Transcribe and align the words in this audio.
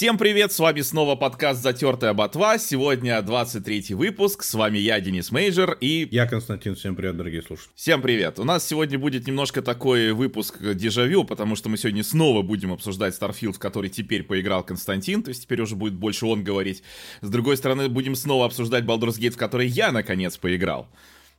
Всем 0.00 0.16
привет, 0.16 0.50
с 0.50 0.58
вами 0.58 0.80
снова 0.80 1.14
подкаст 1.14 1.62
«Затертая 1.62 2.14
ботва». 2.14 2.56
Сегодня 2.56 3.20
23 3.20 3.94
выпуск, 3.94 4.44
с 4.44 4.54
вами 4.54 4.78
я, 4.78 4.98
Денис 4.98 5.30
Мейджер, 5.30 5.76
и... 5.78 6.08
Я 6.10 6.26
Константин, 6.26 6.74
всем 6.74 6.96
привет, 6.96 7.18
дорогие 7.18 7.42
слушатели. 7.42 7.70
Всем 7.74 8.00
привет. 8.00 8.38
У 8.38 8.44
нас 8.44 8.66
сегодня 8.66 8.98
будет 8.98 9.26
немножко 9.26 9.60
такой 9.60 10.12
выпуск 10.12 10.56
дежавю, 10.58 11.24
потому 11.24 11.54
что 11.54 11.68
мы 11.68 11.76
сегодня 11.76 12.02
снова 12.02 12.40
будем 12.40 12.72
обсуждать 12.72 13.14
Starfield, 13.14 13.52
в 13.52 13.58
который 13.58 13.90
теперь 13.90 14.22
поиграл 14.22 14.62
Константин, 14.62 15.22
то 15.22 15.28
есть 15.28 15.42
теперь 15.42 15.60
уже 15.60 15.76
будет 15.76 15.92
больше 15.92 16.24
он 16.24 16.44
говорить. 16.44 16.82
С 17.20 17.28
другой 17.28 17.58
стороны, 17.58 17.90
будем 17.90 18.14
снова 18.14 18.46
обсуждать 18.46 18.84
Baldur's 18.84 19.18
Gate, 19.20 19.32
в 19.32 19.36
который 19.36 19.66
я, 19.66 19.92
наконец, 19.92 20.38
поиграл. 20.38 20.88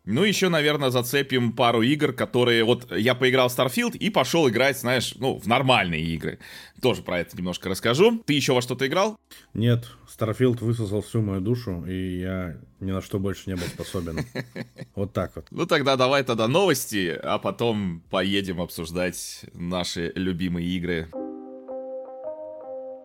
Ну, 0.06 0.24
еще, 0.24 0.50
наверное, 0.50 0.90
зацепим 0.90 1.52
пару 1.54 1.84
игр, 1.84 2.12
которые... 2.12 2.64
Вот 2.64 2.92
я 2.92 3.14
поиграл 3.14 3.50
в 3.50 3.58
Starfield 3.58 3.96
и 3.96 4.10
пошел 4.10 4.50
играть, 4.50 4.80
знаешь, 4.80 5.14
ну, 5.18 5.38
в 5.38 5.48
нормальные 5.48 6.02
игры. 6.02 6.40
Тоже 6.82 7.04
про 7.04 7.20
это 7.20 7.38
немножко 7.38 7.70
расскажу. 7.70 8.22
Ты 8.26 8.34
еще 8.34 8.54
во 8.54 8.62
что-то 8.62 8.88
играл? 8.88 9.16
Нет, 9.54 9.88
Starfield 10.08 10.64
высосал 10.64 11.04
всю 11.04 11.22
мою 11.22 11.40
душу, 11.40 11.86
и 11.86 12.20
я 12.20 12.58
ни 12.80 12.92
на 12.92 13.02
что 13.02 13.20
больше 13.20 13.44
не 13.50 13.56
был 13.56 13.68
способен. 13.68 14.26
Вот 14.96 15.14
так 15.14 15.36
вот. 15.36 15.48
Ну, 15.52 15.66
тогда 15.66 15.96
давай 15.96 16.24
тогда 16.24 16.48
новости, 16.48 17.18
а 17.24 17.38
потом 17.38 18.04
поедем 18.10 18.60
обсуждать 18.60 19.46
наши 19.54 20.12
любимые 20.16 20.68
игры. 20.68 21.10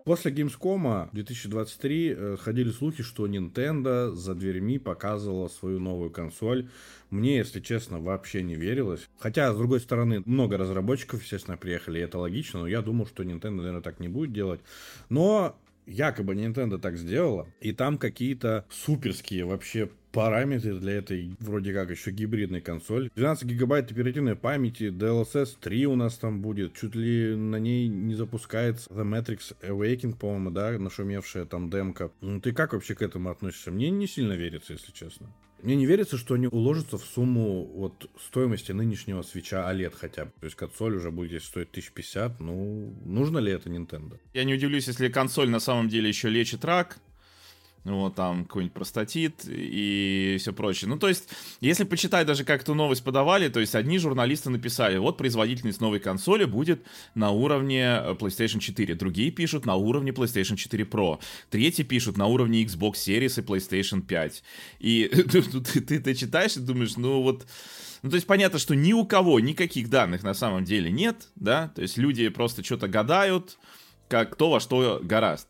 После 0.06 0.30
Gamescom 0.30 1.09
2023 1.12 2.14
э, 2.16 2.37
ходили 2.38 2.70
слухи, 2.70 3.02
что 3.02 3.27
Nintendo 3.27 4.12
за 4.12 4.37
дверьми 4.37 4.78
показывала 4.78 5.48
свою 5.48 5.80
новую 5.80 6.10
консоль. 6.10 6.69
Мне, 7.10 7.38
если 7.38 7.59
честно, 7.59 7.98
вообще 7.98 8.45
не 8.45 8.55
верилось. 8.55 9.09
Хотя, 9.19 9.52
с 9.52 9.56
другой 9.56 9.80
стороны, 9.80 10.23
много 10.24 10.59
разработчиков, 10.59 11.24
естественно, 11.24 11.56
приехали, 11.56 11.98
и 11.98 12.03
это 12.03 12.19
логично, 12.19 12.61
но 12.61 12.69
я 12.69 12.83
думал, 12.83 13.06
что 13.06 13.25
Nintendo, 13.25 13.56
наверное, 13.56 13.80
так 13.80 13.98
не 13.98 14.06
будет 14.06 14.33
делать. 14.33 14.61
Но 15.08 15.58
якобы 15.86 16.36
Nintendo 16.36 16.78
так 16.78 16.97
сделала, 16.98 17.48
и 17.61 17.73
там 17.73 17.98
какие-то 17.98 18.64
суперские 18.70 19.45
вообще 19.45 19.91
параметры 20.17 20.78
для 20.78 20.95
этой 20.95 21.36
вроде 21.41 21.75
как 21.75 21.91
еще 21.91 22.11
гибридной 22.11 22.62
консоль. 22.62 23.11
12 23.17 23.45
гигабайт 23.45 23.92
оперативной 23.92 24.34
памяти, 24.34 24.84
DLSS 24.84 25.58
3 25.61 25.86
у 25.89 25.95
нас 25.95 26.17
там 26.17 26.41
будет, 26.41 26.73
чуть 26.73 26.95
ли 26.95 27.36
на 27.36 27.56
ней 27.56 27.86
не 27.86 28.14
запускается 28.14 28.89
The 28.89 29.05
Matrix 29.05 29.55
Awakening, 29.61 30.17
по-моему, 30.17 30.50
да, 30.50 30.78
нашумевшая 30.78 31.45
там 31.45 31.69
демка. 31.69 32.11
Ну 32.23 32.41
ты 32.41 32.55
как 32.55 32.73
вообще 32.73 32.95
к 32.95 33.03
этому 33.03 33.28
относишься? 33.28 33.70
Мне 33.70 33.91
не 33.91 34.06
сильно 34.06 34.33
верится, 34.33 34.73
если 34.73 34.91
честно. 34.91 35.31
Мне 35.62 35.77
не 35.77 35.86
верится, 35.86 36.17
что 36.17 36.34
они 36.34 36.47
уложатся 36.47 36.97
в 36.97 37.05
сумму 37.05 37.64
вот 37.64 38.11
стоимости 38.19 38.73
нынешнего 38.73 39.23
свеча 39.23 39.70
OLED 39.70 39.95
хотя 39.95 40.27
бы. 40.27 40.33
То 40.41 40.45
есть 40.47 40.56
консоль 40.56 40.97
уже 40.97 41.11
будет 41.11 41.42
стоить 41.42 41.70
1050. 41.70 42.41
Ну, 42.41 42.95
нужно 43.05 43.39
ли 43.39 43.53
это 43.53 43.69
Nintendo? 43.69 44.19
Я 44.33 44.45
не 44.45 44.55
удивлюсь, 44.55 44.86
если 44.86 45.08
консоль 45.08 45.51
на 45.51 45.61
самом 45.61 45.89
деле 45.89 46.08
еще 46.08 46.28
лечит 46.28 46.64
рак, 46.64 46.98
вот 47.95 48.15
там 48.15 48.45
какой-нибудь 48.45 48.75
простатит 48.75 49.45
и 49.47 50.37
все 50.41 50.53
прочее. 50.53 50.89
Ну, 50.89 50.98
то 50.98 51.09
есть, 51.09 51.29
если 51.61 51.84
почитать 51.84 52.27
даже, 52.27 52.45
как 52.45 52.62
эту 52.62 52.75
новость 52.75 53.05
подавали, 53.05 53.48
то 53.48 53.61
есть, 53.61 53.75
одни 53.75 53.98
журналисты 53.98 54.51
написали, 54.51 54.98
вот 54.98 55.17
производительность 55.17 55.81
новой 55.81 56.01
консоли 56.01 56.45
будет 56.45 56.84
на 57.14 57.31
уровне 57.31 57.83
э, 57.83 58.14
PlayStation 58.19 58.59
4, 58.59 58.95
другие 58.95 59.31
пишут 59.31 59.67
на 59.67 59.77
уровне 59.77 60.11
PlayStation 60.11 60.57
4 60.57 60.84
Pro, 60.84 61.20
третьи 61.51 61.84
пишут 61.84 62.17
на 62.17 62.27
уровне 62.27 62.64
Xbox 62.64 62.95
Series 62.95 63.41
и 63.41 63.45
PlayStation 63.45 64.03
5. 64.03 64.42
И 64.81 65.09
ты, 65.31 65.42
ты, 65.42 66.01
ты 66.01 66.14
читаешь 66.14 66.57
и 66.57 66.61
думаешь, 66.61 66.97
ну 66.97 67.23
вот... 67.23 67.47
Ну, 68.03 68.11
то 68.11 68.17
есть 68.17 68.27
понятно, 68.27 68.59
что 68.59 68.75
ни 68.75 68.92
у 68.92 69.05
кого 69.05 69.41
никаких 69.41 69.89
данных 69.91 70.23
на 70.23 70.34
самом 70.34 70.64
деле 70.64 70.91
нет, 70.91 71.29
да, 71.34 71.73
то 71.75 71.83
есть 71.83 71.97
люди 71.97 72.29
просто 72.29 72.62
что-то 72.62 72.89
гадают, 72.89 73.59
как 74.09 74.34
кто 74.34 74.51
во 74.51 74.61
что 74.61 75.01
гораст. 75.03 75.48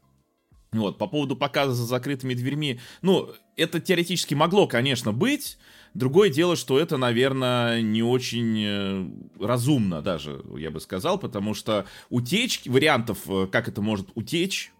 Вот, 0.72 0.98
по 0.98 1.06
поводу 1.06 1.36
показа 1.36 1.74
за 1.74 1.84
закрытыми 1.84 2.34
дверьми, 2.34 2.80
ну, 3.02 3.30
это 3.56 3.80
теоретически 3.80 4.34
могло, 4.34 4.66
конечно, 4.66 5.12
быть. 5.12 5.58
Другое 5.94 6.28
дело, 6.28 6.56
что 6.56 6.78
это, 6.78 6.98
наверное, 6.98 7.80
не 7.80 8.02
очень 8.02 8.62
э, 8.62 9.08
разумно 9.40 10.02
даже, 10.02 10.44
я 10.58 10.70
бы 10.70 10.80
сказал, 10.80 11.18
потому 11.18 11.54
что 11.54 11.86
утечки, 12.10 12.68
вариантов, 12.68 13.18
э, 13.28 13.46
как 13.50 13.68
это 13.68 13.80
может 13.80 14.08
утечь, 14.14 14.72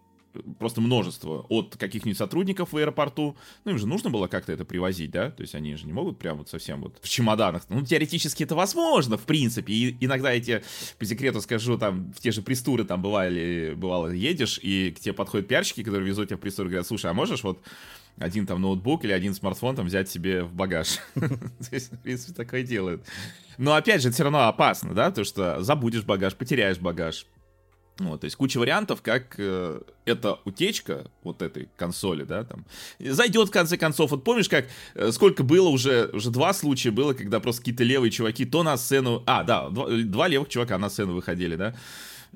просто 0.59 0.81
множество 0.81 1.47
от 1.49 1.77
каких-нибудь 1.77 2.19
сотрудников 2.19 2.73
в 2.73 2.77
аэропорту. 2.77 3.37
Ну, 3.65 3.73
им 3.73 3.79
же 3.79 3.87
нужно 3.87 4.11
было 4.11 4.27
как-то 4.27 4.53
это 4.53 4.65
привозить, 4.65 5.11
да? 5.11 5.31
То 5.31 5.43
есть 5.43 5.55
они 5.55 5.75
же 5.77 5.87
не 5.87 5.93
могут 5.93 6.19
прям 6.19 6.39
вот 6.39 6.49
совсем 6.49 6.83
вот 6.83 6.99
в 7.01 7.09
чемоданах. 7.09 7.63
Ну, 7.69 7.83
теоретически 7.83 8.43
это 8.43 8.55
возможно, 8.55 9.17
в 9.17 9.23
принципе. 9.23 9.73
И 9.73 9.97
иногда 10.01 10.33
эти, 10.33 10.63
по 10.99 11.05
секрету 11.05 11.41
скажу, 11.41 11.79
там, 11.79 12.13
в 12.13 12.21
те 12.21 12.33
же 12.33 12.43
престуры 12.43 12.85
там 12.85 13.03
бывали, 13.03 13.75
бывало, 13.77 14.09
едешь, 14.09 14.59
и 14.63 14.93
к 14.97 15.01
тебе 15.01 15.13
подходят 15.13 15.49
пиарщики, 15.49 15.83
которые 15.83 16.09
везут 16.09 16.29
тебя 16.29 16.37
в 16.37 16.41
престур, 16.41 16.67
говорят, 16.67 16.87
слушай, 16.87 17.11
а 17.11 17.15
можешь 17.15 17.43
вот 17.43 17.63
один 18.19 18.47
там 18.47 18.61
ноутбук 18.63 19.05
или 19.05 19.13
один 19.13 19.35
смартфон 19.35 19.77
там 19.77 19.87
взять 19.87 20.09
себе 20.09 20.43
в 20.43 20.53
багаж. 20.53 20.99
То 21.15 21.27
в 21.61 22.01
принципе, 22.03 22.33
такое 22.33 22.63
делают. 22.63 23.05
Но 23.59 23.75
опять 23.75 24.03
же, 24.03 24.09
это 24.09 24.15
все 24.15 24.25
равно 24.25 24.49
опасно, 24.49 24.95
да, 24.95 25.11
то 25.11 25.25
что 25.25 25.63
забудешь 25.63 26.05
багаж, 26.05 26.35
потеряешь 26.35 26.79
багаж. 26.79 27.27
Вот, 27.99 28.21
то 28.21 28.27
есть 28.27 28.37
куча 28.37 28.59
вариантов, 28.59 29.01
как 29.01 29.37
э, 29.39 29.81
эта 30.05 30.39
утечка 30.45 31.07
вот 31.23 31.41
этой 31.41 31.71
консоли, 31.77 32.25
да, 32.25 32.45
там, 32.45 32.67
зайдет 32.99 33.49
в 33.49 33.51
конце 33.51 33.79
концов. 33.79 34.11
Вот 34.11 34.23
помнишь, 34.23 34.51
как, 34.51 34.67
э, 34.95 35.11
сколько 35.13 35.43
было 35.43 35.69
уже, 35.69 36.11
уже 36.13 36.31
два 36.31 36.53
случая 36.53 36.91
было, 36.91 37.15
когда 37.15 37.41
просто 37.41 37.63
какие-то 37.63 37.85
левые 37.85 38.11
чуваки 38.11 38.45
то 38.45 38.63
на 38.63 38.77
сцену, 38.77 39.23
а, 39.27 39.45
да, 39.45 39.71
два, 39.71 39.89
два 39.89 40.29
левых 40.29 40.51
чувака 40.51 40.77
на 40.77 40.91
сцену 40.91 41.15
выходили, 41.15 41.57
да, 41.57 41.75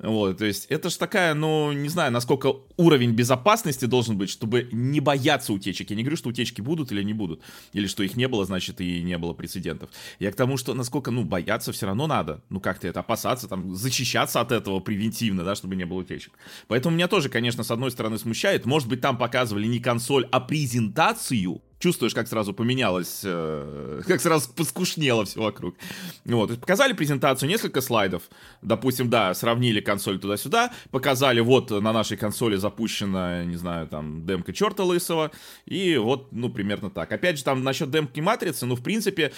вот, 0.01 0.39
то 0.39 0.45
есть 0.45 0.65
это 0.65 0.89
же 0.89 0.97
такая, 0.97 1.35
ну, 1.35 1.71
не 1.71 1.87
знаю, 1.87 2.11
насколько 2.11 2.55
уровень 2.77 3.11
безопасности 3.11 3.85
должен 3.85 4.17
быть, 4.17 4.31
чтобы 4.31 4.67
не 4.71 4.99
бояться 4.99 5.53
утечек. 5.53 5.91
Я 5.91 5.95
не 5.95 6.01
говорю, 6.01 6.17
что 6.17 6.29
утечки 6.29 6.59
будут 6.61 6.91
или 6.91 7.03
не 7.03 7.13
будут, 7.13 7.41
или 7.73 7.85
что 7.85 8.01
их 8.01 8.15
не 8.15 8.27
было, 8.27 8.45
значит, 8.45 8.81
и 8.81 9.03
не 9.03 9.17
было 9.19 9.33
прецедентов. 9.33 9.91
Я 10.19 10.31
к 10.31 10.35
тому, 10.35 10.57
что 10.57 10.73
насколько, 10.73 11.11
ну, 11.11 11.23
бояться 11.23 11.71
все 11.71 11.85
равно 11.85 12.07
надо. 12.07 12.41
Ну, 12.49 12.59
как-то 12.59 12.87
это 12.87 13.01
опасаться, 13.01 13.47
там, 13.47 13.75
защищаться 13.75 14.41
от 14.41 14.51
этого 14.51 14.79
превентивно, 14.79 15.43
да, 15.43 15.55
чтобы 15.55 15.75
не 15.75 15.85
было 15.85 15.99
утечек. 15.99 16.33
Поэтому 16.67 16.95
меня 16.95 17.07
тоже, 17.07 17.29
конечно, 17.29 17.63
с 17.63 17.69
одной 17.69 17.91
стороны 17.91 18.17
смущает. 18.17 18.65
Может 18.65 18.89
быть, 18.89 19.01
там 19.01 19.17
показывали 19.17 19.67
не 19.67 19.79
консоль, 19.79 20.27
а 20.31 20.39
презентацию, 20.39 21.61
чувствуешь, 21.81 22.13
как 22.13 22.27
сразу 22.27 22.53
поменялось, 22.53 23.21
э, 23.23 24.01
как 24.07 24.21
сразу 24.21 24.49
поскушнело 24.53 25.25
все 25.25 25.41
вокруг. 25.41 25.75
Вот, 26.23 26.59
показали 26.59 26.93
презентацию, 26.93 27.49
несколько 27.49 27.81
слайдов, 27.81 28.23
допустим, 28.61 29.09
да, 29.09 29.33
сравнили 29.33 29.81
консоль 29.81 30.19
туда-сюда, 30.19 30.71
показали, 30.91 31.41
вот 31.41 31.71
на 31.71 31.91
нашей 31.91 32.17
консоли 32.17 32.55
запущена, 32.55 33.43
не 33.43 33.55
знаю, 33.57 33.87
там, 33.87 34.25
демка 34.25 34.53
черта 34.53 34.83
лысого, 34.83 35.31
и 35.65 35.97
вот, 35.97 36.31
ну, 36.31 36.49
примерно 36.49 36.89
так. 36.89 37.11
Опять 37.11 37.37
же, 37.37 37.43
там, 37.43 37.63
насчет 37.63 37.89
демки 37.89 38.19
матрицы, 38.19 38.65
ну, 38.65 38.75
в 38.75 38.83
принципе, 38.83 39.33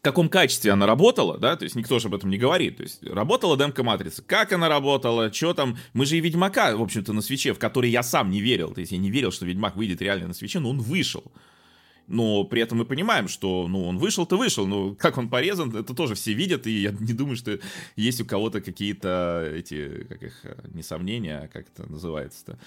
в 0.00 0.02
каком 0.02 0.30
качестве 0.30 0.72
она 0.72 0.86
работала, 0.86 1.36
да, 1.36 1.56
то 1.56 1.64
есть 1.64 1.76
никто 1.76 1.98
же 1.98 2.08
об 2.08 2.14
этом 2.14 2.30
не 2.30 2.38
говорит, 2.38 2.78
то 2.78 2.82
есть 2.82 3.02
работала 3.02 3.58
демка 3.58 3.82
матрицы, 3.82 4.22
как 4.22 4.50
она 4.50 4.70
работала, 4.70 5.30
что 5.30 5.52
там, 5.52 5.76
мы 5.92 6.06
же 6.06 6.16
и 6.16 6.20
Ведьмака, 6.20 6.74
в 6.74 6.80
общем-то, 6.80 7.12
на 7.12 7.20
свече, 7.20 7.52
в 7.52 7.58
который 7.58 7.90
я 7.90 8.02
сам 8.02 8.30
не 8.30 8.40
верил, 8.40 8.72
то 8.72 8.80
есть 8.80 8.92
я 8.92 8.98
не 8.98 9.10
верил, 9.10 9.30
что 9.30 9.44
Ведьмак 9.44 9.76
выйдет 9.76 10.00
реально 10.00 10.28
на 10.28 10.34
свече, 10.34 10.58
но 10.58 10.70
он 10.70 10.80
вышел. 10.80 11.30
Но 12.06 12.44
при 12.44 12.62
этом 12.62 12.78
мы 12.78 12.86
понимаем, 12.86 13.28
что, 13.28 13.68
ну, 13.68 13.84
он 13.86 13.98
вышел-то 13.98 14.38
вышел, 14.38 14.66
но 14.66 14.94
как 14.94 15.18
он 15.18 15.28
порезан, 15.28 15.76
это 15.76 15.94
тоже 15.94 16.14
все 16.14 16.32
видят, 16.32 16.66
и 16.66 16.80
я 16.80 16.92
не 16.98 17.12
думаю, 17.12 17.36
что 17.36 17.60
есть 17.94 18.22
у 18.22 18.24
кого-то 18.24 18.62
какие-то 18.62 19.52
эти, 19.54 20.06
как 20.08 20.22
их, 20.22 20.46
не 20.72 20.82
сомнения, 20.82 21.40
а 21.40 21.48
как 21.48 21.66
это 21.68 21.88
называется-то, 21.92 22.58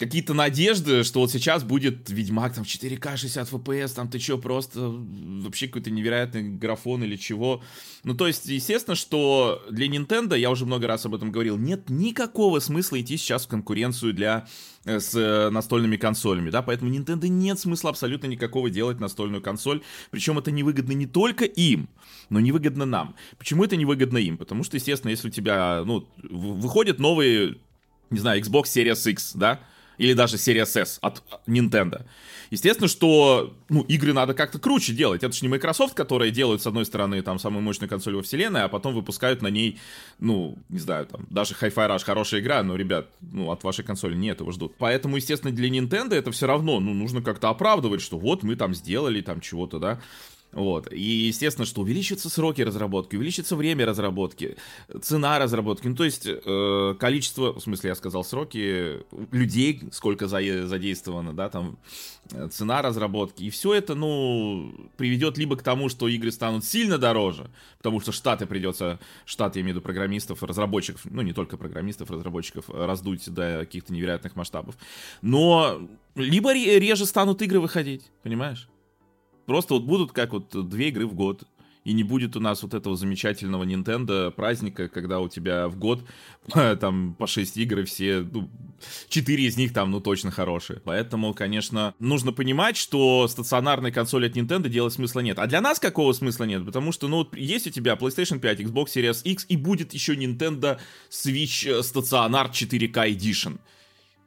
какие-то 0.00 0.32
надежды, 0.32 1.04
что 1.04 1.20
вот 1.20 1.30
сейчас 1.30 1.62
будет 1.62 2.08
Ведьмак 2.08 2.54
там 2.54 2.64
4К 2.64 3.18
60 3.18 3.52
FPS, 3.52 3.94
там 3.94 4.08
ты 4.08 4.18
чё, 4.18 4.38
просто 4.38 4.80
вообще 4.80 5.66
какой-то 5.66 5.90
невероятный 5.90 6.42
графон 6.42 7.04
или 7.04 7.16
чего. 7.16 7.62
Ну, 8.02 8.14
то 8.14 8.26
есть, 8.26 8.46
естественно, 8.46 8.94
что 8.94 9.62
для 9.70 9.86
Nintendo, 9.88 10.38
я 10.38 10.50
уже 10.50 10.64
много 10.64 10.86
раз 10.86 11.04
об 11.04 11.14
этом 11.14 11.30
говорил, 11.30 11.58
нет 11.58 11.90
никакого 11.90 12.60
смысла 12.60 12.98
идти 12.98 13.18
сейчас 13.18 13.44
в 13.44 13.48
конкуренцию 13.48 14.14
для 14.14 14.48
э, 14.86 15.00
с 15.00 15.14
э, 15.14 15.50
настольными 15.50 15.98
консолями, 15.98 16.48
да, 16.48 16.62
поэтому 16.62 16.90
Nintendo 16.90 17.28
нет 17.28 17.60
смысла 17.60 17.90
абсолютно 17.90 18.26
никакого 18.26 18.70
делать 18.70 19.00
настольную 19.00 19.42
консоль, 19.42 19.82
причем 20.10 20.38
это 20.38 20.50
невыгодно 20.50 20.92
не 20.92 21.06
только 21.06 21.44
им, 21.44 21.90
но 22.30 22.40
невыгодно 22.40 22.86
нам. 22.86 23.16
Почему 23.36 23.64
это 23.64 23.76
невыгодно 23.76 24.16
им? 24.16 24.38
Потому 24.38 24.64
что, 24.64 24.78
естественно, 24.78 25.10
если 25.10 25.28
у 25.28 25.30
тебя, 25.30 25.82
ну, 25.84 26.08
выходят 26.22 26.98
новые, 26.98 27.58
не 28.08 28.18
знаю, 28.18 28.40
Xbox 28.40 28.62
Series 28.62 29.10
X, 29.10 29.32
да, 29.34 29.60
или 30.00 30.14
даже 30.14 30.36
Series 30.36 30.80
S 30.80 30.98
от 31.02 31.22
Nintendo. 31.46 32.06
Естественно, 32.50 32.88
что 32.88 33.54
ну, 33.68 33.82
игры 33.82 34.12
надо 34.12 34.34
как-то 34.34 34.58
круче 34.58 34.92
делать. 34.92 35.22
Это 35.22 35.32
же 35.32 35.42
не 35.42 35.48
Microsoft, 35.48 35.94
которые 35.94 36.32
делают, 36.32 36.62
с 36.62 36.66
одной 36.66 36.84
стороны, 36.86 37.22
там, 37.22 37.38
самую 37.38 37.62
мощную 37.62 37.88
консоль 37.88 38.16
во 38.16 38.22
вселенной, 38.22 38.62
а 38.62 38.68
потом 38.68 38.94
выпускают 38.94 39.42
на 39.42 39.48
ней, 39.48 39.78
ну, 40.18 40.56
не 40.70 40.78
знаю, 40.78 41.06
там, 41.06 41.26
даже 41.30 41.54
Hi-Fi 41.54 41.94
Rush 41.94 42.04
хорошая 42.04 42.40
игра, 42.40 42.62
но, 42.62 42.76
ребят, 42.76 43.08
ну, 43.20 43.50
от 43.52 43.62
вашей 43.62 43.84
консоли 43.84 44.16
не 44.16 44.30
этого 44.30 44.52
ждут. 44.52 44.74
Поэтому, 44.78 45.16
естественно, 45.16 45.52
для 45.52 45.68
Nintendo 45.68 46.14
это 46.14 46.32
все 46.32 46.46
равно, 46.46 46.80
ну, 46.80 46.94
нужно 46.94 47.22
как-то 47.22 47.50
оправдывать, 47.50 48.00
что 48.00 48.18
вот 48.18 48.42
мы 48.42 48.56
там 48.56 48.74
сделали, 48.74 49.20
там, 49.20 49.40
чего-то, 49.40 49.78
да. 49.78 50.00
Вот. 50.52 50.92
И 50.92 51.00
естественно, 51.00 51.64
что 51.64 51.82
увеличатся 51.82 52.28
сроки 52.28 52.62
разработки, 52.62 53.14
увеличится 53.14 53.54
время 53.54 53.86
разработки, 53.86 54.56
цена 55.00 55.38
разработки. 55.38 55.86
Ну, 55.86 55.94
то 55.94 56.04
есть 56.04 56.26
э, 56.26 56.94
количество, 56.98 57.52
в 57.52 57.60
смысле, 57.60 57.88
я 57.90 57.94
сказал 57.94 58.24
сроки, 58.24 59.04
людей, 59.30 59.80
сколько 59.92 60.26
за, 60.26 60.66
задействовано, 60.66 61.34
да, 61.34 61.50
там, 61.50 61.78
э, 62.32 62.48
цена 62.50 62.82
разработки. 62.82 63.44
И 63.44 63.50
все 63.50 63.74
это, 63.74 63.94
ну, 63.94 64.74
приведет 64.96 65.38
либо 65.38 65.56
к 65.56 65.62
тому, 65.62 65.88
что 65.88 66.08
игры 66.08 66.32
станут 66.32 66.64
сильно 66.64 66.98
дороже, 66.98 67.48
потому 67.78 68.00
что 68.00 68.10
штаты 68.10 68.46
придется, 68.46 68.98
штаты, 69.26 69.60
я 69.60 69.62
имею 69.62 69.74
в 69.74 69.76
виду 69.76 69.84
программистов, 69.84 70.42
разработчиков, 70.42 71.02
ну, 71.04 71.22
не 71.22 71.32
только 71.32 71.56
программистов, 71.58 72.10
разработчиков, 72.10 72.68
раздуть 72.68 73.28
до 73.32 73.60
каких-то 73.60 73.92
невероятных 73.92 74.34
масштабов. 74.34 74.76
Но 75.22 75.88
либо 76.16 76.52
реже 76.52 77.06
станут 77.06 77.40
игры 77.40 77.60
выходить, 77.60 78.10
понимаешь? 78.24 78.68
Просто 79.50 79.74
вот 79.74 79.82
будут 79.82 80.12
как 80.12 80.32
вот 80.32 80.68
две 80.68 80.90
игры 80.90 81.08
в 81.08 81.14
год. 81.14 81.42
И 81.82 81.92
не 81.92 82.04
будет 82.04 82.36
у 82.36 82.40
нас 82.40 82.62
вот 82.62 82.72
этого 82.72 82.96
замечательного 82.96 83.64
Nintendo 83.64 84.30
праздника, 84.30 84.88
когда 84.88 85.18
у 85.18 85.28
тебя 85.28 85.66
в 85.66 85.76
год 85.76 86.04
там 86.80 87.14
по 87.14 87.26
6 87.26 87.56
игр 87.56 87.80
и 87.80 87.84
все, 87.84 88.20
ну, 88.20 88.48
4 89.08 89.44
из 89.44 89.56
них 89.56 89.72
там, 89.72 89.90
ну, 89.90 90.00
точно 90.00 90.30
хорошие. 90.30 90.78
Поэтому, 90.84 91.34
конечно, 91.34 91.96
нужно 91.98 92.30
понимать, 92.30 92.76
что 92.76 93.26
стационарной 93.26 93.90
консоли 93.90 94.28
от 94.28 94.36
Nintendo 94.36 94.68
делать 94.68 94.92
смысла 94.92 95.18
нет. 95.18 95.40
А 95.40 95.48
для 95.48 95.60
нас 95.60 95.80
какого 95.80 96.12
смысла 96.12 96.44
нет? 96.44 96.64
Потому 96.64 96.92
что, 96.92 97.08
ну, 97.08 97.16
вот 97.16 97.36
есть 97.36 97.66
у 97.66 97.70
тебя 97.70 97.94
PlayStation 97.94 98.38
5, 98.38 98.60
Xbox 98.60 98.86
Series 98.94 99.22
X, 99.24 99.46
и 99.48 99.56
будет 99.56 99.94
еще 99.94 100.14
Nintendo 100.14 100.78
Switch 101.10 101.68
э, 101.68 101.82
стационар 101.82 102.50
4K 102.50 103.16
Edition. 103.16 103.58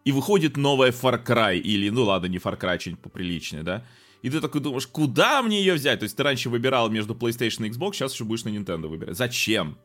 И 0.03 0.11
выходит 0.11 0.57
новая 0.57 0.91
Far 0.91 1.25
Cry, 1.25 1.59
или, 1.59 1.87
ну 1.87 2.03
ладно, 2.03 2.25
не 2.25 2.39
Far 2.39 2.59
Cry, 2.59 2.77
что-нибудь 2.77 3.03
поприличнее, 3.03 3.63
да? 3.63 3.85
И 4.23 4.29
ты 4.29 4.39
такой 4.39 4.61
думаешь, 4.61 4.87
куда 4.87 5.41
мне 5.43 5.59
ее 5.59 5.73
взять? 5.73 5.99
То 5.99 6.05
есть 6.05 6.17
ты 6.17 6.23
раньше 6.23 6.49
выбирал 6.49 6.89
между 6.89 7.13
PlayStation 7.13 7.67
и 7.67 7.69
Xbox, 7.69 7.93
сейчас 7.93 8.13
еще 8.13 8.23
будешь 8.23 8.45
на 8.45 8.49
Nintendo 8.49 8.87
выбирать. 8.87 9.15
Зачем? 9.17 9.77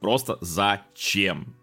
Просто 0.00 0.36
зачем? 0.42 1.54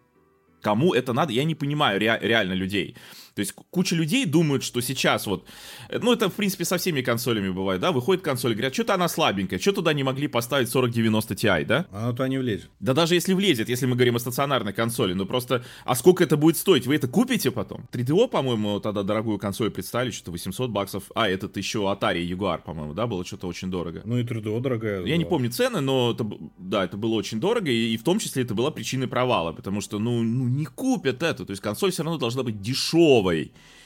Кому 0.62 0.94
это 0.94 1.12
надо? 1.14 1.34
Я 1.34 1.44
не 1.44 1.54
понимаю 1.54 2.00
ре- 2.00 2.20
реально 2.22 2.54
людей. 2.54 2.96
То 3.36 3.40
есть 3.40 3.54
куча 3.72 3.96
людей 3.96 4.26
думают, 4.26 4.64
что 4.64 4.82
сейчас 4.82 5.26
вот, 5.26 5.46
э, 5.90 6.00
ну 6.00 6.14
это 6.14 6.30
в 6.30 6.34
принципе 6.34 6.66
со 6.66 6.78
всеми 6.78 7.02
консолями 7.02 7.50
бывает, 7.50 7.82
да, 7.82 7.92
выходит 7.92 8.24
консоль, 8.24 8.54
говорят, 8.54 8.74
что-то 8.74 8.94
она 8.94 9.08
слабенькая, 9.08 9.60
что 9.60 9.72
туда 9.72 9.94
не 9.94 10.04
могли 10.04 10.28
поставить 10.28 10.72
4090 10.72 11.34
Ti, 11.34 11.66
да? 11.66 11.88
Она 11.92 12.12
туда 12.12 12.28
не 12.28 12.38
влезет. 12.38 12.70
Да 12.80 12.94
даже 12.94 13.16
если 13.16 13.34
влезет, 13.34 13.70
если 13.70 13.88
мы 13.88 13.96
говорим 13.96 14.16
о 14.16 14.20
стационарной 14.20 14.74
консоли, 14.74 15.14
ну 15.14 15.26
просто, 15.26 15.66
а 15.84 15.96
сколько 15.96 16.24
это 16.24 16.38
будет 16.38 16.58
стоить? 16.58 16.86
Вы 16.86 16.96
это 16.96 17.08
купите 17.08 17.50
потом? 17.50 17.88
3DO, 17.92 18.28
по-моему, 18.28 18.80
тогда 18.80 19.04
дорогую 19.04 19.40
консоль 19.40 19.72
представили, 19.72 20.12
что-то 20.12 20.32
800 20.32 20.70
баксов, 20.70 21.04
а 21.16 21.28
этот 21.28 21.58
еще 21.58 21.80
Atari 21.80 22.28
Jaguar, 22.28 22.62
по-моему, 22.64 22.94
да, 22.94 23.08
было 23.08 23.26
что-то 23.26 23.48
очень 23.48 23.72
дорого. 23.72 24.02
Ну 24.06 24.20
и 24.20 24.24
3DO 24.24 24.62
дорогая. 24.62 25.04
Я 25.06 25.18
не 25.18 25.26
помню 25.26 25.50
цены, 25.50 25.82
но 25.82 26.12
это, 26.12 26.28
да, 26.60 26.86
это 26.86 26.98
было 26.98 27.14
очень 27.16 27.40
дорого, 27.40 27.72
и, 27.72 27.94
и 27.94 27.98
в 27.98 28.04
том 28.04 28.20
числе 28.20 28.44
это 28.44 28.54
была 28.54 28.70
причиной 28.70 29.08
провала, 29.08 29.54
потому 29.54 29.82
что, 29.82 29.98
ну, 29.98 30.22
ну 30.22 30.48
не 30.48 30.66
купят 30.66 31.24
это, 31.24 31.46
то 31.46 31.52
есть 31.52 31.62
консоль 31.62 31.92
все 31.92 32.04
равно 32.04 32.20
должна 32.20 32.44
быть 32.44 32.62
дешевой 32.62 33.23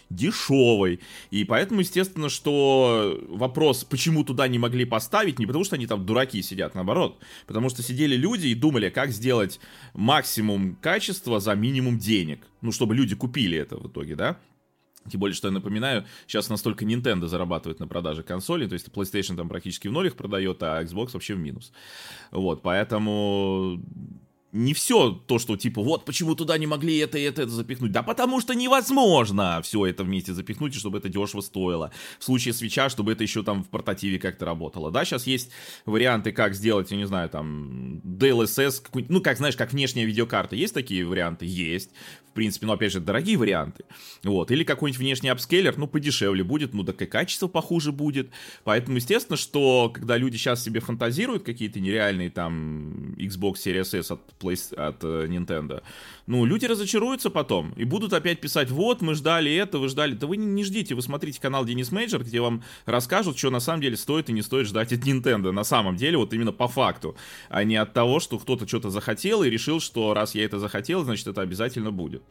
дешевой. 0.10 1.00
И 1.32 1.44
поэтому, 1.44 1.82
естественно, 1.82 2.30
что 2.30 3.20
вопрос, 3.28 3.84
почему 3.84 4.24
туда 4.24 4.48
не 4.48 4.60
могли 4.60 4.86
поставить, 4.86 5.40
не 5.40 5.46
потому 5.46 5.64
что 5.64 5.76
они 5.76 5.88
там 5.88 6.06
дураки 6.06 6.42
сидят, 6.42 6.76
наоборот. 6.76 7.22
Потому 7.46 7.70
что 7.70 7.84
сидели 7.84 8.16
люди 8.16 8.48
и 8.48 8.56
думали, 8.56 8.90
как 8.90 9.12
сделать 9.12 9.60
максимум 9.94 10.76
качества 10.82 11.40
за 11.40 11.56
минимум 11.56 11.98
денег. 11.98 12.48
Ну, 12.62 12.72
чтобы 12.72 12.96
люди 12.96 13.16
купили 13.16 13.58
это 13.58 13.78
в 13.78 13.88
итоге, 13.88 14.16
да? 14.16 14.38
Тем 15.10 15.22
более, 15.22 15.36
что 15.36 15.48
я 15.48 15.54
напоминаю, 15.54 16.06
сейчас 16.26 16.50
настолько 16.50 16.84
Nintendo 16.84 17.28
зарабатывает 17.28 17.80
на 17.80 17.88
продаже 17.88 18.24
консолей, 18.24 18.68
то 18.68 18.74
есть 18.74 18.90
PlayStation 18.90 19.38
там 19.38 19.48
практически 19.48 19.88
в 19.88 19.94
ноль 19.94 20.08
их 20.08 20.18
продает, 20.18 20.62
а 20.64 20.84
Xbox 20.84 21.12
вообще 21.14 21.36
в 21.36 21.40
минус. 21.40 21.72
Вот, 22.32 22.62
поэтому 22.62 23.82
не 24.54 24.74
все 24.74 25.12
то, 25.12 25.40
что 25.40 25.58
типа, 25.58 25.82
вот 25.82 26.06
почему 26.06 26.34
туда 26.34 26.58
не 26.58 26.68
могли 26.68 26.98
это 26.98 27.18
и 27.18 27.24
это, 27.24 27.42
это 27.42 27.52
запихнуть. 27.52 27.92
Да 27.92 28.02
потому 28.02 28.40
что 28.40 28.54
невозможно 28.54 29.62
все 29.62 29.86
это 29.86 30.04
вместе 30.04 30.34
запихнуть, 30.34 30.74
чтобы 30.74 31.00
это 31.00 31.10
дешево 31.10 31.42
стоило. 31.42 31.92
В 32.18 32.24
случае 32.24 32.54
свеча, 32.54 32.90
чтобы 32.90 33.12
это 33.12 33.24
еще 33.24 33.44
там 33.44 33.64
в 33.64 33.68
портативе 33.68 34.20
как-то 34.20 34.46
работало. 34.46 34.90
Да, 34.90 35.04
сейчас 35.04 35.28
есть 35.28 35.52
варианты, 35.86 36.32
как 36.32 36.56
сделать, 36.56 36.92
я 36.92 36.98
не 36.98 37.06
знаю, 37.06 37.30
там, 37.30 38.00
DLSS, 38.04 38.84
ну, 39.10 39.22
как, 39.22 39.38
знаешь, 39.38 39.58
как 39.58 39.74
внешняя 39.74 40.06
видеокарта. 40.06 40.56
Есть 40.56 40.74
такие 40.74 41.06
варианты? 41.06 41.46
Есть. 41.46 41.92
В 42.30 42.34
принципе, 42.38 42.68
но 42.68 42.74
опять 42.74 42.92
же, 42.92 43.00
дорогие 43.00 43.36
варианты. 43.36 43.84
Вот. 44.24 44.52
Или 44.52 44.64
какой-нибудь 44.64 45.00
внешний 45.00 45.30
апскейлер, 45.30 45.78
ну, 45.78 45.88
подешевле 45.88 46.44
будет, 46.44 46.74
ну, 46.74 46.84
так 46.84 47.02
и 47.02 47.06
качество 47.06 47.48
похуже 47.48 47.92
будет. 47.92 48.30
Поэтому, 48.64 48.98
естественно, 48.98 49.38
что 49.38 49.90
когда 49.94 50.18
люди 50.18 50.38
сейчас 50.38 50.64
себе 50.64 50.80
фантазируют 50.80 51.44
какие-то 51.44 51.80
нереальные 51.80 52.30
там 52.30 53.16
Xbox 53.18 53.56
Series 53.66 54.00
S 54.00 54.12
от 54.12 54.37
Play, 54.40 54.76
от 54.76 55.04
э, 55.04 55.28
Nintendo. 55.28 55.82
Ну, 56.26 56.46
люди 56.46 56.66
разочаруются 56.66 57.30
потом 57.30 57.72
и 57.76 57.84
будут 57.84 58.14
опять 58.14 58.42
писать, 58.42 58.70
вот, 58.70 59.02
мы 59.02 59.16
ждали 59.16 59.54
это, 59.54 59.80
вы 59.80 59.90
ждали. 59.90 60.14
Да 60.14 60.28
вы 60.28 60.38
не, 60.38 60.64
ждите, 60.64 60.96
вы 60.96 61.02
смотрите 61.02 61.42
канал 61.42 61.66
Денис 61.66 61.92
Мейджор, 61.92 62.24
где 62.24 62.42
вам 62.42 62.64
расскажут, 62.86 63.38
что 63.38 63.50
на 63.50 63.60
самом 63.60 63.82
деле 63.82 63.98
стоит 63.98 64.30
и 64.30 64.34
не 64.34 64.42
стоит 64.42 64.68
ждать 64.68 64.94
от 64.94 65.00
Nintendo. 65.00 65.52
На 65.52 65.64
самом 65.64 65.96
деле, 65.96 66.18
вот 66.18 66.34
именно 66.34 66.52
по 66.52 66.68
факту, 66.68 67.16
а 67.50 67.64
не 67.64 67.76
от 67.76 67.94
того, 67.94 68.20
что 68.20 68.40
кто-то 68.40 68.68
что-то 68.68 68.90
захотел 68.90 69.44
и 69.44 69.50
решил, 69.50 69.80
что 69.80 70.14
раз 70.14 70.36
я 70.36 70.46
это 70.46 70.60
захотел, 70.60 71.04
значит, 71.04 71.28
это 71.28 71.42
обязательно 71.42 71.92
будет. 71.92 72.24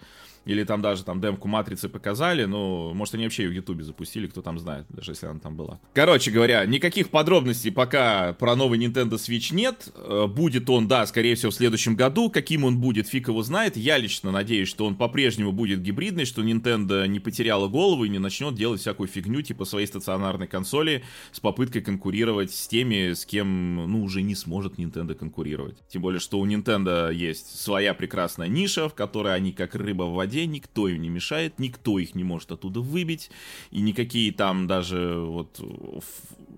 Или 0.46 0.62
там 0.62 0.80
даже 0.80 1.04
там 1.04 1.20
демку 1.20 1.48
матрицы 1.48 1.88
показали, 1.88 2.44
ну, 2.44 2.94
может, 2.94 3.14
они 3.14 3.24
вообще 3.24 3.42
ее 3.42 3.50
в 3.50 3.52
Ютубе 3.52 3.82
запустили, 3.82 4.28
кто 4.28 4.42
там 4.42 4.58
знает, 4.58 4.86
даже 4.88 5.10
если 5.12 5.26
она 5.26 5.40
там 5.40 5.56
была. 5.56 5.80
Короче 5.92 6.30
говоря, 6.30 6.64
никаких 6.64 7.10
подробностей 7.10 7.72
пока 7.72 8.32
про 8.34 8.54
новый 8.54 8.78
Nintendo 8.78 9.14
Switch 9.14 9.52
нет. 9.52 9.88
Э, 9.96 10.26
будет 10.28 10.70
он, 10.70 10.86
да, 10.86 11.04
скорее 11.06 11.34
всего, 11.34 11.50
в 11.50 11.54
следующем 11.54 11.96
году. 11.96 12.30
Каким 12.30 12.64
он 12.64 12.78
будет, 12.78 13.08
фиг 13.08 13.26
его 13.28 13.42
знает. 13.42 13.76
Я 13.76 13.98
лично 13.98 14.30
надеюсь, 14.30 14.68
что 14.68 14.86
он 14.86 14.94
по-прежнему 14.94 15.50
будет 15.50 15.82
гибридный, 15.82 16.24
что 16.24 16.42
Nintendo 16.42 17.08
не 17.08 17.18
потеряла 17.18 17.66
голову 17.66 18.04
и 18.04 18.08
не 18.08 18.20
начнет 18.20 18.54
делать 18.54 18.80
всякую 18.80 19.08
фигню, 19.08 19.42
типа 19.42 19.64
своей 19.64 19.86
стационарной 19.86 20.46
консоли, 20.46 21.02
с 21.32 21.40
попыткой 21.40 21.82
конкурировать 21.82 22.52
с 22.52 22.68
теми, 22.68 23.14
с 23.14 23.26
кем, 23.26 23.90
ну, 23.90 24.04
уже 24.04 24.22
не 24.22 24.36
сможет 24.36 24.78
Nintendo 24.78 25.14
конкурировать. 25.14 25.78
Тем 25.88 26.02
более, 26.02 26.20
что 26.20 26.38
у 26.38 26.46
Nintendo 26.46 27.12
есть 27.12 27.60
своя 27.60 27.94
прекрасная 27.94 28.46
ниша, 28.46 28.88
в 28.88 28.94
которой 28.94 29.34
они 29.34 29.50
как 29.50 29.74
рыба 29.74 30.04
в 30.04 30.14
воде 30.14 30.35
воде, 30.36 30.46
никто 30.46 30.88
им 30.88 31.00
не 31.00 31.08
мешает, 31.08 31.58
никто 31.58 31.98
их 31.98 32.14
не 32.14 32.24
может 32.24 32.52
оттуда 32.52 32.80
выбить, 32.80 33.30
и 33.70 33.80
никакие 33.80 34.32
там 34.32 34.66
даже 34.66 35.16
вот 35.18 35.60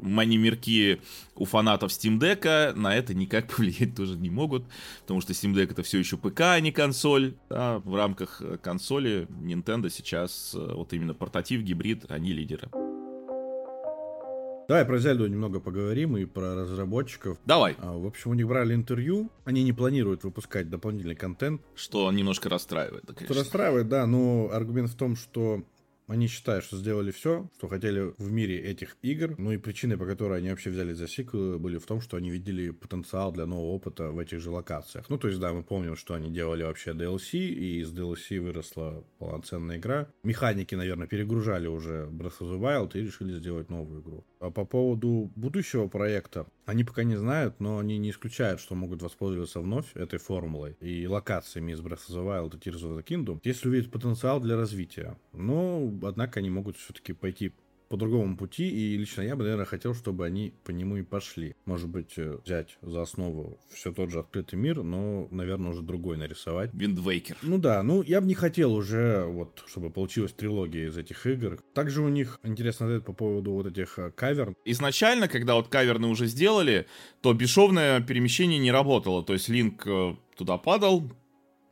манимерки 0.00 1.00
у 1.34 1.44
фанатов 1.44 1.90
Steam 1.90 2.18
Deck 2.18 2.74
на 2.74 2.96
это 2.96 3.14
никак 3.14 3.48
повлиять 3.56 3.94
тоже 3.94 4.16
не 4.16 4.30
могут, 4.30 4.64
потому 5.02 5.20
что 5.20 5.32
Steam 5.32 5.54
Deck 5.54 5.70
это 5.70 5.82
все 5.82 5.98
еще 5.98 6.16
ПК, 6.16 6.40
а 6.40 6.60
не 6.60 6.72
консоль. 6.72 7.34
Да, 7.48 7.78
в 7.78 7.94
рамках 7.94 8.42
консоли 8.62 9.26
Nintendo 9.42 9.90
сейчас 9.90 10.54
вот 10.54 10.92
именно 10.92 11.14
портатив, 11.14 11.62
гибрид, 11.62 12.10
они 12.10 12.32
лидеры. 12.32 12.68
Давай 14.68 14.84
про 14.84 14.98
Зельду 14.98 15.26
немного 15.26 15.60
поговорим 15.60 16.18
и 16.18 16.26
про 16.26 16.54
разработчиков. 16.54 17.38
Давай. 17.46 17.74
А, 17.78 17.96
в 17.96 18.04
общем, 18.04 18.32
у 18.32 18.34
них 18.34 18.46
брали 18.46 18.74
интервью. 18.74 19.30
Они 19.46 19.64
не 19.64 19.72
планируют 19.72 20.24
выпускать 20.24 20.68
дополнительный 20.68 21.14
контент. 21.14 21.62
Что 21.74 22.12
немножко 22.12 22.50
расстраивает, 22.50 23.06
конечно. 23.06 23.24
Что 23.24 23.34
расстраивает, 23.34 23.88
да, 23.88 24.06
но 24.06 24.50
аргумент 24.52 24.90
в 24.90 24.94
том, 24.94 25.16
что 25.16 25.62
они 26.08 26.26
считают, 26.26 26.64
что 26.64 26.76
сделали 26.76 27.10
все, 27.10 27.48
что 27.56 27.68
хотели 27.68 28.14
в 28.18 28.32
мире 28.32 28.58
этих 28.58 28.96
игр. 29.02 29.34
Ну 29.38 29.52
и 29.52 29.58
причины, 29.58 29.96
по 29.96 30.06
которой 30.06 30.38
они 30.38 30.50
вообще 30.50 30.70
взяли 30.70 30.94
за 30.94 31.06
сиквелы, 31.06 31.58
были 31.58 31.78
в 31.78 31.86
том, 31.86 32.00
что 32.00 32.16
они 32.16 32.30
видели 32.30 32.70
потенциал 32.70 33.30
для 33.30 33.46
нового 33.46 33.72
опыта 33.72 34.10
в 34.10 34.18
этих 34.18 34.40
же 34.40 34.50
локациях. 34.50 35.08
Ну, 35.10 35.18
то 35.18 35.28
есть, 35.28 35.38
да, 35.38 35.52
мы 35.52 35.62
помним, 35.62 35.96
что 35.96 36.14
они 36.14 36.30
делали 36.30 36.62
вообще 36.62 36.92
DLC, 36.92 37.38
и 37.38 37.80
из 37.80 37.92
DLC 37.92 38.40
выросла 38.40 39.04
полноценная 39.18 39.76
игра. 39.76 40.08
Механики, 40.22 40.74
наверное, 40.74 41.06
перегружали 41.06 41.66
уже 41.66 42.08
Breath 42.10 42.40
of 42.40 42.50
the 42.52 42.58
Wild 42.58 42.90
и 42.94 43.02
решили 43.02 43.38
сделать 43.38 43.68
новую 43.68 44.02
игру. 44.02 44.26
А 44.40 44.50
по 44.50 44.64
поводу 44.64 45.30
будущего 45.36 45.88
проекта, 45.88 46.46
они 46.68 46.84
пока 46.84 47.02
не 47.02 47.16
знают, 47.16 47.60
но 47.60 47.78
они 47.78 47.96
не 47.96 48.10
исключают, 48.10 48.60
что 48.60 48.74
могут 48.74 49.00
воспользоваться 49.00 49.60
вновь 49.60 49.86
этой 49.96 50.18
формулой 50.18 50.76
и 50.80 51.06
локациями 51.06 51.72
из 51.72 51.80
Breath 51.80 52.10
of 52.10 52.14
the 52.14 52.22
Wild 52.22 52.56
и 52.56 52.58
Tears 52.58 52.82
of 52.82 52.98
the 52.98 53.02
Kingdom, 53.02 53.40
если 53.42 53.68
увидят 53.68 53.90
потенциал 53.90 54.38
для 54.38 54.54
развития. 54.54 55.16
Но, 55.32 55.90
однако, 56.02 56.40
они 56.40 56.50
могут 56.50 56.76
все-таки 56.76 57.14
пойти 57.14 57.54
по 57.88 57.96
другому 57.96 58.36
пути, 58.36 58.68
и 58.68 58.96
лично 58.96 59.22
я 59.22 59.36
бы, 59.36 59.42
наверное, 59.42 59.64
хотел, 59.64 59.94
чтобы 59.94 60.26
они 60.26 60.52
по 60.64 60.70
нему 60.70 60.96
и 60.96 61.02
пошли. 61.02 61.54
Может 61.64 61.88
быть, 61.88 62.14
э, 62.16 62.38
взять 62.44 62.78
за 62.82 63.02
основу 63.02 63.58
все 63.72 63.92
тот 63.92 64.10
же 64.10 64.20
открытый 64.20 64.58
мир, 64.58 64.82
но, 64.82 65.28
наверное, 65.30 65.70
уже 65.70 65.82
другой 65.82 66.16
нарисовать. 66.16 66.70
Виндвейкер. 66.74 67.36
Ну 67.42 67.58
да, 67.58 67.82
ну 67.82 68.02
я 68.02 68.20
бы 68.20 68.26
не 68.26 68.34
хотел 68.34 68.74
уже, 68.74 69.24
вот, 69.24 69.64
чтобы 69.66 69.90
получилась 69.90 70.32
трилогия 70.32 70.88
из 70.88 70.98
этих 70.98 71.26
игр. 71.26 71.58
Также 71.74 72.02
у 72.02 72.08
них, 72.08 72.38
интересно, 72.42 73.00
по 73.00 73.12
поводу 73.12 73.52
вот 73.52 73.66
этих 73.66 73.98
э, 73.98 74.10
каверн. 74.10 74.54
Изначально, 74.64 75.28
когда 75.28 75.54
вот 75.54 75.68
каверны 75.68 76.08
уже 76.08 76.26
сделали, 76.26 76.86
то 77.22 77.32
бесшовное 77.32 78.00
перемещение 78.00 78.58
не 78.58 78.70
работало. 78.70 79.22
То 79.24 79.32
есть 79.32 79.48
Линк 79.48 79.86
э, 79.86 80.14
туда 80.36 80.58
падал, 80.58 81.10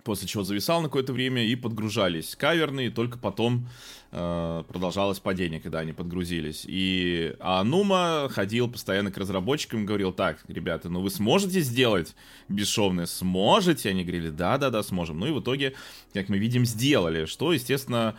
после 0.06 0.28
чего 0.28 0.44
зависал 0.44 0.80
на 0.80 0.88
какое-то 0.88 1.12
время 1.12 1.44
и 1.44 1.56
подгружались 1.56 2.36
каверные, 2.36 2.90
только 2.90 3.18
потом 3.18 3.68
э, 4.12 4.62
продолжалось 4.68 5.18
падение, 5.18 5.60
когда 5.60 5.80
они 5.80 5.92
подгрузились. 5.92 6.64
И 6.64 7.34
Анума 7.40 8.28
ходил 8.30 8.70
постоянно 8.70 9.10
к 9.10 9.18
разработчикам 9.18 9.82
и 9.82 9.84
говорил, 9.84 10.12
так, 10.12 10.44
ребята, 10.46 10.88
ну 10.88 11.00
вы 11.00 11.10
сможете 11.10 11.60
сделать 11.60 12.14
бесшовное? 12.48 13.06
Сможете? 13.06 13.90
Они 13.90 14.04
говорили, 14.04 14.30
да-да-да, 14.30 14.84
сможем. 14.84 15.18
Ну 15.18 15.26
и 15.26 15.32
в 15.32 15.40
итоге, 15.40 15.74
как 16.14 16.28
мы 16.28 16.38
видим, 16.38 16.64
сделали, 16.64 17.26
что, 17.26 17.52
естественно, 17.52 18.16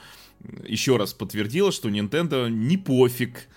еще 0.67 0.97
раз 0.97 1.13
подтвердило, 1.13 1.71
что 1.71 1.87
Nintendo 1.87 2.49
не 2.49 2.75
пофиг, 2.75 3.47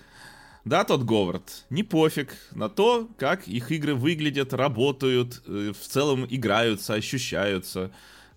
да, 0.63 0.85
тот 0.85 1.03
Говард, 1.03 1.65
не 1.69 1.83
пофиг 1.83 2.37
на 2.53 2.69
то, 2.69 3.09
как 3.17 3.47
их 3.49 3.71
игры 3.71 3.93
выглядят, 3.93 4.53
работают, 4.53 5.41
э, 5.47 5.73
в 5.77 5.85
целом 5.85 6.25
играются, 6.29 6.93
ощущаются. 6.93 7.91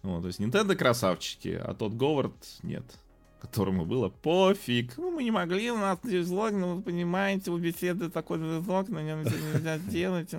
Вот, 0.05 0.21
то 0.21 0.29
есть 0.29 0.39
Nintendo 0.39 0.77
красавчики, 0.77 1.61
а 1.61 1.75
тот 1.75 1.95
Говард 1.95 2.35
нет 2.63 2.85
которому 3.41 3.85
было 3.85 4.09
пофиг. 4.09 4.97
Ну, 4.97 5.11
мы 5.11 5.23
не 5.23 5.31
могли, 5.31 5.71
у 5.71 5.77
нас 5.77 5.99
дизлог, 6.03 6.53
ну, 6.53 6.77
вы 6.77 6.83
понимаете, 6.83 7.51
у 7.51 7.59
беседы 7.59 8.09
такой 8.09 8.39
дизлог, 8.39 8.89
на 8.89 9.03
нем 9.03 9.23
нельзя 9.23 9.79
делать. 9.79 10.33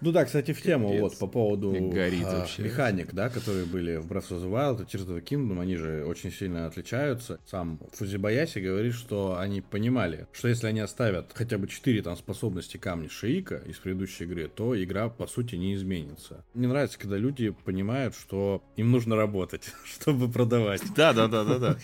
Ну 0.00 0.12
да, 0.12 0.24
кстати, 0.24 0.52
в 0.52 0.62
тему 0.62 0.88
Капец. 0.88 1.00
вот 1.02 1.18
по 1.18 1.26
поводу 1.26 1.72
Горит 1.72 2.26
а, 2.26 2.40
вообще. 2.40 2.62
механик, 2.62 3.12
да, 3.12 3.28
которые 3.28 3.64
были 3.64 3.96
в 3.96 4.06
Breath 4.06 4.30
of 4.30 4.42
the 4.42 4.50
Wild 4.50 4.82
и 4.82 4.84
Tears 4.84 5.06
of 5.06 5.16
the 5.16 5.24
Kingdom, 5.24 5.60
они 5.60 5.76
же 5.76 6.04
очень 6.04 6.30
сильно 6.30 6.66
отличаются. 6.66 7.40
Сам 7.46 7.80
Фузибаяси 7.92 8.60
говорит, 8.60 8.94
что 8.94 9.38
они 9.38 9.60
понимали, 9.60 10.26
что 10.32 10.48
если 10.48 10.66
они 10.66 10.80
оставят 10.80 11.32
хотя 11.34 11.58
бы 11.58 11.66
4 11.66 12.02
там 12.02 12.16
способности 12.16 12.76
камня 12.76 13.08
Шиика 13.08 13.56
из 13.66 13.76
предыдущей 13.78 14.24
игры, 14.24 14.48
то 14.48 14.80
игра 14.80 15.08
по 15.08 15.26
сути 15.26 15.56
не 15.56 15.74
изменится. 15.74 16.44
Мне 16.54 16.68
нравится, 16.68 16.98
когда 16.98 17.16
люди 17.16 17.50
понимают, 17.50 18.14
что 18.14 18.62
им 18.76 18.90
нужно 18.90 19.16
работать, 19.16 19.70
чтобы 19.84 20.30
продавать. 20.30 20.82
Да, 20.94 21.12
да, 21.12 21.28
да, 21.28 21.44
да, 21.44 21.58
да. 21.58 21.78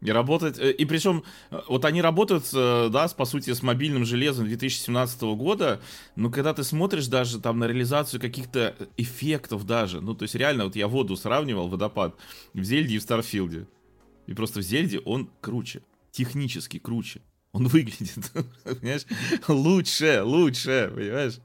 И 0.00 0.10
работать, 0.10 0.58
э, 0.58 0.72
и 0.72 0.84
причем, 0.86 1.24
э, 1.50 1.60
вот 1.68 1.84
они 1.84 2.00
работают, 2.00 2.44
э, 2.54 2.88
да, 2.90 3.06
с, 3.06 3.12
по 3.12 3.26
сути, 3.26 3.52
с 3.52 3.62
мобильным 3.62 4.06
железом 4.06 4.46
2017 4.46 5.22
года, 5.36 5.80
но 6.16 6.30
когда 6.30 6.54
ты 6.54 6.64
смотришь 6.64 7.06
даже 7.06 7.38
там 7.38 7.58
на 7.58 7.66
реализацию 7.66 8.20
каких-то 8.20 8.74
эффектов 8.96 9.66
даже, 9.66 10.00
ну, 10.00 10.14
то 10.14 10.22
есть 10.22 10.34
реально, 10.34 10.64
вот 10.64 10.76
я 10.76 10.88
воду 10.88 11.16
сравнивал, 11.16 11.68
водопад, 11.68 12.14
в 12.54 12.62
Зельде 12.62 12.94
и 12.94 12.98
в 12.98 13.02
Старфилде, 13.02 13.66
и 14.26 14.32
просто 14.32 14.60
в 14.60 14.62
Зельде 14.62 15.00
он 15.00 15.28
круче, 15.42 15.82
технически 16.12 16.78
круче, 16.78 17.20
он 17.52 17.66
выглядит, 17.66 18.32
понимаешь, 18.64 19.04
лучше, 19.48 20.22
лучше, 20.22 20.90
понимаешь? 20.94 21.40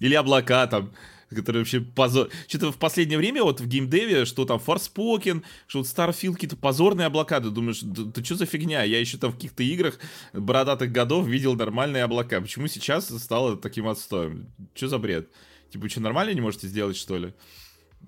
Или 0.00 0.14
облака 0.14 0.66
там, 0.66 0.92
которые 1.30 1.60
вообще 1.60 1.80
позор... 1.80 2.28
Что-то 2.48 2.72
в 2.72 2.78
последнее 2.78 3.18
время 3.18 3.42
вот 3.42 3.60
в 3.60 3.66
геймдеве, 3.66 4.24
что 4.24 4.44
там 4.44 4.58
Форспокен, 4.58 5.44
что 5.66 5.78
вот 5.78 5.88
Starfield 5.88 6.34
какие-то 6.34 6.56
позорные 6.56 7.06
облака, 7.06 7.40
ты 7.40 7.50
думаешь, 7.50 7.80
да 7.82 8.24
что 8.24 8.36
за 8.36 8.46
фигня? 8.46 8.82
Я 8.84 9.00
еще 9.00 9.18
там 9.18 9.32
в 9.32 9.34
каких-то 9.34 9.62
играх 9.62 9.98
бородатых 10.32 10.92
годов 10.92 11.26
видел 11.26 11.54
нормальные 11.54 12.04
облака. 12.04 12.40
Почему 12.40 12.68
сейчас 12.68 13.08
стало 13.08 13.56
таким 13.56 13.88
отстоем? 13.88 14.52
Что 14.74 14.88
за 14.88 14.98
бред? 14.98 15.30
Типа, 15.70 15.88
что, 15.88 16.00
нормально 16.00 16.30
не 16.30 16.40
можете 16.40 16.68
сделать, 16.68 16.96
что 16.96 17.18
ли? 17.18 17.34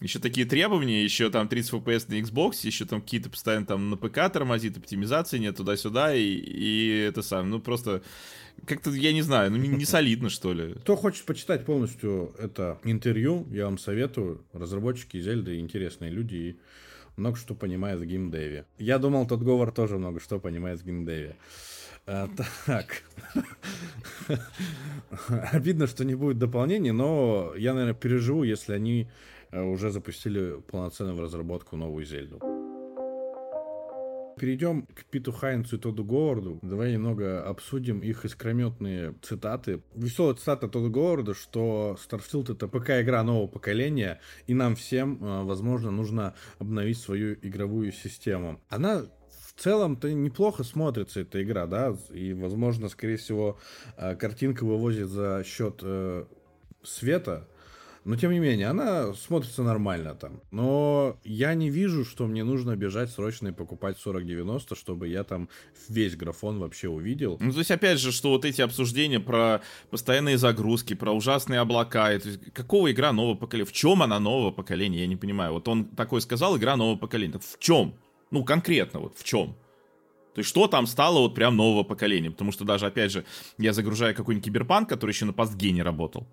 Еще 0.00 0.20
такие 0.20 0.46
требования, 0.46 1.02
еще 1.02 1.28
там 1.28 1.48
30 1.48 1.72
FPS 1.72 2.04
на 2.08 2.20
Xbox, 2.20 2.64
еще 2.64 2.84
там 2.84 3.00
какие-то 3.02 3.30
постоянно 3.30 3.66
там 3.66 3.90
на 3.90 3.96
ПК 3.96 4.32
тормозит, 4.32 4.76
оптимизации 4.76 5.38
нет 5.38 5.56
туда-сюда, 5.56 6.14
и, 6.14 6.22
и 6.22 7.04
это 7.08 7.22
сам, 7.22 7.50
ну 7.50 7.58
просто 7.60 8.02
как-то, 8.66 8.90
я 8.90 9.12
не 9.12 9.22
знаю, 9.22 9.50
ну 9.50 9.56
не, 9.56 9.84
солидно, 9.84 10.30
что 10.30 10.52
ли. 10.52 10.74
Кто 10.74 10.96
хочет 10.96 11.24
почитать 11.24 11.64
полностью 11.64 12.32
это 12.38 12.78
интервью, 12.84 13.46
я 13.50 13.64
вам 13.64 13.78
советую. 13.78 14.44
Разработчики 14.52 15.20
Зельды 15.20 15.58
интересные 15.58 16.10
люди 16.10 16.34
и 16.34 16.56
много 17.16 17.36
что 17.36 17.54
понимают 17.54 18.00
в 18.00 18.04
геймдеве. 18.04 18.66
Я 18.78 18.98
думал, 18.98 19.26
тот 19.26 19.40
Говор 19.40 19.72
тоже 19.72 19.98
много 19.98 20.20
что 20.20 20.38
понимает 20.38 20.80
в 20.80 20.84
геймдеве. 20.84 21.36
А, 22.06 22.28
так. 22.66 23.02
Обидно, 25.52 25.86
что 25.86 26.04
не 26.04 26.14
будет 26.14 26.38
дополнений, 26.38 26.92
но 26.92 27.52
я, 27.56 27.74
наверное, 27.74 27.94
переживу, 27.94 28.44
если 28.44 28.72
они 28.72 29.08
уже 29.52 29.90
запустили 29.90 30.60
полноценную 30.60 31.20
разработку 31.20 31.76
новую 31.76 32.04
Зельду. 32.04 32.40
Перейдем 34.38 34.82
к 34.82 35.04
Питу 35.06 35.32
Хайнцу 35.32 35.76
и 35.76 35.78
Тоду 35.80 36.04
Говарду. 36.04 36.60
Давай 36.62 36.92
немного 36.92 37.44
обсудим 37.44 37.98
их 38.00 38.24
искрометные 38.24 39.14
цитаты. 39.20 39.82
Веселая 39.94 40.34
цитата 40.34 40.68
Тода 40.68 40.88
Говарда, 40.88 41.34
что 41.34 41.98
Starfield 41.98 42.52
это 42.52 42.68
ПК-игра 42.68 43.24
нового 43.24 43.48
поколения, 43.48 44.20
и 44.46 44.54
нам 44.54 44.76
всем, 44.76 45.18
э, 45.20 45.42
возможно, 45.42 45.90
нужно 45.90 46.34
обновить 46.58 46.98
свою 46.98 47.34
игровую 47.42 47.90
систему. 47.90 48.60
Она 48.68 49.06
в 49.46 49.60
целом-то 49.60 50.12
неплохо 50.12 50.62
смотрится 50.62 51.20
эта 51.20 51.42
игра, 51.42 51.66
да, 51.66 51.96
и, 52.10 52.32
возможно, 52.32 52.88
скорее 52.88 53.16
всего, 53.16 53.58
э, 53.96 54.14
картинка 54.14 54.64
вывозит 54.64 55.08
за 55.08 55.42
счет 55.44 55.80
э, 55.82 56.26
света, 56.84 57.48
но, 58.08 58.16
тем 58.16 58.32
не 58.32 58.38
менее, 58.38 58.68
она 58.68 59.12
смотрится 59.12 59.62
нормально 59.62 60.14
там. 60.14 60.40
Но 60.50 61.18
я 61.24 61.52
не 61.52 61.68
вижу, 61.68 62.06
что 62.06 62.26
мне 62.26 62.42
нужно 62.42 62.74
бежать 62.74 63.10
срочно 63.10 63.48
и 63.48 63.52
покупать 63.52 63.98
4090, 63.98 64.76
чтобы 64.76 65.08
я 65.08 65.24
там 65.24 65.50
весь 65.90 66.16
графон 66.16 66.58
вообще 66.58 66.88
увидел. 66.88 67.36
Ну, 67.38 67.52
то 67.52 67.58
есть, 67.58 67.70
опять 67.70 68.00
же, 68.00 68.10
что 68.10 68.30
вот 68.30 68.46
эти 68.46 68.62
обсуждения 68.62 69.20
про 69.20 69.60
постоянные 69.90 70.38
загрузки, 70.38 70.94
про 70.94 71.12
ужасные 71.12 71.60
облака, 71.60 72.10
это, 72.10 72.30
какого 72.54 72.90
игра 72.90 73.12
нового 73.12 73.34
поколения? 73.34 73.68
В 73.68 73.72
чем 73.72 74.02
она 74.02 74.18
нового 74.18 74.52
поколения? 74.52 75.00
Я 75.00 75.06
не 75.06 75.16
понимаю. 75.16 75.52
Вот 75.52 75.68
он 75.68 75.84
такой 75.84 76.22
сказал, 76.22 76.56
игра 76.56 76.76
нового 76.76 76.96
поколения. 76.96 77.34
Так 77.34 77.42
в 77.42 77.58
чем? 77.58 77.92
Ну, 78.30 78.42
конкретно, 78.42 79.00
вот 79.00 79.18
в 79.18 79.22
чем? 79.22 79.48
То 80.34 80.38
есть, 80.38 80.48
что 80.48 80.66
там 80.66 80.86
стало 80.86 81.18
вот 81.18 81.34
прям 81.34 81.58
нового 81.58 81.82
поколения? 81.82 82.30
Потому 82.30 82.52
что 82.52 82.64
даже, 82.64 82.86
опять 82.86 83.12
же, 83.12 83.26
я 83.58 83.74
загружаю 83.74 84.14
какой-нибудь 84.14 84.46
киберпанк, 84.46 84.88
который 84.88 85.10
еще 85.10 85.26
на 85.26 85.34
постгене 85.34 85.82
работал. 85.82 86.26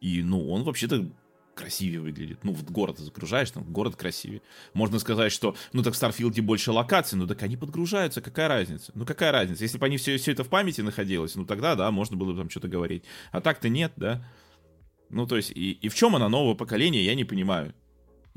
И, 0.00 0.22
ну, 0.22 0.48
он 0.50 0.62
вообще-то 0.62 1.10
красивее 1.58 2.00
выглядит. 2.00 2.44
Ну, 2.44 2.52
вот 2.52 2.70
город 2.70 2.98
загружаешь, 2.98 3.50
там 3.50 3.64
город 3.64 3.96
красивее. 3.96 4.42
Можно 4.74 4.98
сказать, 5.00 5.32
что, 5.32 5.56
ну, 5.72 5.82
так 5.82 5.94
в 5.94 5.96
Starfield 5.96 6.36
е 6.36 6.40
больше 6.40 6.70
локаций, 6.70 7.18
ну, 7.18 7.26
так 7.26 7.42
они 7.42 7.56
подгружаются, 7.56 8.20
какая 8.20 8.48
разница? 8.48 8.92
Ну, 8.94 9.04
какая 9.04 9.32
разница? 9.32 9.64
Если 9.64 9.76
бы 9.76 9.86
они 9.86 9.96
все, 9.96 10.16
все 10.18 10.32
это 10.32 10.44
в 10.44 10.48
памяти 10.48 10.82
находилось, 10.82 11.34
ну, 11.34 11.44
тогда, 11.44 11.74
да, 11.74 11.90
можно 11.90 12.16
было 12.16 12.32
бы 12.32 12.38
там 12.38 12.48
что-то 12.48 12.68
говорить. 12.68 13.04
А 13.32 13.40
так-то 13.40 13.68
нет, 13.68 13.92
да? 13.96 14.24
Ну, 15.10 15.26
то 15.26 15.36
есть, 15.36 15.50
и, 15.50 15.72
и 15.72 15.88
в 15.88 15.94
чем 15.94 16.14
она 16.14 16.28
нового 16.28 16.54
поколения, 16.54 17.02
я 17.02 17.14
не 17.14 17.24
понимаю 17.24 17.74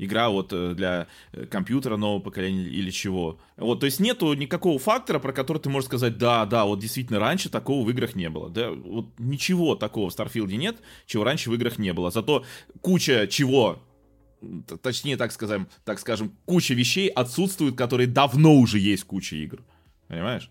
игра 0.04 0.28
вот 0.28 0.52
э, 0.52 0.74
для 0.74 1.06
э, 1.32 1.46
компьютера 1.46 1.96
нового 1.96 2.20
поколения 2.20 2.64
или 2.64 2.90
чего. 2.90 3.38
Вот, 3.56 3.80
то 3.80 3.86
есть 3.86 4.00
нету 4.00 4.32
никакого 4.34 4.78
фактора, 4.78 5.18
про 5.18 5.32
который 5.32 5.58
ты 5.58 5.70
можешь 5.70 5.88
сказать, 5.88 6.18
да, 6.18 6.46
да, 6.46 6.64
вот 6.64 6.78
действительно 6.80 7.18
раньше 7.18 7.48
такого 7.48 7.84
в 7.84 7.90
играх 7.90 8.14
не 8.14 8.28
было. 8.28 8.50
Да, 8.50 8.70
вот 8.70 9.06
ничего 9.18 9.74
такого 9.74 10.10
в 10.10 10.12
Starfield 10.12 10.52
е 10.52 10.56
нет, 10.56 10.76
чего 11.06 11.24
раньше 11.24 11.50
в 11.50 11.54
играх 11.54 11.78
не 11.78 11.92
было. 11.92 12.10
Зато 12.10 12.44
куча 12.80 13.26
чего 13.26 13.82
точнее, 14.82 15.16
так 15.16 15.32
скажем, 15.32 15.68
так 15.84 16.00
скажем, 16.00 16.32
куча 16.46 16.74
вещей 16.74 17.08
отсутствует, 17.08 17.76
которые 17.76 18.08
давно 18.08 18.56
уже 18.56 18.78
есть 18.78 19.04
куча 19.04 19.36
игр. 19.36 19.62
Понимаешь? 20.08 20.50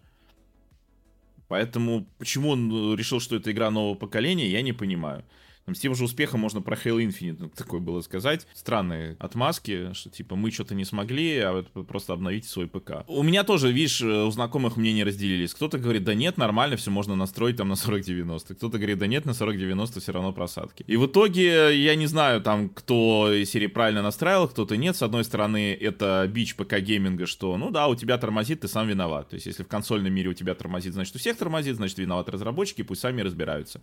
Поэтому 1.47 2.07
почему 2.17 2.51
он 2.51 2.93
э, 2.93 2.95
решил, 2.95 3.19
что 3.19 3.35
это 3.35 3.51
игра 3.51 3.69
нового 3.69 3.95
поколения, 3.95 4.49
я 4.49 4.61
не 4.61 4.71
понимаю. 4.71 5.25
Там, 5.65 5.75
с 5.75 5.79
тем 5.79 5.95
же 5.95 6.03
успехом 6.03 6.39
можно 6.39 6.61
про 6.61 6.75
Halo 6.75 7.05
Infinite 7.05 7.51
такое 7.55 7.79
было 7.79 8.01
сказать. 8.01 8.47
Странные 8.53 9.15
отмазки, 9.19 9.93
что 9.93 10.09
типа 10.09 10.35
мы 10.35 10.51
что-то 10.51 10.75
не 10.75 10.85
смогли, 10.85 11.37
а 11.39 11.63
вы 11.73 11.83
просто 11.83 12.13
обновите 12.13 12.47
свой 12.47 12.67
ПК. 12.67 13.03
У 13.07 13.23
меня 13.23 13.43
тоже, 13.43 13.71
видишь, 13.71 14.01
э, 14.01 14.23
у 14.23 14.31
знакомых 14.31 14.77
мнения 14.77 15.03
разделились. 15.03 15.53
Кто-то 15.53 15.77
говорит, 15.77 16.03
да 16.03 16.13
нет, 16.13 16.37
нормально, 16.37 16.77
все 16.77 16.91
можно 16.91 17.15
настроить 17.15 17.57
там 17.57 17.69
на 17.69 17.73
40-90. 17.73 18.55
Кто-то 18.55 18.77
говорит, 18.77 18.97
да 18.97 19.07
нет, 19.07 19.25
на 19.25 19.31
40-90 19.31 19.99
все 19.99 20.11
равно 20.11 20.33
просадки. 20.33 20.83
И 20.87 20.97
в 20.97 21.05
итоге, 21.05 21.81
я 21.81 21.95
не 21.95 22.07
знаю, 22.07 22.41
там, 22.41 22.69
кто 22.69 23.31
из 23.31 23.49
серии 23.51 23.67
правильно 23.67 24.01
настраивал, 24.01 24.47
кто-то 24.47 24.77
нет. 24.77 24.95
С 24.95 25.03
одной 25.03 25.23
стороны, 25.23 25.73
это 25.79 26.27
бич 26.27 26.55
ПК 26.55 26.79
гейминга, 26.79 27.25
что, 27.25 27.57
ну 27.57 27.69
да, 27.69 27.87
у 27.87 27.95
тебя 27.95 28.17
тормозит, 28.17 28.61
ты 28.61 28.67
сам 28.67 28.87
виноват. 28.87 29.29
То 29.29 29.35
есть, 29.35 29.45
если 29.45 29.63
в 29.63 29.67
консольном 29.67 30.13
мире 30.13 30.29
у 30.29 30.33
тебя 30.33 30.55
тормозит, 30.55 30.93
значит, 30.93 31.15
у 31.15 31.19
всех 31.19 31.37
тормозит, 31.37 31.75
значит, 31.75 31.97
виноваты 31.97 32.31
разработчики, 32.31 32.81
пусть 32.81 33.01
сами 33.01 33.21
разбираются. 33.21 33.81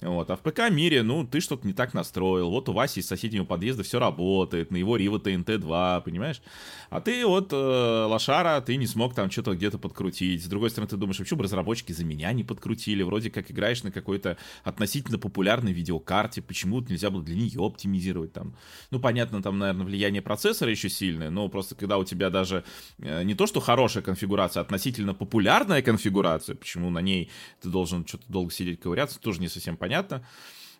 Вот. 0.00 0.30
А 0.30 0.36
в 0.36 0.40
ПК 0.40 0.70
мире, 0.70 1.02
ну, 1.02 1.26
ты 1.26 1.40
что-то 1.40 1.66
не 1.66 1.74
так 1.74 1.92
настроил. 1.92 2.50
Вот 2.50 2.68
у 2.68 2.72
Васи 2.72 3.00
из 3.00 3.06
соседнего 3.06 3.44
подъезда 3.44 3.82
все 3.82 3.98
работает, 3.98 4.70
на 4.70 4.76
его 4.76 4.96
Риво 4.96 5.18
ТНТ-2, 5.18 6.02
понимаешь? 6.02 6.40
А 6.88 7.00
ты 7.00 7.26
вот, 7.26 7.52
э, 7.52 7.56
лошара, 7.56 8.60
ты 8.62 8.76
не 8.76 8.86
смог 8.86 9.14
там 9.14 9.30
что-то 9.30 9.54
где-то 9.54 9.78
подкрутить. 9.78 10.42
С 10.42 10.46
другой 10.46 10.70
стороны, 10.70 10.88
ты 10.88 10.96
думаешь, 10.96 11.18
почему 11.18 11.38
бы 11.38 11.44
разработчики 11.44 11.92
за 11.92 12.04
меня 12.04 12.32
не 12.32 12.44
подкрутили? 12.44 13.02
Вроде 13.02 13.30
как 13.30 13.50
играешь 13.50 13.82
на 13.82 13.92
какой-то 13.92 14.38
относительно 14.64 15.18
популярной 15.18 15.72
видеокарте, 15.72 16.40
почему 16.40 16.80
нельзя 16.80 17.10
было 17.10 17.22
для 17.22 17.36
нее 17.36 17.60
оптимизировать 17.64 18.32
там? 18.32 18.56
Ну, 18.90 19.00
понятно, 19.00 19.42
там, 19.42 19.58
наверное, 19.58 19.84
влияние 19.84 20.22
процессора 20.22 20.70
еще 20.70 20.88
сильное, 20.88 21.28
но 21.28 21.48
просто 21.48 21.74
когда 21.74 21.98
у 21.98 22.04
тебя 22.04 22.30
даже 22.30 22.64
э, 22.98 23.22
не 23.22 23.34
то, 23.34 23.46
что 23.46 23.60
хорошая 23.60 24.02
конфигурация, 24.02 24.60
а 24.60 24.64
относительно 24.64 25.12
популярная 25.12 25.82
конфигурация, 25.82 26.56
почему 26.56 26.88
на 26.88 27.00
ней 27.00 27.30
ты 27.60 27.68
должен 27.68 28.06
что-то 28.06 28.24
долго 28.28 28.50
сидеть 28.50 28.80
ковыряться, 28.80 29.20
тоже 29.20 29.40
не 29.40 29.48
совсем 29.48 29.76
понятно. 29.80 30.24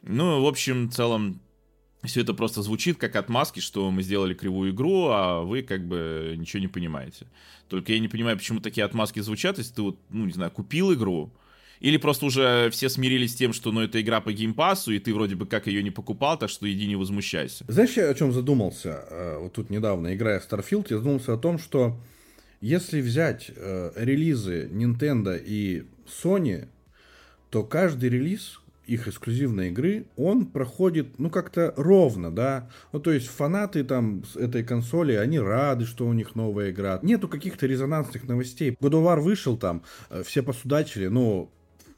Ну, 0.02 0.42
в 0.42 0.46
общем, 0.46 0.88
в 0.88 0.94
целом, 0.94 1.40
все 2.04 2.20
это 2.20 2.32
просто 2.34 2.62
звучит 2.62 2.98
как 2.98 3.16
отмазки, 3.16 3.58
что 3.60 3.90
мы 3.90 4.02
сделали 4.02 4.34
кривую 4.34 4.70
игру, 4.70 5.08
а 5.08 5.42
вы 5.42 5.62
как 5.62 5.86
бы 5.86 6.36
ничего 6.38 6.60
не 6.60 6.68
понимаете. 6.68 7.26
Только 7.68 7.92
я 7.92 7.98
не 7.98 8.08
понимаю, 8.08 8.36
почему 8.36 8.60
такие 8.60 8.84
отмазки 8.84 9.20
звучат, 9.20 9.58
если 9.58 9.74
ты 9.74 9.82
вот, 9.82 9.98
ну, 10.10 10.26
не 10.26 10.32
знаю, 10.32 10.50
купил 10.52 10.92
игру, 10.94 11.32
или 11.80 11.96
просто 11.96 12.26
уже 12.26 12.68
все 12.70 12.88
смирились 12.88 13.32
с 13.32 13.36
тем, 13.36 13.52
что 13.52 13.72
ну, 13.72 13.80
это 13.80 14.00
игра 14.00 14.20
по 14.20 14.32
геймпасу, 14.32 14.92
и 14.92 14.98
ты 14.98 15.14
вроде 15.14 15.34
бы 15.34 15.46
как 15.46 15.66
ее 15.66 15.82
не 15.82 15.90
покупал, 15.90 16.38
так 16.38 16.50
что 16.50 16.70
иди 16.70 16.86
не 16.86 16.96
возмущайся. 16.96 17.64
Знаешь, 17.68 17.96
я 17.96 18.10
о 18.10 18.14
чем 18.14 18.32
задумался? 18.32 19.04
Э, 19.10 19.38
вот 19.38 19.54
тут 19.54 19.70
недавно, 19.70 20.14
играя 20.14 20.40
в 20.40 20.48
Starfield, 20.48 20.86
я 20.90 20.98
задумался 20.98 21.34
о 21.34 21.38
том, 21.38 21.58
что 21.58 21.98
если 22.60 23.00
взять 23.00 23.50
э, 23.56 23.92
релизы 23.96 24.68
Nintendo 24.70 25.40
и 25.42 25.86
Sony, 26.06 26.68
то 27.48 27.62
каждый 27.62 28.10
релиз 28.10 28.60
их 28.90 29.06
эксклюзивной 29.06 29.68
игры, 29.68 30.06
он 30.16 30.46
проходит, 30.46 31.18
ну, 31.18 31.30
как-то 31.30 31.72
ровно, 31.76 32.34
да. 32.34 32.68
Ну, 32.92 32.98
то 32.98 33.12
есть 33.12 33.28
фанаты 33.28 33.84
там 33.84 34.24
с 34.24 34.36
этой 34.36 34.64
консоли, 34.64 35.12
они 35.12 35.38
рады, 35.38 35.86
что 35.86 36.06
у 36.06 36.12
них 36.12 36.34
новая 36.34 36.70
игра. 36.70 36.98
Нету 37.02 37.28
каких-то 37.28 37.66
резонансных 37.66 38.24
новостей. 38.24 38.76
War 38.80 39.20
вышел 39.20 39.56
там, 39.56 39.82
э, 40.10 40.22
все 40.24 40.42
посудачили, 40.42 41.06
но 41.06 41.50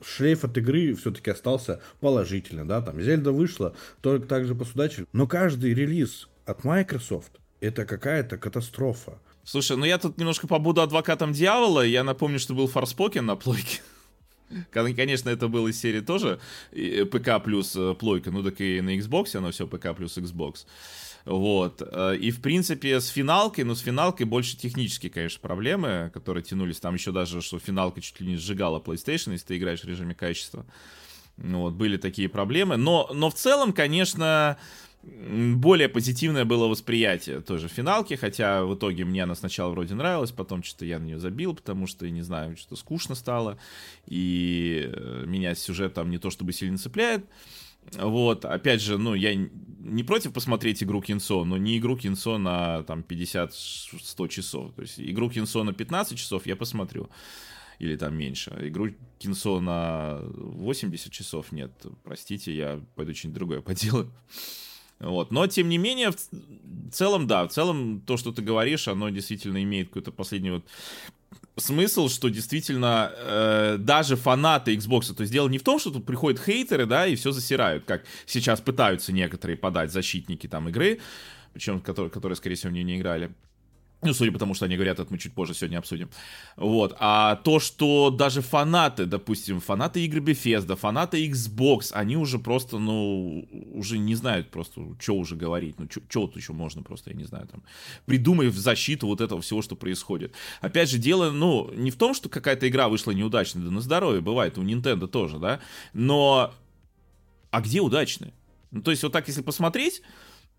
шлейф 0.05 0.45
от 0.45 0.59
игры 0.59 0.95
все-таки 0.95 1.31
остался 1.31 1.81
положительный, 2.01 2.65
да, 2.65 2.83
там 2.83 3.01
Зельда 3.01 3.33
вышла, 3.33 3.75
только 4.03 4.27
так 4.27 4.45
же 4.45 4.55
посудачили. 4.55 5.07
Но 5.13 5.27
каждый 5.27 5.73
релиз 5.73 6.29
от 6.45 6.65
Microsoft 6.65 7.33
это 7.61 7.87
какая-то 7.87 8.37
катастрофа. 8.37 9.19
Слушай, 9.45 9.77
ну 9.77 9.85
я 9.85 9.99
тут 9.99 10.19
немножко 10.19 10.47
побуду 10.47 10.83
адвокатом 10.83 11.33
дьявола. 11.33 11.81
Я 11.81 12.05
напомню, 12.05 12.39
что 12.39 12.55
был 12.55 12.67
Форспокен 12.67 13.25
на 13.25 13.37
плойке. 13.37 13.81
Конечно, 14.71 15.31
это 15.31 15.49
было 15.49 15.69
из 15.69 15.81
серии 15.81 16.01
тоже 16.01 16.41
ПК 17.11 17.43
плюс 17.43 17.75
э, 17.77 17.95
плойка, 17.95 18.31
ну 18.31 18.43
так 18.43 18.61
и 18.61 18.81
на 18.81 18.97
Xbox 18.97 19.37
оно 19.37 19.51
все 19.51 19.67
ПК 19.67 19.95
плюс 19.97 20.19
Xbox. 20.19 20.67
Вот. 21.25 21.83
Э, 21.85 22.17
и, 22.17 22.31
в 22.31 22.41
принципе, 22.41 23.01
с 23.01 23.09
финалкой, 23.09 23.65
ну, 23.65 23.75
с 23.75 23.81
финалкой 23.81 24.27
больше 24.27 24.57
технические, 24.57 25.11
конечно, 25.11 25.41
проблемы, 25.41 26.11
которые 26.13 26.43
тянулись. 26.43 26.81
Там 26.81 26.95
еще 26.95 27.13
даже, 27.13 27.41
что 27.43 27.59
финалка 27.59 28.01
чуть 28.01 28.21
ли 28.21 28.27
не 28.27 28.37
сжигала 28.37 28.81
PlayStation, 28.81 29.33
если 29.33 29.47
ты 29.47 29.57
играешь 29.57 29.83
в 29.83 29.89
режиме 29.89 30.15
качества. 30.15 30.67
Вот, 31.37 31.75
были 31.75 31.97
такие 31.97 32.29
проблемы. 32.29 32.77
Но, 32.77 33.11
но 33.15 33.31
в 33.31 33.35
целом, 33.35 33.73
конечно, 33.73 34.59
более 35.03 35.89
позитивное 35.89 36.45
было 36.45 36.69
восприятие 36.69 37.41
тоже 37.41 37.69
финалки, 37.69 38.15
хотя 38.15 38.65
в 38.65 38.75
итоге 38.75 39.05
мне 39.05 39.25
она 39.25 39.35
сначала 39.35 39.71
вроде 39.71 39.95
нравилась, 39.95 40.31
потом 40.31 40.63
что-то 40.63 40.85
я 40.85 40.99
на 40.99 41.05
нее 41.05 41.19
забил, 41.19 41.55
потому 41.55 41.87
что, 41.87 42.09
не 42.09 42.23
знаю, 42.23 42.57
что-то 42.57 42.77
скучно 42.77 43.15
стало, 43.17 43.59
и 44.07 44.91
э, 44.93 45.25
меня 45.27 45.55
сюжет 45.55 45.95
там 45.95 46.11
не 46.11 46.19
то 46.19 46.31
чтобы 46.31 46.53
сильно 46.53 46.79
цепляет. 46.79 47.25
Вот, 47.95 48.45
опять 48.45 48.81
же, 48.81 48.97
ну, 48.97 49.15
я 49.15 49.35
не 49.35 50.05
против 50.05 50.33
посмотреть 50.33 50.83
игру 50.85 51.03
Кинсо, 51.03 51.45
но 51.45 51.57
не 51.57 51.79
игру 51.79 51.97
Кинсо 51.97 52.39
на 52.39 52.85
там 52.85 53.05
50-100 53.07 54.29
часов. 54.29 54.73
То 54.75 54.83
есть 54.83 55.01
игру 55.01 55.29
Кинсо 55.29 55.65
на 55.65 55.73
15 55.73 56.17
часов 56.17 56.47
я 56.47 56.55
посмотрю. 56.55 57.11
Или 57.81 57.97
там 57.97 58.17
меньше. 58.17 58.57
Игру 58.61 58.91
Кинсо 59.19 59.61
на 59.61 60.21
80 60.23 61.11
часов 61.11 61.51
нет. 61.51 61.73
Простите, 62.05 62.55
я 62.55 62.81
пойду 62.95 63.13
что-нибудь 63.15 63.35
другое 63.35 63.61
поделаю. 63.61 64.13
Вот. 65.03 65.33
Но, 65.33 65.47
тем 65.49 65.69
не 65.69 65.79
менее, 65.79 66.11
в 66.11 66.93
целом, 66.93 67.27
да, 67.27 67.47
в 67.47 67.53
целом, 67.53 68.01
то, 68.01 68.17
что 68.17 68.33
ты 68.33 68.41
говоришь, 68.41 68.89
оно 68.89 69.11
действительно 69.11 69.63
имеет 69.63 69.89
какой-то 69.89 70.13
последний 70.13 70.51
вот 70.51 70.65
смысл, 71.57 72.09
что 72.09 72.29
действительно 72.29 73.13
э, 73.15 73.77
даже 73.79 74.17
фанаты 74.17 74.75
Xbox, 74.75 75.15
то 75.15 75.23
есть 75.23 75.33
дело 75.33 75.49
не 75.49 75.59
в 75.59 75.65
том, 75.65 75.79
что 75.79 75.91
тут 75.91 76.07
приходят 76.07 76.41
хейтеры, 76.41 76.87
да, 76.87 77.07
и 77.07 77.15
все 77.15 77.33
засирают, 77.33 77.85
как 77.85 78.05
сейчас 78.27 78.61
пытаются 78.61 79.13
некоторые 79.13 79.57
подать 79.57 79.93
защитники 79.93 80.47
там 80.47 80.69
игры, 80.69 81.01
причем 81.53 81.81
которые, 81.81 82.11
которые 82.11 82.37
скорее 82.37 82.55
всего, 82.55 82.71
в 82.71 82.75
не 82.75 82.97
играли. 82.97 83.33
Ну, 84.05 84.13
судя 84.15 84.33
по 84.33 84.39
тому, 84.41 84.55
что 84.55 84.65
они 84.65 84.75
говорят, 84.75 84.99
это 84.99 85.13
мы 85.13 85.19
чуть 85.19 85.33
позже 85.33 85.55
сегодня 85.55 85.79
обсудим. 85.79 86.11
Вот. 86.57 86.97
А 86.99 87.37
то, 87.37 87.61
что 87.61 88.11
даже 88.11 88.43
фанаты, 88.43 89.07
допустим, 89.07 89.61
фанаты 89.61 90.05
игры 90.05 90.21
Bethesda, 90.21 90.75
фанаты 90.75 91.25
Xbox, 91.29 91.93
они 91.93 92.17
уже 92.17 92.41
просто, 92.41 92.79
ну, 92.79 93.47
уже 93.73 93.99
не 93.99 94.17
знают 94.17 94.51
просто, 94.51 94.81
что 94.99 95.15
уже 95.15 95.37
говорить. 95.37 95.79
Ну, 95.79 95.89
что 95.89 96.23
вот 96.23 96.37
еще 96.37 96.53
можно 96.53 96.83
просто, 96.83 97.11
я 97.11 97.17
не 97.17 97.25
знаю, 97.25 97.47
там, 97.47 97.63
придумай 98.05 98.49
в 98.49 98.59
защиту 98.59 99.07
вот 99.07 99.21
этого 99.21 99.41
всего, 99.41 99.63
что 99.63 99.77
происходит. 99.77 100.35
Опять 100.61 100.91
же, 100.91 100.99
дело, 100.99 101.31
ну, 101.31 101.71
не 101.73 101.93
в 101.93 101.97
том, 101.97 102.13
что 102.13 102.29
какая-то 102.29 102.69
игра 102.69 102.89
вышла 102.89 103.13
неудачной, 103.13 103.63
да 103.63 103.71
на 103.71 103.81
здоровье, 103.81 104.21
бывает, 104.21 104.59
у 104.59 104.63
Nintendo 104.63 105.07
тоже, 105.07 105.39
да, 105.39 105.61
но... 105.93 106.53
А 107.53 107.61
где 107.61 107.81
удачные? 107.81 108.33
Ну, 108.73 108.83
то 108.83 108.91
есть, 108.91 109.03
вот 109.03 109.13
так, 109.13 109.29
если 109.29 109.43
посмотреть, 109.43 110.03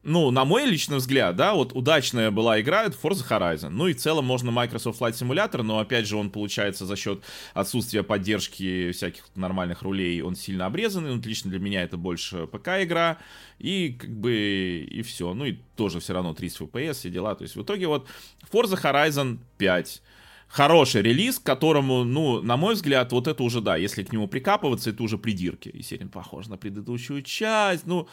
ну, 0.03 0.31
на 0.31 0.43
мой 0.43 0.65
личный 0.65 0.97
взгляд, 0.97 1.35
да, 1.37 1.53
вот 1.53 1.71
удачная 1.73 2.29
была 2.29 2.59
игра, 2.59 2.83
это 2.83 2.97
Forza 3.01 3.25
Horizon. 3.27 3.69
Ну 3.69 3.87
и 3.87 3.93
в 3.93 3.97
целом 3.97 4.25
можно 4.25 4.51
Microsoft 4.51 4.99
Flight 4.99 5.13
Simulator, 5.13 5.61
но 5.61 5.79
опять 5.79 6.07
же 6.07 6.17
он 6.17 6.29
получается 6.29 6.85
за 6.85 6.97
счет 6.97 7.23
отсутствия 7.53 8.03
поддержки 8.03 8.91
всяких 8.91 9.23
нормальных 9.35 9.81
рулей, 9.81 10.21
он 10.21 10.35
сильно 10.35 10.65
обрезанный. 10.65 11.15
Ну, 11.15 11.21
лично 11.23 11.49
для 11.51 11.59
меня 11.59 11.83
это 11.83 11.95
больше 11.95 12.47
ПК-игра. 12.47 13.17
И 13.59 13.93
как 13.93 14.09
бы 14.09 14.85
и 14.89 15.01
все. 15.03 15.33
Ну 15.33 15.45
и 15.45 15.57
тоже 15.77 16.01
все 16.01 16.13
равно 16.13 16.33
30 16.33 16.61
FPS, 16.61 16.93
все 16.93 17.09
дела. 17.09 17.35
То 17.35 17.43
есть 17.43 17.55
в 17.55 17.61
итоге 17.61 17.87
вот 17.87 18.07
Forza 18.51 18.79
Horizon 18.81 19.39
5 19.57 20.01
хороший 20.49 21.01
релиз, 21.01 21.39
которому, 21.39 22.03
ну, 22.03 22.41
на 22.41 22.57
мой 22.57 22.75
взгляд, 22.75 23.11
вот 23.11 23.27
это 23.27 23.41
уже, 23.41 23.59
да, 23.61 23.75
если 23.75 24.03
к 24.03 24.11
нему 24.11 24.27
прикапываться, 24.27 24.91
это 24.91 25.01
уже 25.01 25.17
придирки. 25.17 25.69
И 25.69 25.81
серия 25.81 26.05
похож 26.05 26.47
на 26.47 26.57
предыдущую 26.57 27.23
часть, 27.23 27.87
ну, 27.87 28.07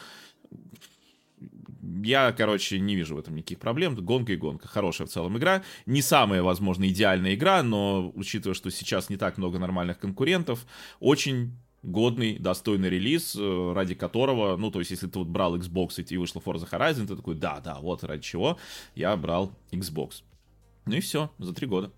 я, 2.03 2.31
короче, 2.31 2.79
не 2.79 2.95
вижу 2.95 3.15
в 3.15 3.19
этом 3.19 3.35
никаких 3.35 3.59
проблем. 3.59 3.95
Гонка 3.95 4.33
и 4.33 4.37
гонка. 4.37 4.67
Хорошая 4.67 5.07
в 5.07 5.11
целом 5.11 5.37
игра. 5.37 5.63
Не 5.85 6.01
самая, 6.01 6.43
возможно, 6.43 6.87
идеальная 6.87 7.35
игра, 7.35 7.63
но 7.63 8.11
учитывая, 8.15 8.55
что 8.55 8.69
сейчас 8.71 9.09
не 9.09 9.17
так 9.17 9.37
много 9.37 9.59
нормальных 9.59 9.99
конкурентов, 9.99 10.65
очень 10.99 11.53
годный, 11.83 12.37
достойный 12.37 12.89
релиз, 12.89 13.35
э, 13.35 13.73
ради 13.73 13.95
которого, 13.95 14.55
ну, 14.57 14.71
то 14.71 14.79
есть, 14.79 14.91
если 14.91 15.07
ты 15.07 15.19
вот 15.19 15.27
брал 15.27 15.57
Xbox 15.57 16.03
и 16.03 16.17
вышла 16.17 16.39
Forza 16.39 16.69
Horizon, 16.69 17.07
ты 17.07 17.15
такой, 17.15 17.35
да, 17.35 17.59
да, 17.59 17.79
вот 17.79 18.03
ради 18.03 18.23
чего 18.23 18.57
я 18.95 19.15
брал 19.17 19.51
Xbox. 19.71 20.23
Ну 20.85 20.95
и 20.95 20.99
все, 20.99 21.31
за 21.37 21.53
три 21.53 21.67
года. 21.67 21.91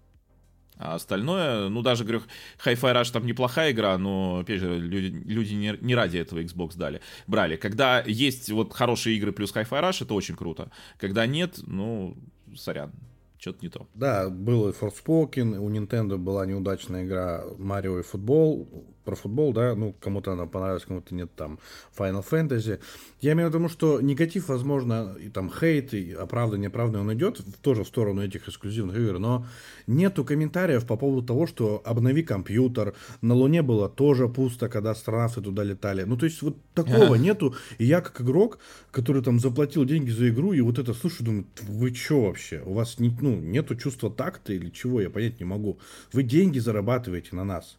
А 0.78 0.96
остальное, 0.96 1.70
ну, 1.70 1.82
даже, 1.82 2.04
говорю, 2.04 2.24
Hi-Fi 2.66 2.94
Rush 2.94 3.12
там 3.12 3.26
неплохая 3.26 3.72
игра, 3.72 3.98
но, 3.98 4.40
опять 4.40 4.60
же, 4.60 4.80
люди, 4.80 5.16
люди 5.26 5.54
не, 5.54 5.78
не 5.82 5.96
ради 5.96 6.18
этого 6.18 6.40
Xbox 6.40 6.76
дали, 6.76 7.02
брали. 7.28 7.56
Когда 7.56 8.02
есть 8.02 8.52
вот 8.52 8.74
хорошие 8.74 9.16
игры 9.18 9.32
плюс 9.32 9.54
Hi-Fi 9.54 9.82
Rush, 9.82 10.04
это 10.04 10.14
очень 10.14 10.36
круто. 10.36 10.72
Когда 10.98 11.26
нет, 11.28 11.60
ну, 11.68 12.18
сорян, 12.56 12.92
что-то 13.38 13.60
не 13.62 13.70
то. 13.70 13.88
Да, 13.94 14.30
был 14.30 14.70
и 14.70 14.72
Forspoken, 14.72 15.58
у 15.58 15.70
Nintendo 15.70 16.18
была 16.18 16.46
неудачная 16.46 17.04
игра 17.04 17.44
Марио 17.58 18.00
и 18.00 18.04
футбол, 18.04 18.68
про 19.04 19.16
футбол, 19.16 19.54
да, 19.54 19.76
ну, 19.76 19.94
кому-то 20.00 20.32
она 20.34 20.46
понравилась, 20.46 20.86
кому-то 20.86 21.14
нет, 21.14 21.30
там, 21.36 21.60
Final 21.98 22.26
Fantasy. 22.30 22.80
Я 23.22 23.34
имею 23.34 23.50
в 23.50 23.54
виду, 23.54 23.70
что 23.70 24.02
негатив, 24.02 24.50
возможно, 24.50 25.16
и 25.20 25.30
там 25.30 25.52
хейт, 25.52 25.94
и 25.94 26.14
оправдание, 26.14 26.68
неправда, 26.68 27.00
он 27.00 27.14
идет 27.14 27.42
тоже 27.62 27.84
в 27.84 27.88
сторону 27.88 28.24
этих 28.24 28.48
эксклюзивных 28.48 28.98
игр, 28.98 29.20
но 29.20 29.46
нету 29.88 30.24
комментариев 30.24 30.86
по 30.86 30.98
поводу 30.98 31.26
того, 31.26 31.48
что 31.48 31.82
обнови 31.86 32.24
компьютер, 32.24 32.96
на 33.22 33.34
Луне 33.34 33.62
было 33.62 33.90
тоже 33.90 34.28
пусто, 34.28 34.70
когда 34.70 34.92
астронавты 34.92 35.42
туда 35.42 35.64
летали. 35.64 36.04
Ну, 36.04 36.18
то 36.18 36.26
есть 36.26 36.42
вот 36.42 36.58
такого 36.74 37.16
нету, 37.16 37.56
и 37.78 37.86
я 37.86 38.02
как 38.02 38.22
игрок, 38.22 38.60
который 38.92 39.22
там 39.22 39.40
заплатил 39.40 39.86
деньги 39.86 40.10
за 40.10 40.30
игру, 40.30 40.54
и 40.54 40.62
вот 40.62 40.80
это 40.80 40.94
слушаю, 40.94 41.26
думаю, 41.26 41.46
вы 41.62 41.94
что 41.94 42.24
вообще? 42.24 42.62
У 42.66 42.74
вас 42.74 43.00
не, 43.00 43.16
ну, 43.22 43.36
нету 43.36 43.76
чувства 43.76 44.10
такта 44.10 44.54
или 44.54 44.70
чего, 44.70 45.02
я 45.02 45.10
понять 45.10 45.40
не 45.40 45.46
могу. 45.46 45.80
Вы 46.12 46.24
деньги 46.24 46.60
зарабатываете 46.60 47.36
на 47.36 47.44
нас 47.44 47.78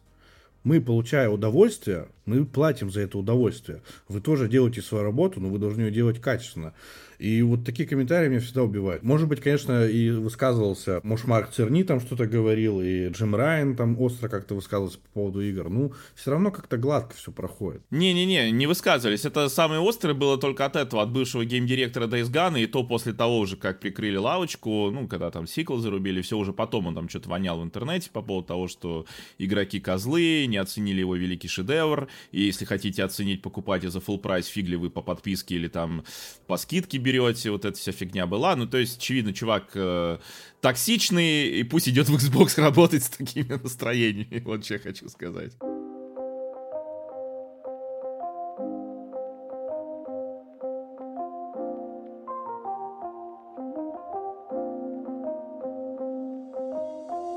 мы, 0.65 0.81
получая 0.81 1.29
удовольствие, 1.29 2.07
мы 2.25 2.43
платим 2.43 2.89
за 2.89 3.01
это 3.01 3.19
удовольствие. 3.19 3.81
Вы 4.09 4.19
тоже 4.19 4.49
делаете 4.49 4.81
свою 4.81 5.03
работу, 5.03 5.39
но 5.39 5.47
вы 5.47 5.59
должны 5.59 5.81
ее 5.81 5.91
делать 5.91 6.19
качественно. 6.19 6.73
И 7.19 7.41
вот 7.41 7.65
такие 7.65 7.87
комментарии 7.87 8.29
меня 8.29 8.39
всегда 8.39 8.63
убивают. 8.63 9.03
Может 9.03 9.27
быть, 9.27 9.41
конечно, 9.41 9.85
и 9.85 10.09
высказывался, 10.09 10.99
может, 11.03 11.27
Марк 11.27 11.51
Церни 11.51 11.83
там 11.83 11.99
что-то 11.99 12.25
говорил, 12.27 12.81
и 12.81 13.09
Джим 13.09 13.35
Райан 13.35 13.75
там 13.75 13.99
остро 13.99 14.27
как-то 14.27 14.55
высказывался 14.55 14.99
по 14.99 15.09
поводу 15.09 15.41
игр. 15.41 15.69
Ну, 15.69 15.93
все 16.15 16.31
равно 16.31 16.51
как-то 16.51 16.77
гладко 16.77 17.15
все 17.15 17.31
проходит. 17.31 17.81
Не-не-не, 17.91 18.51
не 18.51 18.67
высказывались. 18.67 19.25
Это 19.25 19.49
самое 19.49 19.87
острое 19.87 20.13
было 20.13 20.37
только 20.37 20.65
от 20.65 20.75
этого, 20.75 21.01
от 21.01 21.11
бывшего 21.11 21.45
геймдиректора 21.45 22.07
Days 22.07 22.31
Gone, 22.31 22.61
и 22.61 22.67
то 22.67 22.83
после 22.83 23.13
того 23.13 23.39
уже, 23.39 23.57
как 23.57 23.79
прикрыли 23.79 24.17
лавочку, 24.17 24.91
ну, 24.91 25.07
когда 25.07 25.31
там 25.31 25.47
сиквел 25.47 25.79
зарубили, 25.79 26.21
все 26.21 26.37
уже 26.37 26.53
потом 26.53 26.87
он 26.87 26.95
там 26.95 27.09
что-то 27.09 27.29
вонял 27.29 27.59
в 27.59 27.63
интернете 27.63 28.09
по 28.11 28.21
поводу 28.21 28.47
того, 28.47 28.67
что 28.67 29.05
игроки 29.37 29.79
козлы, 29.79 30.45
не 30.47 30.57
оценили 30.57 30.99
его 30.99 31.15
великий 31.15 31.47
шедевр, 31.47 32.07
и 32.31 32.41
если 32.41 32.65
хотите 32.65 33.03
оценить, 33.03 33.41
покупайте 33.41 33.89
за 33.89 33.99
full 33.99 34.17
прайс, 34.17 34.47
фигли 34.47 34.75
вы 34.75 34.89
по 34.89 35.01
подписке 35.01 35.55
или 35.55 35.67
там 35.67 36.03
по 36.47 36.57
скидке 36.57 36.97
берете, 37.05 37.51
вот 37.51 37.65
эта 37.65 37.77
вся 37.77 37.91
фигня 37.91 38.25
была. 38.25 38.55
Ну, 38.55 38.67
то 38.67 38.77
есть, 38.77 38.97
очевидно, 38.97 39.33
чувак 39.33 39.71
э, 39.75 40.17
токсичный, 40.61 41.47
и 41.59 41.63
пусть 41.63 41.87
идет 41.87 42.09
в 42.09 42.15
Xbox 42.15 42.59
работать 42.61 43.03
с 43.03 43.09
такими 43.09 43.53
настроениями. 43.53 44.41
Вот 44.43 44.65
что 44.65 44.75
я 44.75 44.79
хочу 44.79 45.07
сказать. 45.09 45.53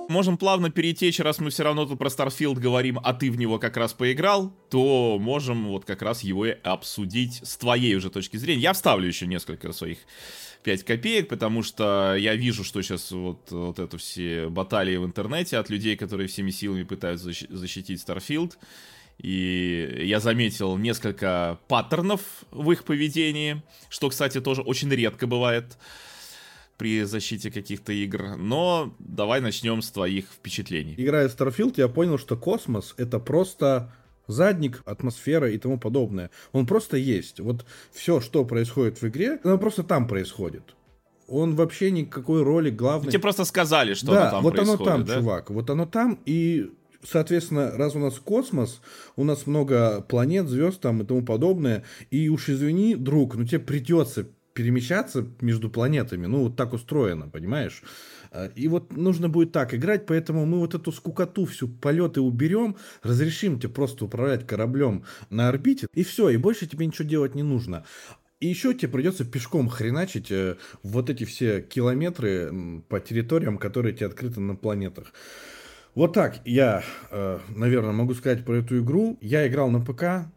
Можем 0.09 0.39
плавно 0.39 0.71
перетечь, 0.71 1.21
раз 1.21 1.39
мы 1.39 1.51
все 1.51 1.65
равно 1.65 1.85
тут 1.85 1.99
про 1.99 2.09
Starfield 2.09 2.55
говорим, 2.55 2.99
а 3.05 3.13
ты 3.13 3.31
в 3.31 3.37
него 3.37 3.59
как 3.59 3.77
раз 3.77 3.93
поиграл, 3.93 4.57
то 4.71 5.19
можем 5.21 5.69
вот 5.69 5.85
как 5.85 6.01
раз 6.01 6.23
его 6.23 6.47
и 6.47 6.57
обсудить 6.63 7.43
с 7.45 7.59
твоей 7.59 7.95
уже 7.95 8.09
точки 8.09 8.39
зрения. 8.39 8.63
Я 8.63 8.73
вставлю 8.73 9.07
еще 9.07 9.27
несколько 9.27 9.71
своих 9.73 9.99
5 10.63 10.85
копеек, 10.85 11.29
потому 11.29 11.63
что 11.63 12.17
я 12.17 12.35
вижу, 12.37 12.65
что 12.65 12.81
сейчас 12.81 13.11
вот, 13.13 13.51
вот 13.51 13.79
это 13.79 13.99
все 13.99 14.49
баталии 14.49 14.97
в 14.97 15.05
интернете 15.05 15.59
от 15.59 15.69
людей, 15.69 15.95
которые 15.95 16.27
всеми 16.27 16.53
силами 16.53 16.85
пытаются 16.85 17.31
защитить 17.51 18.03
Starfield. 18.03 18.55
И 19.19 20.05
я 20.05 20.21
заметил 20.21 20.79
несколько 20.79 21.59
паттернов 21.69 22.23
в 22.51 22.71
их 22.71 22.85
поведении, 22.85 23.63
что, 23.91 24.09
кстати, 24.09 24.41
тоже 24.41 24.63
очень 24.63 24.89
редко 24.91 25.27
бывает 25.27 25.77
при 26.79 27.03
защите 27.03 27.51
каких-то 27.51 27.93
игр. 27.93 28.37
Но 28.39 28.95
давай 28.99 29.41
начнем 29.41 29.83
с 29.83 29.91
твоих 29.91 30.27
впечатлений. 30.27 30.95
Играя 30.97 31.29
в 31.29 31.37
Starfield, 31.37 31.75
я 31.77 31.89
понял, 31.89 32.19
что 32.19 32.37
космос 32.37 32.95
это 32.97 33.19
просто 33.19 33.93
задник, 34.29 34.83
атмосфера 34.87 35.51
и 35.51 35.59
тому 35.59 35.79
подобное. 35.79 36.31
Он 36.53 36.67
просто 36.67 36.97
есть. 36.97 37.41
Вот 37.41 37.67
все, 37.93 38.21
что 38.21 38.45
происходит 38.45 39.03
в 39.03 39.09
игре, 39.09 39.41
оно 39.43 39.59
просто 39.59 39.83
там 39.83 40.07
происходит. 40.07 40.75
Он 41.27 41.57
вообще 41.57 41.91
никакой 41.91 42.43
роли 42.43 42.71
главной... 42.71 43.11
Тебе 43.11 43.21
просто 43.21 43.45
сказали, 43.45 43.95
что 43.95 44.13
да, 44.13 44.23
оно 44.23 44.31
там 44.31 44.43
вот 44.43 44.55
происходит, 44.55 44.81
оно 44.81 44.91
там, 44.91 45.05
да? 45.05 45.15
чувак. 45.17 45.51
Вот 45.51 45.71
оно 45.71 45.87
там, 45.87 46.19
и 46.25 46.71
соответственно, 47.03 47.73
раз 47.77 47.95
у 47.97 47.99
нас 47.99 48.19
космос, 48.19 48.81
у 49.17 49.25
нас 49.25 49.47
много 49.47 50.01
планет, 50.03 50.49
звезд 50.49 50.81
там 50.81 51.03
и 51.03 51.05
тому 51.05 51.23
подобное, 51.23 51.85
и 52.11 52.29
уж 52.29 52.49
извини, 52.49 52.95
друг, 52.95 53.35
ну 53.35 53.45
тебе 53.45 53.61
придется 53.61 54.27
перемещаться 54.59 55.25
между 55.41 55.71
планетами. 55.71 56.27
Ну, 56.27 56.41
вот 56.41 56.57
так 56.57 56.73
устроено, 56.73 57.29
понимаешь? 57.29 57.85
А, 58.33 58.47
и 58.57 58.67
вот 58.67 58.97
нужно 58.97 59.29
будет 59.29 59.53
так 59.53 59.73
играть, 59.73 60.05
поэтому 60.05 60.47
мы 60.47 60.59
вот 60.59 60.75
эту 60.75 60.91
скукоту 60.91 61.45
всю 61.47 61.69
полеты 61.69 62.21
уберем, 62.21 62.77
разрешим 63.05 63.61
тебе 63.61 63.73
просто 63.73 64.07
управлять 64.07 64.49
кораблем 64.49 65.05
на 65.31 65.49
орбите, 65.49 65.87
и 65.95 66.03
все, 66.03 66.31
и 66.31 66.37
больше 66.37 66.67
тебе 66.67 66.87
ничего 66.87 67.09
делать 67.09 67.37
не 67.37 67.45
нужно. 67.45 67.85
И 68.41 68.49
еще 68.49 68.75
тебе 68.75 68.89
придется 68.89 69.25
пешком 69.25 69.69
хреначить 69.69 70.33
э, 70.33 70.57
вот 70.83 71.09
эти 71.09 71.23
все 71.23 71.63
километры 71.63 72.83
по 72.89 72.99
территориям, 72.99 73.59
которые 73.59 73.95
тебе 73.95 74.07
открыты 74.07 74.41
на 74.41 74.57
планетах. 74.57 75.13
Вот 75.95 76.15
так 76.15 76.41
я, 76.45 76.83
э, 77.13 77.39
наверное, 77.55 77.93
могу 77.93 78.15
сказать 78.15 78.45
про 78.45 78.57
эту 78.57 78.81
игру. 78.81 79.19
Я 79.21 79.47
играл 79.47 79.71
на 79.71 79.81
ПК, 79.81 80.33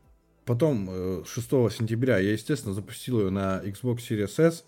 Потом 0.45 1.23
6 1.25 1.47
э, 1.53 1.69
сентября 1.71 2.17
я, 2.17 2.31
естественно, 2.31 2.73
запустил 2.73 3.19
ее 3.19 3.29
на 3.29 3.61
Xbox 3.63 3.99
Series 4.09 4.41
S. 4.41 4.63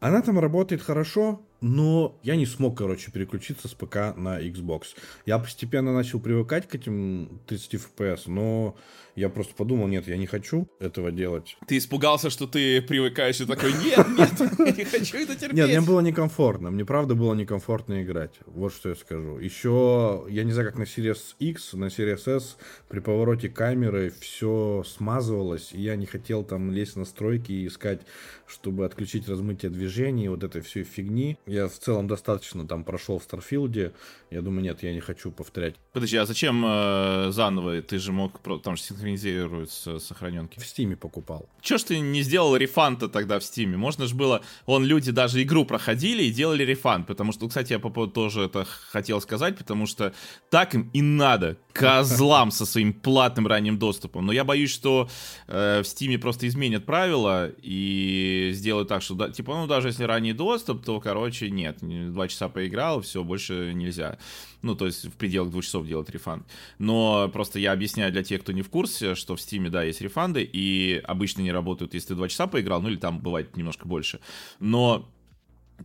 Она 0.00 0.22
там 0.22 0.38
работает 0.38 0.80
хорошо, 0.80 1.42
но 1.60 2.18
я 2.22 2.36
не 2.36 2.46
смог, 2.46 2.78
короче, 2.78 3.10
переключиться 3.10 3.68
с 3.68 3.74
ПК 3.74 4.16
на 4.16 4.40
Xbox. 4.40 4.94
Я 5.26 5.38
постепенно 5.38 5.92
начал 5.92 6.20
привыкать 6.20 6.66
к 6.66 6.74
этим 6.74 7.40
30 7.46 7.74
FPS, 7.74 8.22
но 8.26 8.76
я 9.20 9.28
просто 9.28 9.54
подумал, 9.54 9.86
нет, 9.86 10.08
я 10.08 10.16
не 10.16 10.26
хочу 10.26 10.68
этого 10.80 11.12
делать. 11.12 11.56
Ты 11.66 11.76
испугался, 11.76 12.30
что 12.30 12.46
ты 12.46 12.80
привыкаешь 12.80 13.40
и 13.40 13.46
такой, 13.46 13.72
нет, 13.74 14.06
нет, 14.16 14.32
я 14.58 14.72
не 14.72 14.84
хочу 14.84 15.18
это 15.18 15.36
терпеть. 15.36 15.52
Нет, 15.56 15.68
мне 15.68 15.80
было 15.82 16.00
некомфортно, 16.00 16.70
мне 16.70 16.84
правда 16.86 17.14
было 17.14 17.34
некомфортно 17.34 18.02
играть. 18.02 18.40
Вот 18.46 18.72
что 18.72 18.88
я 18.88 18.94
скажу. 18.94 19.38
Еще, 19.38 20.24
я 20.30 20.44
не 20.44 20.52
знаю, 20.52 20.70
как 20.70 20.78
на 20.78 20.84
Series 20.84 21.34
X, 21.38 21.74
на 21.74 21.86
Series 21.86 22.28
S 22.28 22.56
при 22.88 23.00
повороте 23.00 23.48
камеры 23.50 24.12
все 24.20 24.82
смазывалось, 24.86 25.72
и 25.72 25.80
я 25.80 25.96
не 25.96 26.06
хотел 26.06 26.42
там 26.42 26.70
лезть 26.70 26.96
на 26.96 27.04
настройки 27.10 27.52
и 27.52 27.66
искать, 27.66 28.00
чтобы 28.46 28.84
отключить 28.86 29.28
размытие 29.28 29.70
движений, 29.70 30.28
вот 30.28 30.44
этой 30.44 30.60
всей 30.60 30.84
фигни. 30.84 31.36
Я 31.46 31.68
в 31.68 31.78
целом 31.78 32.06
достаточно 32.06 32.66
там 32.66 32.84
прошел 32.84 33.18
в 33.18 33.24
Starfield 33.24 33.80
е. 33.80 33.92
Я 34.30 34.42
думаю, 34.42 34.62
нет, 34.62 34.82
я 34.82 34.92
не 34.92 35.00
хочу 35.00 35.32
повторять. 35.32 35.74
Подожди, 35.92 36.16
а 36.16 36.26
зачем 36.26 36.64
э, 36.64 37.30
заново? 37.30 37.82
Ты 37.82 37.98
же 37.98 38.12
мог, 38.12 38.40
там 38.62 38.76
же 38.76 38.82
синхронизируются 39.16 39.98
сохраненки. 39.98 40.58
В 40.58 40.66
Steam 40.66 40.91
е 40.91 40.96
покупал. 40.96 41.48
Че 41.60 41.78
ж 41.78 41.82
ты 41.84 42.00
не 42.00 42.22
сделал 42.22 42.56
refund 42.56 43.01
а 43.01 43.08
тогда 43.08 43.38
в 43.38 43.44
Steam 43.44 43.67
е? 43.67 43.76
Можно 43.76 44.06
же 44.06 44.14
было... 44.14 44.40
Вон 44.66 44.84
люди 44.84 45.12
даже 45.12 45.42
игру 45.42 45.64
проходили 45.64 46.24
и 46.24 46.30
делали 46.30 46.64
refund. 46.64 47.06
Потому 47.06 47.32
что, 47.32 47.48
кстати, 47.48 47.72
я 47.72 47.78
по 47.78 47.90
поводу 47.90 48.12
тоже 48.12 48.42
это 48.42 48.66
хотел 48.92 49.20
сказать, 49.20 49.56
потому 49.58 49.86
что 49.86 50.12
так 50.50 50.74
им 50.74 50.90
и 50.92 51.02
надо. 51.02 51.56
Козлам 51.72 52.50
со 52.50 52.66
своим 52.66 52.92
платным 52.92 53.46
ранним 53.46 53.78
доступом. 53.78 54.26
Но 54.26 54.32
я 54.32 54.44
боюсь, 54.44 54.70
что 54.70 55.08
э, 55.46 55.82
в 55.82 55.86
Стиме 55.86 56.18
просто 56.18 56.46
изменят 56.46 56.86
правила 56.86 57.50
и 57.62 58.50
сделают 58.54 58.88
так, 58.88 59.02
что, 59.02 59.14
да, 59.14 59.30
типа, 59.30 59.54
ну, 59.54 59.66
даже 59.66 59.88
если 59.88 60.04
ранний 60.04 60.32
доступ, 60.32 60.84
то, 60.84 61.00
короче, 61.00 61.50
нет. 61.50 61.78
Два 61.80 62.28
часа 62.28 62.48
поиграл, 62.48 63.00
все, 63.00 63.22
больше 63.22 63.72
нельзя. 63.74 64.18
Ну, 64.62 64.74
то 64.74 64.86
есть 64.86 65.06
в 65.06 65.12
пределах 65.12 65.50
двух 65.50 65.64
часов 65.64 65.86
делать 65.86 66.10
рефанд. 66.10 66.46
Но 66.78 67.28
просто 67.32 67.58
я 67.58 67.72
объясняю 67.72 68.12
для 68.12 68.22
тех, 68.22 68.42
кто 68.42 68.52
не 68.52 68.62
в 68.62 68.68
курсе, 68.68 69.14
что 69.14 69.36
в 69.36 69.38
Steam, 69.38 69.68
да, 69.70 69.82
есть 69.82 70.00
рефанды, 70.00 70.42
и 70.42 71.00
обычно 71.04 71.42
не 71.42 71.52
работают, 71.52 71.94
если 71.94 72.08
ты 72.08 72.14
два 72.14 72.28
часа 72.28 72.46
поиграл, 72.46 72.82
ну 72.82 72.88
или 72.88 72.96
там 72.96 73.20
бывает 73.20 73.56
немножко 73.56 73.88
больше. 73.88 74.20
Но 74.58 75.10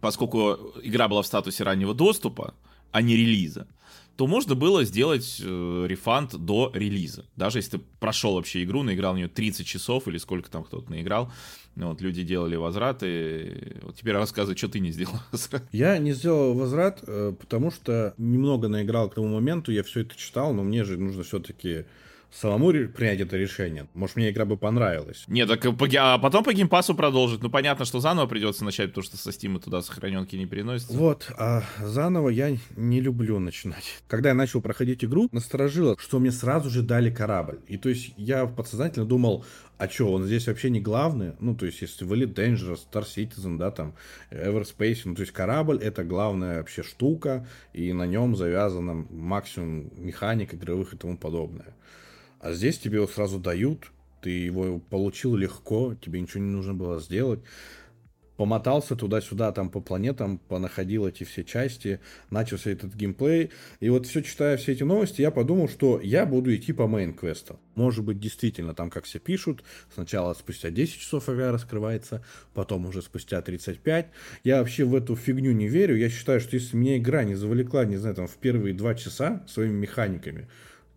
поскольку 0.01 0.73
игра 0.83 1.07
была 1.07 1.21
в 1.21 1.27
статусе 1.27 1.63
раннего 1.63 1.93
доступа, 1.93 2.53
а 2.91 3.01
не 3.01 3.15
релиза, 3.15 3.67
то 4.17 4.27
можно 4.27 4.55
было 4.55 4.83
сделать 4.85 5.41
э, 5.43 5.85
рефанд 5.87 6.35
до 6.35 6.71
релиза. 6.73 7.25
Даже 7.35 7.59
если 7.59 7.77
ты 7.77 7.83
прошел 7.99 8.35
вообще 8.35 8.63
игру, 8.63 8.83
наиграл 8.83 9.13
в 9.13 9.17
нее 9.17 9.27
30 9.27 9.65
часов 9.65 10.07
или 10.07 10.17
сколько 10.17 10.49
там 10.49 10.63
кто-то 10.63 10.89
наиграл, 10.89 11.31
вот, 11.75 11.99
люди 11.99 12.23
делали 12.23 12.55
возвраты. 12.55 13.77
Вот 13.81 13.97
теперь 13.97 14.13
рассказывай, 14.13 14.55
что 14.55 14.69
ты 14.69 14.79
не 14.79 14.91
сделал 14.91 15.19
Я 15.71 15.97
не 15.97 16.13
сделал 16.13 16.53
возврат, 16.53 17.03
э, 17.05 17.33
потому 17.37 17.71
что 17.71 18.13
немного 18.17 18.69
наиграл 18.69 19.09
к 19.09 19.15
тому 19.15 19.27
моменту, 19.27 19.71
я 19.71 19.83
все 19.83 20.01
это 20.01 20.15
читал, 20.15 20.53
но 20.53 20.63
мне 20.63 20.85
же 20.85 20.97
нужно 20.97 21.23
все-таки 21.23 21.85
самому 22.31 22.71
принять 22.87 23.21
это 23.21 23.37
решение. 23.37 23.87
Может, 23.93 24.15
мне 24.15 24.29
игра 24.29 24.45
бы 24.45 24.57
понравилась. 24.57 25.23
Нет, 25.27 25.47
так 25.47 25.61
по, 25.77 25.87
а 25.97 26.17
потом 26.17 26.43
по 26.43 26.53
геймпасу 26.53 26.95
продолжить. 26.95 27.41
Ну, 27.41 27.49
понятно, 27.49 27.85
что 27.85 27.99
заново 27.99 28.27
придется 28.27 28.65
начать, 28.65 28.89
потому 28.89 29.03
что 29.03 29.17
со 29.17 29.29
Steam 29.29 29.59
туда 29.59 29.81
сохраненки 29.81 30.35
не 30.35 30.45
переносятся. 30.45 30.97
Вот, 30.97 31.31
а 31.37 31.63
заново 31.81 32.29
я 32.29 32.57
не 32.75 33.01
люблю 33.01 33.39
начинать. 33.39 34.01
Когда 34.07 34.29
я 34.29 34.35
начал 34.35 34.61
проходить 34.61 35.03
игру, 35.03 35.29
насторожило, 35.31 35.95
что 35.99 36.19
мне 36.19 36.31
сразу 36.31 36.69
же 36.69 36.81
дали 36.81 37.09
корабль. 37.09 37.59
И 37.67 37.77
то 37.77 37.89
есть 37.89 38.13
я 38.17 38.45
подсознательно 38.45 39.05
думал, 39.05 39.45
а 39.77 39.89
что, 39.89 40.11
он 40.13 40.23
здесь 40.23 40.47
вообще 40.47 40.69
не 40.69 40.79
главный? 40.79 41.33
Ну, 41.39 41.53
то 41.53 41.65
есть, 41.65 41.81
если 41.81 42.07
Elite 42.07 42.33
Dangerous, 42.33 42.79
Star 42.89 43.03
Citizen, 43.03 43.57
да, 43.57 43.71
там, 43.71 43.93
Everspace, 44.31 45.01
ну, 45.03 45.15
то 45.15 45.21
есть, 45.21 45.33
корабль— 45.33 45.79
это 45.81 46.05
главная 46.05 46.59
вообще 46.59 46.81
штука, 46.81 47.45
и 47.73 47.91
на 47.91 48.05
нем 48.05 48.37
завязано 48.37 49.05
максимум 49.09 49.91
механик 49.97 50.53
игровых 50.53 50.93
и 50.93 50.97
тому 50.97 51.17
подобное. 51.17 51.75
А 52.45 52.53
здесь 52.53 52.77
тебе 52.77 52.97
его 52.97 53.07
сразу 53.07 53.39
дают, 53.39 53.91
ты 54.21 54.29
его 54.29 54.77
получил 54.77 55.35
легко, 55.35 55.95
тебе 55.95 56.21
ничего 56.21 56.43
не 56.43 56.51
нужно 56.51 56.75
было 56.75 56.99
сделать. 56.99 57.39
Помотался 58.37 58.95
туда-сюда, 58.95 59.51
там 59.51 59.71
по 59.71 59.81
планетам, 59.81 60.37
понаходил 60.37 61.07
эти 61.07 61.23
все 61.23 61.43
части, 61.43 62.01
начался 62.29 62.69
этот 62.69 62.93
геймплей. 62.93 63.49
И 63.79 63.89
вот 63.89 64.05
все 64.05 64.21
читая 64.21 64.57
все 64.57 64.73
эти 64.73 64.83
новости, 64.83 65.21
я 65.21 65.31
подумал, 65.31 65.67
что 65.67 65.99
я 65.99 66.27
буду 66.27 66.55
идти 66.55 66.71
по 66.71 66.83
мейн-квесту. 66.83 67.57
Может 67.73 68.05
быть, 68.05 68.19
действительно, 68.19 68.75
там 68.75 68.91
как 68.91 69.05
все 69.05 69.17
пишут, 69.17 69.63
сначала 69.91 70.35
спустя 70.35 70.69
10 70.69 70.99
часов 70.99 71.27
игра 71.29 71.51
раскрывается, 71.51 72.23
потом 72.53 72.85
уже 72.85 73.01
спустя 73.01 73.41
35. 73.41 74.11
Я 74.43 74.59
вообще 74.59 74.85
в 74.85 74.93
эту 74.93 75.15
фигню 75.15 75.51
не 75.51 75.67
верю. 75.67 75.97
Я 75.97 76.11
считаю, 76.11 76.39
что 76.39 76.57
если 76.57 76.77
меня 76.77 76.97
игра 76.97 77.23
не 77.23 77.33
завлекла, 77.33 77.85
не 77.85 77.97
знаю, 77.97 78.13
там 78.13 78.27
в 78.27 78.37
первые 78.37 78.75
два 78.75 78.93
часа 78.93 79.43
своими 79.47 79.73
механиками, 79.73 80.47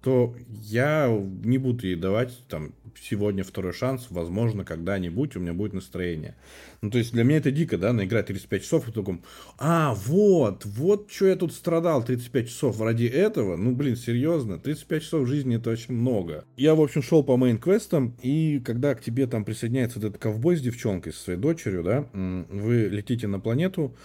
то 0.03 0.35
я 0.49 1.09
не 1.45 1.59
буду 1.59 1.87
ей 1.87 1.97
давать 1.97 2.45
там 2.49 2.73
сегодня 3.01 3.45
второй 3.45 3.73
шанс, 3.73 4.09
возможно, 4.11 4.65
когда-нибудь 4.65 5.37
у 5.37 5.41
меня 5.41 5.53
будет 5.53 5.73
настроение. 5.73 6.37
Ну, 6.81 6.91
то 6.91 6.99
есть 6.99 7.13
для 7.13 7.25
меня 7.25 7.39
это 7.39 7.51
дико, 7.51 7.79
да, 7.79 7.93
наиграть 7.93 8.27
35 8.27 8.63
часов 8.63 8.89
и 8.89 8.93
таком, 8.93 9.23
а, 9.59 9.95
вот, 9.95 10.65
вот 10.65 11.11
что 11.11 11.27
я 11.27 11.37
тут 11.37 11.53
страдал 11.53 12.05
35 12.05 12.49
часов 12.49 12.81
ради 12.81 13.05
этого, 13.05 13.57
ну, 13.57 13.75
блин, 13.75 13.97
серьезно, 13.97 14.59
35 14.59 15.03
часов 15.03 15.23
в 15.23 15.27
жизни 15.27 15.57
это 15.57 15.71
очень 15.71 15.95
много. 15.95 16.45
Я, 16.57 16.75
в 16.75 16.81
общем, 16.81 17.03
шел 17.03 17.23
по 17.23 17.37
мейн-квестам, 17.37 18.15
и 18.23 18.61
когда 18.61 18.95
к 18.95 19.01
тебе 19.01 19.27
там 19.27 19.45
присоединяется 19.45 19.99
этот 19.99 20.19
ковбой 20.19 20.57
с 20.57 20.61
девчонкой, 20.61 21.13
со 21.13 21.21
своей 21.21 21.39
дочерью, 21.39 21.83
да, 21.83 22.07
вы 22.13 22.89
летите 22.91 23.27
на 23.27 23.41
планету, 23.41 23.97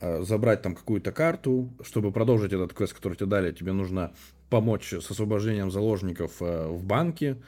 а, 0.00 0.22
забрать 0.22 0.62
там 0.62 0.74
какую-то 0.74 1.12
карту, 1.12 1.72
чтобы 1.82 2.12
продолжить 2.12 2.52
этот 2.52 2.72
квест, 2.72 2.92
который 2.92 3.16
тебе 3.16 3.26
дали, 3.26 3.52
тебе 3.52 3.72
нужно 3.72 4.12
помочь 4.52 4.92
с 4.92 5.10
освобождением 5.10 5.70
заложников 5.70 6.32
э, 6.40 6.68
в 6.68 6.84
банке. 6.84 7.38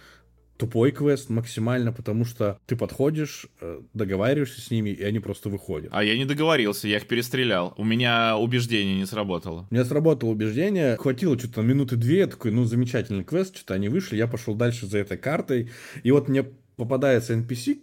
Тупой 0.56 0.90
квест 0.90 1.28
максимально, 1.28 1.92
потому 1.92 2.24
что 2.24 2.58
ты 2.64 2.76
подходишь, 2.76 3.46
э, 3.60 3.82
договариваешься 3.92 4.62
с 4.62 4.70
ними, 4.70 4.88
и 4.88 5.02
они 5.02 5.18
просто 5.18 5.50
выходят. 5.50 5.90
А 5.92 6.02
я 6.02 6.16
не 6.16 6.24
договорился, 6.24 6.88
я 6.88 6.96
их 6.96 7.06
перестрелял. 7.06 7.74
У 7.76 7.84
меня 7.84 8.38
убеждение 8.38 8.96
не 8.96 9.04
сработало. 9.04 9.66
У 9.70 9.74
меня 9.74 9.84
сработало 9.84 10.30
убеждение, 10.30 10.96
хватило 10.96 11.38
что-то 11.38 11.60
минуты 11.60 11.96
две, 11.96 12.20
я 12.20 12.26
такой, 12.26 12.52
ну, 12.52 12.64
замечательный 12.64 13.22
квест, 13.24 13.54
что-то 13.54 13.74
они 13.74 13.90
вышли, 13.90 14.16
я 14.16 14.26
пошел 14.26 14.54
дальше 14.54 14.86
за 14.86 14.96
этой 14.96 15.18
картой, 15.18 15.70
и 16.04 16.10
вот 16.10 16.28
мне 16.28 16.46
попадается 16.76 17.34
NPC, 17.34 17.80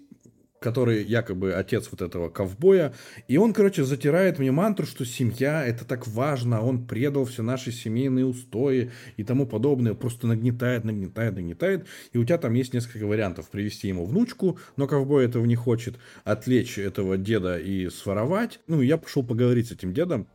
который 0.62 1.04
якобы 1.04 1.54
отец 1.54 1.89
вот 1.91 2.04
этого 2.04 2.30
ковбоя. 2.30 2.93
И 3.28 3.38
он, 3.38 3.52
короче, 3.52 3.84
затирает 3.84 4.38
мне 4.38 4.52
мантру, 4.52 4.86
что 4.86 5.06
семья— 5.06 5.65
это 5.65 5.86
так 5.86 6.08
важно, 6.08 6.62
он 6.62 6.86
предал 6.86 7.26
все 7.26 7.41
наши 7.41 7.71
семейные 7.71 8.26
устои 8.26 8.91
и 9.17 9.24
тому 9.24 9.47
подобное. 9.47 9.95
Просто 9.95 10.28
нагнетает, 10.28 10.84
нагнетает, 10.84 11.34
нагнетает. 11.34 11.88
И 12.13 12.19
у 12.19 12.24
тебя 12.24 12.38
там 12.38 12.54
есть 12.54 12.76
несколько 12.76 13.08
вариантов. 13.08 13.50
Привести 13.50 13.88
ему 13.88 14.06
внучку, 14.06 14.60
но 14.78 14.86
ковбой 14.86 15.26
этого 15.26 15.45
не 15.45 15.56
хочет. 15.56 15.97
Отвлечь 16.26 16.78
этого 16.78 17.17
деда 17.17 17.58
и 17.58 17.89
своровать. 17.89 18.60
Ну, 18.67 18.82
я 18.82 18.97
пошел 18.97 19.24
поговорить 19.24 19.69
с 19.69 19.71
этим 19.71 19.95
дедом. 19.95 20.28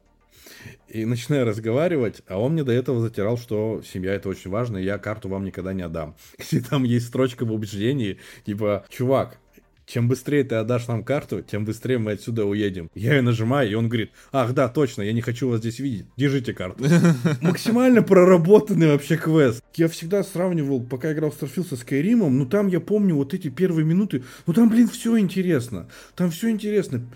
И 0.89 1.05
начинаю 1.05 1.47
разговаривать, 1.47 2.23
а 2.27 2.41
он 2.41 2.53
мне 2.55 2.65
до 2.65 2.73
этого 2.73 3.01
затирал, 3.01 3.39
что 3.39 3.83
семья 3.85 4.15
это 4.15 4.29
очень 4.29 4.51
важно, 4.51 4.79
и 4.79 4.85
я 4.85 4.99
карту 4.99 5.29
вам 5.29 5.45
никогда 5.45 5.73
не 5.73 5.83
отдам. 5.83 6.17
И 6.51 6.61
там 6.61 6.85
есть 6.85 7.07
строчка 7.07 7.45
в 7.45 7.53
убеждении, 7.53 8.19
типа, 8.45 8.85
чувак, 8.89 9.39
чем 9.87 10.09
быстрее 10.09 10.43
ты 10.43 10.57
отдашь 10.57 10.89
нам 10.89 11.05
карту, 11.05 11.43
тем 11.43 11.65
быстрее 11.65 11.99
мы 11.99 12.13
отсюда 12.13 12.45
уедем. 12.45 12.91
Я 12.95 13.15
ее 13.15 13.23
нажимаю, 13.23 13.71
и 13.71 13.75
он 13.75 13.89
говорит, 13.89 14.11
ах 14.33 14.53
да, 14.53 14.69
точно, 14.69 15.03
я 15.03 15.13
не 15.13 15.21
хочу 15.21 15.49
вас 15.49 15.61
здесь 15.61 15.79
видеть, 15.79 16.07
держите 16.17 16.53
карту. 16.53 16.85
Максимально 17.41 18.03
проработанный 18.03 18.89
вообще 18.89 19.17
квест. 19.17 19.63
Я 19.75 19.89
всегда 19.89 20.25
сравнивал, 20.25 20.83
пока 20.83 21.13
играл 21.13 21.31
в 21.31 21.41
Starfield 21.41 21.69
со 21.69 21.75
Skyrim, 21.77 22.29
ну 22.29 22.47
там 22.47 22.67
я 22.67 22.81
помню 22.81 23.15
вот 23.15 23.33
эти 23.33 23.49
первые 23.49 23.85
минуты, 23.85 24.25
ну 24.47 24.53
там, 24.53 24.69
блин, 24.69 24.89
все 24.89 25.19
интересно. 25.19 25.89
Там 26.17 26.31
все 26.31 26.51
интересно. 26.51 27.07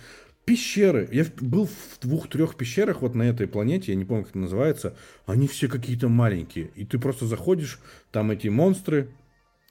Пещеры. 0.45 1.09
Я 1.13 1.27
был 1.41 1.67
в 1.67 2.01
двух-трех 2.01 2.57
пещерах 2.57 3.03
вот 3.03 3.15
на 3.15 3.25
этой 3.25 3.47
планете, 3.47 3.93
я 3.93 3.99
не 3.99 4.05
помню, 4.05 4.25
как 4.25 4.31
это 4.31 4.39
называется. 4.39 4.97
Они 5.27 5.47
все 5.49 5.69
какие-то 5.69 6.09
маленькие. 6.09 6.71
И 6.77 6.85
ты 6.85 6.99
просто 6.99 7.27
заходишь, 7.27 7.79
там 8.11 8.31
эти 8.31 8.49
монстры, 8.49 9.11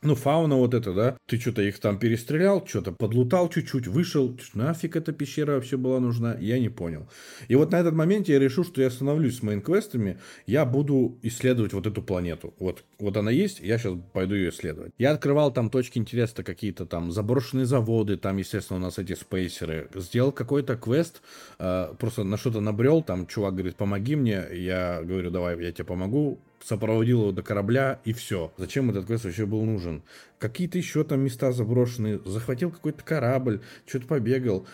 ну, 0.02 0.16
фауна 0.16 0.56
вот 0.56 0.74
эта, 0.74 0.94
да, 0.94 1.18
ты 1.26 1.38
что-то 1.38 1.62
их 1.62 1.80
там 1.80 2.00
перестрелял, 2.00 2.66
что-то 2.66 2.94
подлутал 2.94 3.50
чуть-чуть, 3.50 3.88
вышел, 3.88 4.38
нафиг 4.54 4.96
эта 4.96 5.12
пещера 5.12 5.56
вообще 5.56 5.76
была 5.76 6.00
нужна, 6.00 6.38
я 6.40 6.58
не 6.60 6.70
понял. 6.70 7.10
И 7.50 7.56
вот 7.56 7.72
на 7.72 7.80
этот 7.80 7.94
момент 7.94 8.30
я 8.30 8.40
решил, 8.40 8.64
что 8.64 8.82
я 8.82 8.88
остановлюсь 8.88 9.40
с 9.40 9.44
мейн-квестами, 9.44 10.18
я 10.48 10.66
буду 10.66 11.18
исследовать 11.22 11.74
вот 11.74 11.86
эту 11.86 12.02
планету. 12.02 12.54
Вот, 12.60 12.84
вот 12.98 13.18
она 13.18 13.32
есть, 13.32 13.60
я 13.60 13.78
сейчас 13.78 13.98
пойду 14.14 14.36
ее 14.36 14.50
исследовать. 14.52 14.94
Я 14.98 15.12
открывал 15.12 15.52
там 15.52 15.70
точки 15.70 15.98
интереса 15.98 16.44
какие-то 16.44 16.86
там 16.86 17.12
заброшенные 17.12 17.66
заводы, 17.66 18.16
там, 18.16 18.38
естественно, 18.38 18.80
у 18.80 18.82
нас 18.82 19.00
эти 19.00 19.16
спейсеры. 19.16 19.90
Сделал 19.96 20.32
какой-то 20.32 20.78
квест, 20.78 21.22
э, 21.60 21.94
просто 22.00 22.24
на 22.24 22.38
что-то 22.38 22.62
набрел, 22.62 23.04
там 23.04 23.28
чувак 23.28 23.56
говорит, 23.56 23.76
помоги 23.76 24.16
мне, 24.16 24.46
я 24.54 25.02
говорю, 25.04 25.30
давай, 25.30 25.62
я 25.62 25.74
тебе 25.74 25.84
помогу, 25.84 26.40
сопроводил 26.64 27.22
его 27.22 27.32
до 27.32 27.42
корабля 27.42 28.00
и 28.06 28.14
все. 28.14 28.52
Зачем 28.58 28.90
этот 28.90 29.06
квест 29.06 29.26
вообще 29.26 29.46
был 29.46 29.64
нужен? 29.64 30.04
Какие-то 30.38 30.78
еще 30.78 31.04
там 31.04 31.22
места 31.22 31.52
заброшенные, 31.52 32.20
захватил 32.26 32.72
какой-то 32.72 33.04
корабль, 33.04 33.62
что-то 33.86 34.08
побегал. 34.08 34.68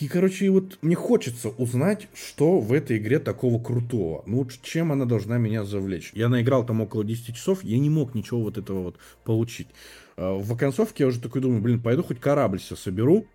И, 0.00 0.08
короче, 0.08 0.48
вот 0.48 0.78
мне 0.80 0.94
хочется 0.94 1.50
узнать, 1.50 2.08
что 2.14 2.60
в 2.60 2.72
этой 2.72 2.96
игре 2.96 3.18
такого 3.18 3.62
крутого. 3.62 4.22
Ну, 4.26 4.46
чем 4.62 4.90
она 4.90 5.04
должна 5.04 5.36
меня 5.36 5.64
завлечь. 5.64 6.12
Я 6.14 6.30
наиграл 6.30 6.64
там 6.64 6.80
около 6.80 7.04
10 7.04 7.36
часов, 7.36 7.62
я 7.62 7.78
не 7.78 7.90
мог 7.90 8.14
ничего 8.14 8.40
вот 8.40 8.56
этого 8.56 8.84
вот 8.84 8.96
получить. 9.24 9.68
А, 10.16 10.38
в 10.38 10.50
оконцовке 10.52 11.04
я 11.04 11.08
уже 11.08 11.20
такой 11.20 11.42
думаю, 11.42 11.60
блин, 11.60 11.80
пойду 11.80 12.02
хоть 12.02 12.20
корабль 12.20 12.58
все 12.58 12.74
соберу, 12.74 13.26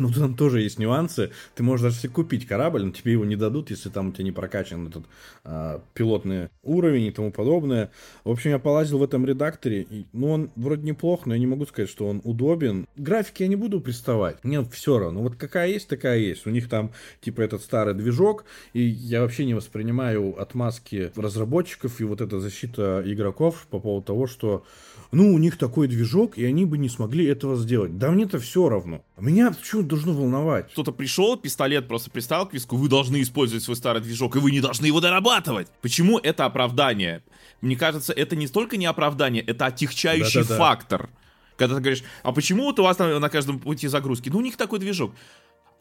ну, 0.00 0.10
там 0.10 0.34
тоже 0.34 0.62
есть 0.62 0.78
нюансы. 0.78 1.30
Ты 1.54 1.62
можешь 1.62 1.84
даже 1.84 1.96
себе 1.96 2.12
купить 2.12 2.46
корабль, 2.46 2.82
но 2.82 2.90
тебе 2.90 3.12
его 3.12 3.24
не 3.24 3.36
дадут, 3.36 3.70
если 3.70 3.90
там 3.90 4.08
у 4.08 4.12
тебя 4.12 4.24
не 4.24 4.32
прокачан 4.32 4.88
этот 4.88 5.04
а, 5.44 5.82
пилотный 5.94 6.48
уровень 6.62 7.04
и 7.04 7.10
тому 7.10 7.30
подобное. 7.30 7.90
В 8.24 8.30
общем, 8.30 8.50
я 8.50 8.58
полазил 8.58 8.98
в 8.98 9.04
этом 9.04 9.26
редакторе. 9.26 9.82
И, 9.82 10.06
ну, 10.12 10.30
он 10.30 10.50
вроде 10.56 10.82
неплох, 10.82 11.26
но 11.26 11.34
я 11.34 11.40
не 11.40 11.46
могу 11.46 11.66
сказать, 11.66 11.90
что 11.90 12.08
он 12.08 12.22
удобен. 12.24 12.86
Графики 12.96 13.42
я 13.42 13.48
не 13.48 13.56
буду 13.56 13.80
приставать. 13.80 14.42
Мне 14.42 14.64
все 14.64 14.98
равно. 14.98 15.20
Вот 15.20 15.36
какая 15.36 15.68
есть, 15.68 15.88
такая 15.88 16.18
есть. 16.18 16.46
У 16.46 16.50
них 16.50 16.68
там, 16.68 16.92
типа, 17.20 17.42
этот 17.42 17.62
старый 17.62 17.92
движок. 17.92 18.46
И 18.72 18.82
я 18.82 19.20
вообще 19.20 19.44
не 19.44 19.54
воспринимаю 19.54 20.40
отмазки 20.40 21.12
разработчиков 21.14 22.00
и 22.00 22.04
вот 22.04 22.22
эта 22.22 22.40
защита 22.40 23.02
игроков 23.04 23.66
по 23.68 23.78
поводу 23.78 24.06
того, 24.06 24.26
что 24.26 24.64
ну, 25.12 25.34
у 25.34 25.38
них 25.38 25.58
такой 25.58 25.88
движок, 25.88 26.38
и 26.38 26.44
они 26.44 26.64
бы 26.64 26.78
не 26.78 26.88
смогли 26.88 27.24
этого 27.26 27.56
сделать. 27.56 27.98
Да 27.98 28.10
мне-то 28.10 28.38
все 28.38 28.68
равно. 28.68 29.04
Меня 29.18 29.50
почему 29.50 29.82
должно 29.82 30.12
волновать? 30.12 30.70
Кто-то 30.72 30.92
пришел, 30.92 31.36
пистолет 31.36 31.88
просто 31.88 32.10
приставил 32.10 32.46
к 32.46 32.54
виску, 32.54 32.76
вы 32.76 32.88
должны 32.88 33.20
использовать 33.20 33.64
свой 33.64 33.76
старый 33.76 34.02
движок, 34.02 34.36
и 34.36 34.38
вы 34.38 34.52
не 34.52 34.60
должны 34.60 34.86
его 34.86 35.00
дорабатывать. 35.00 35.68
Почему 35.82 36.18
это 36.18 36.44
оправдание? 36.44 37.24
Мне 37.60 37.76
кажется, 37.76 38.12
это 38.12 38.36
не 38.36 38.46
столько 38.46 38.76
не 38.76 38.86
оправдание, 38.86 39.42
это 39.42 39.66
отягчающий 39.66 40.42
Да-да-да. 40.42 40.58
фактор. 40.58 41.10
Когда 41.56 41.74
ты 41.74 41.80
говоришь, 41.82 42.04
а 42.22 42.32
почему 42.32 42.64
вот 42.64 42.78
у 42.78 42.84
вас 42.84 42.98
на, 42.98 43.18
на 43.18 43.28
каждом 43.28 43.58
пути 43.58 43.88
загрузки? 43.88 44.30
Ну, 44.30 44.38
у 44.38 44.42
них 44.42 44.56
такой 44.56 44.78
движок. 44.78 45.12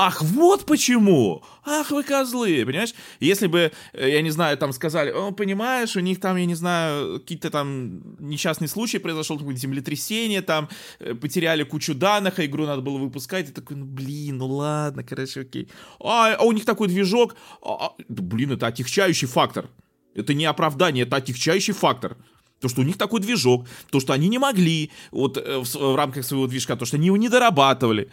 Ах, 0.01 0.21
вот 0.21 0.65
почему! 0.65 1.43
Ах, 1.65 1.91
вы 1.91 2.03
козлы, 2.03 2.65
понимаешь? 2.65 2.93
Если 3.19 3.47
бы, 3.47 3.73
э, 3.91 4.09
я 4.09 4.21
не 4.21 4.29
знаю, 4.29 4.57
там 4.57 4.71
сказали, 4.71 5.11
о, 5.11 5.31
понимаешь, 5.31 5.97
у 5.97 5.99
них 5.99 6.21
там, 6.21 6.37
я 6.37 6.45
не 6.45 6.55
знаю, 6.55 7.19
какие-то 7.19 7.49
там 7.49 7.99
несчастный 8.17 8.69
случай 8.69 8.99
произошел, 8.99 9.37
какое-то 9.37 9.59
землетрясение, 9.59 10.41
там 10.41 10.69
э, 10.99 11.15
потеряли 11.15 11.63
кучу 11.63 11.93
данных, 11.93 12.39
а 12.39 12.45
игру 12.45 12.65
надо 12.65 12.81
было 12.81 12.97
выпускать, 12.97 13.49
и 13.49 13.51
такой, 13.51 13.75
ну, 13.75 13.83
блин, 13.83 14.37
ну 14.37 14.47
ладно, 14.47 15.03
короче, 15.03 15.41
окей. 15.41 15.67
А, 15.99 16.33
а 16.33 16.43
у 16.43 16.53
них 16.53 16.63
такой 16.63 16.87
движок, 16.87 17.35
а, 17.61 17.87
а, 17.87 17.93
да, 18.07 18.23
блин, 18.23 18.53
это 18.53 18.67
отягчающий 18.67 19.27
фактор. 19.27 19.69
Это 20.15 20.33
не 20.33 20.45
оправдание, 20.45 21.03
это 21.03 21.17
отягчающий 21.17 21.73
фактор. 21.73 22.15
То, 22.61 22.69
что 22.69 22.81
у 22.81 22.83
них 22.85 22.97
такой 22.97 23.19
движок, 23.19 23.67
то, 23.91 23.99
что 23.99 24.13
они 24.13 24.29
не 24.29 24.37
могли 24.37 24.91
вот 25.11 25.37
э, 25.37 25.57
в, 25.57 25.75
в 25.75 25.95
рамках 25.97 26.23
своего 26.23 26.47
движка, 26.47 26.77
то, 26.77 26.85
что 26.85 26.95
они 26.95 27.07
его 27.07 27.17
не 27.17 27.27
дорабатывали. 27.27 28.09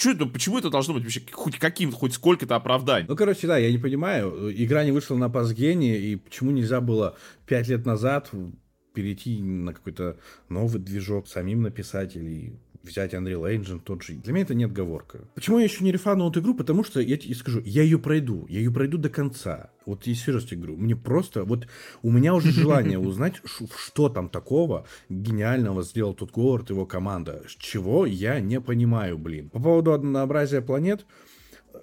Что 0.00 0.12
это, 0.12 0.24
почему 0.24 0.58
это 0.58 0.70
должно 0.70 0.94
быть 0.94 1.02
вообще 1.02 1.20
хоть 1.30 1.58
каким, 1.58 1.92
хоть 1.92 2.14
сколько-то 2.14 2.56
оправданий? 2.56 3.04
Ну, 3.06 3.14
короче, 3.14 3.46
да, 3.46 3.58
я 3.58 3.70
не 3.70 3.76
понимаю. 3.76 4.50
Игра 4.50 4.82
не 4.82 4.92
вышла 4.92 5.14
на 5.14 5.28
Пасгене, 5.28 5.98
и 5.98 6.16
почему 6.16 6.52
нельзя 6.52 6.80
было 6.80 7.18
пять 7.44 7.68
лет 7.68 7.84
назад 7.84 8.30
перейти 8.94 9.42
на 9.42 9.74
какой-то 9.74 10.16
новый 10.48 10.80
движок, 10.80 11.28
самим 11.28 11.60
написать 11.60 12.16
или 12.16 12.54
взять 12.82 13.14
Unreal 13.14 13.42
Engine 13.42 13.80
тот 13.80 14.02
же. 14.02 14.14
Для 14.14 14.32
меня 14.32 14.44
это 14.44 14.54
не 14.54 14.64
отговорка. 14.64 15.20
Почему 15.34 15.58
я 15.58 15.64
еще 15.64 15.84
не 15.84 15.92
рефанул 15.92 16.30
эту 16.30 16.40
игру? 16.40 16.54
Потому 16.54 16.84
что, 16.84 17.00
я 17.00 17.16
тебе 17.16 17.34
скажу, 17.34 17.60
я 17.64 17.82
ее 17.82 17.98
пройду. 17.98 18.46
Я 18.48 18.58
ее 18.58 18.70
пройду 18.70 18.98
до 18.98 19.08
конца. 19.08 19.70
Вот 19.86 20.06
я 20.06 20.14
серьезно 20.14 20.56
говорю, 20.56 20.76
мне 20.76 20.96
просто, 20.96 21.44
вот 21.44 21.66
у 22.02 22.10
меня 22.10 22.34
уже 22.34 22.50
желание 22.52 22.98
узнать, 22.98 23.40
что 23.76 24.08
там 24.08 24.28
такого 24.28 24.86
гениального 25.08 25.82
сделал 25.82 26.14
тот 26.14 26.30
Говард 26.32 26.70
и 26.70 26.74
его 26.74 26.86
команда. 26.86 27.42
Чего 27.58 28.06
я 28.06 28.40
не 28.40 28.60
понимаю, 28.60 29.18
блин. 29.18 29.50
По 29.50 29.60
поводу 29.60 29.92
однообразия 29.92 30.60
планет, 30.60 31.06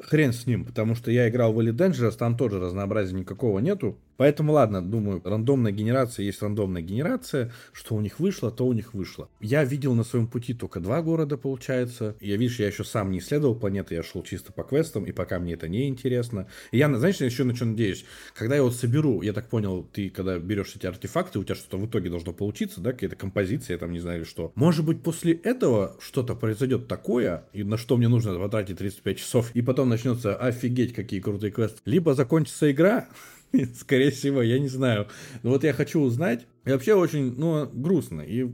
хрен 0.01 0.33
с 0.33 0.45
ним, 0.45 0.65
потому 0.65 0.95
что 0.95 1.11
я 1.11 1.29
играл 1.29 1.53
в 1.53 1.59
Elite 1.59 1.75
Dangerous, 1.75 2.17
там 2.17 2.37
тоже 2.37 2.59
разнообразия 2.59 3.15
никакого 3.15 3.59
нету. 3.59 3.97
Поэтому, 4.17 4.53
ладно, 4.53 4.81
думаю, 4.81 5.21
рандомная 5.23 5.71
генерация 5.71 6.25
есть 6.25 6.41
рандомная 6.41 6.81
генерация. 6.81 7.51
Что 7.71 7.95
у 7.95 8.01
них 8.01 8.19
вышло, 8.19 8.51
то 8.51 8.65
у 8.65 8.73
них 8.73 8.93
вышло. 8.93 9.29
Я 9.39 9.63
видел 9.63 9.93
на 9.93 10.03
своем 10.03 10.27
пути 10.27 10.53
только 10.53 10.79
два 10.79 11.01
города, 11.01 11.37
получается. 11.37 12.15
Я, 12.19 12.37
видишь, 12.37 12.59
я 12.59 12.67
еще 12.67 12.83
сам 12.83 13.11
не 13.11 13.19
исследовал 13.19 13.55
планеты, 13.55 13.95
я 13.95 14.03
шел 14.03 14.23
чисто 14.23 14.51
по 14.51 14.63
квестам, 14.63 15.05
и 15.05 15.11
пока 15.11 15.39
мне 15.39 15.53
это 15.53 15.67
не 15.67 15.87
интересно. 15.87 16.47
И 16.71 16.77
я, 16.77 16.93
знаешь, 16.97 17.17
я 17.17 17.25
еще 17.27 17.43
на 17.43 17.55
что 17.55 17.65
надеюсь? 17.65 18.05
Когда 18.33 18.55
я 18.55 18.63
вот 18.63 18.75
соберу, 18.75 19.21
я 19.21 19.33
так 19.33 19.49
понял, 19.49 19.87
ты 19.91 20.09
когда 20.09 20.39
берешь 20.39 20.75
эти 20.75 20.85
артефакты, 20.85 21.39
у 21.39 21.43
тебя 21.43 21.55
что-то 21.55 21.77
в 21.77 21.85
итоге 21.85 22.09
должно 22.09 22.33
получиться, 22.33 22.81
да, 22.81 22.91
какая-то 22.91 23.15
композиция, 23.15 23.77
там, 23.77 23.91
не 23.91 23.99
знаю, 23.99 24.25
что. 24.25 24.51
Может 24.55 24.85
быть, 24.85 25.03
после 25.03 25.33
этого 25.33 25.95
что-то 25.99 26.35
произойдет 26.35 26.87
такое, 26.87 27.45
и 27.53 27.63
на 27.63 27.77
что 27.77 27.97
мне 27.97 28.07
нужно 28.07 28.37
потратить 28.39 28.77
35 28.77 29.17
часов, 29.17 29.51
и 29.53 29.61
потом 29.61 29.89
начнется 29.89 30.35
офигеть, 30.35 30.93
какие 30.93 31.19
крутые 31.19 31.51
квесты. 31.51 31.79
Либо 31.85 32.13
закончится 32.13 32.71
игра, 32.71 33.07
Скорее 33.75 34.11
всего, 34.11 34.41
я 34.41 34.59
не 34.59 34.67
знаю. 34.67 35.07
Но 35.43 35.51
вот 35.51 35.63
я 35.63 35.73
хочу 35.73 35.99
узнать. 35.99 36.45
И 36.65 36.69
вообще 36.69 36.95
очень, 36.95 37.33
ну, 37.37 37.69
грустно. 37.71 38.21
И 38.21 38.49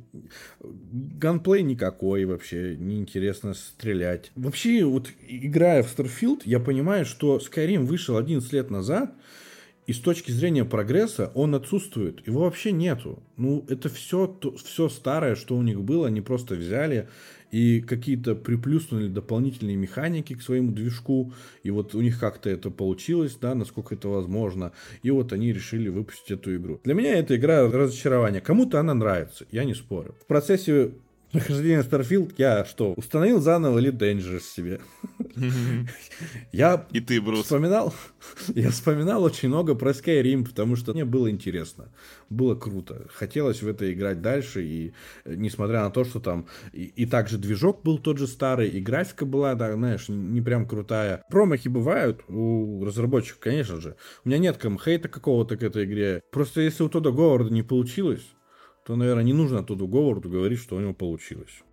ганплей 0.62 1.64
никакой 1.64 2.26
вообще, 2.26 2.76
неинтересно 2.78 3.54
стрелять. 3.54 4.32
Вообще, 4.36 4.86
вот 4.86 5.10
играя 5.28 5.84
в 5.84 5.98
Starfield, 5.98 6.42
я 6.46 6.60
понимаю, 6.60 7.06
что 7.06 7.38
Skyrim 7.38 7.86
вышел 7.86 8.18
11 8.18 8.54
лет 8.54 8.70
назад, 8.70 9.14
и 9.88 9.94
с 9.94 10.00
точки 10.00 10.32
зрения 10.32 10.64
прогресса 10.64 11.32
он 11.34 11.56
отсутствует. 11.56 12.26
Его 12.26 12.42
вообще 12.42 12.72
нету. 12.72 13.22
Ну, 13.36 13.66
это 13.68 13.90
все, 13.90 14.40
все 14.64 14.90
старое, 14.90 15.36
что 15.36 15.58
у 15.58 15.62
них 15.62 15.82
было, 15.82 16.08
они 16.08 16.22
просто 16.22 16.56
взяли 16.56 17.10
и 17.54 17.82
какие-то 17.82 18.34
приплюснули 18.34 19.08
дополнительные 19.08 19.76
механики 19.76 20.34
к 20.34 20.42
своему 20.42 20.72
движку, 20.72 21.34
и 21.62 21.70
вот 21.70 21.94
у 21.94 22.02
них 22.02 22.20
как-то 22.20 22.50
это 22.50 22.72
получилось, 22.72 23.38
да, 23.40 23.54
насколько 23.54 23.94
это 23.94 24.08
возможно, 24.08 24.72
и 25.04 25.12
вот 25.12 25.34
они 25.34 25.54
решили 25.54 25.88
выпустить 25.88 26.32
эту 26.32 26.56
игру. 26.56 26.82
Для 26.84 26.96
меня 26.96 27.14
эта 27.14 27.36
игра 27.36 27.70
разочарование. 27.70 28.42
Кому-то 28.42 28.80
она 28.80 28.96
нравится, 28.96 29.46
я 29.52 29.66
не 29.66 29.76
спорю. 29.76 30.16
В 30.20 30.26
процессе 30.26 30.94
прохождения 31.34 31.82
Starfield 31.82 32.34
я 32.38 32.64
что, 32.64 32.94
установил 32.94 33.42
заново 33.42 33.80
Elite 33.80 33.98
Dangerous 33.98 34.42
себе. 34.42 34.80
Я 36.52 36.86
И 36.92 37.00
ты, 37.00 37.20
Брус. 37.20 37.44
вспоминал, 37.44 37.94
я 38.56 38.70
вспоминал 38.70 39.24
очень 39.24 39.50
много 39.50 39.76
про 39.76 39.92
Skyrim, 39.92 40.46
потому 40.46 40.76
что 40.76 40.94
мне 40.94 41.06
было 41.06 41.30
интересно, 41.30 41.90
было 42.30 42.56
круто. 42.56 43.08
Хотелось 43.14 43.62
в 43.62 43.68
это 43.68 43.92
играть 43.92 44.22
дальше, 44.22 44.64
и 44.64 44.94
э, 45.26 45.34
несмотря 45.36 45.82
на 45.82 45.90
то, 45.90 46.04
что 46.04 46.20
там 46.20 46.46
и, 46.72 46.84
и 46.84 47.06
также 47.06 47.38
движок 47.38 47.82
был 47.84 47.98
тот 47.98 48.20
же 48.20 48.28
старый, 48.28 48.70
и 48.70 48.80
графика 48.80 49.26
была, 49.26 49.56
да, 49.56 49.74
знаешь, 49.74 50.06
не 50.08 50.42
прям 50.42 50.68
крутая. 50.68 51.24
Промахи 51.30 51.68
бывают 51.68 52.22
у 52.28 52.86
разработчиков, 52.86 53.40
конечно 53.40 53.82
же. 53.82 53.96
У 54.24 54.30
меня 54.30 54.38
нет 54.38 54.62
хейта 54.62 55.10
какого-то 55.10 55.58
к 55.58 55.64
этой 55.64 55.86
игре. 55.86 56.22
Просто 56.32 56.62
если 56.62 56.84
у 56.84 56.90
Тода 56.90 57.12
Говарда 57.12 57.52
не 57.52 57.64
получилось, 57.64 58.24
то, 58.86 58.96
наверное, 58.96 59.24
не 59.24 59.34
нужно 59.34 59.64
Тоду 59.64 59.88
Говарду 59.88 60.30
говорить, 60.30 60.60
что 60.60 60.76
у 60.76 60.80
него 60.80 60.94
получилось. 60.94 61.64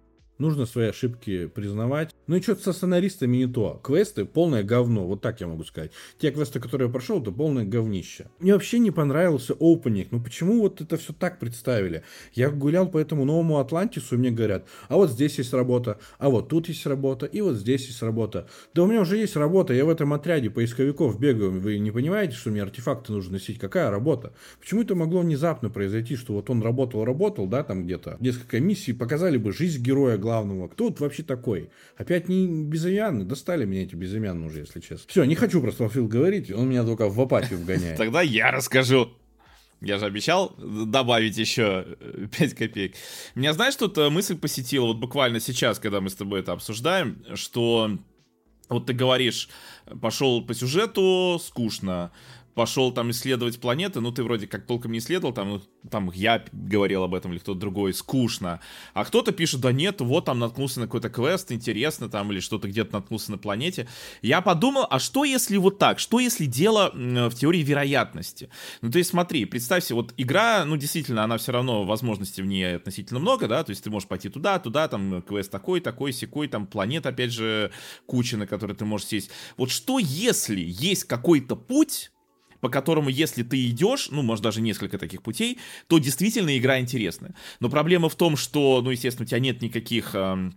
Нужно 0.41 0.65
свои 0.65 0.89
ошибки 0.89 1.49
признавать. 1.49 2.15
Ну 2.27 2.37
и 2.37 2.41
что-то 2.41 2.63
со 2.63 2.73
сценаристами 2.73 3.37
не 3.37 3.47
то. 3.47 3.79
Квесты 3.85 4.25
полное 4.25 4.63
говно, 4.63 5.07
вот 5.07 5.21
так 5.21 5.39
я 5.43 5.47
могу 5.47 5.65
сказать. 5.65 5.93
Те 6.19 6.31
квесты, 6.31 6.61
которые 6.61 6.89
я 6.89 6.93
прошел, 6.93 7.21
это 7.21 7.31
полное 7.31 7.67
говнище. 7.67 8.31
Мне 8.39 8.55
вообще 8.55 8.79
не 8.79 8.91
понравился 8.91 9.53
опенинг. 9.53 10.09
Ну 10.13 10.23
почему 10.23 10.63
вот 10.63 10.81
это 10.81 10.97
все 10.97 11.13
так 11.13 11.39
представили? 11.39 12.05
Я 12.33 12.49
гулял 12.49 12.89
по 12.89 12.97
этому 12.97 13.27
новому 13.27 13.59
Атлантису, 13.59 14.15
и 14.15 14.19
мне 14.19 14.31
говорят, 14.31 14.67
а 14.89 14.97
вот 14.97 15.11
здесь 15.11 15.37
есть 15.37 15.53
работа, 15.53 15.99
а 16.19 16.31
вот 16.31 16.49
тут 16.49 16.69
есть 16.69 16.87
работа, 16.87 17.27
и 17.27 17.43
вот 17.43 17.57
здесь 17.57 17.87
есть 17.89 18.03
работа. 18.03 18.49
Да 18.73 18.85
у 18.85 18.87
меня 18.87 19.03
уже 19.03 19.19
есть 19.19 19.37
работа, 19.37 19.75
я 19.75 19.85
в 19.85 19.91
этом 19.91 20.15
отряде 20.15 20.49
поисковиков 20.49 21.21
бегаю. 21.21 21.51
Вы 21.51 21.79
не 21.79 21.91
понимаете, 21.91 22.35
что 22.35 22.49
мне 22.49 22.63
артефакты 22.63 23.13
нужно 23.13 23.35
носить? 23.35 23.59
Какая 23.59 23.91
работа? 23.91 24.33
Почему 24.59 24.81
это 24.81 24.95
могло 24.95 25.21
внезапно 25.21 25.69
произойти, 25.69 26.17
что 26.17 26.33
вот 26.33 26.49
он 26.49 26.63
работал-работал, 26.63 27.47
да, 27.47 27.63
там 27.63 27.85
где-то 27.85 28.17
несколько 28.21 28.59
миссий, 28.59 28.95
показали 28.95 29.37
бы 29.37 29.53
жизнь 29.53 29.83
героя 29.83 30.17
главного. 30.31 30.69
Кто 30.69 30.89
тут 30.89 31.01
вообще 31.01 31.23
такой? 31.23 31.71
Опять 31.97 32.29
не 32.29 32.47
безымянный? 32.65 33.25
Достали 33.25 33.65
меня 33.65 33.83
эти 33.83 33.97
безымянные 33.97 34.49
уже, 34.49 34.61
если 34.61 34.81
честно. 34.81 35.05
Все, 35.09 35.25
не 35.25 35.35
хочу 35.35 35.61
про 35.61 35.71
Starfield 35.71 36.07
говорить, 36.07 36.53
он 36.53 36.69
меня 36.69 36.85
только 36.85 37.09
в 37.09 37.21
апатию 37.21 37.59
вгоняет. 37.59 37.97
Тогда 37.99 38.23
я 38.23 38.51
расскажу. 38.53 39.09
Я 39.81 39.99
же 39.99 40.05
обещал 40.05 40.55
добавить 40.59 41.39
еще 41.39 41.97
5 42.39 42.55
копеек. 42.55 42.95
Меня, 43.35 43.55
знаешь, 43.55 43.77
тут 43.77 43.97
э, 43.99 44.11
мысль 44.11 44.37
посетила 44.37 44.87
вот 44.87 44.99
буквально 44.99 45.41
сейчас, 45.41 45.79
когда 45.79 46.01
мы 46.01 46.11
с 46.11 46.15
тобой 46.15 46.41
это 46.41 46.53
обсуждаем, 46.53 47.25
что 47.35 47.99
вот 48.69 48.87
ты 48.87 48.93
говоришь, 48.93 49.49
пошел 50.01 50.45
по 50.47 50.55
сюжету, 50.55 51.41
скучно, 51.43 52.13
пошел 52.61 52.93
там 52.93 53.11
исследовать 53.11 53.59
планеты, 53.59 54.03
ну 54.03 54.13
ты 54.13 54.23
вроде 54.23 54.47
как 54.47 54.67
толком 54.67 54.93
не 54.93 54.99
исследовал, 54.99 55.33
там, 55.33 55.63
там 55.91 56.11
я 56.13 56.45
говорил 56.53 57.05
об 57.05 57.15
этом 57.15 57.33
или 57.33 57.39
кто-то 57.39 57.59
другой, 57.59 57.95
скучно. 57.95 58.61
А 58.93 59.07
кто-то 59.07 59.33
пишет, 59.33 59.63
да 59.63 59.73
нет, 59.73 60.03
вот 60.03 60.27
там 60.27 60.39
наткнулся 60.39 60.79
на 60.81 60.85
какой-то 60.85 61.09
квест, 61.09 61.51
интересно 61.53 62.11
там, 62.11 62.31
или 62.31 62.41
что-то 62.41 62.69
где-то 62.69 62.93
наткнулся 62.93 63.31
на 63.31 63.39
планете. 63.39 63.89
Я 64.21 64.43
подумал, 64.43 64.87
а 64.91 64.99
что 64.99 65.25
если 65.25 65.57
вот 65.57 65.79
так? 65.79 65.99
Что 65.99 66.21
если 66.21 66.45
дело 66.45 66.91
в 66.93 67.31
теории 67.31 67.63
вероятности? 67.63 68.51
Ну 68.83 68.91
то 68.91 68.99
есть 68.99 69.09
смотри, 69.09 69.47
представь 69.47 69.83
себе, 69.83 69.95
вот 69.95 70.13
игра, 70.19 70.67
ну 70.67 70.77
действительно, 70.77 71.25
она 71.25 71.39
все 71.39 71.53
равно, 71.53 71.85
возможностей 71.85 72.43
в 72.43 72.47
ней 72.47 72.77
относительно 72.77 73.21
много, 73.21 73.49
да, 73.49 73.65
то 73.65 73.71
есть 73.71 73.83
ты 73.83 73.89
можешь 73.89 74.07
пойти 74.07 74.29
туда, 74.29 74.59
туда, 74.59 74.87
там 74.89 75.23
квест 75.23 75.51
такой, 75.51 75.81
такой, 75.81 76.13
секой, 76.13 76.47
там 76.47 76.67
планет, 76.67 77.07
опять 77.07 77.33
же, 77.33 77.71
куча, 78.05 78.37
на 78.37 78.47
которой 78.47 78.77
ты 78.77 78.85
можешь 78.85 79.07
сесть. 79.07 79.31
Вот 79.57 79.71
что 79.71 79.99
если 79.99 80.61
есть 80.61 81.05
какой-то 81.05 81.57
путь, 81.57 82.11
по 82.61 82.69
которому, 82.69 83.09
если 83.09 83.43
ты 83.43 83.67
идешь, 83.69 84.09
ну, 84.11 84.23
может, 84.23 84.45
даже 84.45 84.61
несколько 84.61 84.99
таких 84.99 85.23
путей, 85.23 85.59
то 85.87 85.99
действительно 85.99 86.57
игра 86.57 86.81
интересная. 86.81 87.35
Но 87.61 87.69
проблема 87.69 88.09
в 88.09 88.15
том, 88.15 88.37
что, 88.37 88.81
ну, 88.83 88.91
естественно, 88.91 89.25
у 89.25 89.29
тебя 89.29 89.41
нет 89.41 89.63
никаких... 89.63 90.15
Эм, 90.15 90.55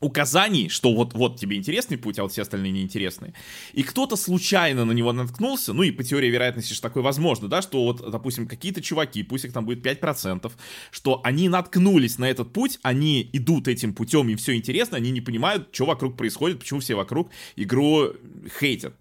указаний, 0.00 0.68
что 0.68 0.94
вот, 0.94 1.14
вот 1.14 1.38
тебе 1.38 1.56
интересный 1.56 1.98
путь, 1.98 2.18
а 2.18 2.22
вот 2.22 2.32
все 2.32 2.42
остальные 2.42 2.72
неинтересные. 2.72 3.34
И 3.74 3.82
кто-то 3.82 4.16
случайно 4.16 4.84
на 4.84 4.92
него 4.92 5.12
наткнулся, 5.12 5.72
ну 5.72 5.82
и 5.82 5.90
по 5.90 6.02
теории 6.02 6.28
вероятности 6.28 6.72
что 6.72 6.88
такое 6.88 7.02
возможно, 7.02 7.48
да, 7.48 7.62
что 7.62 7.84
вот, 7.84 8.10
допустим, 8.10 8.48
какие-то 8.48 8.80
чуваки, 8.80 9.22
пусть 9.22 9.44
их 9.44 9.52
там 9.52 9.66
будет 9.66 9.84
5%, 9.84 10.50
что 10.90 11.20
они 11.22 11.48
наткнулись 11.48 12.18
на 12.18 12.28
этот 12.30 12.52
путь, 12.52 12.78
они 12.82 13.28
идут 13.32 13.68
этим 13.68 13.94
путем, 13.94 14.28
им 14.28 14.38
все 14.38 14.56
интересно, 14.56 14.96
они 14.96 15.10
не 15.10 15.20
понимают, 15.20 15.68
что 15.72 15.84
вокруг 15.84 16.16
происходит, 16.16 16.60
почему 16.60 16.80
все 16.80 16.94
вокруг 16.94 17.30
игру 17.56 18.14
хейтят. 18.58 18.94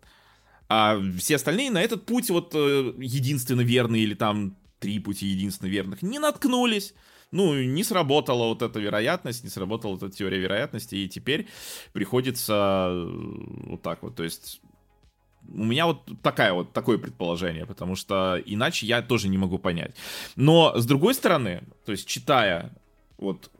А 0.70 1.02
все 1.18 1.36
остальные 1.36 1.72
на 1.72 1.82
этот 1.82 2.06
путь 2.06 2.30
вот 2.30 2.54
э, 2.54 2.94
единственно 3.00 3.62
верный 3.62 4.02
или 4.02 4.14
там 4.14 4.56
три 4.80 5.00
пути 5.00 5.26
единственно 5.26 5.70
верных 5.70 6.02
не 6.04 6.20
наткнулись. 6.20 6.94
Ну, 7.32 7.62
не 7.62 7.84
сработала 7.84 8.48
вот 8.48 8.62
эта 8.62 8.80
вероятность, 8.80 9.44
не 9.44 9.50
сработала 9.50 9.98
эта 9.98 10.10
теория 10.10 10.40
вероятности, 10.40 10.96
и 10.96 11.10
теперь 11.10 11.48
приходится 11.94 12.90
э, 12.92 13.08
вот 13.68 13.82
так 13.82 14.02
вот, 14.02 14.16
то 14.16 14.24
есть 14.24 14.62
у 15.48 15.64
меня 15.64 15.88
вот 15.88 16.02
такая 16.22 16.54
вот 16.54 16.74
такое 16.74 16.98
предположение, 16.98 17.66
потому 17.66 17.96
что 17.96 18.42
иначе 18.46 18.86
я 18.86 19.02
тоже 19.02 19.30
не 19.30 19.38
могу 19.38 19.58
понять. 19.58 19.96
Но 20.36 20.74
с 20.76 20.86
другой 20.86 21.14
стороны, 21.14 21.64
то 21.86 21.92
есть 21.92 22.08
читая 22.08 22.76
вот 23.18 23.52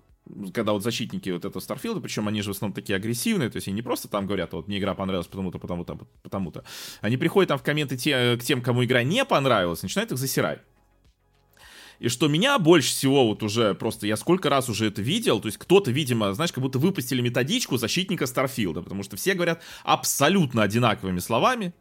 когда 0.54 0.74
вот 0.74 0.84
защитники 0.84 1.30
вот 1.30 1.46
этого 1.46 1.62
Старфилда, 1.62 2.02
причем 2.02 2.28
они 2.28 2.42
же 2.42 2.54
в 2.54 2.56
основном 2.56 2.74
такие 2.74 2.96
агрессивные, 2.96 3.50
то 3.50 3.58
есть 3.58 3.68
они 3.68 3.76
не 3.76 3.82
просто 3.82 4.08
там 4.08 4.26
говорят, 4.26 4.54
вот 4.54 4.68
мне 4.68 4.78
игра 4.78 4.94
понравилась 4.94 5.28
потому-то, 5.28 5.60
потому-то, 5.60 6.00
потому-то. 6.24 6.64
Они 7.02 7.18
приходят 7.18 7.50
там 7.50 7.58
в 7.58 7.64
комменты 7.64 7.98
те, 7.98 8.38
к 8.38 8.44
тем, 8.44 8.62
кому 8.62 8.84
игра 8.84 9.04
не 9.04 9.26
понравилась, 9.26 9.82
начинают 9.82 10.12
их 10.12 10.18
засирать. 10.18 10.60
И 12.00 12.08
что 12.08 12.30
меня 12.30 12.58
больше 12.60 12.90
всего 12.90 13.28
вот 13.28 13.44
уже 13.44 13.74
просто, 13.74 14.08
я 14.08 14.16
сколько 14.16 14.50
раз 14.50 14.70
уже 14.70 14.88
это 14.88 15.02
видел, 15.02 15.42
то 15.42 15.48
есть 15.48 15.58
кто-то, 15.58 15.92
видимо, 15.92 16.34
знаешь, 16.34 16.54
как 16.54 16.62
будто 16.62 16.80
выпустили 16.80 17.22
методичку 17.22 17.76
защитника 17.76 18.26
Старфилда, 18.26 18.82
потому 18.82 19.04
что 19.04 19.18
все 19.18 19.34
говорят 19.34 19.62
абсолютно 19.84 20.64
одинаковыми 20.64 21.20
словами, 21.20 21.74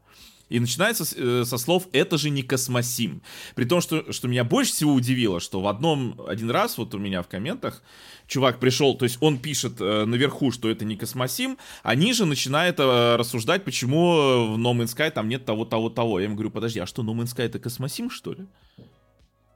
и 0.49 0.61
начинается 0.61 1.05
э, 1.17 1.45
со 1.45 1.59
слов 1.59 1.89
«это 1.93 2.19
же 2.19 2.31
не 2.31 2.43
космосим». 2.43 3.23
При 3.55 3.65
том, 3.65 3.81
что, 3.81 4.13
что 4.13 4.29
меня 4.29 4.45
больше 4.45 4.73
всего 4.73 4.93
удивило, 4.93 5.41
что 5.41 5.61
в 5.61 5.69
одном, 5.69 6.21
один 6.27 6.51
раз 6.51 6.79
вот 6.79 6.95
у 6.95 6.99
меня 6.99 7.23
в 7.23 7.29
комментах 7.29 7.83
чувак 8.27 8.61
пришел, 8.61 8.95
то 8.97 9.05
есть 9.05 9.19
он 9.21 9.39
пишет 9.39 9.81
э, 9.81 10.05
наверху, 10.05 10.51
что 10.53 10.71
это 10.71 10.85
не 10.85 10.97
космосим, 10.97 11.59
а 11.83 11.95
ниже 11.95 12.25
начинает 12.25 12.79
э, 12.79 13.17
рассуждать, 13.17 13.65
почему 13.65 14.55
в 14.55 14.59
No 14.59 14.75
Man's 14.75 14.97
Sky 14.97 15.11
там 15.11 15.29
нет 15.29 15.45
того, 15.45 15.65
того, 15.65 15.91
того. 15.91 16.21
Я 16.21 16.25
ему 16.25 16.35
говорю, 16.35 16.51
подожди, 16.51 16.81
а 16.81 16.87
что, 16.87 17.03
No 17.03 17.15
Man's 17.15 17.35
Sky 17.35 17.45
это 17.45 17.59
космосим, 17.59 18.11
что 18.11 18.33
ли? 18.33 18.47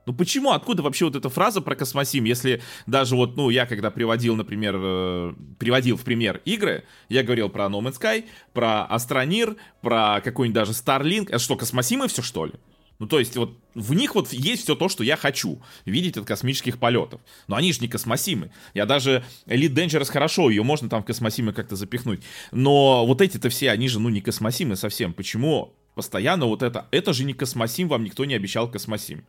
Ну 0.06 0.12
почему, 0.12 0.50
откуда 0.50 0.82
вообще 0.82 1.04
вот 1.04 1.16
эта 1.16 1.28
фраза 1.28 1.60
про 1.60 1.76
космосим, 1.76 2.24
если 2.24 2.62
даже 2.86 3.14
вот, 3.14 3.36
ну, 3.36 3.50
я 3.50 3.66
когда 3.66 3.90
приводил, 3.90 4.34
например, 4.34 4.74
э, 4.76 5.34
приводил 5.58 5.96
в 5.96 6.02
пример 6.02 6.40
игры, 6.44 6.84
я 7.08 7.22
говорил 7.22 7.48
про 7.48 7.66
No 7.66 7.80
Man's 7.80 8.00
Sky, 8.00 8.24
про 8.52 8.84
Астронир, 8.84 9.56
про 9.80 10.20
какой-нибудь 10.22 10.54
даже 10.54 10.72
Starlink, 10.72 11.28
это 11.28 11.38
что, 11.38 11.56
космосимы 11.56 12.08
все 12.08 12.22
что 12.22 12.46
ли? 12.46 12.54
Ну, 13.02 13.08
то 13.08 13.18
есть, 13.18 13.36
вот 13.36 13.58
в 13.74 13.94
них 13.94 14.14
вот 14.14 14.32
есть 14.32 14.62
все 14.62 14.76
то, 14.76 14.88
что 14.88 15.02
я 15.02 15.16
хочу 15.16 15.60
видеть 15.84 16.16
от 16.16 16.24
космических 16.24 16.78
полетов. 16.78 17.20
Но 17.48 17.56
они 17.56 17.72
же 17.72 17.80
не 17.80 17.88
космосимы. 17.88 18.52
Я 18.74 18.86
даже 18.86 19.24
Elite 19.46 19.74
Dangerous 19.74 20.08
хорошо, 20.08 20.50
ее 20.50 20.62
можно 20.62 20.88
там 20.88 21.02
в 21.02 21.06
космосимы 21.06 21.52
как-то 21.52 21.74
запихнуть. 21.74 22.22
Но 22.52 23.04
вот 23.04 23.20
эти-то 23.20 23.48
все, 23.48 23.70
они 23.72 23.88
же, 23.88 23.98
ну, 23.98 24.08
не 24.08 24.20
космосимы 24.20 24.76
совсем. 24.76 25.14
Почему 25.14 25.74
постоянно 25.96 26.46
вот 26.46 26.62
это? 26.62 26.86
Это 26.92 27.12
же 27.12 27.24
не 27.24 27.32
космосим, 27.32 27.88
вам 27.88 28.04
никто 28.04 28.24
не 28.24 28.34
обещал 28.34 28.70
космосим. 28.70 29.24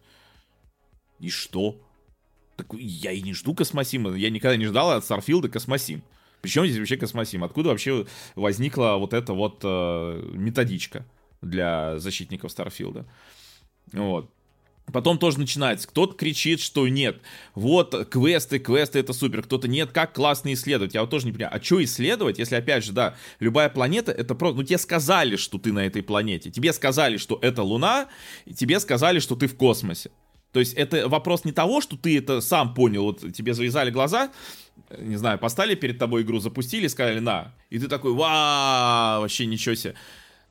И 1.24 1.30
что? 1.30 1.80
Так 2.58 2.68
я 2.74 3.12
и 3.14 3.22
не 3.22 3.34
жду 3.34 3.56
космосима. 3.56 4.14
Я 4.14 4.30
никогда 4.30 4.58
не 4.58 4.66
ждал 4.66 4.92
от 4.92 5.06
Старфилда 5.06 5.48
космосим. 5.48 6.04
Причем 6.42 6.66
здесь 6.66 6.78
вообще 6.78 6.98
космосим? 6.98 7.46
Откуда 7.46 7.70
вообще 7.70 8.06
возникла 8.36 8.98
вот 9.00 9.14
эта 9.14 9.34
вот 9.34 9.62
э, 9.64 10.32
методичка 10.34 11.06
для 11.42 11.98
защитников 11.98 12.52
Старфилда? 12.52 13.06
Вот. 13.94 14.30
Потом 14.92 15.18
тоже 15.18 15.40
начинается. 15.40 15.88
Кто-то 15.88 16.14
кричит, 16.14 16.60
что 16.60 16.86
нет. 16.90 17.22
Вот, 17.56 18.10
квесты, 18.10 18.60
квесты, 18.60 19.00
это 19.00 19.14
супер. 19.14 19.44
Кто-то 19.44 19.70
нет, 19.70 19.94
как 19.94 20.14
классно 20.14 20.52
исследовать. 20.52 20.94
Я 20.94 21.02
вот 21.02 21.10
тоже 21.10 21.26
не 21.26 21.32
понимаю. 21.32 21.56
А 21.56 21.64
что 21.64 21.82
исследовать, 21.82 22.38
если, 22.38 22.56
опять 22.56 22.84
же, 22.84 22.92
да, 22.92 23.16
любая 23.40 23.70
планета, 23.70 24.12
это 24.12 24.36
просто... 24.36 24.58
Ну, 24.58 24.64
тебе 24.64 24.78
сказали, 24.78 25.38
что 25.38 25.58
ты 25.58 25.72
на 25.72 25.86
этой 25.86 26.04
планете. 26.04 26.52
Тебе 26.52 26.74
сказали, 26.74 27.16
что 27.16 27.40
это 27.42 27.64
Луна, 27.64 28.10
и 28.44 28.54
тебе 28.54 28.82
сказали, 28.82 29.20
что 29.20 29.38
ты 29.38 29.48
в 29.48 29.56
космосе. 29.56 30.12
То 30.54 30.60
есть 30.60 30.74
это 30.76 31.10
вопрос 31.10 31.46
не 31.46 31.52
того, 31.52 31.82
что 31.82 31.98
ты 31.98 32.18
это 32.18 32.40
сам 32.40 32.76
понял, 32.76 33.04
вот 33.04 33.34
тебе 33.34 33.56
завязали 33.56 33.90
глаза, 33.90 34.32
не 34.98 35.18
знаю, 35.18 35.40
поставили 35.40 35.74
перед 35.74 35.98
тобой 35.98 36.22
игру, 36.22 36.40
запустили, 36.40 36.88
сказали 36.88 37.20
на, 37.20 37.54
и 37.72 37.80
ты 37.80 37.88
такой, 37.88 38.14
вау, 38.14 39.22
вообще 39.22 39.48
ничего 39.48 39.74
себе. 39.74 39.96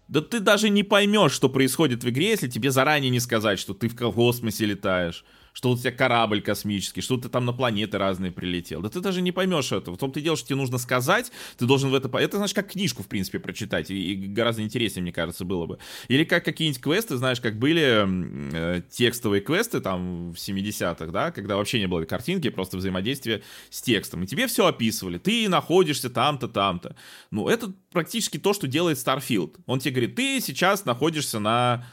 Да 0.09 0.21
ты 0.21 0.41
даже 0.41 0.69
не 0.71 0.83
поймешь, 0.83 1.33
что 1.33 1.49
происходит 1.49 2.03
в 2.03 2.11
игре, 2.11 2.31
если 2.31 2.49
тебе 2.49 2.73
заранее 2.73 3.11
не 3.11 3.21
сказать, 3.21 3.61
что 3.61 3.75
ты 3.75 3.89
в 3.89 3.95
космосе 3.95 4.67
летаешь, 4.67 5.25
что 5.53 5.71
у 5.71 5.77
тебя 5.77 5.93
корабль 5.93 6.41
космический, 6.41 7.01
что 7.01 7.17
ты 7.17 7.29
там 7.29 7.45
на 7.45 7.53
планеты 7.53 7.99
разные 7.99 8.33
прилетел. 8.33 8.81
Да 8.81 8.89
ты 8.89 9.01
даже 9.01 9.23
не 9.23 9.33
поймешь 9.33 9.73
этого. 9.73 9.97
В 9.97 9.99
том-то 9.99 10.21
дело, 10.21 10.37
что 10.37 10.49
тебе 10.49 10.57
нужно 10.57 10.79
сказать, 10.79 11.31
ты 11.59 11.67
должен 11.67 11.91
в 11.91 11.95
это... 11.95 12.09
Это, 12.19 12.37
знаешь, 12.37 12.55
как 12.55 12.71
книжку, 12.71 13.03
в 13.03 13.09
принципе, 13.09 13.39
прочитать, 13.39 13.91
и, 13.91 14.13
и 14.13 14.27
гораздо 14.27 14.63
интереснее, 14.63 15.03
мне 15.03 15.13
кажется, 15.13 15.45
было 15.45 15.67
бы. 15.67 15.79
Или 16.09 16.25
как 16.25 16.45
какие-нибудь 16.45 16.81
квесты, 16.81 17.17
знаешь, 17.17 17.41
как 17.41 17.59
были 17.59 18.07
э, 18.55 18.83
текстовые 18.91 19.43
квесты 19.43 19.81
там 19.81 20.33
в 20.33 20.37
70-х, 20.37 21.07
да, 21.07 21.31
когда 21.31 21.57
вообще 21.57 21.79
не 21.79 21.87
было 21.87 22.05
картинки, 22.05 22.49
просто 22.49 22.77
взаимодействие 22.77 23.43
с 23.71 23.83
текстом. 23.83 24.25
И 24.25 24.27
тебе 24.27 24.47
все 24.47 24.67
описывали. 24.67 25.19
Ты 25.19 25.49
находишься 25.49 26.11
там-то, 26.11 26.49
там-то. 26.49 26.97
Ну, 27.31 27.49
это 27.49 27.73
практически 27.93 28.39
то, 28.39 28.53
что 28.53 28.67
делает 28.67 28.99
Starfield. 28.99 29.57
Он 29.67 29.79
тебе 29.79 29.93
говорит, 29.93 30.17
ты 30.17 30.41
сейчас 30.41 30.85
находишься 30.85 31.39
на 31.39 31.87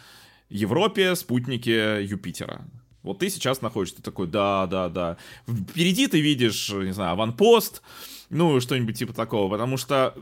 Европе, 0.49 1.15
спутнике 1.15 2.03
Юпитера. 2.03 2.65
Вот 3.03 3.19
ты 3.19 3.29
сейчас 3.29 3.61
находишься, 3.61 3.97
ты 3.97 4.01
такой, 4.01 4.27
да, 4.27 4.67
да, 4.67 4.89
да. 4.89 5.17
Впереди 5.47 6.07
ты 6.07 6.19
видишь, 6.19 6.69
не 6.69 6.91
знаю, 6.91 7.13
аванпост, 7.13 7.81
ну, 8.29 8.59
что-нибудь 8.59 8.97
типа 8.97 9.13
такого, 9.13 9.49
потому 9.49 9.77
что, 9.77 10.15